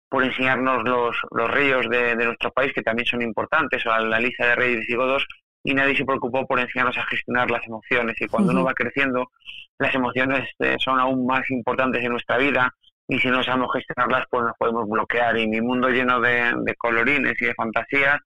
por 0.09 0.25
enseñarnos 0.25 0.85
los, 0.85 1.17
los 1.31 1.51
ríos 1.51 1.89
de, 1.91 2.17
de 2.17 2.25
nuestro 2.25 2.51
país, 2.53 2.73
que 2.73 2.83
también 2.83 3.07
son 3.07 3.23
importantes, 3.23 3.85
o 3.87 3.99
la 3.99 4.21
lista 4.21 4.47
de 4.47 4.55
reyes 4.55 4.81
visigodos, 4.81 5.27
y 5.67 5.75
nadie 5.75 5.97
se 5.97 6.05
preocupó 6.05 6.47
por 6.47 6.61
enseñarnos 6.61 6.97
a 6.97 7.05
gestionar 7.07 7.51
las 7.51 7.67
emociones. 7.67 8.15
Y 8.21 8.29
cuando 8.29 8.53
uno 8.53 8.65
va 8.65 8.73
creciendo, 8.73 9.31
las 9.79 9.93
emociones 9.95 10.49
eh, 10.61 10.77
son 10.79 11.01
aún 11.01 11.27
más 11.27 11.51
importantes 11.51 12.03
en 12.05 12.13
nuestra 12.13 12.39
vida, 12.39 12.73
y 13.09 13.19
si 13.19 13.29
no 13.29 13.43
sabemos 13.43 13.73
gestionarlas, 13.73 14.27
pues 14.31 14.45
nos 14.45 14.57
podemos 14.59 14.89
bloquear. 14.89 15.37
Y 15.39 15.49
mi 15.49 15.61
mundo 15.61 15.89
lleno 15.89 16.21
de, 16.21 16.53
de 16.57 16.75
colorines 16.77 17.35
y 17.41 17.47
de 17.47 17.55
fantasías, 17.55 18.19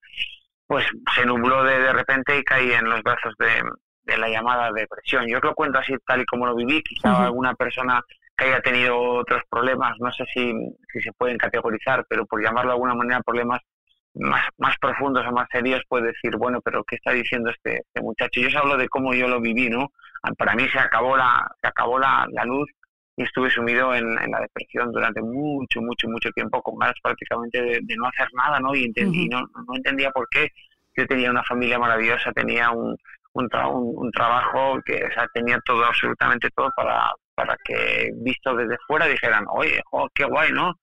pues 0.67 0.87
se 1.15 1.25
nubló 1.25 1.65
de, 1.65 1.81
de 1.81 1.93
repente 1.93 2.39
y 2.39 2.45
caí 2.45 2.73
en 2.73 2.89
los 2.89 3.03
brazos 3.03 3.35
de, 3.39 3.63
de 4.05 4.19
la 4.19 4.29
llamada 4.29 4.71
depresión. 4.73 5.27
Yo 5.27 5.39
os 5.39 5.45
lo 5.45 5.55
cuento 5.55 5.79
así 5.79 5.95
tal 6.07 6.21
y 6.21 6.27
como 6.27 6.47
lo 6.47 6.55
viví, 6.55 6.83
quizá 6.83 7.25
alguna 7.25 7.55
persona 7.55 8.03
que 8.37 8.47
haya 8.47 8.61
tenido 8.61 8.99
otros 8.99 9.43
problemas, 9.51 9.97
no 9.99 10.13
sé 10.13 10.25
si, 10.33 10.53
si 10.93 11.01
se 11.01 11.13
pueden 11.13 11.37
categorizar, 11.37 12.05
pero 12.09 12.25
por 12.27 12.43
llamarlo 12.43 12.71
de 12.71 12.75
alguna 12.75 12.95
manera 12.95 13.21
problemas 13.23 13.61
más, 14.15 14.45
más 14.59 14.77
profundos 14.79 15.27
o 15.27 15.33
más 15.33 15.49
serios, 15.51 15.83
puede 15.89 16.09
decir, 16.09 16.37
bueno, 16.37 16.61
pero 16.63 16.85
¿qué 16.85 16.97
está 16.97 17.13
diciendo 17.13 17.51
este, 17.51 17.79
este 17.79 18.01
muchacho? 18.03 18.41
Yo 18.41 18.49
os 18.49 18.57
hablo 18.57 18.77
de 18.77 18.89
cómo 18.89 19.15
yo 19.15 19.29
lo 19.29 19.41
viví, 19.41 19.69
¿no? 19.71 19.89
Para 20.37 20.55
mí 20.55 20.69
se 20.69 20.79
acabó 20.79 21.17
la, 21.17 21.49
se 21.61 21.69
acabó 21.69 21.99
la, 21.99 22.27
la 22.33 22.45
luz 22.45 22.69
y 23.17 23.23
estuve 23.23 23.51
sumido 23.51 23.95
en, 23.95 24.05
en 24.19 24.31
la 24.31 24.41
depresión 24.41 24.93
durante 24.93 25.21
mucho, 25.23 25.81
mucho, 25.81 26.09
mucho 26.09 26.31
tiempo, 26.31 26.61
con 26.63 26.79
ganas 26.79 26.97
prácticamente 27.03 27.61
de, 27.63 27.79
de 27.83 27.97
no 27.97 28.07
hacer 28.07 28.29
nada, 28.35 28.61
¿no? 28.61 28.75
Y, 28.75 28.85
entendí, 28.85 29.29
no, 29.29 29.41
no 29.41 29.75
entendía 29.77 30.11
por 30.11 30.29
qué. 30.31 30.49
Yo 30.97 31.07
tenía 31.07 31.31
una 31.31 31.45
familia 31.45 31.79
maravillosa, 31.79 32.33
tenía 32.33 32.71
un, 32.71 32.97
un, 33.33 33.49
tra- 33.49 33.71
un, 33.73 33.95
un 33.97 34.11
trabajo 34.11 34.81
que 34.85 35.05
o 35.05 35.13
sea, 35.13 35.27
tenía 35.33 35.59
todo, 35.65 35.85
absolutamente 35.85 36.49
todo 36.55 36.71
para, 36.77 37.11
para 37.35 37.57
que 37.65 38.11
visto 38.17 38.55
desde 38.57 38.77
fuera 38.87 39.07
dijeran, 39.07 39.45
oye, 39.51 39.81
jo, 39.91 40.09
qué 40.15 40.25
guay, 40.25 40.53
¿no? 40.53 40.75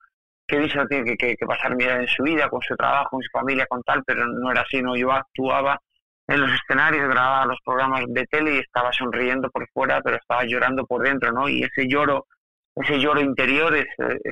Que 0.48 0.60
dice 0.60 0.80
tiene 0.88 1.18
que, 1.18 1.36
que, 1.36 1.45
pasar 1.45 1.76
bien 1.76 2.02
en 2.02 2.08
su 2.08 2.24
vida, 2.24 2.50
con 2.50 2.62
su 2.62 2.76
trabajo, 2.76 3.10
con 3.12 3.22
su 3.22 3.30
familia, 3.32 3.66
con 3.68 3.84
tal, 3.84 4.04
pero 4.06 4.26
no 4.26 4.52
era 4.52 4.62
así, 4.62 4.82
no 4.82 4.95
yo 4.95 5.12
actuaba 5.12 5.80
en 6.28 6.41
los 6.41 6.52
escenarios, 6.52 7.10
grababa 7.10 7.45
los 7.45 7.60
programas 7.64 8.04
de 8.08 8.26
tele 8.28 8.56
y 8.56 8.60
estaba 8.60 8.91
sonriendo 8.91 9.50
por 9.50 9.68
fuera, 9.70 10.02
pero 10.02 10.18
estaba 10.18 10.43
llorando 10.45 10.86
por 10.86 11.04
dentro, 11.04 11.32
¿no? 11.32 11.48
Y 11.48 11.64
ese 11.64 11.88
lloro 11.88 12.26
ese 12.84 12.99
lloro 12.99 13.21
interior 13.21 13.75
es, 13.75 13.88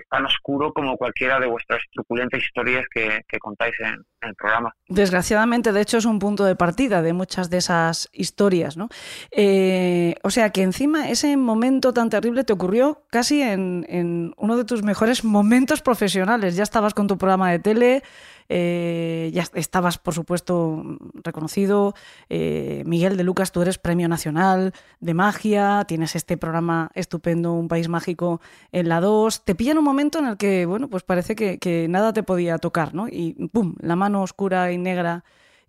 tan 0.10 0.26
oscuro 0.26 0.72
como 0.74 0.98
cualquiera 0.98 1.40
de 1.40 1.48
vuestras 1.48 1.82
truculentas 1.94 2.42
historias 2.42 2.86
que, 2.94 3.22
contáis 3.40 3.74
en, 3.80 4.04
el 4.22 4.36
programa. 4.36 4.74
Desgraciadamente, 4.88 5.72
de 5.72 5.82
hecho, 5.82 5.98
es 5.98 6.06
un 6.06 6.18
punto 6.18 6.46
de 6.46 6.56
partida 6.56 7.04
de 7.04 7.14
muchas 7.14 7.50
de 7.50 7.58
esas 7.58 8.10
historias, 8.12 8.76
¿no? 8.76 8.90
Eh, 9.32 10.16
o 10.24 10.32
sea 10.32 10.50
que 10.50 10.64
encima 10.64 11.10
ese 11.10 11.38
momento 11.38 11.94
tan 11.94 12.10
terrible 12.10 12.44
te 12.44 12.54
ocurrió 12.54 13.04
casi 13.12 13.42
en, 13.44 13.86
en 13.88 14.34
uno 14.38 14.58
de 14.58 14.66
tus 14.66 14.82
mejores 14.82 15.24
momentos 15.24 15.82
profesionales. 15.82 16.56
Ya 16.56 16.64
estabas 16.64 16.96
con 16.96 17.08
tu 17.08 17.18
programa 17.20 17.52
de 17.52 17.60
tele, 17.60 18.04
eh, 18.50 19.32
ya 19.34 19.44
estabas, 19.54 19.98
por 19.98 20.14
supuesto, 20.14 20.84
reconocido. 21.24 21.94
Eh, 22.30 22.84
Miguel 22.86 23.18
de 23.18 23.24
Lucas, 23.24 23.52
tú 23.52 23.62
eres 23.62 23.78
Premio 23.78 24.08
Nacional 24.08 24.74
de 25.00 25.14
Magia, 25.14 25.86
tienes 25.88 26.16
este 26.16 26.38
programa 26.38 26.92
estupendo, 26.94 27.54
Un 27.54 27.68
País 27.68 27.90
Mágico 27.90 28.42
en 28.72 28.90
la 28.90 29.02
2. 29.02 29.46
Te 29.46 29.56
pilla 29.56 29.72
en 29.72 29.80
un 29.80 29.84
momento 29.84 30.20
en 30.20 30.28
el 30.28 30.38
que, 30.38 30.66
bueno, 30.66 30.90
pues 30.90 31.04
parece 31.04 31.36
que, 31.36 31.58
que 31.58 31.88
nada 31.88 32.14
te 32.14 32.24
podía 32.24 32.58
tocar, 32.58 32.94
¿no? 32.94 33.08
Y 33.08 33.34
¡pum! 33.52 33.76
La 33.80 33.96
mano 33.96 34.22
oscura 34.22 34.72
y 34.72 34.78
negra 34.78 35.24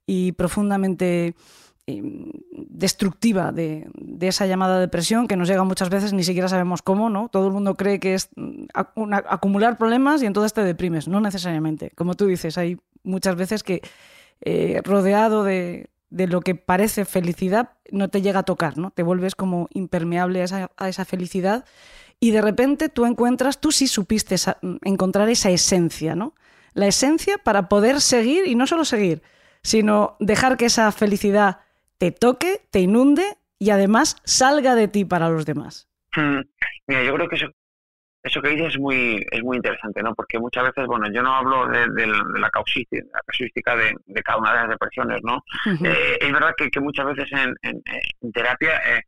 y 0.06 0.32
profundamente 0.32 1.34
destructiva 1.86 3.52
de, 3.52 3.88
esa 4.20 4.46
llamada 4.46 4.80
depresión 4.80 5.28
que 5.28 5.36
nos 5.36 5.48
llega 5.48 5.62
muchas 5.62 5.88
veces, 5.88 6.12
ni 6.12 6.24
siquiera 6.24 6.48
sabemos 6.48 6.82
cómo, 6.82 7.10
¿no? 7.10 7.28
Todo 7.28 7.46
el 7.46 7.52
mundo 7.52 7.76
cree 7.76 8.00
que 8.00 8.14
es 8.14 8.28
mm, 8.34 8.64
acumular 9.28 9.78
problemas 9.78 10.22
y 10.22 10.26
entonces 10.26 10.52
te 10.52 10.64
deprimes, 10.64 11.06
no 11.06 11.20
necesariamente. 11.20 11.92
Como 11.94 12.14
tú 12.14 12.26
dices, 12.26 12.58
hay 12.58 12.78
muchas 13.04 13.36
veces 13.36 13.62
que 13.62 13.82
eh, 14.40 14.80
rodeado 14.84 15.44
de, 15.44 15.88
lo 16.10 16.40
que 16.40 16.56
parece 16.56 17.04
felicidad 17.04 17.70
no 17.92 18.08
te 18.08 18.20
llega 18.20 18.40
a 18.40 18.44
tocar, 18.44 18.78
¿no? 18.78 18.90
Te 18.90 19.04
vuelves 19.04 19.36
como 19.36 19.68
impermeable 19.72 20.42
a 20.42 20.88
esa, 20.88 21.04
felicidad 21.04 21.64
y 22.18 22.32
de 22.32 22.42
repente 22.42 22.88
tú 22.88 23.06
encuentras, 23.06 23.60
tú 23.60 23.70
sí 23.70 23.86
supiste 23.86 24.34
mm, 24.60 24.76
encontrar 24.82 25.28
esa 25.28 25.50
esencia, 25.50 26.16
¿no? 26.16 26.34
La 26.74 26.88
esencia 26.88 27.38
para 27.38 27.68
poder 27.68 28.00
seguir 28.00 28.48
y 28.48 28.56
no 28.56 28.66
solo 28.66 28.84
seguir, 28.84 29.22
sino 29.62 30.16
dejar 30.18 30.56
que 30.56 30.66
esa 30.66 30.90
felicidad 30.90 31.60
te 31.98 32.12
toque, 32.12 32.60
te 32.70 32.80
inunde 32.80 33.24
y 33.58 33.70
además 33.70 34.16
salga 34.24 34.74
de 34.74 34.88
ti 34.88 35.04
para 35.04 35.28
los 35.28 35.46
demás. 35.46 35.88
Hmm. 36.14 36.40
Mira, 36.86 37.02
yo 37.02 37.14
creo 37.14 37.28
que 37.28 37.36
eso, 37.36 37.46
eso 38.22 38.42
que 38.42 38.50
dices 38.50 38.74
es 38.74 38.78
muy, 38.78 39.24
es 39.30 39.42
muy 39.42 39.56
interesante, 39.56 40.02
¿no? 40.02 40.14
Porque 40.14 40.38
muchas 40.38 40.64
veces, 40.64 40.86
bueno, 40.86 41.06
yo 41.12 41.22
no 41.22 41.34
hablo 41.34 41.68
de, 41.68 42.06
la, 42.06 42.50
casuística, 42.50 43.76
de, 43.76 44.22
cada 44.22 44.38
una 44.38 44.52
de 44.52 44.58
las 44.60 44.68
depresiones, 44.70 45.20
¿no? 45.22 45.42
Eh, 45.84 46.18
es 46.20 46.32
verdad 46.32 46.54
que, 46.56 46.80
muchas 46.80 47.06
veces 47.06 47.30
en, 47.32 47.82
terapia 48.32 48.76
eh, 48.88 49.02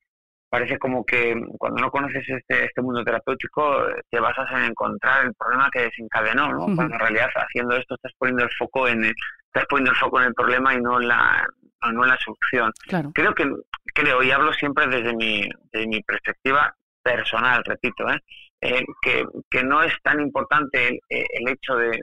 parece 0.48 0.78
como 0.78 1.04
que 1.04 1.34
cuando 1.58 1.82
no 1.82 1.90
conoces 1.90 2.24
este, 2.28 2.64
este 2.64 2.80
mundo 2.80 3.04
terapéutico 3.04 3.86
te 4.10 4.20
basas 4.20 4.50
en 4.52 4.70
encontrar 4.70 5.26
el 5.26 5.34
problema 5.34 5.68
que 5.70 5.82
desencadenó, 5.82 6.52
¿no? 6.52 6.74
Cuando 6.74 6.94
en 6.94 7.00
realidad 7.00 7.28
haciendo 7.34 7.76
esto 7.76 7.96
estás 7.96 8.12
poniendo 8.18 8.44
el 8.44 8.50
foco 8.58 8.88
en 8.88 9.04
estás 9.04 9.66
poniendo 9.68 9.90
el 9.90 9.96
foco 9.96 10.20
en 10.20 10.26
el 10.28 10.34
problema 10.34 10.74
y 10.74 10.80
no 10.80 11.00
en 11.00 11.08
la, 11.08 11.46
no 11.92 12.04
la 12.04 12.18
solución. 12.18 12.72
Creo 13.14 13.34
que, 13.34 13.50
creo, 13.94 14.22
y 14.22 14.30
hablo 14.30 14.52
siempre 14.52 14.86
desde 14.86 15.14
mi, 15.14 15.48
mi 15.86 16.02
perspectiva 16.02 16.74
personal, 17.02 17.62
repito, 17.64 18.08
¿eh? 18.10 18.20
Eh, 18.60 18.84
que, 19.00 19.24
que, 19.48 19.62
no 19.62 19.82
es 19.82 19.94
tan 20.02 20.20
importante 20.20 20.88
el, 20.88 21.00
el 21.08 21.48
hecho 21.48 21.76
de, 21.76 22.00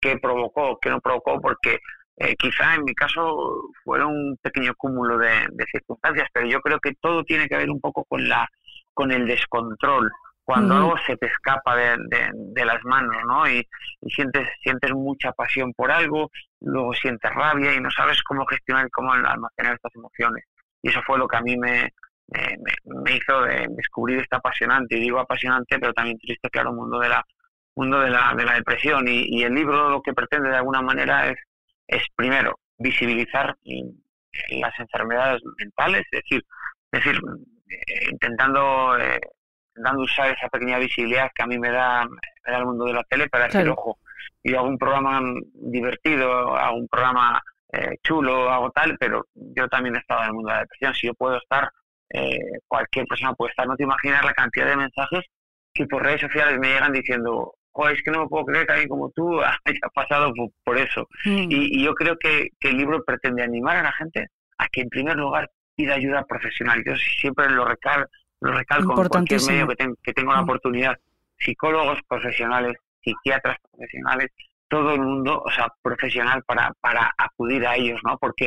qué 0.00 0.18
provocó, 0.18 0.78
qué 0.80 0.88
no 0.88 1.00
provocó, 1.00 1.40
porque 1.40 1.80
eh, 2.16 2.36
quizá 2.36 2.76
en 2.76 2.84
mi 2.84 2.94
caso 2.94 3.70
fuera 3.84 4.06
un 4.06 4.38
pequeño 4.40 4.72
cúmulo 4.76 5.18
de, 5.18 5.46
de, 5.50 5.66
circunstancias, 5.66 6.28
pero 6.32 6.46
yo 6.46 6.60
creo 6.60 6.78
que 6.78 6.94
todo 7.00 7.24
tiene 7.24 7.48
que 7.48 7.56
ver 7.56 7.70
un 7.70 7.80
poco 7.80 8.04
con 8.04 8.28
la 8.28 8.48
con 8.94 9.12
el 9.12 9.26
descontrol 9.26 10.10
cuando 10.46 10.76
algo 10.76 10.94
se 11.04 11.16
te 11.16 11.26
escapa 11.26 11.74
de, 11.74 11.96
de, 12.32 12.64
las 12.64 12.82
manos, 12.84 13.16
¿no? 13.26 13.48
Y, 13.50 13.66
sientes, 14.08 14.48
sientes 14.62 14.92
mucha 14.92 15.32
pasión 15.32 15.72
por 15.74 15.90
algo, 15.90 16.30
luego 16.60 16.94
sientes 16.94 17.34
rabia 17.34 17.74
y 17.74 17.80
no 17.80 17.90
sabes 17.90 18.22
cómo 18.22 18.46
gestionar 18.46 18.86
y 18.86 18.90
cómo 18.90 19.12
almacenar 19.12 19.74
estas 19.74 19.92
emociones. 19.96 20.44
Y 20.82 20.90
eso 20.90 21.02
fue 21.04 21.18
lo 21.18 21.26
que 21.26 21.36
a 21.36 21.40
mí 21.40 21.56
me, 21.56 21.92
me, 22.28 23.16
hizo 23.16 23.42
descubrir 23.70 24.20
esta 24.20 24.36
apasionante, 24.36 24.96
y 24.96 25.00
digo 25.00 25.18
apasionante, 25.18 25.80
pero 25.80 25.92
también 25.92 26.16
triste, 26.18 26.48
claro, 26.48 26.72
mundo 26.72 27.00
de 27.00 27.08
la 27.08 27.26
mundo 27.74 27.98
de 28.00 28.10
la, 28.10 28.32
de 28.36 28.44
la 28.44 28.54
depresión. 28.54 29.08
Y, 29.08 29.24
y 29.26 29.42
el 29.42 29.52
libro 29.52 29.90
lo 29.90 30.00
que 30.00 30.14
pretende 30.14 30.50
de 30.50 30.58
alguna 30.58 30.80
manera 30.80 31.28
es, 31.28 31.38
es 31.88 32.04
primero, 32.14 32.60
visibilizar 32.78 33.56
las 34.50 34.78
enfermedades 34.78 35.42
mentales, 35.58 36.04
es 36.12 36.22
decir, 36.22 36.44
es 36.92 37.04
decir 37.04 37.20
eh, 37.68 38.10
intentando 38.12 38.96
eh, 38.96 39.20
dando 39.76 40.02
usar 40.02 40.30
esa 40.30 40.48
pequeña 40.48 40.78
visibilidad 40.78 41.30
que 41.34 41.42
a 41.42 41.46
mí 41.46 41.58
me 41.58 41.70
da, 41.70 42.06
el 42.46 42.64
mundo 42.64 42.86
de 42.86 42.94
la 42.94 43.04
tele 43.04 43.28
para 43.28 43.46
decir, 43.46 43.68
ojo, 43.68 43.98
y 44.42 44.54
hago 44.54 44.68
un 44.68 44.78
programa 44.78 45.20
divertido, 45.54 46.56
hago 46.56 46.76
un 46.76 46.88
programa 46.88 47.42
eh, 47.72 47.96
chulo, 48.02 48.48
hago 48.48 48.70
tal, 48.70 48.96
pero 48.98 49.26
yo 49.34 49.68
también 49.68 49.96
he 49.96 49.98
estado 49.98 50.22
en 50.22 50.28
el 50.28 50.34
mundo 50.34 50.48
de 50.48 50.54
la 50.54 50.60
depresión. 50.60 50.94
Si 50.94 51.06
yo 51.06 51.14
puedo 51.14 51.36
estar, 51.36 51.68
eh, 52.10 52.38
cualquier 52.66 53.06
persona 53.06 53.34
puede 53.34 53.50
estar. 53.50 53.66
No 53.66 53.76
te 53.76 53.82
imaginas 53.82 54.24
la 54.24 54.34
cantidad 54.34 54.66
de 54.66 54.76
mensajes 54.76 55.24
que 55.74 55.86
por 55.86 56.02
redes 56.02 56.20
sociales 56.20 56.58
me 56.58 56.68
llegan 56.68 56.92
diciendo, 56.92 57.54
oh, 57.72 57.88
es 57.88 58.02
que 58.02 58.10
no 58.10 58.20
me 58.20 58.28
puedo 58.28 58.46
creer 58.46 58.66
que 58.66 58.72
alguien 58.72 58.88
como 58.88 59.10
tú 59.10 59.40
haya 59.64 59.88
pasado 59.92 60.32
por, 60.64 60.78
eso. 60.78 61.08
Mm. 61.24 61.48
Y, 61.50 61.84
yo 61.84 61.94
creo 61.94 62.16
que, 62.18 62.48
que, 62.60 62.68
el 62.68 62.78
libro 62.78 63.04
pretende 63.04 63.42
animar 63.42 63.76
a 63.78 63.82
la 63.82 63.92
gente 63.92 64.28
a 64.58 64.68
que 64.68 64.82
en 64.82 64.88
primer 64.88 65.16
lugar 65.16 65.50
pida 65.74 65.94
ayuda 65.94 66.24
profesional. 66.24 66.82
Yo 66.86 66.94
siempre 66.96 67.50
lo 67.50 67.64
recalco 67.64 68.08
lo 68.40 68.52
recalco 68.52 69.02
en 69.02 69.08
cualquier 69.08 69.40
medio 69.42 69.68
que, 69.68 69.92
que 70.02 70.12
tenga 70.12 70.32
una 70.32 70.42
mm. 70.42 70.44
oportunidad, 70.44 70.96
psicólogos 71.38 71.98
profesionales, 72.08 72.76
psiquiatras 73.02 73.56
profesionales, 73.70 74.30
todo 74.68 74.94
el 74.94 75.00
mundo, 75.00 75.42
o 75.44 75.50
sea, 75.50 75.68
profesional 75.82 76.42
para, 76.44 76.72
para 76.80 77.14
acudir 77.16 77.66
a 77.66 77.76
ellos, 77.76 78.00
¿no? 78.04 78.18
Porque 78.18 78.46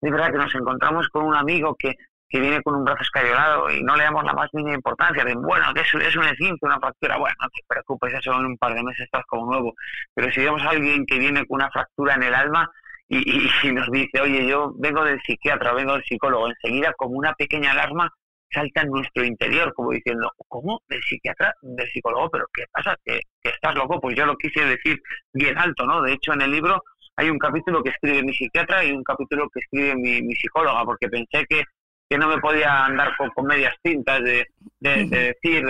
es 0.00 0.10
verdad 0.10 0.32
que 0.32 0.38
nos 0.38 0.54
encontramos 0.54 1.08
con 1.08 1.24
un 1.24 1.34
amigo 1.34 1.76
que, 1.78 1.94
que 2.28 2.40
viene 2.40 2.62
con 2.62 2.74
un 2.74 2.84
brazo 2.84 3.02
escayolado 3.02 3.70
y 3.70 3.82
no 3.82 3.96
le 3.96 4.04
damos 4.04 4.24
la 4.24 4.32
más 4.32 4.48
mínima 4.52 4.74
importancia, 4.74 5.24
de 5.24 5.34
bueno, 5.34 5.72
que 5.74 5.80
es, 5.80 5.94
es 5.94 6.16
un 6.16 6.24
esguince, 6.24 6.66
una 6.66 6.80
fractura, 6.80 7.18
bueno, 7.18 7.36
no 7.40 7.48
te 7.48 7.62
preocupes, 7.66 8.14
eso 8.14 8.32
en 8.38 8.46
un 8.46 8.58
par 8.58 8.74
de 8.74 8.82
meses 8.82 9.02
estás 9.02 9.24
como 9.26 9.46
nuevo. 9.46 9.74
Pero 10.14 10.32
si 10.32 10.40
vemos 10.40 10.62
a 10.62 10.70
alguien 10.70 11.06
que 11.06 11.18
viene 11.18 11.46
con 11.46 11.60
una 11.60 11.70
fractura 11.70 12.14
en 12.14 12.24
el 12.24 12.34
alma 12.34 12.70
y, 13.08 13.48
y 13.62 13.72
nos 13.72 13.90
dice, 13.90 14.20
oye, 14.20 14.46
yo 14.46 14.72
vengo 14.76 15.04
del 15.04 15.20
psiquiatra, 15.22 15.72
vengo 15.72 15.94
del 15.94 16.04
psicólogo, 16.04 16.48
enseguida 16.48 16.92
como 16.94 17.16
una 17.16 17.34
pequeña 17.34 17.72
alarma 17.72 18.12
salta 18.50 18.82
en 18.82 18.90
nuestro 18.90 19.24
interior, 19.24 19.72
como 19.74 19.92
diciendo, 19.92 20.32
¿cómo? 20.48 20.82
Del 20.88 21.02
psiquiatra, 21.02 21.54
del 21.62 21.88
psicólogo, 21.90 22.30
pero 22.30 22.46
¿qué 22.52 22.64
pasa? 22.70 22.96
¿Que, 23.04 23.20
estás 23.42 23.74
loco? 23.74 24.00
Pues 24.00 24.16
yo 24.16 24.26
lo 24.26 24.36
quise 24.36 24.64
decir 24.64 25.00
bien 25.32 25.56
alto, 25.58 25.84
¿no? 25.84 26.02
De 26.02 26.12
hecho, 26.12 26.32
en 26.32 26.42
el 26.42 26.50
libro 26.50 26.82
hay 27.16 27.30
un 27.30 27.38
capítulo 27.38 27.82
que 27.82 27.90
escribe 27.90 28.22
mi 28.22 28.34
psiquiatra 28.34 28.84
y 28.84 28.92
un 28.92 29.04
capítulo 29.04 29.48
que 29.50 29.60
escribe 29.60 29.94
mi, 29.96 30.34
psicóloga, 30.34 30.84
porque 30.84 31.08
pensé 31.08 31.44
que, 31.48 31.64
que 32.08 32.18
no 32.18 32.28
me 32.28 32.38
podía 32.38 32.84
andar 32.84 33.16
con, 33.16 33.46
medias 33.46 33.74
tintas 33.82 34.22
de, 34.22 34.46
de, 34.80 35.04
decir, 35.06 35.64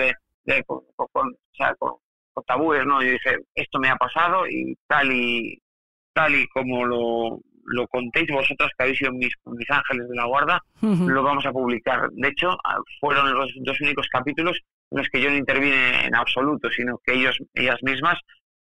de, 0.45 0.63
con, 0.63 0.81
o 0.95 1.29
sea, 1.53 1.75
con, 1.75 1.95
tabúes, 2.47 2.85
¿no? 2.85 3.01
Yo 3.03 3.11
dije, 3.11 3.37
esto 3.53 3.79
me 3.79 3.89
ha 3.89 3.95
pasado 3.95 4.47
y 4.47 4.75
tal 4.87 5.11
y 5.11 5.61
tal 6.13 6.33
y 6.33 6.47
como 6.47 6.85
lo, 6.85 7.39
lo 7.71 7.87
contéis 7.87 8.29
vosotros 8.31 8.69
que 8.77 8.83
habéis 8.83 8.97
sido 8.99 9.11
mis, 9.11 9.33
mis 9.45 9.69
ángeles 9.69 10.07
de 10.09 10.15
la 10.15 10.25
guarda, 10.25 10.61
lo 10.81 11.23
vamos 11.23 11.45
a 11.45 11.51
publicar. 11.51 12.09
De 12.11 12.27
hecho, 12.27 12.51
ah, 12.63 12.77
fueron 12.99 13.33
los 13.33 13.51
dos 13.61 13.81
únicos 13.81 14.07
capítulos 14.11 14.59
en 14.91 14.97
los 14.99 15.09
que 15.09 15.21
yo 15.21 15.29
no 15.29 15.37
intervine 15.37 16.05
en 16.05 16.15
absoluto, 16.15 16.69
sino 16.69 16.99
que 17.03 17.13
ellos, 17.13 17.37
ellas 17.53 17.81
mismas 17.81 18.19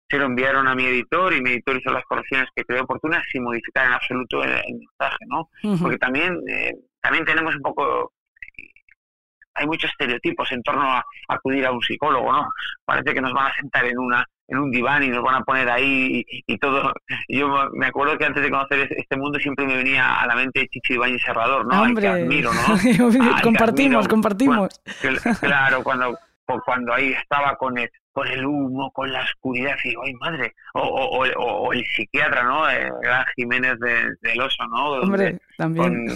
se 0.10 0.18
lo 0.18 0.26
enviaron 0.26 0.68
a 0.68 0.76
mi 0.76 0.86
editor 0.86 1.34
y 1.34 1.41
mi 1.41 1.51
editor 1.51 1.78
hizo 1.78 1.91
las 1.91 2.03
correcciones 2.05 2.49
que 2.55 2.64
creo 2.64 2.84
oportunas 2.84 3.24
sin 3.32 3.43
modificar 3.43 3.86
en 3.86 3.93
absoluto 3.93 4.43
el, 4.43 4.49
mensaje, 4.49 5.26
¿no? 5.28 5.49
Porque 5.80 5.97
también, 5.97 6.39
eh, 6.47 6.74
también 7.01 7.26
tenemos 7.26 7.55
un 7.55 7.62
poco 7.62 8.12
hay 9.60 9.68
muchos 9.68 9.91
estereotipos 9.91 10.51
en 10.51 10.64
torno 10.64 10.84
a 10.84 11.05
acudir 11.28 11.66
a 11.66 11.72
un 11.72 11.82
psicólogo, 11.82 12.32
¿no? 12.32 12.49
Parece 12.86 13.14
que 13.14 13.22
nos 13.22 13.34
van 13.34 13.47
a 13.47 13.55
sentar 13.55 13.86
en 13.86 13.99
una 13.99 14.26
en 14.49 14.57
un 14.57 14.72
diván 14.72 15.03
y 15.03 15.10
nos 15.10 15.24
van 15.24 15.36
a 15.36 15.43
poner 15.43 15.70
ahí 15.70 16.26
y, 16.47 16.57
todo. 16.57 16.91
Yo 17.28 17.70
me 17.74 17.86
acuerdo 17.86 18.18
que 18.18 18.26
antes 18.26 18.41
de 18.41 18.49
conocer 18.49 18.88
este 18.97 19.16
mundo 19.16 19.39
siempre 19.39 19.66
me 19.68 19.78
venía 19.78 20.16
a 20.16 20.26
la 20.26 20.36
mente 20.36 20.68
Chicho 20.70 21.05
y 21.05 21.20
Serrador, 21.20 21.68
¿no? 21.68 21.84
Hombre, 21.84 22.07
admiro, 22.07 22.51
¿no? 22.51 23.39
compartimos, 23.43 24.07
compartimos. 24.07 24.82
claro, 25.39 25.84
cuando 25.84 26.18
cuando 26.65 26.93
ahí 26.93 27.11
estaba 27.11 27.55
con 27.57 27.77
el, 27.77 27.89
con 28.11 28.27
el 28.27 28.45
humo, 28.45 28.91
con 28.91 29.11
la 29.11 29.21
oscuridad, 29.21 29.75
y 29.83 29.89
digo, 29.89 30.03
¡ay 30.05 30.13
madre! 30.15 30.53
O, 30.73 30.81
o, 30.81 31.25
o, 31.25 31.73
el 31.73 31.85
psiquiatra, 31.85 32.43
¿no? 32.43 32.69
El 32.69 32.91
gran 33.01 33.25
Jiménez 33.35 33.77
del 33.79 34.41
Oso, 34.41 34.65
¿no? 34.67 34.91
Hombre, 34.93 35.39
también. 35.57 36.07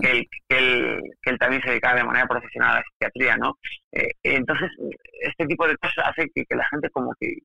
que, 0.00 0.10
él, 0.10 0.28
que, 0.48 1.30
él, 1.30 1.38
también 1.38 1.62
se 1.62 1.70
dedica 1.70 1.94
de 1.94 2.04
manera 2.04 2.26
profesional 2.26 2.70
a 2.70 2.74
la 2.76 2.82
psiquiatría, 2.82 3.36
¿no? 3.36 3.58
Eh, 3.92 4.08
entonces, 4.22 4.70
este 5.20 5.46
tipo 5.46 5.66
de 5.66 5.76
cosas 5.76 6.06
hace 6.06 6.30
que, 6.34 6.44
que 6.44 6.56
la 6.56 6.66
gente 6.68 6.88
como 6.90 7.14
que 7.18 7.38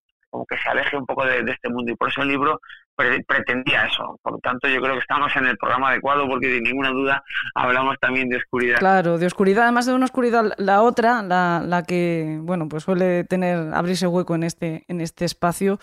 que 0.45 0.57
se 0.57 0.69
aleje 0.69 0.97
un 0.97 1.05
poco 1.05 1.25
de, 1.25 1.39
este 1.39 1.69
mundo 1.69 1.91
y 1.91 1.95
por 1.95 2.09
eso 2.09 2.21
el 2.21 2.29
libro 2.29 2.59
pretendía 2.95 3.85
eso. 3.85 4.19
Por 4.21 4.33
lo 4.33 4.39
tanto, 4.39 4.67
yo 4.67 4.81
creo 4.81 4.93
que 4.93 5.01
estamos 5.01 5.35
en 5.35 5.45
el 5.45 5.57
programa 5.57 5.89
adecuado 5.89 6.27
porque 6.27 6.53
sin 6.53 6.63
ninguna 6.63 6.89
duda 6.89 7.23
hablamos 7.53 7.97
también 7.99 8.27
de 8.29 8.37
oscuridad. 8.37 8.79
Claro, 8.79 9.17
de 9.17 9.27
oscuridad, 9.27 9.63
además 9.63 9.85
de 9.85 9.93
una 9.93 10.05
oscuridad, 10.05 10.53
la 10.57 10.81
otra, 10.81 11.21
la, 11.21 11.61
la 11.65 11.83
que, 11.83 12.39
bueno, 12.41 12.67
pues 12.67 12.83
suele 12.83 13.23
tener, 13.23 13.73
abrirse 13.73 14.07
hueco 14.07 14.35
en 14.35 14.43
este, 14.43 14.83
en 14.87 15.01
este 15.01 15.25
espacio. 15.25 15.79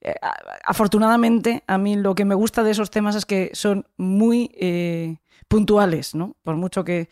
Eh, 0.00 0.14
afortunadamente, 0.64 1.62
a 1.66 1.78
mí 1.78 1.96
lo 1.96 2.14
que 2.14 2.24
me 2.24 2.34
gusta 2.34 2.62
de 2.62 2.72
esos 2.72 2.90
temas 2.90 3.14
es 3.14 3.26
que 3.26 3.50
son 3.54 3.86
muy 3.96 4.50
eh, 4.58 5.16
puntuales, 5.48 6.14
¿no? 6.14 6.36
Por 6.42 6.56
mucho 6.56 6.84
que, 6.84 7.08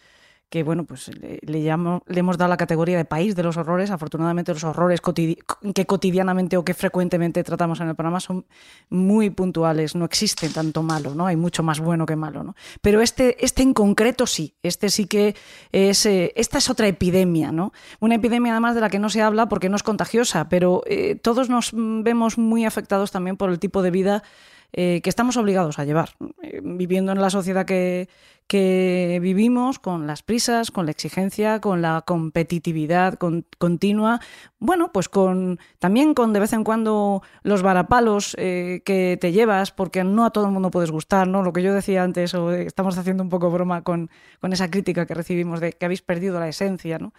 que 0.50 0.64
bueno, 0.64 0.84
pues 0.84 1.08
le, 1.16 1.38
le, 1.42 1.62
le, 1.62 2.18
hemos 2.18 2.36
dado 2.36 2.48
la 2.48 2.56
categoría 2.56 2.96
de 2.96 3.04
país 3.04 3.36
de 3.36 3.44
los 3.44 3.56
horrores. 3.56 3.92
Afortunadamente 3.92 4.52
los 4.52 4.64
horrores 4.64 5.00
que 5.00 5.86
cotidianamente 5.86 6.56
o 6.56 6.64
que 6.64 6.74
frecuentemente 6.74 7.44
tratamos 7.44 7.80
en 7.80 7.88
el 7.88 7.94
programa 7.94 8.18
son 8.18 8.44
muy 8.88 9.30
puntuales, 9.30 9.94
no 9.94 10.04
existe 10.04 10.48
tanto 10.48 10.82
malo, 10.82 11.14
¿no? 11.14 11.28
Hay 11.28 11.36
mucho 11.36 11.62
más 11.62 11.78
bueno 11.78 12.04
que 12.04 12.16
malo, 12.16 12.42
¿no? 12.42 12.56
Pero 12.82 13.00
este, 13.00 13.42
este 13.44 13.62
en 13.62 13.72
concreto 13.72 14.26
sí, 14.26 14.56
este 14.64 14.90
sí 14.90 15.06
que 15.06 15.36
es, 15.70 16.04
eh, 16.04 16.32
esta 16.34 16.58
es 16.58 16.68
otra 16.68 16.88
epidemia, 16.88 17.52
¿no? 17.52 17.72
Una 18.00 18.16
epidemia 18.16 18.50
además 18.50 18.74
de 18.74 18.80
la 18.80 18.90
que 18.90 18.98
no 18.98 19.08
se 19.08 19.22
habla 19.22 19.48
porque 19.48 19.68
no 19.68 19.76
es 19.76 19.84
contagiosa, 19.84 20.48
pero 20.48 20.82
eh, 20.86 21.14
todos 21.14 21.48
nos 21.48 21.70
vemos 21.72 22.38
muy 22.38 22.64
afectados 22.64 23.12
también 23.12 23.36
por 23.36 23.50
el 23.50 23.60
tipo 23.60 23.82
de 23.82 23.92
vida 23.92 24.24
eh, 24.72 25.00
que 25.02 25.10
estamos 25.10 25.36
obligados 25.36 25.80
a 25.80 25.84
llevar, 25.84 26.10
eh, 26.42 26.60
viviendo 26.62 27.10
en 27.10 27.20
la 27.20 27.30
sociedad 27.30 27.66
que, 27.66 28.08
que, 28.46 29.18
vivimos, 29.20 29.80
con 29.80 30.06
las 30.06 30.22
prisas, 30.22 30.70
con 30.70 30.84
la 30.84 30.92
exigencia, 30.92 31.60
con 31.60 31.82
la 31.82 32.02
competitividad 32.06 33.18
continua, 33.58 34.20
bueno, 34.60 34.92
pues 34.92 35.08
con 35.08 35.58
también 35.80 36.14
con 36.14 36.32
de 36.32 36.38
vez 36.38 36.52
en 36.52 36.62
cuando 36.62 37.22
los 37.42 37.62
varapalos 37.62 38.36
eh, 38.38 38.82
que 38.84 39.18
te 39.20 39.32
llevas, 39.32 39.72
porque 39.72 40.04
no 40.04 40.24
a 40.24 40.30
todo 40.30 40.46
el 40.46 40.52
mundo 40.52 40.70
puedes 40.70 40.92
gustar, 40.92 41.26
¿no? 41.26 41.42
Lo 41.42 41.52
que 41.52 41.62
yo 41.62 41.74
decía 41.74 42.04
antes, 42.04 42.32
o 42.34 42.52
estamos 42.52 42.96
haciendo 42.96 43.24
un 43.24 43.28
poco 43.28 43.50
broma 43.50 43.82
con, 43.82 44.08
con 44.40 44.52
esa 44.52 44.70
crítica 44.70 45.04
que 45.04 45.14
recibimos 45.14 45.58
de 45.58 45.72
que 45.72 45.84
habéis 45.84 46.02
perdido 46.02 46.38
la 46.38 46.48
esencia, 46.48 46.98
¿no? 46.98 47.12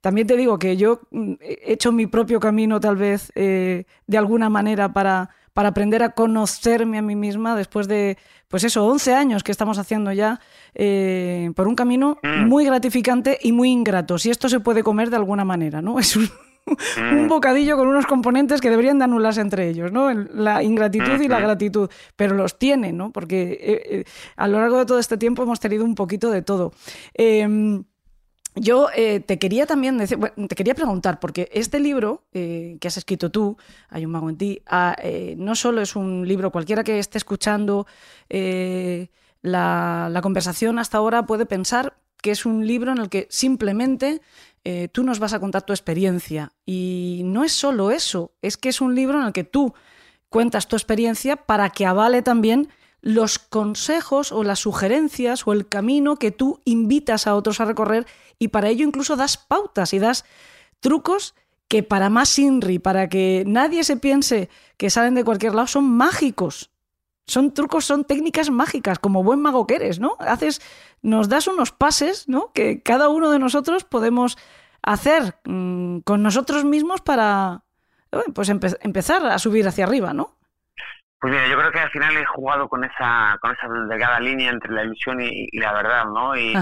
también 0.00 0.26
te 0.26 0.36
digo 0.36 0.58
que 0.58 0.76
yo 0.76 1.00
mm, 1.10 1.32
he 1.40 1.72
hecho 1.72 1.92
mi 1.92 2.06
propio 2.06 2.40
camino, 2.40 2.78
tal 2.78 2.96
vez, 2.96 3.32
de 3.34 3.84
alguna 4.18 4.50
manera 4.50 4.92
para 4.92 5.30
para 5.52 5.70
aprender 5.70 6.02
a 6.02 6.10
conocerme 6.10 6.98
a 6.98 7.02
mí 7.02 7.16
misma 7.16 7.56
después 7.56 7.88
de, 7.88 8.16
pues 8.48 8.64
eso, 8.64 8.86
11 8.86 9.14
años 9.14 9.42
que 9.42 9.52
estamos 9.52 9.78
haciendo 9.78 10.12
ya 10.12 10.40
eh, 10.74 11.50
por 11.54 11.68
un 11.68 11.74
camino 11.74 12.18
mm. 12.22 12.46
muy 12.46 12.64
gratificante 12.64 13.38
y 13.42 13.52
muy 13.52 13.70
ingrato. 13.70 14.18
Si 14.18 14.30
esto 14.30 14.48
se 14.48 14.60
puede 14.60 14.82
comer 14.82 15.10
de 15.10 15.16
alguna 15.16 15.44
manera, 15.44 15.82
¿no? 15.82 15.98
Es 16.02 16.16
un, 16.16 17.24
mm. 17.24 17.28
bocadillo 17.28 17.76
con 17.76 17.88
unos 17.88 18.06
componentes 18.06 18.60
que 18.60 18.70
deberían 18.70 18.98
de 18.98 19.04
anularse 19.04 19.40
entre 19.40 19.68
ellos, 19.68 19.90
¿no? 19.90 20.12
La 20.12 20.62
ingratitud 20.62 21.20
y 21.20 21.28
la 21.28 21.40
gratitud, 21.40 21.90
pero 22.14 22.34
los 22.34 22.58
tienen, 22.58 22.96
¿no? 22.96 23.10
Porque 23.10 23.58
eh, 23.60 23.82
eh, 23.90 24.04
a 24.36 24.46
lo 24.46 24.60
largo 24.60 24.78
de 24.78 24.86
todo 24.86 24.98
este 24.98 25.18
tiempo 25.18 25.42
hemos 25.42 25.58
tenido 25.58 25.84
un 25.84 25.94
poquito 25.94 26.30
de 26.30 26.42
todo. 26.42 26.72
Em, 27.14 27.84
yo 28.54 28.88
eh, 28.94 29.20
te 29.20 29.38
quería 29.38 29.66
también 29.66 29.96
decir, 29.98 30.18
te 30.18 30.54
quería 30.54 30.74
preguntar, 30.74 31.20
porque 31.20 31.48
este 31.52 31.80
libro 31.80 32.24
eh, 32.32 32.76
que 32.80 32.88
has 32.88 32.96
escrito 32.96 33.30
tú, 33.30 33.56
Hay 33.88 34.04
un 34.04 34.12
mago 34.12 34.28
en 34.28 34.36
ti, 34.36 34.62
ah, 34.66 34.94
eh, 35.02 35.34
no 35.38 35.54
solo 35.54 35.80
es 35.80 35.96
un 35.96 36.26
libro, 36.28 36.52
cualquiera 36.52 36.84
que 36.84 36.98
esté 36.98 37.18
escuchando 37.18 37.86
la, 39.42 40.20
conversación 40.22 40.78
hasta 40.78 40.98
ahora 40.98 41.26
puede 41.26 41.46
pensar 41.46 41.96
que 42.20 42.30
es 42.30 42.46
un 42.46 42.66
libro 42.66 42.92
en 42.92 42.98
el 42.98 43.08
que 43.08 43.26
simplemente 43.30 44.20
tú 44.92 45.02
nos 45.02 45.18
vas 45.18 45.32
a 45.32 45.40
contar 45.40 45.62
tu 45.62 45.72
experiencia. 45.72 46.52
Y 46.64 47.22
no 47.24 47.42
es 47.42 47.52
solo 47.52 47.90
eso, 47.90 48.32
es 48.42 48.56
que 48.56 48.68
es 48.68 48.80
un 48.80 48.94
libro 48.94 49.20
en 49.20 49.26
el 49.26 49.32
que 49.32 49.44
tú 49.44 49.74
cuentas 50.28 50.68
tu 50.68 50.76
experiencia 50.76 51.36
para 51.36 51.70
que 51.70 51.84
avale 51.84 52.22
también 52.22 52.68
los 53.02 53.40
consejos 53.40 54.30
o 54.32 54.44
las 54.44 54.60
sugerencias 54.60 55.46
o 55.46 55.52
el 55.52 55.68
camino 55.68 56.16
que 56.16 56.30
tú 56.30 56.60
invitas 56.64 57.26
a 57.26 57.34
otros 57.34 57.60
a 57.60 57.64
recorrer 57.64 58.06
y 58.38 58.48
para 58.48 58.68
ello 58.68 58.86
incluso 58.86 59.16
das 59.16 59.36
pautas 59.36 59.92
y 59.92 59.98
das 59.98 60.24
trucos 60.80 61.34
que 61.68 61.82
para 61.82 62.10
más 62.10 62.38
INRI, 62.38 62.78
para 62.78 63.08
que 63.08 63.44
nadie 63.46 63.82
se 63.82 63.96
piense 63.96 64.48
que 64.76 64.90
salen 64.90 65.14
de 65.14 65.24
cualquier 65.24 65.54
lado, 65.54 65.66
son 65.66 65.84
mágicos. 65.84 66.70
Son 67.26 67.54
trucos, 67.54 67.84
son 67.84 68.04
técnicas 68.04 68.50
mágicas, 68.50 68.98
como 68.98 69.22
buen 69.22 69.40
mago 69.40 69.66
que 69.66 69.76
eres, 69.76 69.98
¿no? 69.98 70.16
Haces, 70.18 70.60
nos 71.02 71.28
das 71.28 71.46
unos 71.46 71.70
pases, 71.72 72.28
¿no? 72.28 72.52
Que 72.52 72.82
cada 72.82 73.08
uno 73.08 73.30
de 73.30 73.38
nosotros 73.38 73.84
podemos 73.84 74.36
hacer 74.82 75.36
mm, 75.44 76.00
con 76.00 76.22
nosotros 76.22 76.64
mismos 76.64 77.00
para 77.00 77.64
pues 78.34 78.50
empezar 78.50 79.24
a 79.24 79.38
subir 79.38 79.66
hacia 79.66 79.84
arriba, 79.84 80.12
¿no? 80.12 80.36
Pues 81.22 81.32
mira, 81.34 81.46
yo 81.46 81.56
creo 81.56 81.70
que 81.70 81.78
al 81.78 81.90
final 81.90 82.16
he 82.16 82.24
jugado 82.24 82.68
con 82.68 82.82
esa, 82.82 83.38
con 83.40 83.52
esa 83.52 83.68
delgada 83.88 84.18
línea 84.18 84.50
entre 84.50 84.72
la 84.72 84.82
ilusión 84.82 85.20
y, 85.20 85.46
la 85.56 85.72
verdad, 85.72 86.06
¿no? 86.06 86.36
Y 86.36 86.52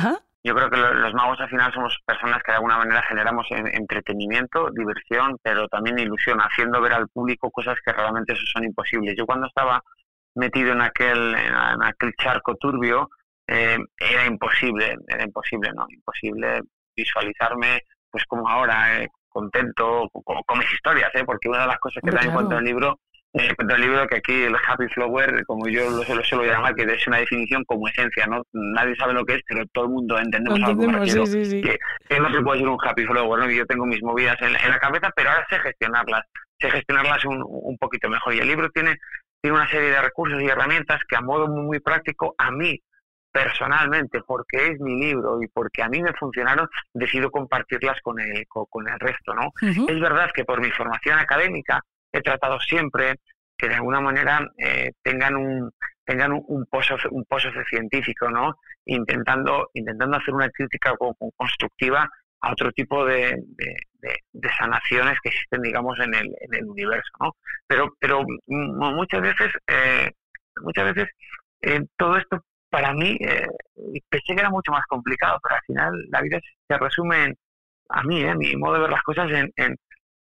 yo 0.44 0.54
creo 0.54 0.68
que 0.68 0.76
los 0.76 1.14
magos 1.14 1.40
al 1.40 1.48
final 1.48 1.72
somos 1.72 1.98
personas 2.04 2.42
que 2.42 2.52
de 2.52 2.56
alguna 2.56 2.76
manera 2.76 3.02
generamos 3.04 3.46
entretenimiento, 3.50 4.68
diversión, 4.70 5.38
pero 5.42 5.66
también 5.68 5.98
ilusión, 5.98 6.40
haciendo 6.40 6.78
ver 6.82 6.92
al 6.92 7.08
público 7.08 7.50
cosas 7.50 7.78
que 7.82 7.90
realmente 7.90 8.34
son 8.52 8.64
imposibles. 8.64 9.14
Yo 9.16 9.24
cuando 9.24 9.46
estaba 9.46 9.82
metido 10.34 10.72
en 10.72 10.82
aquel, 10.82 11.34
en 11.36 11.82
aquel 11.82 12.12
charco 12.22 12.54
turbio, 12.56 13.08
eh, 13.46 13.78
era 13.96 14.26
imposible, 14.26 14.98
era 15.08 15.24
imposible, 15.24 15.70
¿no? 15.74 15.86
Imposible 15.88 16.60
visualizarme, 16.94 17.80
pues 18.10 18.26
como 18.26 18.46
ahora, 18.46 19.00
eh, 19.00 19.08
contento 19.30 20.10
con, 20.12 20.58
mis 20.58 20.70
historias, 20.70 21.10
¿eh? 21.14 21.24
Porque 21.24 21.48
una 21.48 21.62
de 21.62 21.66
las 21.66 21.78
cosas 21.78 22.02
que 22.04 22.10
también 22.10 22.34
cuento 22.34 22.52
en 22.52 22.58
el 22.58 22.64
libro 22.64 23.00
eh, 23.32 23.54
el 23.58 23.80
libro 23.80 24.08
que 24.08 24.16
aquí 24.16 24.42
el 24.42 24.56
happy 24.56 24.88
flower, 24.88 25.44
como 25.46 25.68
yo 25.68 25.88
lo 25.88 26.02
suelo, 26.02 26.24
suelo, 26.24 26.44
llamar, 26.44 26.74
que 26.74 26.82
es 26.82 27.06
una 27.06 27.18
definición 27.18 27.64
como 27.64 27.86
esencia, 27.86 28.26
¿no? 28.26 28.42
Nadie 28.52 28.96
sabe 28.96 29.12
lo 29.12 29.24
que 29.24 29.34
es, 29.34 29.42
pero 29.46 29.64
todo 29.72 29.84
el 29.84 29.90
mundo 29.92 30.18
entendemos, 30.18 30.60
algo 30.62 31.06
sí, 31.06 31.26
sí, 31.26 31.44
sí. 31.44 31.62
Que, 31.62 32.18
no 32.18 32.32
se 32.32 32.42
puede 32.42 32.58
ser 32.58 32.68
un 32.68 32.78
happy 32.82 33.04
flower, 33.04 33.38
¿no? 33.38 33.50
Yo 33.50 33.64
tengo 33.66 33.86
mis 33.86 34.02
movidas 34.02 34.36
en, 34.42 34.52
la 34.52 34.78
cabeza, 34.80 35.10
pero 35.14 35.30
ahora 35.30 35.46
sé 35.48 35.60
gestionarlas, 35.60 36.24
sé 36.58 36.70
gestionarlas 36.70 37.24
un, 37.24 37.40
un 37.46 37.78
poquito 37.78 38.08
mejor. 38.08 38.34
Y 38.34 38.40
el 38.40 38.48
libro 38.48 38.68
tiene, 38.70 38.96
tiene 39.40 39.56
una 39.56 39.70
serie 39.70 39.90
de 39.90 40.02
recursos 40.02 40.42
y 40.42 40.46
herramientas 40.46 41.00
que 41.08 41.16
a 41.16 41.20
modo 41.20 41.46
muy, 41.46 41.78
práctico 41.78 42.34
a 42.36 42.50
mí 42.50 42.80
personalmente, 43.32 44.22
porque 44.26 44.72
es 44.72 44.80
mi 44.80 45.00
libro 45.00 45.40
y 45.40 45.46
porque 45.46 45.84
a 45.84 45.88
mí 45.88 46.02
me 46.02 46.12
funcionaron, 46.14 46.68
decido 46.92 47.30
compartirlas 47.30 48.00
con 48.02 48.18
el, 48.18 48.44
con, 48.48 48.88
el 48.88 48.98
resto, 48.98 49.34
¿no? 49.34 49.52
Es 49.62 50.00
verdad 50.00 50.30
que 50.34 50.44
por 50.44 50.60
mi 50.60 50.68
formación 50.72 51.16
académica 51.16 51.80
he 52.12 52.20
tratado 52.20 52.58
siempre 52.60 53.16
que 53.56 53.68
de 53.68 53.74
alguna 53.74 54.00
manera 54.00 54.46
eh, 54.58 54.92
tengan 55.02 55.36
un 55.36 55.70
tengan 56.04 56.32
un, 56.32 56.66
pozo 56.66 56.96
un 57.10 57.24
pozo 57.24 57.50
científico 57.68 58.28
no 58.30 58.56
intentando 58.86 59.70
intentando 59.74 60.16
hacer 60.16 60.34
una 60.34 60.48
crítica 60.50 60.94
constructiva 61.36 62.08
a 62.42 62.52
otro 62.52 62.72
tipo 62.72 63.04
de, 63.04 63.36
de, 63.52 64.48
sanaciones 64.58 65.18
que 65.22 65.28
existen 65.28 65.62
digamos 65.62 65.98
en 66.00 66.14
el, 66.14 66.26
en 66.40 66.54
el 66.54 66.64
universo 66.64 67.10
no 67.20 67.36
pero 67.66 67.94
pero 68.00 68.24
muchas 68.56 69.20
veces 69.20 69.52
eh, 69.66 70.10
muchas 70.62 70.94
veces 70.94 71.10
eh, 71.62 71.80
todo 71.96 72.16
esto 72.16 72.42
para 72.70 72.92
mí 72.94 73.18
pensé 74.08 74.34
que 74.34 74.40
era 74.40 74.50
mucho 74.50 74.72
más 74.72 74.86
complicado 74.86 75.38
pero 75.42 75.56
al 75.56 75.62
final 75.66 75.92
la 76.08 76.22
vida 76.22 76.40
se 76.66 76.78
resume 76.78 77.24
en, 77.24 77.36
a 77.90 78.02
mí 78.02 78.22
eh, 78.22 78.34
mi 78.34 78.56
modo 78.56 78.74
de 78.74 78.80
ver 78.80 78.90
las 78.90 79.02
cosas 79.02 79.30
en, 79.30 79.52
en 79.56 79.76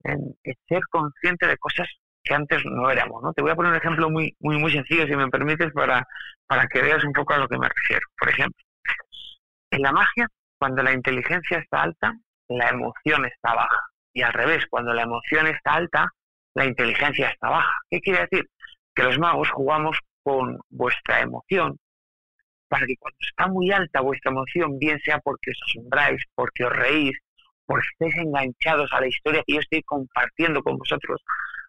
en, 0.04 0.36
ser 0.68 0.82
consciente 0.90 1.46
de 1.46 1.56
cosas 1.58 1.88
que 2.22 2.34
antes 2.34 2.62
no 2.64 2.90
éramos. 2.90 3.22
¿no? 3.22 3.32
Te 3.32 3.42
voy 3.42 3.50
a 3.50 3.56
poner 3.56 3.72
un 3.72 3.78
ejemplo 3.78 4.10
muy, 4.10 4.34
muy, 4.40 4.58
muy 4.58 4.72
sencillo, 4.72 5.06
si 5.06 5.16
me 5.16 5.28
permites, 5.28 5.72
para, 5.72 6.06
para 6.46 6.66
que 6.66 6.82
veas 6.82 7.02
un 7.04 7.12
poco 7.12 7.34
a 7.34 7.38
lo 7.38 7.48
que 7.48 7.58
me 7.58 7.68
refiero. 7.68 8.06
Por 8.18 8.28
ejemplo, 8.28 8.64
en 9.70 9.82
la 9.82 9.92
magia, 9.92 10.28
cuando 10.58 10.82
la 10.82 10.92
inteligencia 10.92 11.58
está 11.58 11.82
alta, 11.82 12.12
la 12.48 12.68
emoción 12.68 13.24
está 13.26 13.54
baja. 13.54 13.80
Y 14.12 14.22
al 14.22 14.32
revés, 14.32 14.66
cuando 14.68 14.92
la 14.92 15.02
emoción 15.02 15.46
está 15.46 15.74
alta, 15.74 16.08
la 16.54 16.64
inteligencia 16.66 17.28
está 17.28 17.48
baja. 17.48 17.72
¿Qué 17.88 18.00
quiere 18.00 18.26
decir? 18.28 18.48
Que 18.94 19.04
los 19.04 19.18
magos 19.18 19.50
jugamos 19.50 19.98
con 20.22 20.58
vuestra 20.68 21.20
emoción 21.20 21.78
para 22.70 22.86
que 22.86 22.96
cuando 22.98 23.18
está 23.20 23.48
muy 23.48 23.72
alta 23.72 24.00
vuestra 24.00 24.30
emoción, 24.30 24.78
bien 24.78 25.00
sea 25.00 25.18
porque 25.18 25.50
os 25.50 25.58
asombráis, 25.68 26.22
porque 26.36 26.64
os 26.64 26.72
reís, 26.72 27.18
porque 27.70 27.86
estéis 27.92 28.16
enganchados 28.16 28.92
a 28.92 29.00
la 29.00 29.06
historia 29.06 29.44
que 29.46 29.54
yo 29.54 29.60
estoy 29.60 29.80
compartiendo 29.84 30.60
con 30.60 30.76
vosotros, 30.76 31.22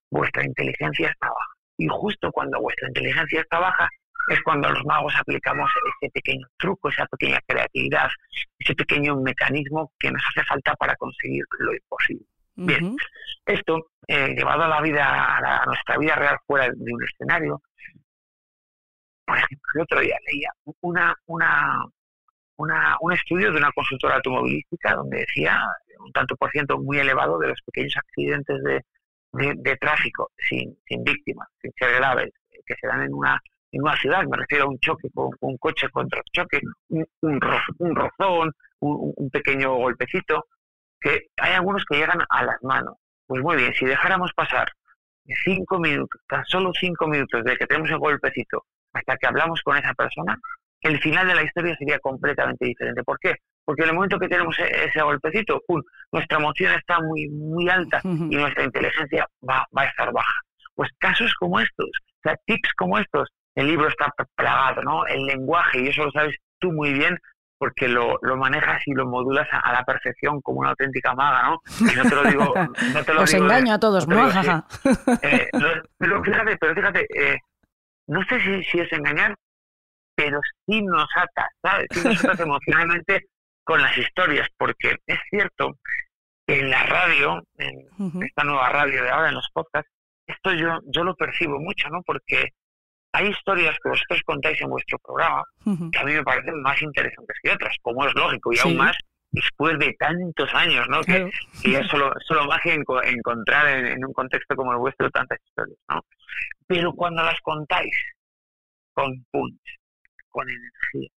vuestra 0.10 0.44
inteligencia 0.44 1.10
está 1.10 1.28
baja. 1.28 1.52
Y 1.78 1.88
justo 1.88 2.32
cuando 2.32 2.60
vuestra 2.60 2.88
inteligencia 2.88 3.42
está 3.42 3.60
baja, 3.60 3.88
es 4.30 4.42
cuando 4.42 4.68
los 4.72 4.84
magos 4.86 5.14
aplicamos 5.16 5.70
ese 6.02 6.12
pequeño 6.12 6.48
truco, 6.58 6.90
esa 6.90 7.06
pequeña 7.06 7.40
creatividad, 7.46 8.10
ese 8.58 8.74
pequeño 8.74 9.16
mecanismo 9.18 9.92
que 10.00 10.10
nos 10.10 10.24
hace 10.30 10.44
falta 10.48 10.74
para 10.76 10.96
conseguir 10.96 11.44
lo 11.60 11.72
imposible. 11.72 12.26
Bien, 12.56 12.96
esto 13.46 13.92
eh, 14.08 14.34
llevado 14.36 14.64
a 14.64 14.70
la 14.70 14.82
vida, 14.82 15.38
a, 15.38 15.66
nuestra 15.68 16.00
vida 16.00 16.16
real 16.16 16.38
fuera 16.48 16.66
de 16.66 16.94
un 16.94 17.04
escenario, 17.04 17.62
por 19.24 19.38
ejemplo, 19.38 19.72
el 19.76 19.82
otro 19.82 20.00
día 20.00 20.18
leía 20.32 20.50
una, 20.82 21.16
una, 21.28 21.86
un 23.00 23.14
estudio 23.14 23.52
de 23.52 23.58
una 23.58 23.72
consultora 23.72 24.16
automovilística 24.16 24.96
donde 24.96 25.20
decía 25.20 25.62
un 26.00 26.12
tanto 26.12 26.36
por 26.36 26.50
ciento 26.52 26.80
muy 26.80 26.98
elevado 26.98 27.38
de 27.40 27.50
los 27.50 27.62
pequeños 27.62 27.96
accidentes 27.98 28.62
de, 28.64 28.82
de, 29.32 29.78
tráfico 29.78 30.32
sin, 30.38 30.78
sin 30.88 31.04
víctimas, 31.04 31.48
sin 31.62 31.72
ser 31.78 31.96
graves, 31.96 32.32
que 32.66 32.76
se 32.80 32.88
dan 32.88 33.04
en 33.04 33.14
una, 33.14 33.40
en 33.72 33.82
una 33.82 33.96
ciudad, 33.98 34.24
me 34.26 34.38
refiero 34.38 34.66
a 34.66 34.70
un 34.70 34.80
choque 34.80 35.10
con, 35.14 35.30
un 35.40 35.58
coche 35.58 35.90
contra 35.90 36.22
choque, 36.32 36.62
un, 36.90 37.06
un, 37.22 37.96
rozón, 37.96 38.52
un, 38.80 39.30
pequeño 39.32 39.76
golpecito, 39.76 40.46
que 41.00 41.30
hay 41.38 41.54
algunos 41.54 41.84
que 41.86 41.98
llegan 41.98 42.20
a 42.30 42.44
las 42.44 42.62
manos. 42.64 42.96
Pues 43.26 43.42
muy 43.42 43.56
bien, 43.56 43.74
si 43.74 43.86
dejáramos 43.86 44.32
pasar 44.34 44.72
cinco 45.44 45.80
minutos, 45.80 46.20
tan 46.28 46.44
solo 46.46 46.72
cinco 46.74 47.08
minutos 47.08 47.44
de 47.44 47.56
que 47.56 47.66
tenemos 47.66 47.90
el 47.90 47.98
golpecito 47.98 48.66
hasta 48.94 49.16
que 49.18 49.28
hablamos 49.28 49.62
con 49.62 49.78
esa 49.78 49.94
persona, 49.94 50.38
el 50.82 51.00
final 51.00 51.28
de 51.28 51.36
la 51.36 51.44
historia 51.44 51.76
sería 51.78 52.00
completamente 52.00 52.66
diferente. 52.66 53.04
¿Por 53.04 53.20
qué? 53.20 53.36
Porque 53.64 53.84
en 53.84 53.90
el 53.90 53.96
momento 53.96 54.20
que 54.20 54.28
tenemos 54.28 54.58
e-, 54.60 54.86
ese 54.86 55.02
golpecito, 55.02 55.62
nuestra 56.12 56.38
emoción 56.38 56.74
está 56.74 57.00
muy, 57.00 57.30
muy 57.30 57.70
alta 57.70 58.02
y 58.04 58.36
nuestra 58.36 58.64
inteligencia 58.64 59.28
va, 59.48 59.66
va 59.76 59.84
a 59.84 59.88
estar 59.88 60.12
baja. 60.12 60.42
Pues 60.76 60.90
casos 60.98 61.34
como 61.36 61.60
estos, 61.60 61.88
o 61.88 62.22
sea, 62.24 62.36
tips 62.46 62.74
como 62.76 62.98
estos, 62.98 63.30
el 63.56 63.68
libro 63.68 63.88
está 63.88 64.12
plagado, 64.36 64.82
¿no? 64.82 65.06
El 65.06 65.26
lenguaje, 65.26 65.82
y 65.82 65.88
eso 65.90 66.06
lo 66.06 66.12
sabes 66.12 66.36
tú 66.60 66.72
muy 66.72 66.94
bien, 66.94 67.18
porque 67.58 67.88
lo, 67.88 68.18
lo 68.24 68.38
manejas 68.38 68.82
y 68.88 68.94
lo 68.94 69.06
modulas 69.06 69.48
a, 69.52 69.72
la 69.72 69.84
perfección 69.84 70.42
como 70.42 70.62
una 70.62 70.70
auténtica 70.70 71.14
maga, 71.14 71.50
¿no? 71.50 71.62
Y 71.80 71.96
no 71.96 72.04
te 72.04 72.16
lo 72.16 72.24
digo... 72.24 72.54
No 72.94 73.04
te 73.04 73.14
lo 73.14 73.22
Os 73.22 73.34
engaño 73.36 73.74
a 73.76 73.80
todos, 73.80 74.08
¿no? 74.08 74.28
Eh, 75.22 75.50
pero 75.98 76.24
fíjate, 76.24 76.58
pero 76.58 76.74
fíjate 76.74 77.06
eh, 77.14 77.38
no 78.08 78.24
sé 78.26 78.40
si, 78.42 78.64
si 78.64 78.80
es 78.80 78.92
engañar, 78.92 79.36
pero 80.24 80.40
sí 80.66 80.82
nos 80.84 81.08
ata, 81.16 81.50
¿sabes? 81.62 81.88
Sí 81.92 82.08
nos 82.08 82.24
ata 82.24 82.44
emocionalmente 82.44 83.26
con 83.64 83.82
las 83.82 83.98
historias, 83.98 84.48
porque 84.58 84.98
es 85.08 85.20
cierto 85.30 85.78
que 86.46 86.60
en 86.60 86.70
la 86.70 86.84
radio, 86.84 87.44
en 87.58 88.24
esta 88.24 88.44
nueva 88.44 88.70
radio 88.70 89.04
de 89.04 89.10
ahora, 89.10 89.30
en 89.30 89.36
los 89.36 89.50
podcasts, 89.54 89.92
esto 90.28 90.54
yo, 90.54 90.80
yo 90.86 91.04
lo 91.04 91.16
percibo 91.16 91.60
mucho, 91.60 91.90
¿no? 91.90 92.02
Porque 92.04 92.50
hay 93.14 93.28
historias 93.28 93.76
que 93.84 93.90
vosotros 93.90 94.22
contáis 94.26 94.62
en 94.62 94.70
vuestro 94.70 94.98
programa 95.00 95.44
que 95.92 96.00
a 96.00 96.04
mí 96.04 96.14
me 96.14 96.24
parecen 96.24 96.62
más 96.62 96.82
interesantes 96.82 97.38
que 97.42 97.52
otras, 97.52 97.76
como 97.82 98.06
es 98.06 98.14
lógico, 98.16 98.54
y 98.54 98.60
aún 98.60 98.78
más 98.78 98.98
después 99.32 99.80
de 99.80 99.94
tantos 99.98 100.54
años, 100.54 100.88
¿no? 100.90 101.02
Que, 101.02 101.30
es 101.64 101.88
solo, 101.88 102.14
solo 102.28 102.46
magia 102.46 102.74
encontrar 102.74 103.68
en, 103.68 103.88
en, 103.88 104.06
un 104.06 104.14
contexto 104.14 104.56
como 104.56 104.72
el 104.74 104.78
vuestro 104.78 105.10
tantas 105.10 105.40
historias, 105.46 105.78
¿no? 105.90 106.02
Pero 106.68 106.94
cuando 106.94 107.24
las 107.24 107.40
contáis 107.42 107.96
con 108.94 109.26
punch, 109.32 109.81
con 110.32 110.48
energía, 110.50 111.10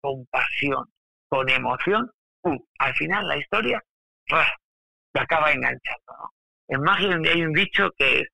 con 0.00 0.26
pasión, 0.26 0.84
con 1.28 1.48
emoción, 1.48 2.10
al 2.78 2.94
final 2.94 3.26
la 3.26 3.36
historia 3.38 3.82
se 4.28 5.20
acaba 5.20 5.52
enganchando. 5.52 6.12
¿no? 6.18 6.30
En 6.68 6.82
magia 6.82 7.18
hay 7.32 7.42
un 7.42 7.52
dicho 7.52 7.90
que 7.96 8.20
es, 8.20 8.28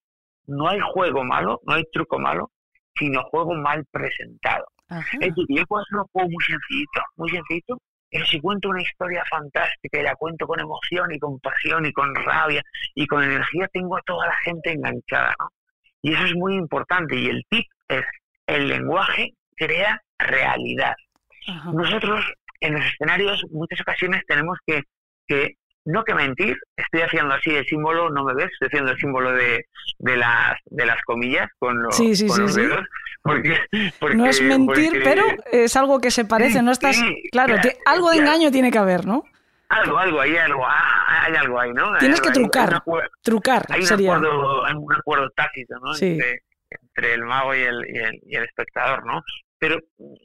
no 0.47 0.69
hay 0.69 0.81
juego 0.81 1.25
malo, 1.25 1.61
no 1.65 1.75
hay 1.75 1.85
truco 1.93 2.19
malo, 2.19 2.51
sino 2.97 3.23
juego 3.25 3.55
mal 3.55 3.85
presentado. 3.91 4.67
Es 4.89 5.21
decir, 5.21 5.47
yo 5.49 5.65
puedo 5.67 5.83
hacer 5.83 5.99
un 5.99 6.07
juego 6.13 6.29
muy 6.29 6.45
sencillito, 6.45 7.01
muy 7.17 7.31
sencillito, 7.31 7.79
pero 8.11 8.27
si 8.27 8.41
cuento 8.41 8.69
una 8.69 8.83
historia 8.83 9.25
fantástica 9.31 9.99
y 9.99 10.03
la 10.03 10.15
cuento 10.17 10.47
con 10.47 10.61
emoción 10.61 11.11
y 11.13 11.19
con 11.19 11.39
pasión 11.41 11.87
y 11.87 11.93
con 11.93 12.15
rabia 12.15 12.63
y 12.95 13.07
con 13.07 13.23
energía, 13.23 13.69
tengo 13.73 13.97
a 13.97 14.03
toda 14.03 14.27
la 14.27 14.37
gente 14.45 14.73
enganchada, 14.73 15.35
¿no? 15.39 15.49
Y 16.03 16.13
eso 16.13 16.25
es 16.25 16.35
muy 16.35 16.57
importante. 16.57 17.17
Y 17.17 17.29
el 17.29 17.43
tip 17.49 17.65
es, 17.89 18.05
el 18.47 18.69
lenguaje 18.69 19.35
crea 19.57 20.03
realidad. 20.23 20.95
Nosotros 21.73 22.25
en 22.61 22.75
los 22.75 22.85
escenarios 22.85 23.45
muchas 23.51 23.81
ocasiones 23.81 24.23
tenemos 24.27 24.59
que, 24.67 24.83
que, 25.27 25.57
no 25.85 26.05
que 26.05 26.15
mentir, 26.15 26.57
estoy 26.77 27.03
haciendo 27.03 27.35
así 27.35 27.51
el 27.51 27.67
símbolo, 27.67 28.11
no 28.11 28.25
me 28.25 28.35
ves, 28.35 28.51
estoy 28.53 28.69
haciendo 28.69 28.93
el 28.93 28.99
símbolo 28.99 29.33
de, 29.33 29.67
de, 29.99 30.17
las, 30.17 30.57
de 30.67 30.87
las 30.87 31.03
comillas 31.03 31.49
con, 31.59 31.83
los, 31.83 31.99
dedos. 31.99 32.87
Porque, 33.23 33.57
no 34.15 34.27
es 34.27 34.43
mentir, 34.43 35.01
pero 35.05 35.25
es 35.51 35.77
algo 35.77 36.01
que 36.01 36.11
se 36.11 36.25
parece, 36.25 36.63
no 36.63 36.73
estás... 36.73 37.01
claro, 37.31 37.57
algo 37.87 38.11
de 38.11 38.19
engaño 38.19 38.51
tiene 38.51 38.71
que 38.71 38.79
haber, 38.79 39.07
¿no? 39.07 39.25
Algo, 39.69 39.97
algo, 39.97 40.21
hay 40.21 40.37
algo, 40.37 40.67
ah, 40.67 41.25
hay 41.25 41.35
algo 41.35 41.59
ahí, 41.59 41.73
¿no? 41.73 41.97
Tienes 41.99 42.21
que 42.21 42.31
trucar, 42.31 42.83
trucar 43.23 43.65
hay 43.71 43.81
un 43.81 43.87
sería. 43.87 44.17
Acuerdo, 44.17 44.67
hay 44.67 44.75
un 44.75 44.93
acuerdo 44.93 45.31
tácito, 45.31 45.77
¿no? 45.81 45.93
entre 46.95 47.15
el 47.15 47.23
mago 47.25 47.55
y 47.55 47.61
el, 47.61 47.87
y 48.27 48.35
el, 48.35 48.45
espectador, 48.45 49.05
¿no? 49.07 49.23
Pero 49.63 49.79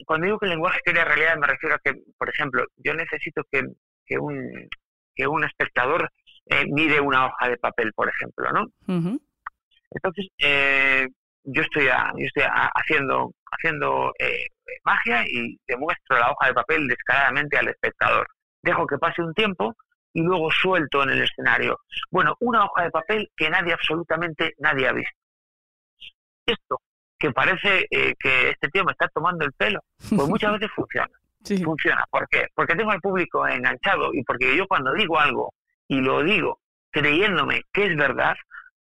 cuando 0.07 0.25
digo 0.25 0.39
que 0.39 0.47
el 0.47 0.53
lenguaje 0.53 0.81
crea 0.83 1.05
realidad 1.05 1.37
me 1.37 1.45
refiero 1.45 1.75
a 1.75 1.77
que, 1.77 1.93
por 2.17 2.27
ejemplo, 2.27 2.65
yo 2.77 2.95
necesito 2.95 3.43
que, 3.51 3.61
que, 4.03 4.17
un, 4.17 4.67
que 5.13 5.27
un 5.27 5.43
espectador 5.43 6.11
eh, 6.47 6.65
mire 6.67 6.99
una 6.99 7.27
hoja 7.27 7.49
de 7.49 7.57
papel, 7.57 7.93
por 7.93 8.09
ejemplo, 8.09 8.51
¿no? 8.51 8.65
Entonces, 9.91 10.27
eh, 10.39 11.07
yo 11.43 11.61
estoy, 11.61 11.85
yo 11.85 12.25
estoy 12.25 12.45
haciendo, 12.47 13.31
haciendo 13.51 14.11
eh, 14.17 14.47
magia 14.83 15.23
y 15.27 15.55
demuestro 15.67 16.17
la 16.17 16.31
hoja 16.31 16.47
de 16.47 16.53
papel 16.55 16.87
descaradamente 16.87 17.59
al 17.59 17.67
espectador. 17.67 18.27
Dejo 18.63 18.87
que 18.87 18.97
pase 18.97 19.21
un 19.21 19.35
tiempo 19.35 19.75
y 20.13 20.23
luego 20.23 20.49
suelto 20.49 21.03
en 21.03 21.11
el 21.11 21.21
escenario. 21.21 21.79
Bueno, 22.09 22.35
una 22.39 22.65
hoja 22.65 22.85
de 22.85 22.89
papel 22.89 23.29
que 23.37 23.51
nadie, 23.51 23.73
absolutamente 23.73 24.55
nadie 24.57 24.87
ha 24.87 24.93
visto 24.93 25.15
esto, 26.47 26.79
que 27.17 27.31
parece 27.31 27.87
eh, 27.89 28.13
que 28.19 28.49
este 28.49 28.69
tío 28.69 28.83
me 28.83 28.91
está 28.91 29.07
tomando 29.09 29.45
el 29.45 29.53
pelo, 29.53 29.81
pues 29.97 30.27
muchas 30.27 30.53
veces 30.53 30.69
funciona. 30.75 31.09
Funciona. 31.63 32.03
¿Por 32.09 32.27
qué? 32.27 32.47
Porque 32.53 32.75
tengo 32.75 32.91
al 32.91 32.99
público 32.99 33.47
enganchado 33.47 34.13
y 34.13 34.21
porque 34.23 34.57
yo 34.57 34.67
cuando 34.67 34.91
digo 34.93 35.17
algo 35.17 35.53
y 35.87 36.01
lo 36.01 36.21
digo 36.21 36.59
creyéndome 36.91 37.61
que 37.71 37.85
es 37.85 37.95
verdad, 37.95 38.35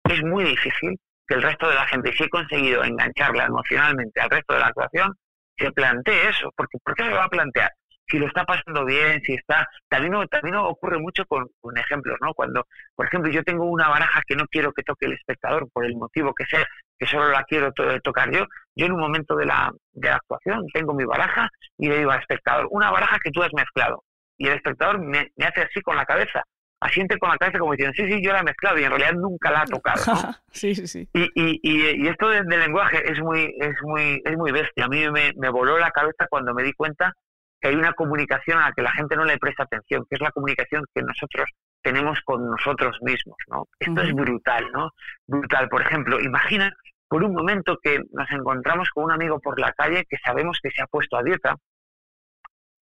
es 0.04 0.22
muy 0.22 0.44
difícil 0.44 0.98
que 1.26 1.34
el 1.34 1.42
resto 1.42 1.68
de 1.68 1.74
la 1.74 1.86
gente, 1.86 2.12
si 2.12 2.24
he 2.24 2.28
conseguido 2.28 2.84
engancharla 2.84 3.46
emocionalmente 3.46 4.20
al 4.20 4.30
resto 4.30 4.54
de 4.54 4.60
la 4.60 4.66
actuación, 4.66 5.14
se 5.56 5.72
plantee 5.72 6.28
eso. 6.28 6.52
Porque, 6.56 6.78
¿Por 6.84 6.94
qué 6.94 7.04
se 7.04 7.12
va 7.12 7.24
a 7.24 7.28
plantear? 7.28 7.70
Si 8.12 8.18
lo 8.18 8.26
está 8.26 8.44
pasando 8.44 8.84
bien, 8.84 9.22
si 9.24 9.32
está... 9.32 9.66
También, 9.88 10.28
también 10.28 10.56
ocurre 10.56 10.98
mucho 10.98 11.24
con, 11.24 11.48
ejemplos, 11.76 12.18
¿no? 12.20 12.34
Cuando, 12.34 12.66
por 12.94 13.06
ejemplo, 13.06 13.32
yo 13.32 13.42
tengo 13.42 13.64
una 13.64 13.88
baraja 13.88 14.20
que 14.26 14.36
no 14.36 14.46
quiero 14.48 14.70
que 14.72 14.82
toque 14.82 15.06
el 15.06 15.14
espectador 15.14 15.66
por 15.72 15.86
el 15.86 15.96
motivo 15.96 16.34
que 16.34 16.44
sea, 16.44 16.64
que 16.98 17.06
solo 17.06 17.30
la 17.30 17.42
quiero 17.44 17.72
tocar 18.04 18.30
yo, 18.30 18.44
yo 18.76 18.86
en 18.86 18.92
un 18.92 19.00
momento 19.00 19.34
de 19.34 19.46
la, 19.46 19.72
de 19.92 20.08
la 20.08 20.16
actuación 20.16 20.66
tengo 20.74 20.92
mi 20.92 21.04
baraja 21.04 21.48
y 21.78 21.88
le 21.88 21.98
digo 21.98 22.10
al 22.10 22.20
espectador, 22.20 22.68
una 22.70 22.90
baraja 22.90 23.18
que 23.18 23.30
tú 23.30 23.42
has 23.42 23.52
mezclado. 23.54 24.04
Y 24.36 24.46
el 24.46 24.56
espectador 24.56 24.98
me, 24.98 25.30
hace 25.42 25.62
así 25.62 25.80
con 25.80 25.96
la 25.96 26.04
cabeza, 26.04 26.42
asiente 26.80 27.16
con 27.16 27.30
la 27.30 27.38
cabeza 27.38 27.58
como 27.58 27.72
diciendo, 27.72 27.94
sí, 27.96 28.12
sí, 28.12 28.20
yo 28.22 28.32
la 28.32 28.40
he 28.40 28.44
mezclado 28.44 28.78
y 28.78 28.84
en 28.84 28.90
realidad 28.90 29.14
nunca 29.14 29.50
la 29.50 29.62
ha 29.62 29.66
tocado. 29.66 30.02
sí, 30.52 30.74
sí, 30.74 30.86
sí. 30.86 31.08
Y, 31.14 31.30
y, 31.34 31.60
y, 31.62 32.08
esto 32.08 32.28
del 32.28 32.46
lenguaje 32.46 33.10
es 33.10 33.18
muy, 33.20 33.54
es 33.58 33.74
muy, 33.82 34.20
es 34.22 34.36
muy 34.36 34.52
bestia. 34.52 34.84
A 34.84 34.88
mí 34.88 35.08
me, 35.10 35.32
me 35.36 35.48
voló 35.48 35.78
la 35.78 35.90
cabeza 35.90 36.26
cuando 36.28 36.52
me 36.52 36.62
di 36.62 36.74
cuenta 36.74 37.14
que 37.62 37.68
hay 37.68 37.76
una 37.76 37.92
comunicación 37.92 38.58
a 38.58 38.66
la 38.66 38.72
que 38.72 38.82
la 38.82 38.90
gente 38.90 39.14
no 39.14 39.24
le 39.24 39.38
presta 39.38 39.62
atención, 39.62 40.04
que 40.10 40.16
es 40.16 40.20
la 40.20 40.32
comunicación 40.32 40.84
que 40.92 41.00
nosotros 41.00 41.48
tenemos 41.80 42.20
con 42.24 42.50
nosotros 42.50 42.98
mismos, 43.02 43.36
¿no? 43.46 43.68
Esto 43.78 44.02
es 44.02 44.12
brutal, 44.12 44.66
¿no? 44.72 44.90
Brutal. 45.28 45.68
Por 45.68 45.82
ejemplo, 45.82 46.20
imagina 46.20 46.72
por 47.06 47.22
un 47.22 47.32
momento 47.32 47.78
que 47.80 48.00
nos 48.12 48.28
encontramos 48.32 48.90
con 48.90 49.04
un 49.04 49.12
amigo 49.12 49.38
por 49.38 49.60
la 49.60 49.72
calle 49.72 50.04
que 50.08 50.16
sabemos 50.24 50.58
que 50.60 50.70
se 50.72 50.82
ha 50.82 50.86
puesto 50.88 51.16
a 51.16 51.22
dieta 51.22 51.54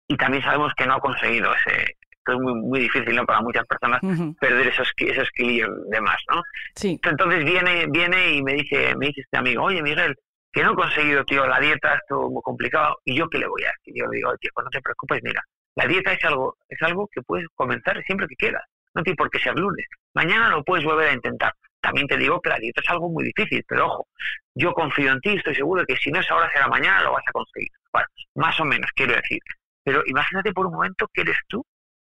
y 0.08 0.16
también 0.16 0.42
sabemos 0.42 0.72
que 0.74 0.86
no 0.86 0.94
ha 0.94 1.00
conseguido 1.00 1.52
ese, 1.54 1.96
es 2.26 2.38
muy, 2.40 2.54
muy 2.54 2.80
difícil 2.80 3.14
¿no? 3.14 3.26
para 3.26 3.42
muchas 3.42 3.66
personas 3.66 4.00
perder 4.40 4.68
esos 4.68 4.90
esos 4.96 5.28
kilillos 5.32 5.70
de 5.90 6.00
más, 6.00 6.18
¿no? 6.30 6.42
Sí. 6.74 6.98
Entonces 7.02 7.44
viene 7.44 7.86
viene 7.88 8.36
y 8.36 8.42
me 8.42 8.54
dice 8.54 8.96
me 8.96 9.08
dice 9.08 9.20
este 9.20 9.36
amigo, 9.36 9.64
oye 9.64 9.82
Miguel, 9.82 10.16
que 10.52 10.62
no 10.62 10.72
he 10.72 10.76
conseguido, 10.76 11.24
tío, 11.24 11.46
la 11.46 11.58
dieta, 11.58 11.94
esto 11.94 12.28
muy 12.30 12.42
complicado, 12.42 12.98
y 13.04 13.16
yo 13.16 13.28
qué 13.28 13.38
le 13.38 13.48
voy 13.48 13.64
a 13.64 13.72
decir, 13.78 13.94
yo 13.96 14.06
le 14.06 14.16
digo, 14.16 14.36
tío, 14.36 14.50
pues 14.54 14.64
no 14.64 14.70
te 14.70 14.80
preocupes, 14.80 15.20
mira, 15.22 15.42
la 15.74 15.86
dieta 15.86 16.12
es 16.12 16.24
algo, 16.24 16.56
es 16.68 16.80
algo 16.82 17.08
que 17.10 17.22
puedes 17.22 17.46
comenzar 17.54 18.02
siempre 18.04 18.26
que 18.28 18.36
quieras, 18.36 18.62
no 18.94 19.02
tiene 19.02 19.16
por 19.16 19.30
qué 19.30 19.38
ser 19.38 19.54
lunes, 19.58 19.86
mañana 20.14 20.50
lo 20.50 20.62
puedes 20.62 20.84
volver 20.84 21.08
a 21.08 21.14
intentar. 21.14 21.52
También 21.80 22.06
te 22.06 22.16
digo 22.16 22.40
que 22.40 22.48
la 22.48 22.58
dieta 22.58 22.80
es 22.80 22.88
algo 22.90 23.08
muy 23.08 23.24
difícil, 23.24 23.64
pero 23.66 23.86
ojo, 23.86 24.06
yo 24.54 24.72
confío 24.72 25.10
en 25.10 25.20
ti, 25.20 25.30
estoy 25.30 25.56
seguro 25.56 25.80
de 25.80 25.86
que 25.86 25.96
si 25.96 26.12
no 26.12 26.20
es 26.20 26.30
ahora 26.30 26.48
será 26.52 26.68
mañana, 26.68 27.02
lo 27.02 27.12
vas 27.12 27.24
a 27.26 27.32
conseguir. 27.32 27.70
Bueno, 27.92 28.06
más 28.36 28.60
o 28.60 28.64
menos, 28.64 28.88
quiero 28.94 29.16
decir. 29.16 29.40
Pero 29.82 30.00
imagínate 30.06 30.52
por 30.52 30.66
un 30.66 30.74
momento 30.74 31.08
que 31.12 31.22
eres 31.22 31.36
tú 31.48 31.66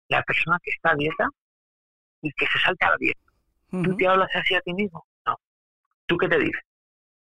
la 0.08 0.24
persona 0.24 0.58
que 0.64 0.72
está 0.72 0.92
a 0.92 0.96
dieta 0.96 1.28
y 2.22 2.32
que 2.32 2.48
se 2.48 2.60
salta 2.60 2.88
a 2.88 2.92
la 2.92 2.98
dieta. 2.98 3.20
¿Tú 3.70 3.98
te 3.98 4.08
hablas 4.08 4.34
así 4.34 4.56
a 4.56 4.62
ti 4.62 4.74
mismo? 4.74 5.06
No. 5.26 5.38
¿Tú 6.06 6.18
qué 6.18 6.30
te 6.30 6.40
dices? 6.40 6.62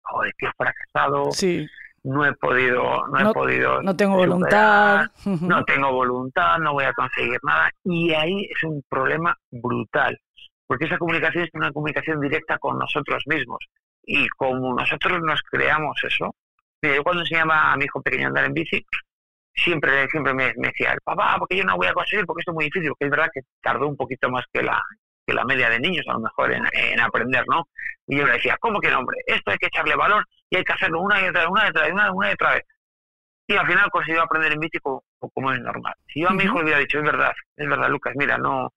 Joder, 0.09 0.33
que 0.37 0.47
he 0.47 0.51
fracasado, 0.57 1.31
sí. 1.31 1.67
no 2.03 2.25
he 2.25 2.33
podido, 2.33 3.07
no, 3.07 3.29
he 3.29 3.33
podido. 3.33 3.81
No 3.81 3.95
tengo 3.95 4.15
voluntad. 4.15 5.07
No 5.25 5.63
tengo 5.65 5.91
voluntad, 5.91 6.57
no 6.59 6.73
voy 6.73 6.85
a 6.85 6.93
conseguir 6.93 7.39
nada. 7.43 7.71
Y 7.83 8.13
ahí 8.13 8.49
es 8.49 8.63
un 8.63 8.83
problema 8.89 9.37
brutal, 9.51 10.19
porque 10.65 10.85
esa 10.85 10.97
comunicación 10.97 11.43
es 11.45 11.49
una 11.53 11.71
comunicación 11.71 12.19
directa 12.19 12.57
con 12.57 12.77
nosotros 12.77 13.23
mismos. 13.25 13.59
Y 14.03 14.27
como 14.29 14.73
nosotros 14.73 15.21
nos 15.21 15.41
creamos 15.41 15.97
eso, 16.03 16.33
yo 16.81 17.03
cuando 17.03 17.23
enseñaba 17.23 17.73
a 17.73 17.77
mi 17.77 17.85
hijo 17.85 18.01
pequeño 18.01 18.25
a 18.25 18.27
andar 18.27 18.45
en 18.45 18.53
bici, 18.53 18.85
siempre, 19.53 20.07
siempre 20.09 20.33
me, 20.33 20.53
decía, 20.55 20.95
papá, 21.03 21.35
porque 21.39 21.57
yo 21.57 21.63
no 21.63 21.75
voy 21.75 21.87
a 21.87 21.93
conseguir, 21.93 22.25
porque 22.25 22.41
esto 22.41 22.51
es 22.51 22.55
muy 22.55 22.65
difícil, 22.65 22.89
porque 22.89 23.05
es 23.05 23.11
verdad 23.11 23.29
que 23.33 23.41
tardó 23.61 23.87
un 23.87 23.97
poquito 23.97 24.29
más 24.29 24.45
que 24.53 24.61
la, 24.61 24.81
que 25.27 25.33
la 25.35 25.45
media 25.45 25.69
de 25.69 25.79
niños 25.81 26.05
a 26.09 26.13
lo 26.13 26.21
mejor 26.21 26.53
en, 26.53 26.65
en 26.73 27.01
aprender, 27.01 27.45
¿no? 27.49 27.67
Y 28.07 28.17
yo 28.17 28.25
le 28.25 28.33
decía, 28.33 28.57
¿cómo 28.61 28.79
que 28.81 28.91
no, 28.91 28.99
hombre? 28.99 29.17
Esto 29.27 29.51
hay 29.51 29.57
que 29.59 29.67
echarle 29.67 29.95
valor 29.95 30.25
y 30.49 30.57
hay 30.57 30.63
que 30.63 30.73
hacerlo 30.73 31.01
una 31.01 31.21
y 31.21 31.27
otra 31.29 31.41
vez, 31.41 31.49
una 31.51 31.65
y 31.67 31.69
otra 31.69 31.83
vez, 31.83 31.93
una, 31.93 32.13
una 32.13 32.29
y 32.31 32.33
otra 32.33 32.53
vez. 32.55 32.63
Y 33.47 33.55
al 33.55 33.67
final 33.67 33.89
consiguió 33.91 34.21
aprender 34.23 34.53
en 34.53 34.59
bici 34.59 34.79
como, 34.79 35.03
es 35.53 35.59
normal. 35.61 35.93
Si 36.07 36.21
yo 36.21 36.29
a 36.29 36.33
mi 36.33 36.43
hijo 36.43 36.57
le 36.57 36.63
hubiera 36.65 36.79
dicho, 36.79 36.97
es 36.99 37.03
verdad, 37.05 37.33
es 37.55 37.69
verdad, 37.69 37.89
Lucas, 37.89 38.13
mira, 38.17 38.37
no, 38.37 38.73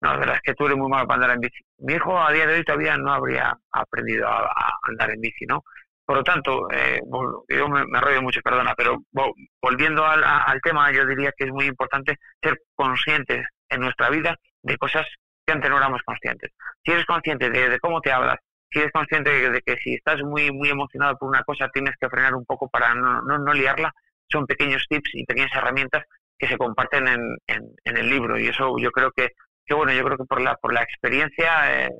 no, 0.00 0.12
la 0.12 0.16
verdad 0.18 0.36
es 0.36 0.42
que 0.42 0.54
tú 0.54 0.66
eres 0.66 0.78
muy 0.78 0.88
malo 0.90 1.06
para 1.06 1.16
andar 1.22 1.30
en 1.36 1.40
bici. 1.40 1.62
Mi 1.78 1.94
hijo 1.94 2.18
a 2.20 2.32
día 2.32 2.46
de 2.46 2.54
hoy 2.56 2.64
todavía 2.64 2.96
no 2.96 3.12
habría 3.12 3.56
aprendido 3.72 4.28
a, 4.28 4.46
a 4.46 4.78
andar 4.88 5.10
en 5.12 5.20
bici, 5.20 5.46
¿no? 5.46 5.62
Por 6.04 6.16
lo 6.16 6.24
tanto, 6.24 6.68
eh, 6.72 7.00
yo 7.48 7.68
me, 7.68 7.86
me 7.86 8.00
rollo 8.00 8.22
mucho, 8.22 8.40
perdona, 8.42 8.74
pero 8.76 8.96
vo- 9.12 9.32
volviendo 9.62 10.04
al, 10.04 10.24
al 10.24 10.60
tema, 10.60 10.90
yo 10.92 11.06
diría 11.06 11.32
que 11.36 11.44
es 11.44 11.50
muy 11.52 11.66
importante 11.66 12.16
ser 12.42 12.58
conscientes 12.74 13.46
en 13.68 13.80
nuestra 13.80 14.10
vida 14.10 14.36
de 14.62 14.76
cosas 14.78 15.06
antes 15.52 15.70
no 15.70 15.78
éramos 15.78 16.02
conscientes. 16.02 16.52
Si 16.84 16.92
eres 16.92 17.04
consciente 17.06 17.50
de, 17.50 17.78
cómo 17.80 18.00
te 18.00 18.12
hablas, 18.12 18.38
si 18.70 18.80
eres 18.80 18.92
consciente 18.92 19.30
de, 19.30 19.50
de 19.50 19.62
que 19.62 19.76
si 19.76 19.94
estás 19.94 20.22
muy 20.22 20.50
muy 20.50 20.70
emocionado 20.70 21.16
por 21.16 21.28
una 21.28 21.42
cosa 21.44 21.68
tienes 21.68 21.94
que 22.00 22.08
frenar 22.08 22.34
un 22.34 22.44
poco 22.44 22.68
para 22.68 22.94
no, 22.94 23.22
no, 23.22 23.38
no 23.38 23.52
liarla, 23.52 23.92
son 24.30 24.46
pequeños 24.46 24.86
tips 24.88 25.10
y 25.14 25.24
pequeñas 25.24 25.54
herramientas 25.54 26.04
que 26.38 26.48
se 26.48 26.56
comparten 26.56 27.06
en, 27.06 27.36
en, 27.46 27.74
en 27.84 27.96
el 27.96 28.08
libro 28.08 28.38
y 28.38 28.48
eso 28.48 28.76
yo 28.78 28.90
creo 28.90 29.12
que, 29.12 29.30
que 29.64 29.74
bueno, 29.74 29.92
yo 29.92 30.04
creo 30.04 30.18
que 30.18 30.24
por 30.24 30.40
la 30.40 30.56
por 30.56 30.72
la 30.72 30.82
experiencia 30.82 31.84
eh, 31.84 31.90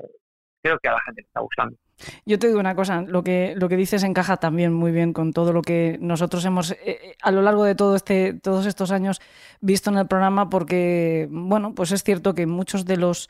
creo 0.62 0.78
que 0.78 0.88
a 0.88 0.92
la 0.92 1.00
gente 1.02 1.22
le 1.22 1.26
está 1.26 1.40
gustando. 1.40 1.76
Yo 2.24 2.38
te 2.38 2.48
digo 2.48 2.60
una 2.60 2.74
cosa, 2.74 3.02
lo 3.02 3.22
que, 3.22 3.54
lo 3.56 3.68
que 3.68 3.76
dices 3.76 4.02
encaja 4.02 4.36
también 4.36 4.72
muy 4.72 4.92
bien 4.92 5.12
con 5.12 5.32
todo 5.32 5.52
lo 5.52 5.62
que 5.62 5.98
nosotros 6.00 6.44
hemos, 6.44 6.72
eh, 6.72 6.78
eh, 6.84 7.16
a 7.22 7.30
lo 7.30 7.42
largo 7.42 7.64
de 7.64 7.76
este, 7.96 8.34
todos 8.34 8.66
estos 8.66 8.90
años, 8.90 9.20
visto 9.60 9.90
en 9.90 9.98
el 9.98 10.06
programa, 10.06 10.50
porque, 10.50 11.28
bueno, 11.30 11.74
pues 11.74 11.92
es 11.92 12.02
cierto 12.02 12.34
que 12.34 12.46
muchos 12.46 12.84
de 12.84 12.96
los 12.96 13.28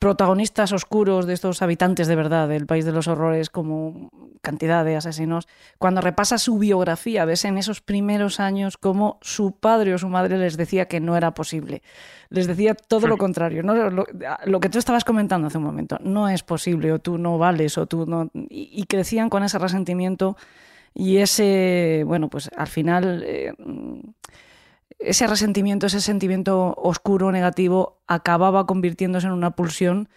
protagonistas 0.00 0.72
oscuros 0.72 1.26
de 1.26 1.34
estos 1.34 1.60
habitantes 1.60 2.08
de 2.08 2.16
verdad 2.16 2.48
del 2.48 2.66
país 2.66 2.86
de 2.86 2.92
los 2.92 3.06
horrores, 3.06 3.50
como 3.50 4.10
cantidad 4.40 4.82
de 4.82 4.96
asesinos, 4.96 5.46
cuando 5.76 6.00
repasas 6.00 6.40
su 6.40 6.58
biografía, 6.58 7.26
ves 7.26 7.44
en 7.44 7.58
esos 7.58 7.82
primeros 7.82 8.40
años 8.40 8.78
cómo 8.78 9.18
su 9.20 9.52
padre 9.52 9.92
o 9.92 9.98
su 9.98 10.08
madre 10.08 10.38
les 10.38 10.56
decía 10.56 10.86
que 10.86 11.00
no 11.00 11.18
era 11.18 11.34
posible. 11.34 11.82
Les 12.30 12.46
decía 12.46 12.74
todo 12.74 13.08
lo 13.08 13.18
contrario, 13.18 13.62
¿no? 13.62 13.74
lo, 13.74 14.06
lo 14.46 14.60
que 14.60 14.70
tú 14.70 14.78
estabas 14.78 15.04
comentando 15.04 15.48
hace 15.48 15.58
un 15.58 15.64
momento, 15.64 15.98
no 16.00 16.30
es 16.30 16.42
posible, 16.42 16.92
o 16.92 16.98
tú 16.98 17.18
no 17.18 17.36
vales, 17.36 17.76
o 17.76 17.84
tú 17.84 18.06
no. 18.06 18.30
Y, 18.32 18.70
y 18.72 18.84
crecían 18.84 19.28
con 19.28 19.42
ese 19.42 19.58
resentimiento 19.58 20.34
y 20.94 21.18
ese, 21.18 22.04
bueno, 22.06 22.30
pues 22.30 22.50
al 22.56 22.68
final. 22.68 23.22
Eh, 23.26 23.52
ese 25.00 25.26
resentimiento, 25.26 25.86
ese 25.86 26.00
sentimiento 26.00 26.74
oscuro, 26.76 27.32
negativo, 27.32 28.00
acababa 28.06 28.66
convirtiéndose 28.66 29.26
en 29.26 29.32
una 29.32 29.52
pulsión. 29.52 30.08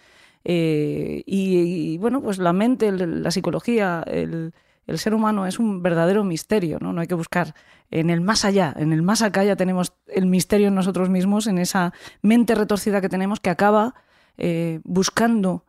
Eh, 0.44 1.22
y, 1.26 1.96
bueno, 1.98 2.20
pues 2.20 2.38
la 2.38 2.52
mente, 2.52 2.92
la 2.92 3.30
psicología, 3.30 4.04
el, 4.06 4.52
ser 4.96 5.14
humano 5.14 5.46
es 5.46 5.58
un 5.58 5.82
verdadero 5.82 6.22
misterio, 6.22 6.78
¿no? 6.80 6.92
No 6.92 7.00
hay 7.00 7.06
que 7.06 7.14
buscar 7.14 7.54
en 7.90 8.10
el 8.10 8.20
más 8.20 8.44
allá, 8.44 8.74
en 8.76 8.92
el 8.92 9.00
más 9.00 9.22
acá 9.22 9.42
ya 9.42 9.56
tenemos 9.56 9.94
el 10.06 10.26
misterio 10.26 10.68
en 10.68 10.74
nosotros 10.74 11.08
mismos, 11.08 11.46
en 11.46 11.58
esa 11.58 11.94
mente 12.20 12.54
retorcida 12.54 13.00
que 13.00 13.08
tenemos 13.08 13.40
que 13.40 13.50
acaba 13.50 13.94
eh, 14.36 14.80
buscando 14.84 15.64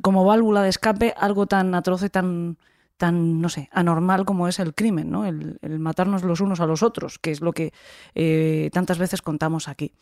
como 0.00 0.24
válvula 0.24 0.62
de 0.62 0.70
escape 0.70 1.12
algo 1.18 1.46
tan 1.46 1.74
atroz 1.74 2.08
tan, 2.10 2.56
tan, 2.96 3.40
no 3.40 3.48
sé, 3.48 3.68
anormal 3.72 4.24
como 4.24 4.48
es 4.48 4.58
el 4.58 4.74
crimen, 4.74 5.10
¿no? 5.10 5.26
El, 5.26 5.58
matarnos 5.78 6.22
los 6.22 6.40
unos 6.40 6.60
a 6.60 6.66
los 6.66 6.82
otros, 6.82 7.18
que 7.18 7.30
es 7.30 7.40
lo 7.40 7.52
que 7.52 7.72
eh, 8.14 8.70
tantas 8.72 8.98
veces 8.98 9.22
contamos 9.22 9.68
aquí. 9.68 9.92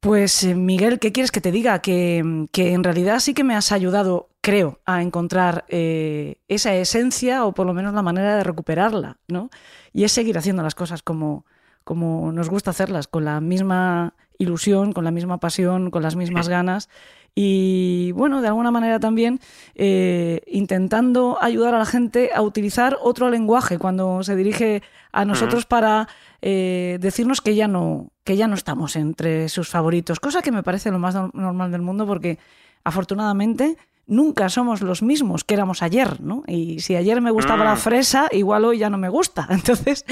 Pues 0.00 0.42
eh, 0.42 0.54
Miguel, 0.54 0.98
¿qué 0.98 1.12
quieres 1.12 1.30
que 1.30 1.40
te 1.40 1.52
diga? 1.52 1.80
Que, 1.80 2.48
que, 2.50 2.72
en 2.72 2.82
realidad 2.82 3.20
sí 3.20 3.34
que 3.34 3.44
me 3.44 3.54
has 3.54 3.70
ayudado, 3.70 4.30
creo, 4.40 4.80
a 4.84 5.00
encontrar 5.00 5.64
eh, 5.68 6.40
esa 6.48 6.74
esencia 6.74 7.44
o 7.44 7.54
por 7.54 7.66
lo 7.66 7.72
menos 7.72 7.94
la 7.94 8.02
manera 8.02 8.36
de 8.36 8.44
recuperarla, 8.44 9.18
¿no? 9.28 9.48
Y 9.92 10.04
es 10.04 10.12
seguir 10.12 10.36
haciendo 10.36 10.62
las 10.62 10.74
cosas 10.74 11.02
como, 11.02 11.46
como 11.84 12.32
nos 12.32 12.50
gusta 12.50 12.70
hacerlas, 12.70 13.06
con 13.06 13.24
la 13.24 13.40
misma 13.40 14.14
ilusión, 14.38 14.92
con 14.92 15.04
la 15.04 15.12
misma 15.12 15.38
pasión, 15.38 15.90
con 15.90 16.02
las 16.02 16.16
mismas 16.16 16.48
ganas 16.48 16.88
y 17.34 18.12
bueno, 18.12 18.42
de 18.42 18.48
alguna 18.48 18.70
manera 18.70 19.00
también 19.00 19.40
eh, 19.74 20.42
intentando 20.46 21.38
ayudar 21.40 21.74
a 21.74 21.78
la 21.78 21.86
gente 21.86 22.30
a 22.34 22.42
utilizar 22.42 22.98
otro 23.00 23.30
lenguaje 23.30 23.78
cuando 23.78 24.22
se 24.22 24.36
dirige 24.36 24.82
a 25.12 25.24
nosotros 25.24 25.64
uh 25.64 25.66
-huh. 25.66 25.68
para 25.68 26.08
eh, 26.42 26.98
decirnos 27.00 27.40
que 27.40 27.54
ya 27.54 27.68
no 27.68 28.10
que 28.24 28.36
ya 28.36 28.46
no 28.46 28.54
estamos 28.54 28.96
entre 28.96 29.48
sus 29.48 29.68
favoritos, 29.68 30.20
cosa 30.20 30.42
que 30.42 30.52
me 30.52 30.62
parece 30.62 30.90
lo 30.90 30.98
más 30.98 31.14
normal 31.32 31.72
del 31.72 31.82
mundo 31.82 32.06
porque 32.06 32.38
afortunadamente 32.84 33.76
nunca 34.06 34.48
somos 34.48 34.82
los 34.82 35.02
mismos 35.02 35.44
que 35.44 35.54
éramos 35.54 35.82
ayer, 35.82 36.20
¿no? 36.20 36.42
Y 36.46 36.80
si 36.80 36.96
ayer 36.96 37.20
me 37.20 37.30
gustaba 37.30 37.64
mm. 37.64 37.66
la 37.66 37.76
fresa, 37.76 38.28
igual 38.30 38.64
hoy 38.64 38.78
ya 38.78 38.90
no 38.90 38.98
me 38.98 39.08
gusta. 39.08 39.46
Entonces, 39.50 40.04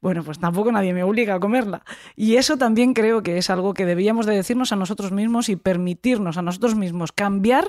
bueno, 0.00 0.22
pues 0.22 0.38
tampoco 0.38 0.72
nadie 0.72 0.92
me 0.92 1.02
obliga 1.02 1.34
a 1.34 1.40
comerla. 1.40 1.82
Y 2.16 2.36
eso 2.36 2.56
también 2.56 2.94
creo 2.94 3.22
que 3.22 3.38
es 3.38 3.50
algo 3.50 3.74
que 3.74 3.86
debíamos 3.86 4.26
de 4.26 4.34
decirnos 4.34 4.72
a 4.72 4.76
nosotros 4.76 5.12
mismos 5.12 5.48
y 5.48 5.56
permitirnos 5.56 6.36
a 6.36 6.42
nosotros 6.42 6.74
mismos 6.74 7.12
cambiar 7.12 7.64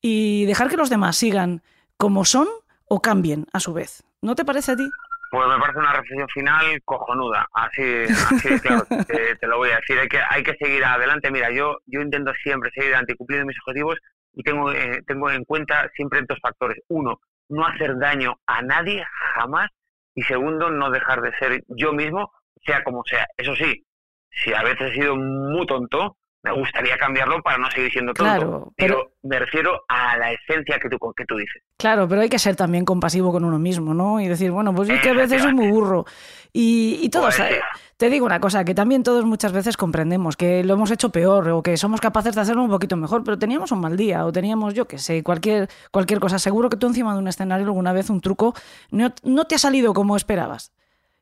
y 0.00 0.44
dejar 0.46 0.68
que 0.68 0.76
los 0.76 0.90
demás 0.90 1.16
sigan 1.16 1.62
como 1.96 2.24
son 2.24 2.48
o 2.86 3.00
cambien 3.00 3.46
a 3.52 3.60
su 3.60 3.72
vez. 3.72 4.02
¿No 4.20 4.34
te 4.34 4.44
parece 4.44 4.72
a 4.72 4.76
ti? 4.76 4.88
Pues 5.30 5.48
me 5.48 5.58
parece 5.58 5.78
una 5.78 5.92
reflexión 5.94 6.28
final 6.28 6.82
cojonuda. 6.84 7.48
Así, 7.54 8.04
así 8.04 8.60
claro, 8.60 8.84
te, 8.84 9.36
te, 9.36 9.46
lo 9.46 9.56
voy 9.56 9.70
a 9.70 9.76
decir. 9.76 9.98
Hay 9.98 10.08
que, 10.08 10.20
hay 10.28 10.42
que 10.42 10.54
seguir 10.60 10.84
adelante. 10.84 11.30
Mira, 11.30 11.50
yo, 11.50 11.78
yo 11.86 12.02
intento 12.02 12.32
siempre 12.42 12.70
seguir 12.74 12.90
adelante 12.90 13.14
y 13.14 13.16
cumplir 13.16 13.46
mis 13.46 13.56
objetivos 13.60 13.98
y 14.34 14.42
tengo, 14.42 14.72
eh, 14.72 15.02
tengo 15.06 15.30
en 15.30 15.44
cuenta 15.44 15.88
siempre 15.94 16.22
dos 16.28 16.38
factores. 16.40 16.78
Uno, 16.88 17.20
no 17.48 17.66
hacer 17.66 17.98
daño 17.98 18.34
a 18.46 18.62
nadie 18.62 19.04
jamás. 19.34 19.70
Y 20.14 20.22
segundo, 20.22 20.70
no 20.70 20.90
dejar 20.90 21.22
de 21.22 21.32
ser 21.38 21.62
yo 21.68 21.92
mismo, 21.92 22.32
sea 22.64 22.84
como 22.84 23.02
sea. 23.04 23.26
Eso 23.36 23.54
sí, 23.54 23.84
si 24.30 24.52
a 24.52 24.62
veces 24.62 24.92
he 24.92 24.94
sido 24.94 25.16
muy 25.16 25.66
tonto, 25.66 26.16
me 26.42 26.52
gustaría 26.52 26.96
cambiarlo 26.98 27.40
para 27.42 27.58
no 27.58 27.70
seguir 27.70 27.92
siendo 27.92 28.12
tonto. 28.12 28.32
Claro, 28.32 28.72
pero, 28.76 28.96
pero, 28.96 29.12
me 29.22 29.38
refiero 29.38 29.84
a 29.88 30.16
la 30.16 30.32
esencia 30.32 30.78
que 30.80 30.88
tú, 30.88 30.98
que 31.16 31.24
tú 31.24 31.36
dices. 31.36 31.62
Claro, 31.76 32.08
pero 32.08 32.22
hay 32.22 32.28
que 32.28 32.38
ser 32.38 32.56
también 32.56 32.84
compasivo 32.84 33.30
con 33.30 33.44
uno 33.44 33.58
mismo, 33.58 33.94
¿no? 33.94 34.20
Y 34.20 34.26
decir, 34.26 34.50
bueno, 34.50 34.74
pues 34.74 34.88
es 34.88 35.00
que 35.00 35.10
a 35.10 35.14
veces 35.14 35.42
soy 35.42 35.54
muy 35.54 35.70
burro. 35.70 36.04
Y, 36.52 36.98
y 37.00 37.08
todos, 37.08 37.36
pues, 37.36 37.60
te 37.96 38.10
digo 38.10 38.26
una 38.26 38.40
cosa, 38.40 38.64
que 38.64 38.74
también 38.74 39.04
todos 39.04 39.24
muchas 39.24 39.52
veces 39.52 39.76
comprendemos 39.76 40.36
que 40.36 40.64
lo 40.64 40.74
hemos 40.74 40.90
hecho 40.90 41.10
peor 41.10 41.48
o 41.50 41.62
que 41.62 41.76
somos 41.76 42.00
capaces 42.00 42.34
de 42.34 42.40
hacerlo 42.40 42.64
un 42.64 42.70
poquito 42.70 42.96
mejor, 42.96 43.22
pero 43.22 43.38
teníamos 43.38 43.70
un 43.70 43.80
mal 43.80 43.96
día 43.96 44.26
o 44.26 44.32
teníamos, 44.32 44.74
yo 44.74 44.86
qué 44.86 44.98
sé, 44.98 45.22
cualquier, 45.22 45.68
cualquier 45.92 46.18
cosa. 46.18 46.40
Seguro 46.40 46.68
que 46.68 46.76
tú 46.76 46.88
encima 46.88 47.12
de 47.12 47.20
un 47.20 47.28
escenario 47.28 47.66
alguna 47.66 47.92
vez 47.92 48.10
un 48.10 48.20
truco 48.20 48.54
no, 48.90 49.12
no 49.22 49.44
te 49.44 49.54
ha 49.54 49.58
salido 49.58 49.94
como 49.94 50.16
esperabas. 50.16 50.72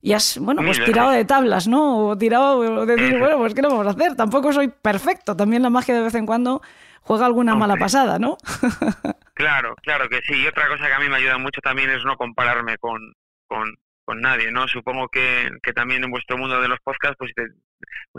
Y 0.03 0.15
has, 0.15 0.39
bueno, 0.39 0.63
pues 0.65 0.83
tirado 0.83 1.11
de 1.11 1.25
tablas, 1.27 1.69
¿no? 1.69 2.09
O 2.09 2.17
tirado 2.17 2.87
de 2.87 2.97
decir, 2.97 3.19
bueno, 3.19 3.37
pues 3.37 3.55
¿qué 3.55 3.61
lo 3.61 3.69
vamos 3.69 3.87
a 3.87 3.91
hacer? 3.91 4.17
Tampoco 4.17 4.53
soy 4.53 4.69
perfecto. 4.69 5.37
También 5.37 5.63
la 5.63 5.69
magia 5.69 5.95
de 5.95 6.03
vez 6.03 6.15
en 6.15 6.25
cuando 6.25 6.63
juega 7.03 7.27
alguna 7.27 7.55
mala 7.55 7.77
pasada, 7.77 8.19
¿no? 8.19 8.39
claro, 9.35 9.75
claro 9.83 10.09
que 10.09 10.21
sí. 10.27 10.35
Y 10.37 10.47
otra 10.47 10.69
cosa 10.69 10.87
que 10.87 10.95
a 10.95 11.01
mí 11.01 11.09
me 11.09 11.17
ayuda 11.17 11.37
mucho 11.39 11.61
también 11.61 11.91
es 11.91 12.05
no 12.05 12.17
compararme 12.17 12.79
con, 12.79 13.15
con, 13.47 13.75
con 14.05 14.21
nadie, 14.21 14.51
¿no? 14.51 14.67
Supongo 14.69 15.09
que, 15.09 15.51
que, 15.63 15.73
también 15.73 16.03
en 16.03 16.11
vuestro 16.11 16.39
mundo 16.39 16.61
de 16.61 16.69
los 16.69 16.81
podcasts, 16.81 17.17
pues, 17.19 17.33
te, 17.35 17.49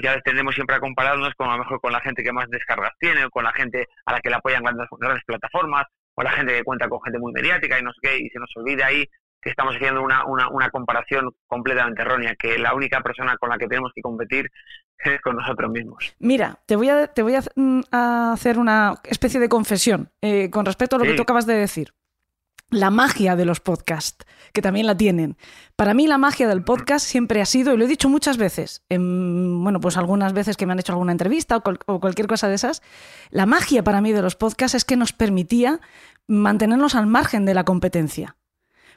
ya 0.04 0.20
tendemos 0.22 0.54
siempre 0.54 0.76
a 0.76 0.80
compararnos 0.80 1.34
con 1.36 1.50
a 1.50 1.54
lo 1.54 1.60
mejor 1.60 1.82
con 1.82 1.92
la 1.92 2.02
gente 2.02 2.24
que 2.24 2.32
más 2.32 2.50
descargas 2.50 2.94
tiene, 3.00 3.26
o 3.26 3.30
con 3.30 3.44
la 3.44 3.54
gente 3.54 3.88
a 4.06 4.14
la 4.14 4.20
que 4.20 4.30
le 4.30 4.36
apoyan 4.36 4.64
grandes, 4.64 4.88
grandes 5.00 5.24
plataformas, 5.26 5.86
o 6.16 6.24
la 6.24 6.32
gente 6.32 6.54
que 6.58 6.64
cuenta 6.64 6.90
con 6.90 7.02
gente 7.02 7.20
muy 7.20 7.32
mediática 7.32 7.80
y 7.80 7.84
no 7.84 7.92
sé 7.94 8.00
qué, 8.02 8.18
y 8.20 8.30
se 8.30 8.40
nos 8.40 8.50
olvida 8.56 8.86
ahí 8.86 9.08
estamos 9.50 9.76
haciendo 9.76 10.02
una, 10.02 10.26
una, 10.26 10.50
una, 10.50 10.70
comparación 10.70 11.32
completamente 11.48 12.02
errónea, 12.02 12.36
que 12.36 12.58
la 12.60 12.74
única 12.74 13.02
persona 13.02 13.38
con 13.38 13.50
la 13.50 13.58
que 13.58 13.68
tenemos 13.68 13.92
que 13.94 14.02
competir 14.02 14.50
es 15.00 15.22
con 15.22 15.36
nosotros 15.36 15.72
mismos. 15.72 16.16
Mira, 16.20 16.60
te 16.66 16.76
voy 16.76 16.90
a, 16.90 17.08
te 17.08 17.24
voy 17.24 17.36
a, 17.36 17.44
a 17.92 18.34
hacer 18.34 18.60
una 18.60 18.96
especie 19.04 19.40
de 19.40 19.50
confesión 19.50 20.10
eh, 20.22 20.50
con 20.50 20.66
respecto 20.66 20.96
a 20.96 21.00
lo 21.00 21.06
sí. 21.06 21.12
que 21.12 21.18
tú 21.18 21.24
acabas 21.24 21.46
de 21.46 21.56
decir. 21.56 21.94
La 22.70 22.90
magia 22.90 23.36
de 23.36 23.44
los 23.44 23.60
podcasts, 23.60 24.26
que 24.54 24.62
también 24.62 24.88
la 24.88 24.96
tienen. 24.96 25.36
Para 25.76 25.94
mí 25.94 26.08
la 26.08 26.18
magia 26.18 26.48
del 26.48 26.64
podcast 26.64 27.06
siempre 27.06 27.42
ha 27.42 27.46
sido, 27.46 27.74
y 27.74 27.78
lo 27.78 27.84
he 27.84 27.88
dicho 27.88 28.08
muchas 28.08 28.38
veces, 28.38 28.86
en, 28.88 29.62
bueno, 29.62 29.82
pues 29.82 29.98
algunas 29.98 30.32
veces 30.32 30.56
que 30.56 30.66
me 30.66 30.72
han 30.72 30.80
hecho 30.80 30.94
alguna 30.94 31.12
entrevista 31.12 31.58
o, 31.58 31.64
o 31.88 32.00
cualquier 32.00 32.28
cosa 32.28 32.48
de 32.48 32.56
esas, 32.56 32.82
la 33.30 33.46
magia 33.46 33.84
para 33.84 34.00
mí 34.00 34.14
de 34.14 34.22
los 34.22 34.38
podcasts 34.38 34.76
es 34.76 34.86
que 34.86 34.96
nos 34.96 35.12
permitía 35.12 35.82
mantenernos 36.28 36.96
al 36.96 37.08
margen 37.08 37.44
de 37.44 37.56
la 37.56 37.66
competencia 37.66 38.38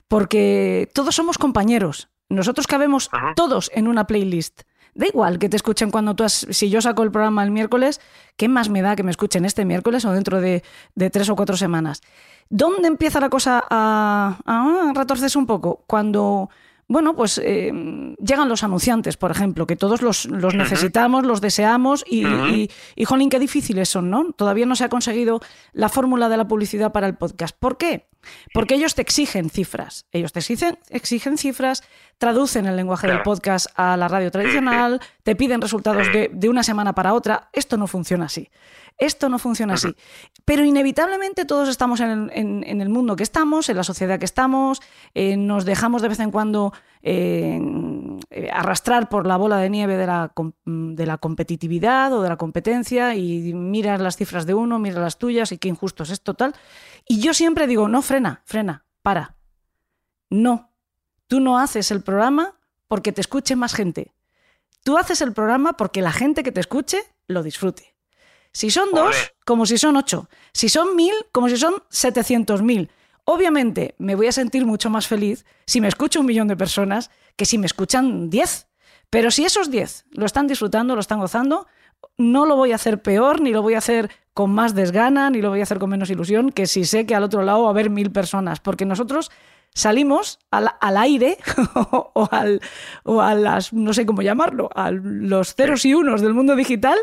porque 0.09 0.89
todos 0.95 1.15
somos 1.15 1.39
compañeros. 1.39 2.09
Nosotros 2.29 2.67
cabemos 2.67 3.09
Ajá. 3.13 3.35
todos 3.35 3.71
en 3.75 3.89
una 3.89 4.07
playlist. 4.07 4.63
Da 4.95 5.07
igual 5.07 5.39
que 5.39 5.49
te 5.49 5.57
escuchen 5.57 5.91
cuando 5.91 6.15
tú 6.15 6.23
has... 6.23 6.47
Si 6.51 6.71
yo 6.71 6.81
saco 6.81 7.03
el 7.03 7.11
programa 7.11 7.43
el 7.43 7.51
miércoles, 7.51 8.01
¿qué 8.37 8.49
más 8.49 8.69
me 8.69 8.81
da 8.81 8.95
que 8.95 9.03
me 9.03 9.11
escuchen 9.11 9.45
este 9.45 9.65
miércoles 9.65 10.05
o 10.05 10.13
dentro 10.13 10.41
de, 10.41 10.63
de 10.95 11.11
tres 11.11 11.29
o 11.29 11.37
cuatro 11.37 11.57
semanas? 11.57 12.01
¿Dónde 12.49 12.87
empieza 12.89 13.19
la 13.19 13.29
cosa 13.29 13.65
a, 13.69 14.39
a 14.47 14.93
retorcerse 14.95 15.37
un 15.37 15.47
poco? 15.47 15.83
Cuando 15.89 16.49
bueno, 16.87 17.17
pues 17.17 17.39
eh, 17.43 17.73
llegan 18.19 18.49
los 18.49 18.63
anunciantes, 18.63 19.17
por 19.17 19.31
ejemplo, 19.31 19.67
que 19.67 19.77
todos 19.77 20.03
los, 20.03 20.27
los 20.27 20.55
necesitamos, 20.55 21.25
los 21.25 21.41
deseamos 21.41 22.05
y, 22.07 22.27
y, 22.27 22.71
y, 22.95 23.05
jolín, 23.05 23.31
qué 23.31 23.39
difíciles 23.39 23.89
son, 23.89 24.11
¿no? 24.11 24.33
Todavía 24.33 24.67
no 24.67 24.77
se 24.77 24.85
ha 24.85 24.89
conseguido 24.89 25.41
la 25.73 25.89
fórmula 25.89 26.29
de 26.29 26.37
la 26.37 26.47
publicidad 26.47 26.93
para 26.93 27.07
el 27.07 27.17
podcast. 27.17 27.57
¿Por 27.59 27.79
qué? 27.79 28.07
Porque 28.53 28.75
ellos 28.75 28.95
te 28.95 29.03
exigen 29.03 29.51
cifras. 29.51 30.07
Ellos 30.13 30.33
te 30.33 30.41
exigen, 30.41 30.79
exigen 30.91 31.39
cifras, 31.39 31.83
traducen 32.19 32.67
el 32.67 32.77
lenguaje 32.77 33.07
del 33.07 33.23
podcast 33.23 33.67
a 33.77 33.97
la 33.97 34.09
radio 34.09 34.31
tradicional, 34.31 35.01
te 35.23 35.37
piden 35.37 35.61
resultados 35.61 36.13
de, 36.13 36.31
de, 36.33 36.49
una 36.49 36.63
semana 36.63 36.95
para 36.95 37.15
otra. 37.15 37.49
Esto 37.53 37.77
no 37.77 37.87
funciona 37.87 38.27
así. 38.27 38.51
Esto 38.99 39.29
no 39.29 39.39
funciona 39.39 39.75
así. 39.75 39.95
Pero 40.45 40.63
inevitablemente 40.65 41.47
todos 41.47 41.71
estamos 41.71 42.01
en 42.01 42.31
el, 42.31 42.89
mundo 42.91 43.17
que 43.17 43.23
estamos, 43.23 43.71
en 43.71 43.77
la 43.77 43.85
sociedad 43.85 44.19
que 44.19 44.27
estamos, 44.27 44.83
eh, 45.15 45.39
nos 45.39 45.65
dejamos 45.65 46.03
de 46.03 46.09
vez 46.09 46.21
en 46.21 46.31
cuando 46.31 46.75
eh, 47.03 47.59
arrastrar 48.53 49.09
por 49.09 49.27
la 49.27 49.39
bola 49.39 49.57
de 49.57 49.71
nieve 49.71 49.97
de 49.97 50.07
la, 50.07 50.33
de 50.67 51.07
la, 51.07 51.17
competitividad 51.17 52.13
o 52.13 52.21
de 52.21 52.29
la 52.29 52.37
competencia 52.37 53.15
y 53.15 53.55
miras 53.55 54.03
las 54.03 54.17
cifras 54.17 54.45
de 54.45 54.53
uno, 54.53 54.79
miras 54.79 54.99
las 54.99 55.19
tuyas 55.19 55.51
y 55.51 55.57
qué 55.57 55.69
injusto 55.69 56.03
es 56.03 56.11
esto 56.11 56.35
tal. 56.35 56.55
Y 57.09 57.21
yo 57.21 57.33
siempre 57.33 57.67
digo, 57.67 57.89
no, 57.89 58.03
frena, 58.03 58.43
frena, 58.45 58.85
para. 59.01 59.37
No, 60.29 60.73
tú 61.27 61.41
no 61.41 61.59
haces 61.59 61.91
el 61.91 62.03
programa 62.03 62.59
porque 62.87 63.13
te 63.13 63.23
escuche 63.23 63.57
más 63.57 63.73
gente. 63.73 64.13
Tú 64.83 64.99
haces 64.99 65.23
el 65.23 65.33
programa 65.33 65.79
porque 65.79 66.03
la 66.03 66.13
gente 66.13 66.43
que 66.43 66.53
te 66.53 66.61
escuche 66.61 66.99
lo 67.29 67.43
disfrute. 67.43 67.94
Si 68.55 68.71
son 68.71 68.91
dos, 68.93 69.35
como 69.45 69.67
si 69.67 69.77
son 69.79 69.97
ocho. 69.97 70.29
Si 70.53 70.69
son 70.69 70.95
mil, 70.95 71.13
como 71.33 71.49
si 71.49 71.57
son 71.57 71.83
setecientos 71.89 72.63
mil. 72.63 72.89
Obviamente 73.25 73.97
me 73.99 74.15
voy 74.15 74.29
a 74.29 74.33
sentir 74.33 74.65
mucho 74.65 74.91
más 74.91 75.09
feliz 75.09 75.45
si 75.67 75.81
me 75.81 75.89
escucha 75.89 76.21
un 76.21 76.27
millón 76.27 76.47
de 76.47 76.57
personas 76.57 77.11
que 77.37 77.47
si 77.47 77.59
me 77.59 77.67
escuchan 77.67 78.31
diez. 78.31 78.69
Pero 79.11 79.33
si 79.33 79.45
esos 79.45 79.73
diez 79.73 80.07
lo 80.13 80.25
están 80.25 80.47
disfrutando, 80.47 80.95
lo 80.95 81.01
están 81.01 81.19
gozando, 81.19 81.67
no 82.17 82.47
lo 82.47 82.55
voy 82.55 82.71
a 82.71 82.77
hacer 82.77 83.03
peor, 83.03 83.41
ni 83.41 83.51
lo 83.51 83.61
voy 83.61 83.75
a 83.75 83.79
hacer 83.79 84.11
con 84.35 84.53
más 84.53 84.75
desgana, 84.77 85.31
ni 85.31 85.43
lo 85.43 85.51
voy 85.51 85.61
a 85.61 85.65
hacer 85.65 85.81
con 85.81 85.91
menos 85.91 86.11
ilusión, 86.11 86.53
que 86.53 86.67
si 86.67 86.85
sé 86.85 87.07
que 87.07 87.17
al 87.17 87.25
otro 87.25 87.43
lado 87.43 87.63
va 87.63 87.69
a 87.69 87.71
haber 87.71 87.91
mil 87.91 88.13
personas. 88.13 88.61
Porque 88.61 88.85
nosotros 88.85 89.33
salimos 89.75 90.39
al, 90.53 90.71
al 90.81 90.97
aire 90.97 91.39
o, 91.75 92.29
al, 92.31 92.61
o 93.03 93.21
a 93.21 93.35
las, 93.35 93.73
no 93.73 93.93
sé 93.93 94.07
cómo 94.07 94.23
llamarlo, 94.23 94.71
a 94.77 94.93
los 94.93 95.57
ceros 95.57 95.85
y 95.85 95.95
unos 95.95 96.21
del 96.21 96.35
mundo 96.35 96.55
digital 96.55 96.99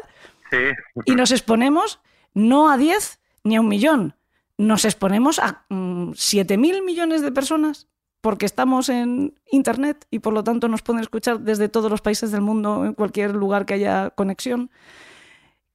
Y 1.06 1.16
nos 1.16 1.32
exponemos 1.32 2.00
no 2.34 2.70
a 2.70 2.78
10 2.78 3.20
ni 3.44 3.56
a 3.56 3.62
un 3.62 3.68
millón, 3.68 4.16
nos 4.58 4.86
exponemos 4.86 5.40
a 5.40 5.66
mm, 5.70 6.12
7 6.16 6.58
mil 6.58 6.84
millones 6.84 7.22
de 7.22 7.32
personas 7.32 7.88
porque 8.22 8.46
estamos 8.46 8.88
en 8.90 9.34
Internet 9.52 10.06
y 10.12 10.20
por 10.20 10.34
lo 10.34 10.44
tanto 10.44 10.68
nos 10.68 10.84
pueden 10.84 11.02
escuchar 11.02 11.40
desde 11.40 11.70
todos 11.70 11.90
los 11.90 12.02
países 12.02 12.32
del 12.32 12.42
mundo, 12.42 12.86
en 12.86 12.94
cualquier 12.94 13.34
lugar 13.34 13.66
que 13.66 13.74
haya 13.74 14.12
conexión. 14.12 14.70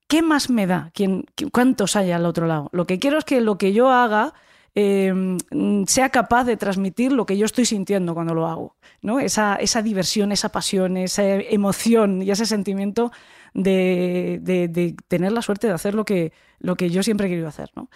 ¿Qué 0.07 0.23
más 0.23 0.48
me 0.48 0.69
da? 0.69 0.93
¿Quién, 0.94 1.27
¿Cuántos 1.53 1.97
hay 1.97 2.12
al 2.12 2.24
otro 2.24 2.47
lado? 2.47 2.69
Lo 2.73 2.86
que 2.86 3.01
quiero 3.01 3.19
es 3.19 3.24
que 3.24 3.40
lo 3.40 3.59
que 3.59 3.73
yo 3.73 3.90
haga 3.90 4.35
eh, 4.77 5.36
sea 5.89 6.11
capaz 6.11 6.44
de 6.44 6.57
transmitir 6.57 7.11
lo 7.11 7.27
que 7.27 7.36
yo 7.36 7.47
estoy 7.47 7.65
sintiendo 7.65 8.15
cuando 8.15 8.35
lo 8.35 8.47
hago. 8.47 8.77
¿no? 9.03 9.19
Esa, 9.19 9.57
esa 9.57 9.82
diversión, 9.82 10.31
esa 10.31 10.51
pasión, 10.51 10.97
esa 10.97 11.24
emoción 11.24 12.23
y 12.23 12.31
ese 12.31 12.47
sentimiento 12.47 13.11
de, 13.57 14.39
de, 14.43 14.97
tener 15.09 15.33
la 15.33 15.43
suerte 15.43 15.66
de 15.66 15.73
hacer 15.73 15.95
lo 15.95 16.05
que, 16.05 16.33
lo 16.59 16.77
que 16.77 16.91
yo 16.91 17.03
siempre 17.03 17.27
he 17.27 17.31
querido 17.31 17.49
hacer. 17.49 17.70
¿no? 17.74 17.89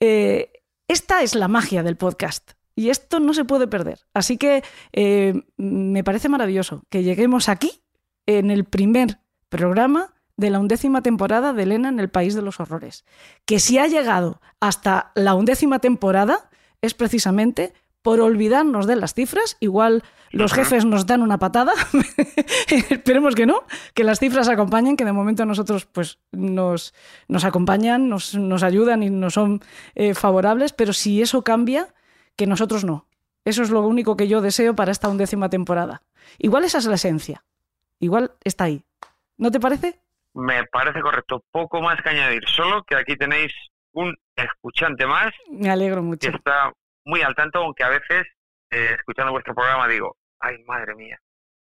Eh, 0.00 0.52
esta 0.86 1.22
es 1.22 1.34
la 1.34 1.48
magia 1.48 1.82
del 1.82 1.96
podcast. 1.96 2.52
Y 2.76 2.90
esto 2.90 3.18
no 3.18 3.34
se 3.34 3.44
puede 3.44 3.66
perder. 3.66 4.00
Así 4.14 4.36
que 4.36 4.62
eh, 4.92 5.34
me 5.56 6.04
parece 6.04 6.28
maravilloso 6.28 6.84
que 6.90 7.02
lleguemos 7.02 7.48
aquí 7.48 7.82
en 8.26 8.50
el 8.50 8.64
primer 8.64 9.18
programa 9.48 10.14
de 10.36 10.50
la 10.50 10.60
undécima 10.60 11.02
temporada 11.02 11.52
de 11.52 11.64
Elena 11.64 11.88
en 11.88 11.98
el 11.98 12.08
País 12.08 12.34
de 12.34 12.42
los 12.42 12.60
Horrores. 12.60 13.04
Que 13.46 13.58
si 13.58 13.78
ha 13.78 13.88
llegado 13.88 14.40
hasta 14.60 15.10
la 15.16 15.34
undécima 15.34 15.80
temporada 15.80 16.50
es 16.80 16.94
precisamente 16.94 17.72
por 18.02 18.20
olvidarnos 18.20 18.86
de 18.86 18.96
las 18.96 19.14
cifras. 19.14 19.56
Igual 19.60 20.02
los 20.30 20.52
jefes 20.52 20.84
nos 20.84 21.06
dan 21.06 21.22
una 21.22 21.38
patada. 21.38 21.72
Esperemos 22.90 23.34
que 23.34 23.46
no, 23.46 23.64
que 23.94 24.04
las 24.04 24.18
cifras 24.18 24.48
acompañen, 24.48 24.96
que 24.96 25.04
de 25.04 25.12
momento 25.12 25.44
nosotros 25.44 25.86
pues, 25.86 26.18
nos, 26.32 26.94
nos 27.28 27.44
acompañan, 27.44 28.08
nos, 28.08 28.34
nos, 28.34 28.62
ayudan 28.62 29.02
y 29.02 29.10
nos 29.10 29.34
son 29.34 29.60
eh, 29.94 30.14
favorables, 30.14 30.72
pero 30.72 30.92
si 30.92 31.22
eso 31.22 31.42
cambia, 31.42 31.94
que 32.36 32.46
nosotros 32.46 32.84
no. 32.84 33.06
Eso 33.44 33.62
es 33.62 33.70
lo 33.70 33.80
único 33.80 34.16
que 34.16 34.28
yo 34.28 34.40
deseo 34.40 34.74
para 34.74 34.92
esta 34.92 35.08
undécima 35.08 35.48
temporada. 35.48 36.02
Igual 36.38 36.64
esa 36.64 36.78
es 36.78 36.86
la 36.86 36.96
esencia. 36.96 37.44
Igual 37.98 38.32
está 38.44 38.64
ahí. 38.64 38.84
¿No 39.38 39.50
te 39.50 39.60
parece? 39.60 40.00
Me 40.34 40.64
parece 40.64 41.00
correcto. 41.00 41.42
Poco 41.50 41.80
más 41.80 42.00
que 42.02 42.10
añadir. 42.10 42.42
Solo 42.46 42.84
que 42.84 42.94
aquí 42.94 43.16
tenéis 43.16 43.52
un 43.92 44.14
escuchante 44.36 45.06
más. 45.06 45.32
Me 45.50 45.70
alegro 45.70 46.02
mucho. 46.02 46.30
Que 46.30 46.36
está 46.36 46.72
muy 47.08 47.22
al 47.22 47.34
tanto, 47.34 47.60
aunque 47.60 47.84
a 47.84 47.88
veces, 47.88 48.26
eh, 48.70 48.94
escuchando 48.96 49.32
vuestro 49.32 49.54
programa, 49.54 49.88
digo, 49.88 50.16
ay, 50.40 50.62
madre 50.64 50.94
mía, 50.94 51.18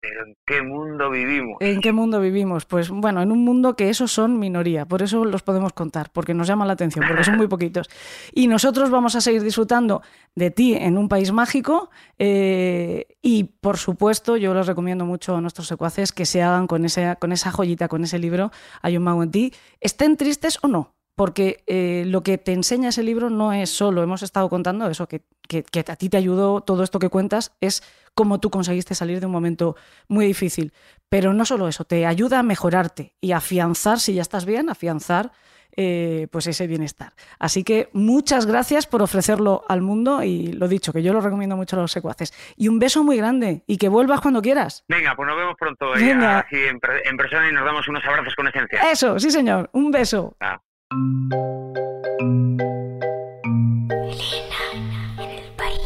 pero 0.01 0.25
¿en 0.25 0.35
qué 0.45 0.61
mundo 0.61 1.09
vivimos? 1.09 1.57
¿En 1.61 1.79
qué 1.79 1.93
mundo 1.93 2.19
vivimos? 2.19 2.65
Pues 2.65 2.89
bueno, 2.89 3.21
en 3.21 3.31
un 3.31 3.45
mundo 3.45 3.77
que 3.77 3.89
esos 3.89 4.11
son 4.11 4.39
minoría, 4.39 4.85
por 4.85 5.01
eso 5.01 5.23
los 5.23 5.41
podemos 5.41 5.71
contar, 5.71 6.11
porque 6.11 6.33
nos 6.33 6.47
llama 6.47 6.65
la 6.65 6.73
atención, 6.73 7.05
porque 7.07 7.23
son 7.23 7.37
muy 7.37 7.47
poquitos. 7.55 7.87
Y 8.33 8.47
nosotros 8.47 8.89
vamos 8.89 9.15
a 9.15 9.21
seguir 9.21 9.41
disfrutando 9.41 10.01
de 10.35 10.51
ti 10.51 10.73
en 10.73 10.97
un 10.97 11.07
país 11.07 11.31
mágico 11.31 11.91
eh, 12.17 13.05
y, 13.21 13.45
por 13.61 13.77
supuesto, 13.77 14.35
yo 14.35 14.53
les 14.53 14.67
recomiendo 14.67 15.05
mucho 15.05 15.37
a 15.37 15.41
nuestros 15.41 15.67
secuaces 15.67 16.11
que 16.11 16.25
se 16.25 16.43
hagan 16.43 16.67
con, 16.67 16.83
ese, 16.83 17.15
con 17.21 17.31
esa 17.31 17.51
joyita, 17.51 17.87
con 17.87 18.03
ese 18.03 18.19
libro, 18.19 18.51
Hay 18.81 18.97
un 18.97 19.03
mago 19.03 19.23
en 19.23 19.31
ti, 19.31 19.53
estén 19.79 20.17
tristes 20.17 20.59
o 20.61 20.67
no, 20.67 20.95
porque 21.21 21.63
eh, 21.67 22.03
lo 22.07 22.23
que 22.23 22.39
te 22.39 22.51
enseña 22.51 22.89
ese 22.89 23.03
libro 23.03 23.29
no 23.29 23.53
es 23.53 23.69
solo, 23.69 24.01
hemos 24.01 24.23
estado 24.23 24.49
contando 24.49 24.89
eso, 24.89 25.07
que, 25.07 25.21
que, 25.47 25.61
que, 25.61 25.81
a 25.81 25.95
ti 25.95 26.09
te 26.09 26.17
ayudó 26.17 26.61
todo 26.61 26.81
esto 26.81 26.97
que 26.97 27.09
cuentas, 27.09 27.55
es 27.61 27.83
cómo 28.15 28.39
tú 28.39 28.49
conseguiste 28.49 28.95
salir 28.95 29.19
de 29.19 29.27
un 29.27 29.31
momento 29.31 29.75
muy 30.07 30.25
difícil. 30.25 30.73
Pero 31.09 31.31
no 31.33 31.45
solo 31.45 31.67
eso, 31.67 31.85
te 31.85 32.07
ayuda 32.07 32.39
a 32.39 32.41
mejorarte 32.41 33.13
y 33.21 33.33
afianzar, 33.33 33.99
si 33.99 34.15
ya 34.15 34.23
estás 34.23 34.45
bien, 34.45 34.67
afianzar 34.67 35.31
eh, 35.77 36.27
pues 36.31 36.47
ese 36.47 36.65
bienestar. 36.65 37.13
Así 37.37 37.63
que 37.63 37.89
muchas 37.93 38.47
gracias 38.47 38.87
por 38.87 39.03
ofrecerlo 39.03 39.63
al 39.69 39.83
mundo 39.83 40.23
y 40.23 40.47
lo 40.53 40.67
dicho, 40.67 40.91
que 40.91 41.03
yo 41.03 41.13
lo 41.13 41.21
recomiendo 41.21 41.55
mucho 41.55 41.75
a 41.75 41.81
los 41.81 41.91
secuaces. 41.91 42.33
Y 42.57 42.67
un 42.67 42.79
beso 42.79 43.03
muy 43.03 43.17
grande 43.17 43.61
y 43.67 43.77
que 43.77 43.89
vuelvas 43.89 44.21
cuando 44.21 44.41
quieras. 44.41 44.85
Venga, 44.87 45.15
pues 45.15 45.27
nos 45.27 45.37
vemos 45.37 45.55
pronto 45.59 45.93
ya, 45.97 46.39
así 46.39 46.55
en, 46.55 46.79
en, 47.05 47.15
persona 47.15 47.47
y 47.47 47.53
nos 47.53 47.63
damos 47.63 47.87
unos 47.87 48.03
abrazos 48.05 48.33
con 48.33 48.47
esencia. 48.47 48.89
Eso, 48.91 49.19
sí 49.19 49.29
señor, 49.29 49.69
un 49.73 49.91
beso. 49.91 50.35
Ah. 50.39 50.59
Elena, 50.91 51.31
en 55.19 55.29
el 55.29 55.51
país 55.55 55.79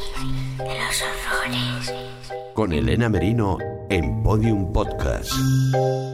de 0.57 0.65
los 0.65 1.03
horrores. 1.03 1.94
Con 2.56 2.73
Elena 2.73 3.07
Merino 3.07 3.60
en 3.91 4.23
Podium 4.23 4.73
Podcast. 4.73 5.32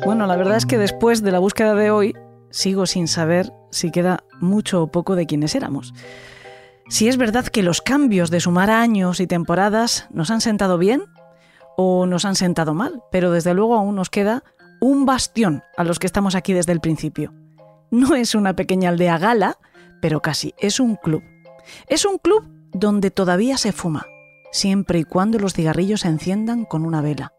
Bueno, 0.04 0.28
la 0.28 0.36
verdad 0.36 0.58
es 0.58 0.66
que 0.66 0.78
después 0.78 1.24
de 1.24 1.32
la 1.32 1.40
búsqueda 1.40 1.74
de 1.74 1.90
hoy, 1.90 2.18
sigo 2.50 2.86
sin 2.86 3.08
saber 3.08 3.54
si 3.70 3.92
queda 3.92 4.26
mucho 4.42 4.84
o 4.84 4.88
poco 4.88 5.16
de 5.16 5.26
quienes 5.26 5.56
éramos. 5.56 5.94
Si 6.90 7.08
es 7.08 7.16
verdad 7.16 7.46
que 7.46 7.64
los 7.64 7.82
cambios 7.82 8.30
de 8.30 8.42
sumar 8.42 8.70
años 8.70 9.22
y 9.22 9.28
temporadas 9.28 10.10
nos 10.12 10.32
han 10.32 10.42
sentado 10.42 10.78
bien 10.78 11.04
o 11.78 12.08
nos 12.08 12.26
han 12.26 12.36
sentado 12.36 12.74
mal, 12.74 13.02
pero 13.10 13.32
desde 13.32 13.54
luego 13.54 13.76
aún 13.76 13.96
nos 13.96 14.10
queda 14.10 14.44
un 14.82 15.06
bastión 15.06 15.64
a 15.78 15.86
los 15.86 15.98
que 15.98 16.08
estamos 16.08 16.36
aquí 16.36 16.52
desde 16.52 16.74
el 16.74 16.82
principio. 16.82 17.34
No 17.92 18.16
es 18.16 18.36
una 18.36 18.56
pequeña 18.56 18.88
aldea 18.88 19.18
gala, 19.18 19.58
pero 20.02 20.22
casi 20.22 20.54
es 20.58 20.80
un 20.80 20.96
club. 20.96 21.22
Es 21.88 22.06
un 22.06 22.20
club 22.20 22.48
donde 22.72 23.12
todavía 23.12 23.58
se 23.58 23.74
fuma, 23.74 24.06
siempre 24.54 25.00
y 25.00 25.04
cuando 25.04 25.40
los 25.40 25.54
cigarrillos 25.54 26.02
se 26.02 26.08
enciendan 26.08 26.64
con 26.64 26.86
una 26.86 27.02
vela. 27.02 27.34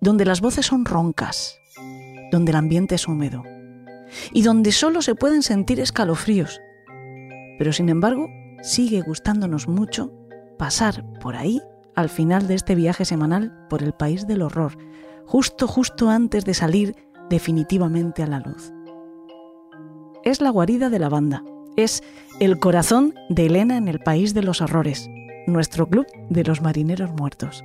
Donde 0.00 0.24
las 0.24 0.40
voces 0.40 0.66
son 0.66 0.84
roncas, 0.84 1.60
donde 2.32 2.50
el 2.50 2.56
ambiente 2.56 2.96
es 2.96 3.06
húmedo 3.06 3.44
y 4.32 4.42
donde 4.42 4.72
solo 4.72 5.00
se 5.00 5.14
pueden 5.14 5.44
sentir 5.44 5.78
escalofríos. 5.78 6.60
Pero 7.56 7.72
sin 7.72 7.88
embargo, 7.88 8.28
sigue 8.62 9.00
gustándonos 9.00 9.68
mucho 9.68 10.12
pasar 10.58 11.04
por 11.20 11.36
ahí 11.36 11.62
al 11.94 12.08
final 12.08 12.48
de 12.48 12.56
este 12.56 12.74
viaje 12.74 13.04
semanal 13.04 13.68
por 13.70 13.84
el 13.84 13.92
país 13.92 14.26
del 14.26 14.42
horror, 14.42 14.76
justo 15.24 15.68
justo 15.68 16.10
antes 16.10 16.44
de 16.44 16.54
salir 16.54 16.96
definitivamente 17.30 18.24
a 18.24 18.26
la 18.26 18.40
luz 18.40 18.72
es 20.24 20.40
la 20.40 20.50
guarida 20.50 20.88
de 20.90 20.98
la 20.98 21.08
banda. 21.08 21.42
Es 21.76 22.02
el 22.40 22.58
corazón 22.58 23.14
de 23.28 23.46
Elena 23.46 23.76
en 23.76 23.88
el 23.88 23.98
País 23.98 24.34
de 24.34 24.42
los 24.42 24.60
Horrores, 24.60 25.08
nuestro 25.46 25.86
club 25.88 26.06
de 26.28 26.44
los 26.44 26.60
marineros 26.60 27.10
muertos. 27.12 27.64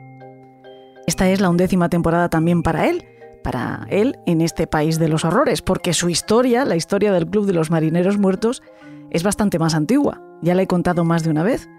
Esta 1.05 1.29
es 1.29 1.41
la 1.41 1.49
undécima 1.49 1.89
temporada 1.89 2.29
también 2.29 2.63
para 2.63 2.87
él, 2.87 3.05
para 3.43 3.87
él 3.89 4.17
en 4.25 4.41
este 4.41 4.67
País 4.67 4.99
de 4.99 5.07
los 5.07 5.23
Horrores, 5.23 5.61
porque 5.61 5.93
su 5.93 6.09
historia, 6.09 6.65
la 6.65 6.75
historia 6.75 7.11
del 7.11 7.27
Club 7.27 7.45
de 7.45 7.53
los 7.53 7.71
Marineros 7.71 8.17
Muertos, 8.17 8.61
es 9.09 9.23
bastante 9.23 9.57
más 9.57 9.73
antigua. 9.73 10.21
Ya 10.41 10.53
la 10.53 10.63
he 10.63 10.67
contado 10.67 11.03
más 11.03 11.23
de 11.23 11.29
una 11.29 11.43
vez. 11.43 11.69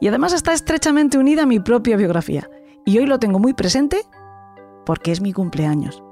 Y 0.00 0.08
además 0.08 0.32
está 0.32 0.52
estrechamente 0.52 1.18
unida 1.18 1.42
a 1.42 1.46
mi 1.46 1.60
propia 1.60 1.96
biografía. 1.96 2.48
Y 2.84 2.98
hoy 2.98 3.06
lo 3.06 3.18
tengo 3.18 3.38
muy 3.38 3.52
presente 3.52 4.02
porque 4.84 5.12
es 5.12 5.20
mi 5.20 5.32
cumpleaños. 5.32 6.02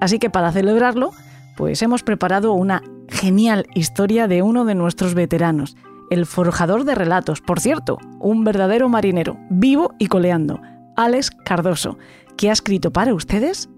Así 0.00 0.18
que 0.18 0.30
para 0.30 0.52
celebrarlo, 0.52 1.10
pues 1.56 1.82
hemos 1.82 2.02
preparado 2.02 2.52
una 2.52 2.82
genial 3.08 3.66
historia 3.74 4.28
de 4.28 4.42
uno 4.42 4.64
de 4.64 4.74
nuestros 4.74 5.14
veteranos, 5.14 5.76
el 6.10 6.26
forjador 6.26 6.84
de 6.84 6.94
relatos, 6.94 7.40
por 7.40 7.60
cierto, 7.60 7.98
un 8.20 8.44
verdadero 8.44 8.88
marinero, 8.88 9.38
vivo 9.50 9.94
y 9.98 10.06
coleando, 10.06 10.60
Alex 10.96 11.30
Cardoso, 11.30 11.98
que 12.36 12.50
ha 12.50 12.52
escrito 12.52 12.92
para 12.92 13.14
ustedes 13.14 13.68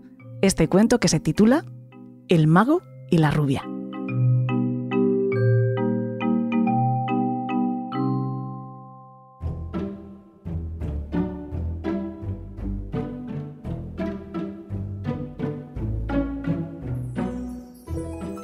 este 0.43 0.69
cuento 0.69 0.99
que 1.01 1.09
se 1.09 1.21
titula 1.21 1.65
El 2.29 2.47
mago 2.47 2.83
y 3.11 3.19
la 3.19 3.31
rubia. 3.31 3.65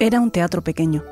Era 0.03 0.21
un 0.21 0.33
teatro 0.33 0.63
pequeño. 0.63 1.05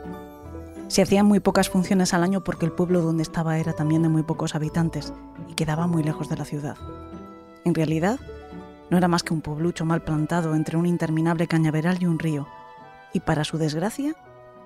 Se 0.88 1.00
hacían 1.00 1.24
muy 1.24 1.38
pocas 1.38 1.70
funciones 1.70 2.12
al 2.12 2.24
año 2.24 2.42
porque 2.42 2.66
el 2.66 2.72
pueblo 2.72 3.02
donde 3.02 3.22
estaba 3.22 3.56
era 3.56 3.72
también 3.72 4.02
de 4.02 4.08
muy 4.08 4.24
pocos 4.24 4.56
habitantes 4.56 5.12
y 5.46 5.54
quedaba 5.54 5.86
muy 5.86 6.02
lejos 6.02 6.28
de 6.28 6.36
la 6.36 6.44
ciudad. 6.44 6.76
En 7.64 7.72
realidad, 7.72 8.18
no 8.90 8.98
era 8.98 9.06
más 9.06 9.22
que 9.22 9.32
un 9.32 9.42
pueblucho 9.42 9.84
mal 9.84 10.02
plantado 10.02 10.56
entre 10.56 10.76
un 10.76 10.86
interminable 10.86 11.46
cañaveral 11.46 12.02
y 12.02 12.06
un 12.06 12.18
río, 12.18 12.48
y 13.12 13.20
para 13.20 13.44
su 13.44 13.58
desgracia, 13.58 14.16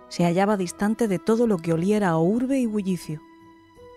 se 0.08 0.24
hallaba 0.24 0.56
distante 0.56 1.06
de 1.06 1.18
todo 1.18 1.46
lo 1.46 1.58
que 1.58 1.74
oliera 1.74 2.08
a 2.08 2.18
urbe 2.18 2.58
y 2.58 2.64
bullicio. 2.64 3.20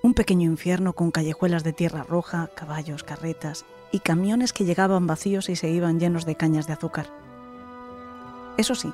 Un 0.03 0.13
pequeño 0.13 0.51
infierno 0.51 0.91
con 0.91 1.09
callejuelas 1.09 1.63
de 1.63 1.71
tierra 1.71 2.03
roja, 2.03 2.49
caballos, 2.53 3.05
carretas 3.05 3.63
y 3.93 3.99
camiones 3.99 4.51
que 4.51 4.65
llegaban 4.65 5.07
vacíos 5.07 5.47
y 5.47 5.55
se 5.55 5.69
iban 5.69 6.01
llenos 6.01 6.25
de 6.25 6.35
cañas 6.35 6.67
de 6.67 6.73
azúcar. 6.73 7.07
Eso 8.57 8.75
sí, 8.75 8.91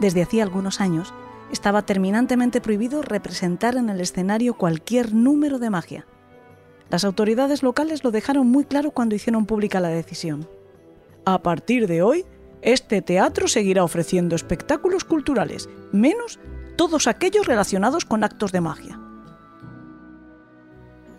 desde 0.00 0.22
hacía 0.22 0.42
algunos 0.42 0.80
años, 0.80 1.14
estaba 1.52 1.82
terminantemente 1.82 2.60
prohibido 2.60 3.02
representar 3.02 3.76
en 3.76 3.90
el 3.90 4.00
escenario 4.00 4.54
cualquier 4.54 5.14
número 5.14 5.58
de 5.58 5.70
magia. 5.70 6.06
Las 6.90 7.04
autoridades 7.04 7.62
locales 7.62 8.02
lo 8.02 8.10
dejaron 8.10 8.48
muy 8.48 8.64
claro 8.64 8.90
cuando 8.90 9.14
hicieron 9.14 9.46
pública 9.46 9.80
la 9.80 9.88
decisión. 9.88 10.48
A 11.24 11.42
partir 11.42 11.86
de 11.86 12.02
hoy, 12.02 12.24
este 12.62 13.02
teatro 13.02 13.48
seguirá 13.48 13.84
ofreciendo 13.84 14.36
espectáculos 14.36 15.04
culturales, 15.04 15.68
menos 15.92 16.40
todos 16.76 17.06
aquellos 17.06 17.46
relacionados 17.46 18.04
con 18.04 18.24
actos 18.24 18.52
de 18.52 18.60
magia. 18.60 19.00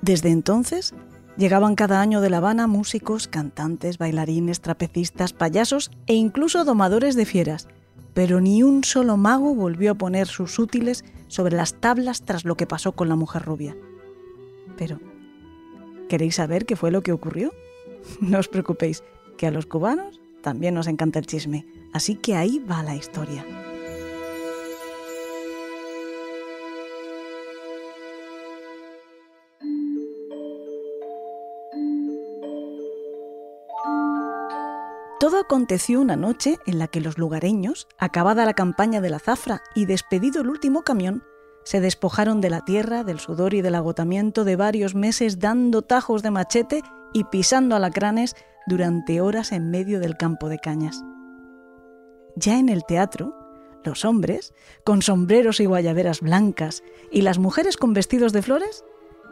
Desde 0.01 0.29
entonces, 0.29 0.93
llegaban 1.37 1.75
cada 1.75 2.01
año 2.01 2.21
de 2.21 2.29
La 2.29 2.37
Habana 2.37 2.67
músicos, 2.67 3.27
cantantes, 3.27 3.97
bailarines, 3.97 4.61
trapecistas, 4.61 5.33
payasos 5.33 5.91
e 6.07 6.15
incluso 6.15 6.65
domadores 6.65 7.15
de 7.15 7.25
fieras, 7.25 7.67
pero 8.13 8.41
ni 8.41 8.63
un 8.63 8.83
solo 8.83 9.17
mago 9.17 9.55
volvió 9.55 9.91
a 9.91 9.95
poner 9.95 10.27
sus 10.27 10.59
útiles 10.59 11.03
sobre 11.27 11.55
las 11.55 11.75
tablas 11.75 12.23
tras 12.23 12.45
lo 12.45 12.55
que 12.55 12.67
pasó 12.67 12.91
con 12.91 13.09
la 13.09 13.15
mujer 13.15 13.43
rubia. 13.43 13.75
Pero, 14.77 14.99
¿queréis 16.09 16.35
saber 16.35 16.65
qué 16.65 16.75
fue 16.75 16.91
lo 16.91 17.01
que 17.01 17.11
ocurrió? 17.11 17.53
No 18.19 18.39
os 18.39 18.47
preocupéis, 18.47 19.03
que 19.38 19.47
a 19.47 19.51
los 19.51 19.67
cubanos 19.67 20.19
también 20.41 20.73
nos 20.73 20.88
encanta 20.88 21.19
el 21.19 21.27
chisme, 21.27 21.67
así 21.93 22.15
que 22.15 22.35
ahí 22.35 22.59
va 22.59 22.83
la 22.83 22.95
historia. 22.95 23.45
Aconteció 35.51 35.99
una 35.99 36.15
noche 36.15 36.59
en 36.65 36.79
la 36.79 36.87
que 36.87 37.01
los 37.01 37.17
lugareños, 37.17 37.89
acabada 37.97 38.45
la 38.45 38.53
campaña 38.53 39.01
de 39.01 39.09
la 39.09 39.19
zafra 39.19 39.61
y 39.75 39.83
despedido 39.83 40.39
el 40.39 40.47
último 40.47 40.83
camión, 40.83 41.25
se 41.65 41.81
despojaron 41.81 42.39
de 42.39 42.49
la 42.49 42.63
tierra, 42.63 43.03
del 43.03 43.19
sudor 43.19 43.53
y 43.53 43.61
del 43.61 43.75
agotamiento 43.75 44.45
de 44.45 44.55
varios 44.55 44.95
meses 44.95 45.39
dando 45.39 45.81
tajos 45.81 46.23
de 46.23 46.31
machete 46.31 46.83
y 47.11 47.25
pisando 47.25 47.75
alacranes 47.75 48.33
durante 48.65 49.19
horas 49.19 49.51
en 49.51 49.69
medio 49.69 49.99
del 49.99 50.15
campo 50.15 50.47
de 50.47 50.57
cañas. 50.57 51.03
Ya 52.37 52.57
en 52.57 52.69
el 52.69 52.85
teatro, 52.85 53.35
los 53.83 54.05
hombres, 54.05 54.53
con 54.85 55.01
sombreros 55.01 55.59
y 55.59 55.65
guayaberas 55.65 56.21
blancas, 56.21 56.81
y 57.11 57.23
las 57.23 57.39
mujeres 57.39 57.75
con 57.75 57.91
vestidos 57.91 58.31
de 58.31 58.41
flores, 58.41 58.85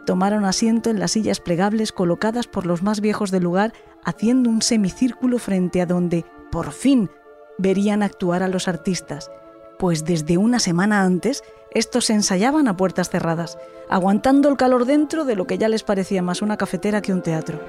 tomaron 0.05 0.43
asiento 0.43 0.89
en 0.89 0.99
las 0.99 1.11
sillas 1.11 1.39
plegables 1.39 1.93
colocadas 1.93 2.47
por 2.47 2.65
los 2.65 2.83
más 2.83 2.99
viejos 2.99 3.31
del 3.31 3.43
lugar, 3.43 3.71
haciendo 4.03 4.49
un 4.49 4.61
semicírculo 4.61 5.39
frente 5.39 5.81
a 5.81 5.85
donde, 5.85 6.25
por 6.51 6.71
fin, 6.71 7.09
verían 7.57 8.03
actuar 8.03 8.43
a 8.43 8.47
los 8.47 8.67
artistas, 8.67 9.31
pues 9.77 10.05
desde 10.05 10.37
una 10.37 10.59
semana 10.59 11.03
antes 11.03 11.43
estos 11.71 12.05
se 12.05 12.13
ensayaban 12.13 12.67
a 12.67 12.75
puertas 12.75 13.09
cerradas, 13.09 13.57
aguantando 13.89 14.49
el 14.49 14.57
calor 14.57 14.85
dentro 14.85 15.25
de 15.25 15.35
lo 15.35 15.45
que 15.45 15.57
ya 15.57 15.69
les 15.69 15.83
parecía 15.83 16.21
más 16.21 16.41
una 16.41 16.57
cafetera 16.57 17.01
que 17.01 17.13
un 17.13 17.21
teatro. 17.21 17.59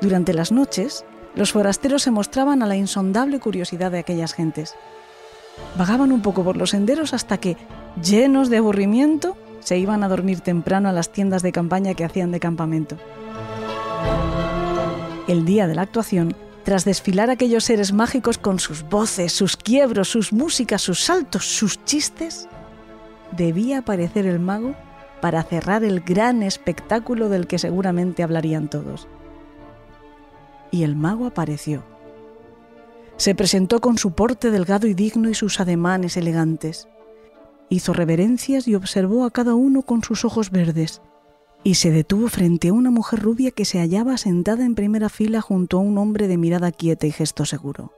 Durante 0.00 0.34
las 0.34 0.52
noches, 0.52 1.04
los 1.34 1.52
forasteros 1.52 2.02
se 2.02 2.10
mostraban 2.10 2.62
a 2.62 2.66
la 2.66 2.76
insondable 2.76 3.40
curiosidad 3.40 3.90
de 3.90 3.98
aquellas 3.98 4.34
gentes. 4.34 4.74
Vagaban 5.76 6.12
un 6.12 6.20
poco 6.20 6.44
por 6.44 6.56
los 6.56 6.70
senderos 6.70 7.14
hasta 7.14 7.38
que, 7.38 7.56
llenos 8.02 8.50
de 8.50 8.58
aburrimiento, 8.58 9.36
se 9.60 9.78
iban 9.78 10.04
a 10.04 10.08
dormir 10.08 10.40
temprano 10.40 10.88
a 10.88 10.92
las 10.92 11.10
tiendas 11.10 11.42
de 11.42 11.52
campaña 11.52 11.94
que 11.94 12.04
hacían 12.04 12.32
de 12.32 12.40
campamento. 12.40 12.96
El 15.26 15.46
día 15.46 15.66
de 15.66 15.74
la 15.74 15.82
actuación, 15.82 16.36
tras 16.64 16.84
desfilar 16.84 17.30
aquellos 17.30 17.64
seres 17.64 17.94
mágicos 17.94 18.36
con 18.36 18.58
sus 18.58 18.82
voces, 18.82 19.32
sus 19.32 19.56
quiebros, 19.56 20.08
sus 20.08 20.34
músicas, 20.34 20.82
sus 20.82 21.00
saltos, 21.00 21.46
sus 21.46 21.82
chistes, 21.84 22.46
debía 23.32 23.78
aparecer 23.78 24.26
el 24.26 24.38
mago 24.38 24.74
para 25.22 25.42
cerrar 25.42 25.82
el 25.82 26.00
gran 26.00 26.42
espectáculo 26.42 27.30
del 27.30 27.46
que 27.46 27.58
seguramente 27.58 28.22
hablarían 28.22 28.68
todos. 28.68 29.08
Y 30.70 30.82
el 30.82 30.94
mago 30.94 31.24
apareció. 31.24 31.84
Se 33.16 33.34
presentó 33.34 33.80
con 33.80 33.96
su 33.96 34.12
porte 34.12 34.50
delgado 34.50 34.86
y 34.86 34.92
digno 34.92 35.30
y 35.30 35.34
sus 35.34 35.58
ademanes 35.58 36.18
elegantes. 36.18 36.86
Hizo 37.70 37.94
reverencias 37.94 38.68
y 38.68 38.74
observó 38.74 39.24
a 39.24 39.30
cada 39.30 39.54
uno 39.54 39.82
con 39.82 40.02
sus 40.02 40.26
ojos 40.26 40.50
verdes, 40.50 41.00
y 41.64 41.74
se 41.74 41.90
detuvo 41.90 42.28
frente 42.28 42.68
a 42.68 42.72
una 42.74 42.90
mujer 42.90 43.20
rubia 43.20 43.50
que 43.50 43.64
se 43.64 43.78
hallaba 43.78 44.18
sentada 44.18 44.66
en 44.66 44.74
primera 44.74 45.08
fila 45.08 45.40
junto 45.40 45.78
a 45.78 45.80
un 45.80 45.96
hombre 45.96 46.28
de 46.28 46.36
mirada 46.36 46.70
quieta 46.70 47.06
y 47.06 47.10
gesto 47.10 47.46
seguro. 47.46 47.92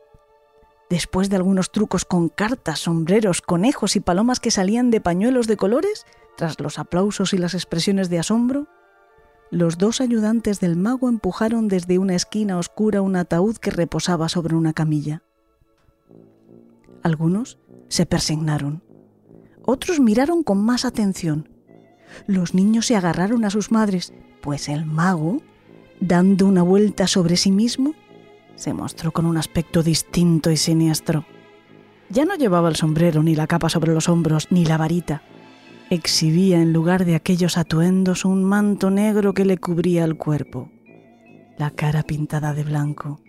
Después 0.89 1.29
de 1.29 1.37
algunos 1.37 1.73
trucos 1.73 2.05
con 2.05 2.29
cartas, 2.29 2.79
sombreros, 2.79 3.43
conejos 3.43 3.97
y 3.97 4.01
palomas 4.01 4.39
que 4.39 4.53
salían 4.53 4.93
de 4.93 5.01
pañuelos 5.01 5.49
de 5.49 5.57
colores, 5.57 6.07
tras 6.37 6.61
los 6.61 6.79
aplausos 6.79 7.35
y 7.35 7.39
las 7.39 7.55
expresiones 7.55 8.09
de 8.09 8.21
asombro, 8.21 8.69
los 9.51 9.79
dos 9.79 10.01
ayudantes 10.01 10.61
del 10.61 10.77
mago 10.77 11.09
empujaron 11.09 11.67
desde 11.67 11.99
una 11.99 12.15
esquina 12.15 12.59
oscura 12.59 13.03
un 13.03 13.17
ataúd 13.17 13.57
que 13.57 13.73
reposaba 13.73 14.29
sobre 14.29 14.55
una 14.55 14.75
camilla. 14.75 15.23
Algunos 17.03 17.59
se 17.89 18.07
persignaron, 18.07 18.83
otros 19.65 19.99
miraron 19.99 20.45
con 20.45 20.65
más 20.65 20.85
atención. 20.85 21.56
Los 22.27 22.55
niños 22.55 22.87
se 22.87 22.97
agarraron 22.97 23.45
a 23.45 23.51
sus 23.51 23.70
madres, 23.70 24.12
pues 24.41 24.69
el 24.69 24.87
mago, 24.87 25.43
dando 26.01 26.47
una 26.47 26.62
vuelta 26.62 27.07
sobre 27.07 27.37
sí 27.37 27.53
mismo, 27.53 27.95
se 28.55 28.73
mostró 28.73 29.12
con 29.12 29.27
un 29.27 29.37
aspecto 29.37 29.83
distinto 29.83 30.51
y 30.51 30.57
siniestro. 30.57 31.24
Ya 32.09 32.24
no 32.24 32.37
llevaba 32.37 32.69
el 32.69 32.77
sombrero, 32.77 33.23
ni 33.23 33.35
la 33.35 33.47
capa 33.47 33.69
sobre 33.69 33.93
los 33.93 34.09
hombros, 34.09 34.49
ni 34.51 34.65
la 34.65 34.77
varita. 34.77 35.23
Exhibía 35.91 36.61
en 36.61 36.73
lugar 36.73 37.05
de 37.05 37.15
aquellos 37.15 37.59
atuendos 37.59 38.24
un 38.24 38.45
manto 38.45 38.91
negro 38.91 39.35
que 39.35 39.45
le 39.45 39.59
cubría 39.59 40.05
el 40.05 40.16
cuerpo, 40.16 40.70
la 41.59 41.70
cara 41.70 42.03
pintada 42.03 42.55
de 42.55 42.65
blanco, 42.65 43.20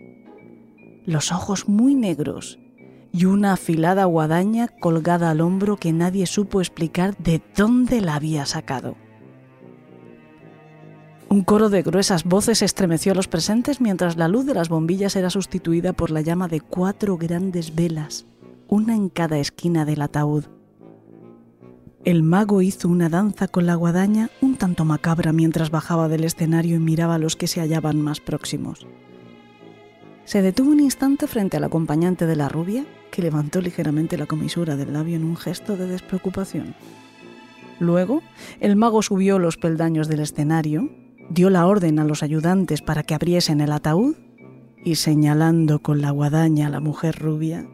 los 1.04 1.32
ojos 1.32 1.68
muy 1.68 1.94
negros 1.94 2.58
y 3.12 3.24
una 3.24 3.52
afilada 3.52 4.04
guadaña 4.04 4.68
colgada 4.68 5.30
al 5.30 5.40
hombro 5.40 5.76
que 5.76 5.92
nadie 5.92 6.26
supo 6.26 6.60
explicar 6.60 7.16
de 7.18 7.42
dónde 7.56 8.00
la 8.00 8.14
había 8.14 8.46
sacado. 8.46 8.96
Un 11.30 11.42
coro 11.42 11.68
de 11.68 11.82
gruesas 11.82 12.24
voces 12.24 12.62
estremeció 12.62 13.12
a 13.12 13.14
los 13.14 13.28
presentes 13.28 13.82
mientras 13.82 14.16
la 14.16 14.28
luz 14.28 14.46
de 14.46 14.54
las 14.54 14.70
bombillas 14.70 15.14
era 15.14 15.28
sustituida 15.28 15.92
por 15.92 16.10
la 16.10 16.22
llama 16.22 16.48
de 16.48 16.60
cuatro 16.60 17.18
grandes 17.18 17.74
velas, 17.74 18.26
una 18.66 18.94
en 18.94 19.10
cada 19.10 19.38
esquina 19.38 19.84
del 19.84 20.00
ataúd. 20.00 20.44
El 22.04 22.22
mago 22.22 22.62
hizo 22.62 22.88
una 22.88 23.10
danza 23.10 23.48
con 23.48 23.66
la 23.66 23.74
guadaña 23.74 24.30
un 24.40 24.56
tanto 24.56 24.86
macabra 24.86 25.32
mientras 25.32 25.70
bajaba 25.70 26.08
del 26.08 26.24
escenario 26.24 26.76
y 26.76 26.78
miraba 26.78 27.16
a 27.16 27.18
los 27.18 27.36
que 27.36 27.46
se 27.46 27.60
hallaban 27.60 28.00
más 28.00 28.20
próximos. 28.20 28.86
Se 30.28 30.42
detuvo 30.42 30.72
un 30.72 30.80
instante 30.80 31.26
frente 31.26 31.56
al 31.56 31.64
acompañante 31.64 32.26
de 32.26 32.36
la 32.36 32.50
rubia, 32.50 32.84
que 33.10 33.22
levantó 33.22 33.62
ligeramente 33.62 34.18
la 34.18 34.26
comisura 34.26 34.76
del 34.76 34.92
labio 34.92 35.16
en 35.16 35.24
un 35.24 35.38
gesto 35.38 35.78
de 35.78 35.86
despreocupación. 35.86 36.74
Luego, 37.78 38.20
el 38.60 38.76
mago 38.76 39.00
subió 39.00 39.38
los 39.38 39.56
peldaños 39.56 40.06
del 40.06 40.20
escenario, 40.20 40.90
dio 41.30 41.48
la 41.48 41.66
orden 41.66 41.98
a 41.98 42.04
los 42.04 42.22
ayudantes 42.22 42.82
para 42.82 43.04
que 43.04 43.14
abriesen 43.14 43.62
el 43.62 43.72
ataúd 43.72 44.16
y 44.84 44.96
señalando 44.96 45.78
con 45.78 46.02
la 46.02 46.10
guadaña 46.10 46.66
a 46.66 46.70
la 46.70 46.80
mujer 46.80 47.18
rubia, 47.18 47.66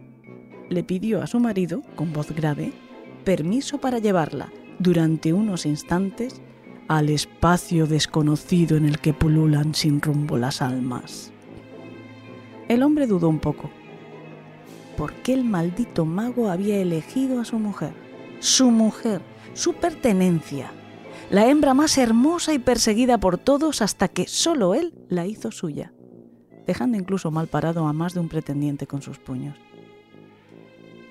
le 0.71 0.85
pidió 0.85 1.23
a 1.23 1.27
su 1.27 1.41
marido, 1.41 1.83
con 1.97 2.13
voz 2.13 2.31
grave, 2.31 2.73
permiso 3.25 3.79
para 3.79 3.99
llevarla 3.99 4.53
durante 4.79 5.33
unos 5.33 5.67
instantes 5.67 6.41
al 6.87 7.09
espacio 7.09 7.89
desconocido 7.89 8.77
en 8.77 8.85
el 8.85 9.01
que 9.01 9.13
pululan 9.13 9.75
sin 9.75 10.01
rumbo 10.01 10.39
las 10.39 10.63
almas. 10.63 11.34
El 12.69 12.83
hombre 12.83 13.07
dudó 13.07 13.29
un 13.29 13.41
poco. 13.41 13.71
¿Por 14.97 15.13
qué 15.15 15.35
el 15.35 15.45
maldito 15.45 16.05
mago 16.05 16.51
había 16.51 16.79
elegido 16.79 17.41
a 17.41 17.45
su 17.45 17.59
mujer? 17.59 17.93
Su 18.41 18.71
mujer, 18.71 19.21
su 19.53 19.75
pertenencia, 19.75 20.71
la 21.31 21.49
hembra 21.49 21.75
más 21.75 21.99
hermosa 21.99 22.55
y 22.55 22.59
perseguida 22.59 23.19
por 23.19 23.39
todos 23.39 23.83
hasta 23.83 24.09
que 24.09 24.27
solo 24.27 24.75
él 24.75 24.95
la 25.09 25.27
hizo 25.27 25.51
suya, 25.51 25.93
dejando 26.67 26.97
incluso 26.97 27.31
mal 27.31 27.49
parado 27.49 27.87
a 27.87 27.93
más 27.93 28.15
de 28.15 28.21
un 28.21 28.29
pretendiente 28.29 28.87
con 28.87 29.03
sus 29.03 29.19
puños. 29.19 29.57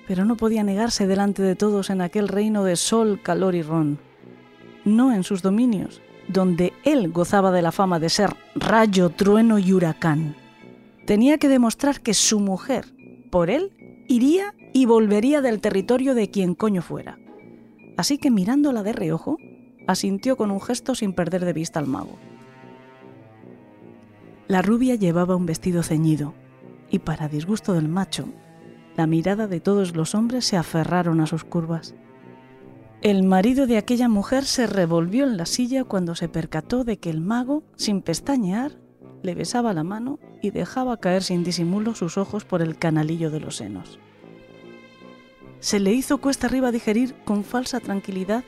Pero 0.06 0.24
no 0.24 0.36
podía 0.36 0.64
negarse 0.64 1.06
delante 1.06 1.42
de 1.42 1.56
todos 1.56 1.90
en 1.90 2.00
aquel 2.00 2.28
reino 2.28 2.64
de 2.64 2.76
sol, 2.76 3.20
calor 3.22 3.54
y 3.54 3.62
ron, 3.62 3.98
no 4.84 5.12
en 5.12 5.24
sus 5.24 5.42
dominios, 5.42 6.00
donde 6.28 6.72
él 6.84 7.10
gozaba 7.10 7.50
de 7.50 7.62
la 7.62 7.72
fama 7.72 7.98
de 7.98 8.08
ser 8.08 8.34
rayo, 8.54 9.10
trueno 9.10 9.58
y 9.58 9.72
huracán. 9.72 10.36
Tenía 11.06 11.38
que 11.38 11.48
demostrar 11.48 12.00
que 12.00 12.14
su 12.14 12.40
mujer, 12.40 12.86
por 13.30 13.50
él, 13.50 13.72
iría 14.08 14.54
y 14.72 14.86
volvería 14.86 15.42
del 15.42 15.60
territorio 15.60 16.14
de 16.14 16.30
quien 16.30 16.54
coño 16.54 16.82
fuera. 16.82 17.18
Así 17.96 18.18
que 18.18 18.30
mirándola 18.30 18.82
de 18.82 18.92
reojo, 18.92 19.36
asintió 19.86 20.36
con 20.36 20.50
un 20.50 20.60
gesto 20.60 20.94
sin 20.94 21.12
perder 21.12 21.44
de 21.44 21.52
vista 21.52 21.78
al 21.78 21.86
mago. 21.86 22.18
La 24.48 24.62
rubia 24.62 24.94
llevaba 24.94 25.36
un 25.36 25.46
vestido 25.46 25.82
ceñido, 25.82 26.34
y 26.90 26.98
para 27.00 27.28
disgusto 27.28 27.74
del 27.74 27.88
macho, 27.88 28.28
la 28.96 29.06
mirada 29.06 29.46
de 29.46 29.60
todos 29.60 29.96
los 29.96 30.14
hombres 30.14 30.44
se 30.44 30.56
aferraron 30.56 31.20
a 31.20 31.26
sus 31.26 31.44
curvas. 31.44 31.94
El 33.02 33.24
marido 33.24 33.66
de 33.66 33.76
aquella 33.76 34.08
mujer 34.08 34.44
se 34.44 34.66
revolvió 34.66 35.24
en 35.24 35.36
la 35.36 35.46
silla 35.46 35.84
cuando 35.84 36.14
se 36.14 36.28
percató 36.28 36.84
de 36.84 36.98
que 36.98 37.10
el 37.10 37.20
mago, 37.20 37.62
sin 37.76 38.00
pestañear, 38.00 38.72
le 39.24 39.34
besaba 39.34 39.72
la 39.72 39.82
mano 39.82 40.18
y 40.42 40.50
dejaba 40.50 40.98
caer 40.98 41.22
sin 41.22 41.42
disimulo 41.42 41.94
sus 41.94 42.18
ojos 42.18 42.44
por 42.44 42.62
el 42.62 42.76
canalillo 42.76 43.30
de 43.30 43.40
los 43.40 43.56
senos. 43.56 43.98
Se 45.60 45.80
le 45.80 45.92
hizo 45.92 46.18
cuesta 46.18 46.46
arriba 46.46 46.70
digerir 46.70 47.14
con 47.24 47.42
falsa 47.42 47.80
tranquilidad 47.80 48.44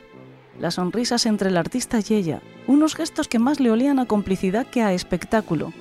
las 0.60 0.74
sonrisas 0.74 1.26
entre 1.26 1.48
el 1.48 1.56
artista 1.56 1.98
y 2.06 2.14
ella, 2.14 2.42
unos 2.66 2.94
gestos 2.94 3.26
que 3.26 3.38
más 3.38 3.58
le 3.58 3.70
olían 3.70 3.98
a 3.98 4.06
complicidad 4.06 4.66
que 4.66 4.82
a 4.82 4.92
espectáculo, 4.92 5.72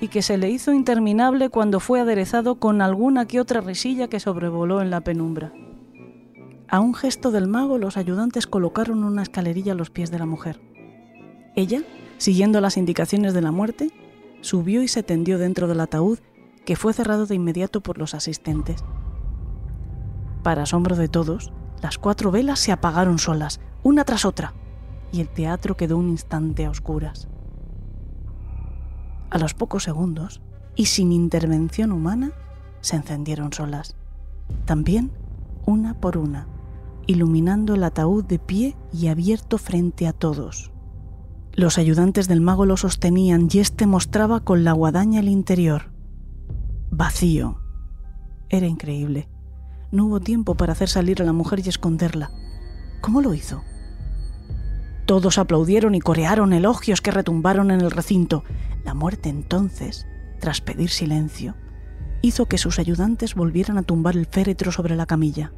y 0.00 0.08
que 0.08 0.22
se 0.22 0.38
le 0.38 0.50
hizo 0.50 0.72
interminable 0.72 1.48
cuando 1.48 1.80
fue 1.80 2.00
aderezado 2.00 2.56
con 2.56 2.82
alguna 2.82 3.26
que 3.26 3.40
otra 3.40 3.60
risilla 3.60 4.08
que 4.08 4.20
sobrevoló 4.20 4.80
en 4.80 4.90
la 4.90 5.00
penumbra. 5.00 5.52
A 6.68 6.80
un 6.80 6.94
gesto 6.94 7.30
del 7.30 7.48
mago 7.48 7.78
los 7.78 7.96
ayudantes 7.96 8.46
colocaron 8.46 9.04
una 9.04 9.22
escalerilla 9.22 9.72
a 9.72 9.76
los 9.76 9.90
pies 9.90 10.10
de 10.10 10.18
la 10.18 10.26
mujer. 10.26 10.60
Ella, 11.56 11.82
siguiendo 12.18 12.60
las 12.60 12.76
indicaciones 12.76 13.34
de 13.34 13.42
la 13.42 13.50
muerte, 13.50 13.90
subió 14.40 14.82
y 14.82 14.88
se 14.88 15.02
tendió 15.02 15.38
dentro 15.38 15.68
del 15.68 15.80
ataúd 15.80 16.18
que 16.64 16.76
fue 16.76 16.92
cerrado 16.92 17.26
de 17.26 17.34
inmediato 17.34 17.80
por 17.80 17.98
los 17.98 18.14
asistentes. 18.14 18.84
Para 20.42 20.62
asombro 20.62 20.96
de 20.96 21.08
todos, 21.08 21.52
las 21.82 21.98
cuatro 21.98 22.30
velas 22.30 22.60
se 22.60 22.72
apagaron 22.72 23.18
solas, 23.18 23.60
una 23.82 24.04
tras 24.04 24.24
otra, 24.24 24.54
y 25.12 25.20
el 25.20 25.28
teatro 25.28 25.76
quedó 25.76 25.96
un 25.96 26.10
instante 26.10 26.64
a 26.64 26.70
oscuras. 26.70 27.28
A 29.30 29.38
los 29.38 29.54
pocos 29.54 29.84
segundos, 29.84 30.40
y 30.76 30.86
sin 30.86 31.12
intervención 31.12 31.92
humana, 31.92 32.32
se 32.80 32.96
encendieron 32.96 33.52
solas, 33.52 33.96
también 34.64 35.12
una 35.66 35.94
por 36.00 36.16
una, 36.16 36.46
iluminando 37.06 37.74
el 37.74 37.84
ataúd 37.84 38.24
de 38.24 38.38
pie 38.38 38.76
y 38.92 39.08
abierto 39.08 39.58
frente 39.58 40.06
a 40.06 40.12
todos. 40.12 40.70
Los 41.60 41.76
ayudantes 41.76 42.26
del 42.26 42.40
mago 42.40 42.64
lo 42.64 42.78
sostenían 42.78 43.50
y 43.52 43.58
éste 43.58 43.86
mostraba 43.86 44.40
con 44.40 44.64
la 44.64 44.72
guadaña 44.72 45.20
el 45.20 45.28
interior. 45.28 45.92
Vacío. 46.90 47.60
Era 48.48 48.66
increíble. 48.66 49.28
No 49.92 50.06
hubo 50.06 50.20
tiempo 50.20 50.54
para 50.54 50.72
hacer 50.72 50.88
salir 50.88 51.20
a 51.20 51.26
la 51.26 51.34
mujer 51.34 51.60
y 51.62 51.68
esconderla. 51.68 52.30
¿Cómo 53.02 53.20
lo 53.20 53.34
hizo? 53.34 53.62
Todos 55.04 55.36
aplaudieron 55.36 55.94
y 55.94 56.00
corearon 56.00 56.54
elogios 56.54 57.02
que 57.02 57.10
retumbaron 57.10 57.70
en 57.70 57.82
el 57.82 57.90
recinto. 57.90 58.42
La 58.82 58.94
muerte 58.94 59.28
entonces, 59.28 60.06
tras 60.40 60.62
pedir 60.62 60.88
silencio, 60.88 61.56
hizo 62.22 62.46
que 62.46 62.56
sus 62.56 62.78
ayudantes 62.78 63.34
volvieran 63.34 63.76
a 63.76 63.82
tumbar 63.82 64.16
el 64.16 64.24
féretro 64.24 64.72
sobre 64.72 64.96
la 64.96 65.04
camilla. 65.04 65.52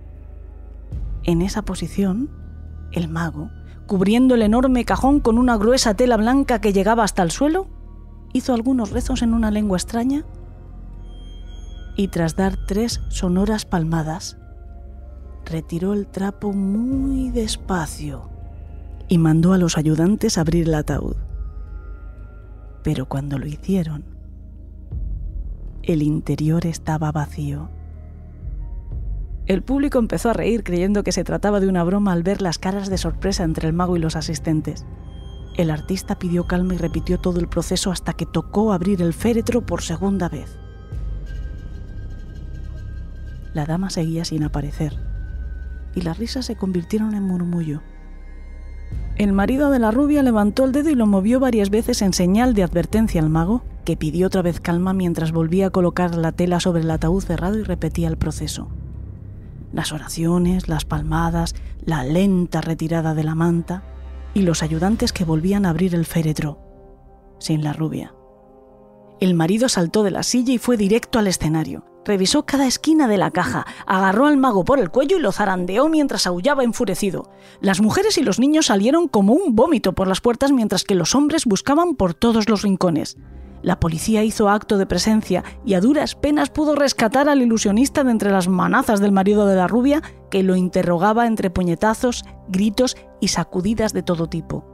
En 1.22 1.42
esa 1.42 1.62
posición, 1.62 2.28
el 2.90 3.06
mago, 3.06 3.50
cubriendo 3.93 4.36
el 4.36 4.40
enorme 4.40 4.86
cajón 4.86 5.20
con 5.20 5.36
una 5.36 5.59
gruesa 5.59 5.93
tela 5.93 6.16
blanca 6.16 6.62
que 6.62 6.73
llegaba 6.73 7.05
hasta 7.05 7.23
el 7.23 7.31
suelo, 7.31 7.66
hizo 8.32 8.55
algunos 8.55 8.90
rezos 8.90 9.20
en 9.20 9.35
una 9.35 9.51
lengua 9.51 9.77
extraña 9.77 10.24
y 11.94 12.09
tras 12.09 12.35
dar 12.35 12.56
tres 12.66 13.02
sonoras 13.10 13.66
palmadas, 13.66 14.39
retiró 15.44 15.93
el 15.93 16.06
trapo 16.06 16.55
muy 16.55 17.28
despacio 17.28 18.31
y 19.09 19.19
mandó 19.19 19.52
a 19.52 19.59
los 19.59 19.77
ayudantes 19.77 20.39
abrir 20.39 20.69
el 20.69 20.74
ataúd. 20.74 21.16
Pero 22.82 23.05
cuando 23.10 23.36
lo 23.36 23.44
hicieron, 23.44 24.06
el 25.82 26.01
interior 26.01 26.64
estaba 26.64 27.12
vacío. 27.12 27.69
El 29.47 29.62
público 29.62 29.98
empezó 29.98 30.31
a 30.31 30.35
reír 30.35 30.62
creyendo 30.62 31.02
que 31.02 31.12
se 31.12 31.24
trataba 31.24 31.59
de 31.59 31.69
una 31.69 31.82
broma 31.82 32.12
al 32.12 32.23
ver 32.23 32.43
las 32.43 32.59
caras 32.59 32.89
de 32.89 32.98
sorpresa 32.98 33.43
entre 33.43 33.66
el 33.66 33.74
mago 33.74 33.97
y 33.97 34.01
los 34.01 34.14
asistentes. 34.14 34.86
El 35.56 35.70
artista 35.70 36.19
pidió 36.19 36.47
calma 36.47 36.74
y 36.74 36.78
repitió 36.78 37.19
todo 37.19 37.40
el 37.40 37.48
proceso 37.48 37.90
hasta 37.90 38.12
que 38.12 38.24
tocó 38.24 38.73
abrir 38.73 39.02
el 39.02 39.12
féretro 39.12 39.66
por 39.66 39.82
segunda 39.82 40.28
vez. 40.28 40.56
La 43.52 43.66
dama 43.66 43.90
seguía 43.90 44.24
sin 44.24 44.44
aparecer 44.44 44.97
y 45.94 46.02
las 46.02 46.19
risas 46.19 46.47
se 46.47 46.56
convirtieron 46.56 47.14
en 47.14 47.24
murmullo. 47.24 47.82
El 49.16 49.32
marido 49.32 49.70
de 49.70 49.78
la 49.78 49.90
rubia 49.90 50.23
levantó 50.23 50.64
el 50.64 50.73
dedo 50.73 50.89
y 50.89 50.94
lo 50.94 51.06
movió 51.06 51.39
varias 51.39 51.69
veces 51.69 52.01
en 52.01 52.14
señal 52.14 52.55
de 52.55 52.62
advertencia 52.62 53.20
al 53.20 53.28
mago, 53.28 53.62
que 53.85 53.97
pidió 53.97 54.28
otra 54.28 54.40
vez 54.40 54.60
calma 54.60 54.94
mientras 54.94 55.32
volvía 55.32 55.66
a 55.66 55.70
colocar 55.70 56.14
la 56.14 56.32
tela 56.32 56.60
sobre 56.60 56.82
el 56.82 56.90
ataúd 56.90 57.23
cerrado 57.23 57.59
y 57.59 57.62
repetía 57.62 58.09
el 58.09 58.16
proceso. 58.16 58.70
Las 59.72 59.92
oraciones, 59.92 60.68
las 60.68 60.84
palmadas, 60.84 61.54
la 61.84 62.04
lenta 62.04 62.60
retirada 62.60 63.14
de 63.14 63.24
la 63.24 63.34
manta 63.34 63.82
y 64.34 64.42
los 64.42 64.62
ayudantes 64.62 65.12
que 65.12 65.24
volvían 65.24 65.66
a 65.66 65.70
abrir 65.70 65.94
el 65.94 66.06
féretro, 66.06 66.58
sin 67.38 67.64
la 67.64 67.72
rubia. 67.72 68.14
El 69.20 69.34
marido 69.34 69.68
saltó 69.68 70.02
de 70.02 70.10
la 70.10 70.22
silla 70.22 70.52
y 70.52 70.58
fue 70.58 70.76
directo 70.76 71.18
al 71.18 71.28
escenario. 71.28 71.84
Revisó 72.04 72.44
cada 72.44 72.66
esquina 72.66 73.06
de 73.06 73.16
la 73.16 73.30
caja, 73.30 73.64
agarró 73.86 74.26
al 74.26 74.36
mago 74.36 74.64
por 74.64 74.80
el 74.80 74.90
cuello 74.90 75.16
y 75.16 75.20
lo 75.20 75.30
zarandeó 75.30 75.88
mientras 75.88 76.26
aullaba 76.26 76.64
enfurecido. 76.64 77.30
Las 77.60 77.80
mujeres 77.80 78.18
y 78.18 78.22
los 78.22 78.40
niños 78.40 78.66
salieron 78.66 79.06
como 79.06 79.34
un 79.34 79.54
vómito 79.54 79.92
por 79.92 80.08
las 80.08 80.20
puertas 80.20 80.50
mientras 80.50 80.82
que 80.82 80.96
los 80.96 81.14
hombres 81.14 81.44
buscaban 81.44 81.94
por 81.94 82.14
todos 82.14 82.48
los 82.48 82.62
rincones. 82.62 83.16
La 83.62 83.78
policía 83.78 84.24
hizo 84.24 84.48
acto 84.48 84.76
de 84.76 84.86
presencia 84.86 85.44
y 85.64 85.74
a 85.74 85.80
duras 85.80 86.16
penas 86.16 86.51
pudo 86.51 86.74
rescatar 86.74 87.28
al 87.28 87.43
ilusionista 87.43 88.02
de 88.02 88.10
entre 88.10 88.32
las 88.32 88.48
manazas 88.48 89.01
del 89.01 89.12
marido 89.12 89.47
de 89.47 89.55
la 89.55 89.68
rubia 89.68 90.02
que 90.30 90.43
lo 90.43 90.56
interrogaba 90.56 91.26
entre 91.26 91.51
puñetazos, 91.51 92.24
gritos 92.48 92.97
y 93.20 93.28
sacudidas 93.28 93.93
de 93.93 94.02
todo 94.02 94.26
tipo. 94.26 94.64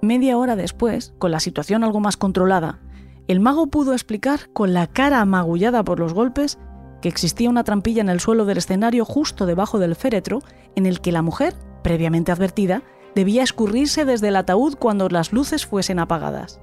Media 0.00 0.38
hora 0.38 0.56
después, 0.56 1.14
con 1.18 1.30
la 1.30 1.40
situación 1.40 1.84
algo 1.84 2.00
más 2.00 2.16
controlada, 2.16 2.80
el 3.28 3.40
mago 3.40 3.68
pudo 3.68 3.92
explicar 3.92 4.50
con 4.52 4.74
la 4.74 4.86
cara 4.86 5.20
amagullada 5.20 5.82
por 5.82 5.98
los 5.98 6.14
golpes 6.14 6.58
que 7.00 7.08
existía 7.08 7.50
una 7.50 7.64
trampilla 7.64 8.00
en 8.00 8.08
el 8.08 8.20
suelo 8.20 8.46
del 8.46 8.58
escenario 8.58 9.04
justo 9.04 9.44
debajo 9.44 9.78
del 9.78 9.94
féretro 9.94 10.40
en 10.74 10.86
el 10.86 11.00
que 11.00 11.12
la 11.12 11.22
mujer, 11.22 11.54
previamente 11.82 12.32
advertida, 12.32 12.82
debía 13.14 13.42
escurrirse 13.42 14.04
desde 14.04 14.28
el 14.28 14.36
ataúd 14.36 14.76
cuando 14.76 15.08
las 15.08 15.32
luces 15.32 15.66
fuesen 15.66 15.98
apagadas. 15.98 16.60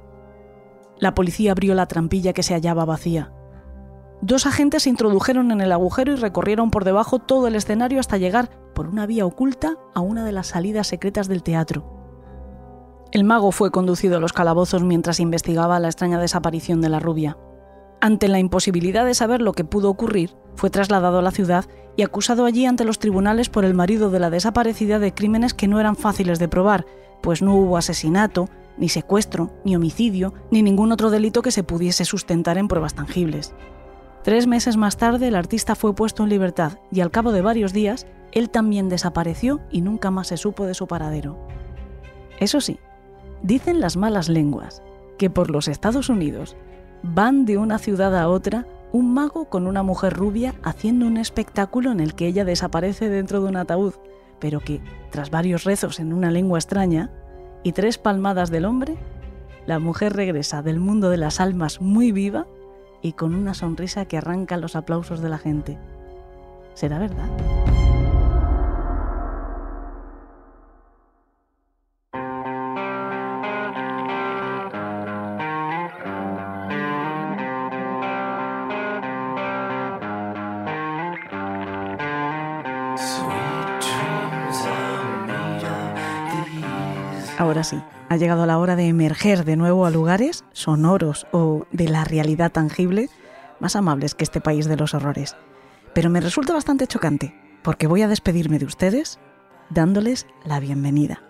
La 1.02 1.15
policía 1.15 1.53
abrió 1.53 1.73
la 1.73 1.88
trampilla 1.88 2.32
que 2.32 2.44
se 2.44 2.53
hallaba 2.53 2.86
vacía. 2.86 3.34
Dos 4.22 4.45
agentes 4.45 4.84
se 4.84 4.90
introdujeron 4.91 5.49
en 5.49 5.60
el 5.60 5.72
agujero 5.72 6.14
y 6.14 6.15
recorrieron 6.15 6.69
por 6.69 6.86
debajo 6.86 7.18
todo 7.18 7.48
el 7.48 7.56
escenario 7.56 7.99
hasta 7.99 8.19
llegar 8.19 8.52
por 8.76 8.88
una 8.88 9.07
vía 9.07 9.26
oculta 9.26 9.78
a 9.95 9.99
una 9.99 10.23
de 10.23 10.32
las 10.32 10.48
salidas 10.48 10.86
secretas 10.86 11.28
del 11.28 11.41
teatro. 11.41 11.84
El 13.11 13.23
mago 13.23 13.52
fue 13.52 13.72
conducido 13.72 14.18
a 14.18 14.19
los 14.19 14.32
calabozos 14.32 14.84
mientras 14.84 15.19
investigaba 15.19 15.80
la 15.80 15.88
extraña 15.88 16.19
desaparición 16.19 16.82
de 16.82 16.90
la 16.90 16.99
rubia. 16.99 17.36
Ante 17.99 18.28
la 18.28 18.38
imposibilidad 18.38 19.03
de 19.03 19.15
saber 19.15 19.41
lo 19.41 19.53
que 19.53 19.65
pudo 19.65 19.90
ocurrir, 19.90 20.36
fue 20.56 20.69
trasladado 20.69 21.18
a 21.18 21.23
la 21.23 21.32
ciudad 21.32 21.65
y 21.98 22.03
acusado 22.03 22.45
allí 22.45 22.68
ante 22.68 22.86
los 22.86 22.99
tribunales 22.99 23.49
por 23.49 23.65
el 23.65 23.73
marido 23.73 24.11
de 24.11 24.19
la 24.19 24.30
desaparecida 24.30 24.99
de 24.99 25.15
crímenes 25.15 25.56
que 25.56 25.68
no 25.68 25.80
eran 25.80 25.95
fáciles 25.95 26.38
de 26.38 26.48
probar, 26.48 26.86
pues 27.23 27.41
no 27.41 27.56
hubo 27.56 27.78
asesinato, 27.78 28.49
ni 28.77 28.89
secuestro, 28.89 29.52
ni 29.64 29.76
homicidio, 29.76 30.34
ni 30.52 30.61
ningún 30.64 30.91
otro 30.91 31.10
delito 31.10 31.41
que 31.41 31.52
se 31.52 31.64
pudiese 31.64 32.06
sustentar 32.06 32.57
en 32.57 32.68
pruebas 32.68 32.93
tangibles. 32.93 33.53
Tres 34.23 34.45
meses 34.45 34.77
más 34.77 34.98
tarde 34.98 35.27
el 35.27 35.35
artista 35.35 35.76
fue 35.76 35.95
puesto 35.95 36.23
en 36.23 36.30
libertad 36.30 36.77
y 36.91 37.02
al 37.02 37.11
cabo 37.11 37.31
de 37.31 37.41
varios 37.41 37.73
días 37.73 38.06
él 38.31 38.49
también 38.49 38.88
desapareció 38.88 39.61
y 39.72 39.81
nunca 39.81 40.11
más 40.11 40.27
se 40.27 40.38
supo 40.38 40.65
de 40.65 40.73
su 40.73 40.88
paradero. 40.88 41.38
Eso 42.39 42.61
sí, 42.61 42.80
dicen 43.41 43.80
las 43.80 43.98
malas 43.98 44.30
lenguas 44.30 44.81
que 45.18 45.30
por 45.30 45.49
los 45.49 45.68
Estados 45.68 46.10
Unidos 46.10 46.56
van 47.03 47.45
de 47.45 47.57
una 47.57 47.80
ciudad 47.80 48.15
a 48.15 48.27
otra 48.27 48.68
un 48.91 49.14
mago 49.14 49.45
con 49.45 49.68
una 49.68 49.84
mujer 49.84 50.14
rubia 50.14 50.53
haciendo 50.64 51.07
un 51.07 51.18
espectáculo 51.18 51.91
en 51.91 51.99
el 51.99 52.14
que 52.14 52.27
ella 52.27 52.45
desaparece 52.45 53.10
dentro 53.10 53.41
de 53.41 53.49
un 53.49 53.56
ataúd, 53.56 53.93
pero 54.39 54.60
que, 54.60 54.81
tras 55.11 55.30
varios 55.30 55.64
rezos 55.64 55.99
en 55.99 56.14
una 56.14 56.31
lengua 56.31 56.60
extraña 56.60 57.10
y 57.63 57.71
tres 57.73 57.97
palmadas 57.97 58.49
del 58.51 58.65
hombre, 58.65 58.97
la 59.65 59.79
mujer 59.79 60.13
regresa 60.13 60.61
del 60.61 60.79
mundo 60.79 61.09
de 61.09 61.17
las 61.17 61.39
almas 61.39 61.81
muy 61.81 62.11
viva 62.11 62.47
y 63.01 63.13
con 63.13 63.35
una 63.35 63.53
sonrisa 63.53 64.05
que 64.05 64.17
arranca 64.17 64.57
los 64.57 64.75
aplausos 64.75 65.21
de 65.21 65.29
la 65.29 65.38
gente. 65.38 65.77
¿Será 66.73 66.99
verdad? 66.99 67.29
Ahora 87.41 87.63
sí, 87.63 87.81
ha 88.07 88.18
llegado 88.18 88.45
la 88.45 88.59
hora 88.59 88.76
de 88.76 88.88
emerger 88.88 89.45
de 89.45 89.55
nuevo 89.55 89.88
a 89.88 89.89
lugares 89.89 90.45
sonoros 90.51 91.26
o 91.31 91.65
de 91.72 91.89
la 91.89 92.03
realidad 92.03 92.51
tangible 92.51 93.09
más 93.59 93.76
amables 93.76 94.13
que 94.13 94.23
este 94.23 94.41
país 94.41 94.68
de 94.68 94.77
los 94.77 94.93
horrores. 94.93 95.35
Pero 95.95 96.11
me 96.11 96.22
resulta 96.22 96.53
bastante 96.53 96.85
chocante, 96.85 97.34
porque 97.63 97.88
voy 97.88 98.03
a 98.03 98.07
despedirme 98.07 98.59
de 98.59 98.65
ustedes 98.65 99.18
dándoles 99.72 100.27
la 100.45 100.59
bienvenida. 100.59 101.23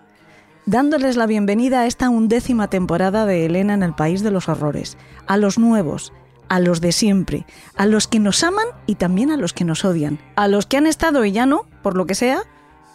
Dándoles 0.66 1.16
la 1.16 1.24
bienvenida 1.24 1.80
a 1.80 1.86
esta 1.86 2.10
undécima 2.10 2.68
temporada 2.68 3.24
de 3.24 3.46
Elena 3.46 3.72
en 3.72 3.82
el 3.82 3.94
País 3.94 4.22
de 4.22 4.32
los 4.32 4.50
Horrores, 4.50 4.98
a 5.26 5.38
los 5.38 5.58
nuevos, 5.58 6.12
a 6.50 6.60
los 6.60 6.82
de 6.82 6.92
siempre, 6.92 7.46
a 7.74 7.86
los 7.86 8.06
que 8.06 8.18
nos 8.18 8.44
aman 8.44 8.66
y 8.86 8.96
también 8.96 9.30
a 9.30 9.38
los 9.38 9.54
que 9.54 9.64
nos 9.64 9.82
odian, 9.86 10.18
a 10.36 10.46
los 10.46 10.66
que 10.66 10.76
han 10.76 10.86
estado 10.86 11.24
y 11.24 11.32
ya 11.32 11.46
no, 11.46 11.64
por 11.82 11.96
lo 11.96 12.04
que 12.04 12.14
sea, 12.14 12.42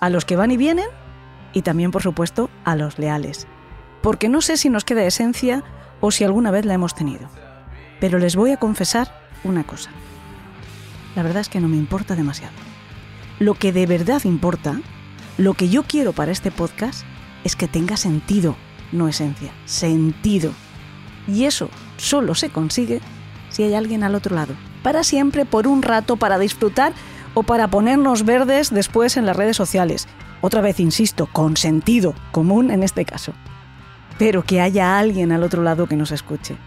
a 0.01 0.11
los 0.11 0.23
que 0.23 0.35
van 0.35 0.51
y 0.51 0.57
vienen 0.57 0.85
y 1.53 1.61
también, 1.61 1.91
por 1.91 2.03
supuesto, 2.03 2.49
a 2.65 2.75
los 2.75 2.99
leales. 2.99 3.47
Porque 4.01 4.29
no 4.29 4.41
sé 4.41 4.57
si 4.57 4.69
nos 4.69 4.85
queda 4.85 5.03
esencia 5.03 5.63
o 6.01 6.11
si 6.11 6.23
alguna 6.23 6.51
vez 6.51 6.65
la 6.65 6.73
hemos 6.73 6.95
tenido. 6.95 7.29
Pero 7.99 8.19
les 8.19 8.35
voy 8.35 8.51
a 8.51 8.57
confesar 8.57 9.11
una 9.43 9.65
cosa. 9.65 9.89
La 11.15 11.23
verdad 11.23 11.41
es 11.41 11.49
que 11.49 11.59
no 11.59 11.67
me 11.67 11.77
importa 11.77 12.15
demasiado. 12.15 12.53
Lo 13.39 13.53
que 13.55 13.71
de 13.71 13.85
verdad 13.85 14.23
importa, 14.23 14.79
lo 15.37 15.53
que 15.53 15.69
yo 15.69 15.83
quiero 15.83 16.13
para 16.13 16.31
este 16.31 16.51
podcast, 16.51 17.05
es 17.43 17.55
que 17.55 17.67
tenga 17.67 17.97
sentido, 17.97 18.55
no 18.91 19.07
esencia, 19.07 19.51
sentido. 19.65 20.51
Y 21.27 21.45
eso 21.45 21.69
solo 21.97 22.35
se 22.35 22.49
consigue 22.49 23.01
si 23.49 23.63
hay 23.63 23.73
alguien 23.73 24.03
al 24.03 24.15
otro 24.15 24.35
lado. 24.35 24.53
Para 24.83 25.03
siempre, 25.03 25.45
por 25.45 25.67
un 25.67 25.81
rato, 25.81 26.17
para 26.17 26.39
disfrutar 26.39 26.93
o 27.33 27.43
para 27.43 27.67
ponernos 27.67 28.25
verdes 28.25 28.73
después 28.73 29.17
en 29.17 29.25
las 29.25 29.35
redes 29.35 29.57
sociales. 29.57 30.07
Otra 30.41 30.61
vez, 30.61 30.79
insisto, 30.79 31.27
con 31.27 31.57
sentido 31.57 32.13
común 32.31 32.71
en 32.71 32.83
este 32.83 33.05
caso. 33.05 33.33
Pero 34.19 34.43
que 34.43 34.61
haya 34.61 34.99
alguien 34.99 35.31
al 35.31 35.43
otro 35.43 35.63
lado 35.63 35.87
que 35.87 35.95
nos 35.95 36.11
escuche. 36.11 36.57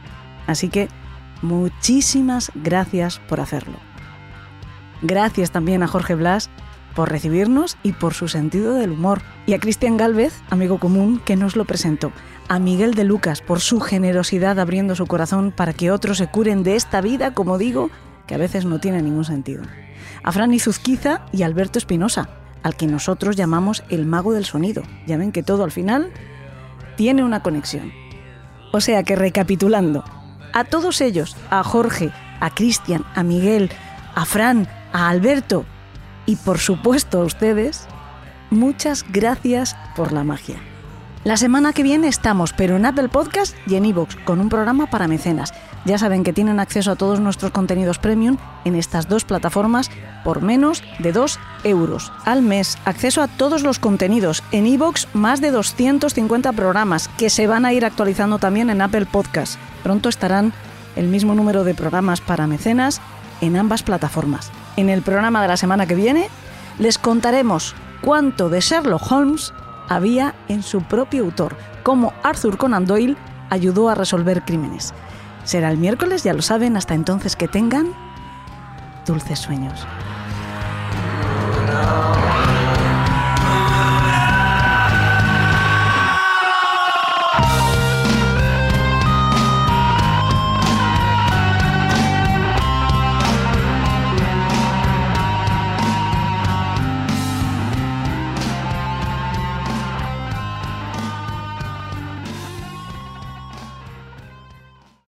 Así 0.47 0.69
que 0.69 0.89
muchísimas 1.43 2.51
gracias 2.55 3.21
por 3.21 3.41
hacerlo. 3.41 3.77
Gracias 5.03 5.51
también 5.51 5.83
a 5.83 5.87
Jorge 5.87 6.15
Blas 6.15 6.51
por 6.95 7.11
recibirnos 7.11 7.79
y 7.83 7.93
por 7.93 8.15
su 8.15 8.29
sentido 8.29 8.75
del 8.75 8.91
humor. 8.91 9.23
Y 9.47 9.55
a 9.55 9.61
Cristian 9.61 9.97
Galvez, 9.97 10.35
amigo 10.51 10.79
común, 10.79 11.21
que 11.25 11.37
nos 11.37 11.57
lo 11.57 11.65
presentó. 11.65 12.13
A 12.49 12.59
Miguel 12.59 12.95
de 12.95 13.05
Lucas 13.05 13.41
por 13.41 13.61
su 13.61 13.81
generosidad 13.81 14.59
abriendo 14.59 14.97
su 14.97 15.07
corazón 15.07 15.53
para 15.53 15.73
que 15.73 15.93
otros 15.93 16.19
se 16.19 16.27
curen 16.27 16.65
de 16.65 16.75
esta 16.75 17.01
vida, 17.01 17.33
como 17.33 17.59
digo, 17.59 17.91
que 18.27 18.35
a 18.35 18.39
veces 18.39 18.65
no 18.65 18.81
tiene 18.81 19.03
ningún 19.03 19.25
sentido. 19.25 19.63
A 20.25 20.33
Fran 20.33 20.53
Izuzquiza 20.53 21.25
y 21.33 21.45
Alberto 21.45 21.79
Espinosa 21.79 22.40
al 22.63 22.77
que 22.77 22.87
nosotros 22.87 23.37
llamamos 23.37 23.83
el 23.89 24.07
mago 24.07 24.33
del 24.33 24.45
sonido. 24.45 24.83
Ya 25.07 25.17
ven 25.17 25.33
que 25.33 25.43
todo 25.43 25.65
al 25.65 25.73
final 25.73 26.11
tiene 26.97 27.25
una 27.25 27.43
conexión. 27.43 27.93
O 28.73 28.81
sea 28.81 29.03
que 29.03 29.17
recapitulando, 29.17 30.05
a 30.53 30.65
todos 30.65 31.01
ellos, 31.01 31.37
a 31.51 31.63
Jorge, 31.63 32.11
a 32.41 32.51
Cristian, 32.51 33.05
a 33.15 33.23
Miguel, 33.23 33.71
a 34.15 34.25
Fran, 34.25 34.69
a 34.93 35.09
Alberto 35.09 35.65
y 36.27 36.37
por 36.37 36.59
supuesto 36.59 37.21
a 37.21 37.25
ustedes, 37.25 37.87
muchas 38.51 39.05
gracias 39.11 39.77
por 39.97 40.13
la 40.13 40.25
magia. 40.25 40.57
La 41.25 41.37
semana 41.37 41.73
que 41.73 41.83
viene 41.83 42.09
estamos, 42.09 42.53
pero 42.55 42.77
en 42.77 42.87
Apple 42.87 43.09
Podcast 43.09 43.55
y 43.67 43.75
en 43.75 43.85
iVoox, 43.85 44.17
con 44.25 44.41
un 44.41 44.49
programa 44.49 44.89
para 44.89 45.09
mecenas. 45.09 45.53
Ya 45.85 45.97
saben 45.97 46.25
que 46.25 46.33
tienen 46.33 46.61
acceso 46.61 46.93
a 46.93 46.97
todos 46.97 47.21
nuestros 47.21 47.53
contenidos 47.53 47.99
premium 47.99 48.37
en 48.65 48.75
estas 48.75 49.09
dos 49.09 49.25
plataformas 49.25 49.91
por 50.25 50.43
menos 50.43 50.83
de 50.99 51.13
2 51.13 51.39
euros 51.65 52.13
al 52.25 52.43
mes. 52.43 52.77
Acceso 52.85 53.23
a 53.23 53.29
todos 53.29 53.63
los 53.63 53.79
contenidos. 53.79 54.43
En 54.53 54.67
iVoox 54.67 55.07
más 55.15 55.41
de 55.41 55.51
250 55.51 56.53
programas 56.53 57.09
que 57.17 57.31
se 57.31 57.47
van 57.47 57.65
a 57.65 57.73
ir 57.73 57.85
actualizando 57.85 58.39
también 58.39 58.69
en 58.69 58.83
Apple 58.83 59.07
Podcast. 59.07 59.59
Pronto 59.83 60.11
estarán 60.11 60.53
el 60.97 61.09
mismo 61.09 61.35
número 61.35 61.65
de 61.65 61.75
programas 61.75 62.21
para 62.21 62.47
mecenas 62.47 63.01
en 63.41 63.57
ambas 63.57 63.83
plataformas. 63.83 64.51
En 64.77 64.91
el 64.91 65.01
programa 65.01 65.41
de 65.41 65.49
la 65.49 65.57
semana 65.57 65.87
que 65.87 65.95
viene 65.95 66.29
les 66.79 66.99
contaremos 66.99 67.75
cuánto 68.03 68.51
de 68.51 68.61
Sherlock 68.61 69.11
Holmes 69.11 69.55
había 69.89 70.35
en 70.49 70.63
su 70.63 70.83
propio 70.83 71.25
autor, 71.25 71.57
cómo 71.83 72.13
Arthur 72.23 72.59
Conan 72.59 72.87
Doyle 72.87 73.17
ayudó 73.49 73.89
a 73.89 73.95
resolver 73.95 74.43
crímenes. 74.43 74.95
Será 75.45 75.71
el 75.71 75.79
miércoles, 75.79 76.23
ya 76.23 76.35
lo 76.35 76.43
saben, 76.43 76.77
hasta 76.77 76.95
entonces 76.95 77.37
que 77.37 77.49
tengan 77.49 77.93
dulces 79.07 79.39
sueños. 79.39 79.87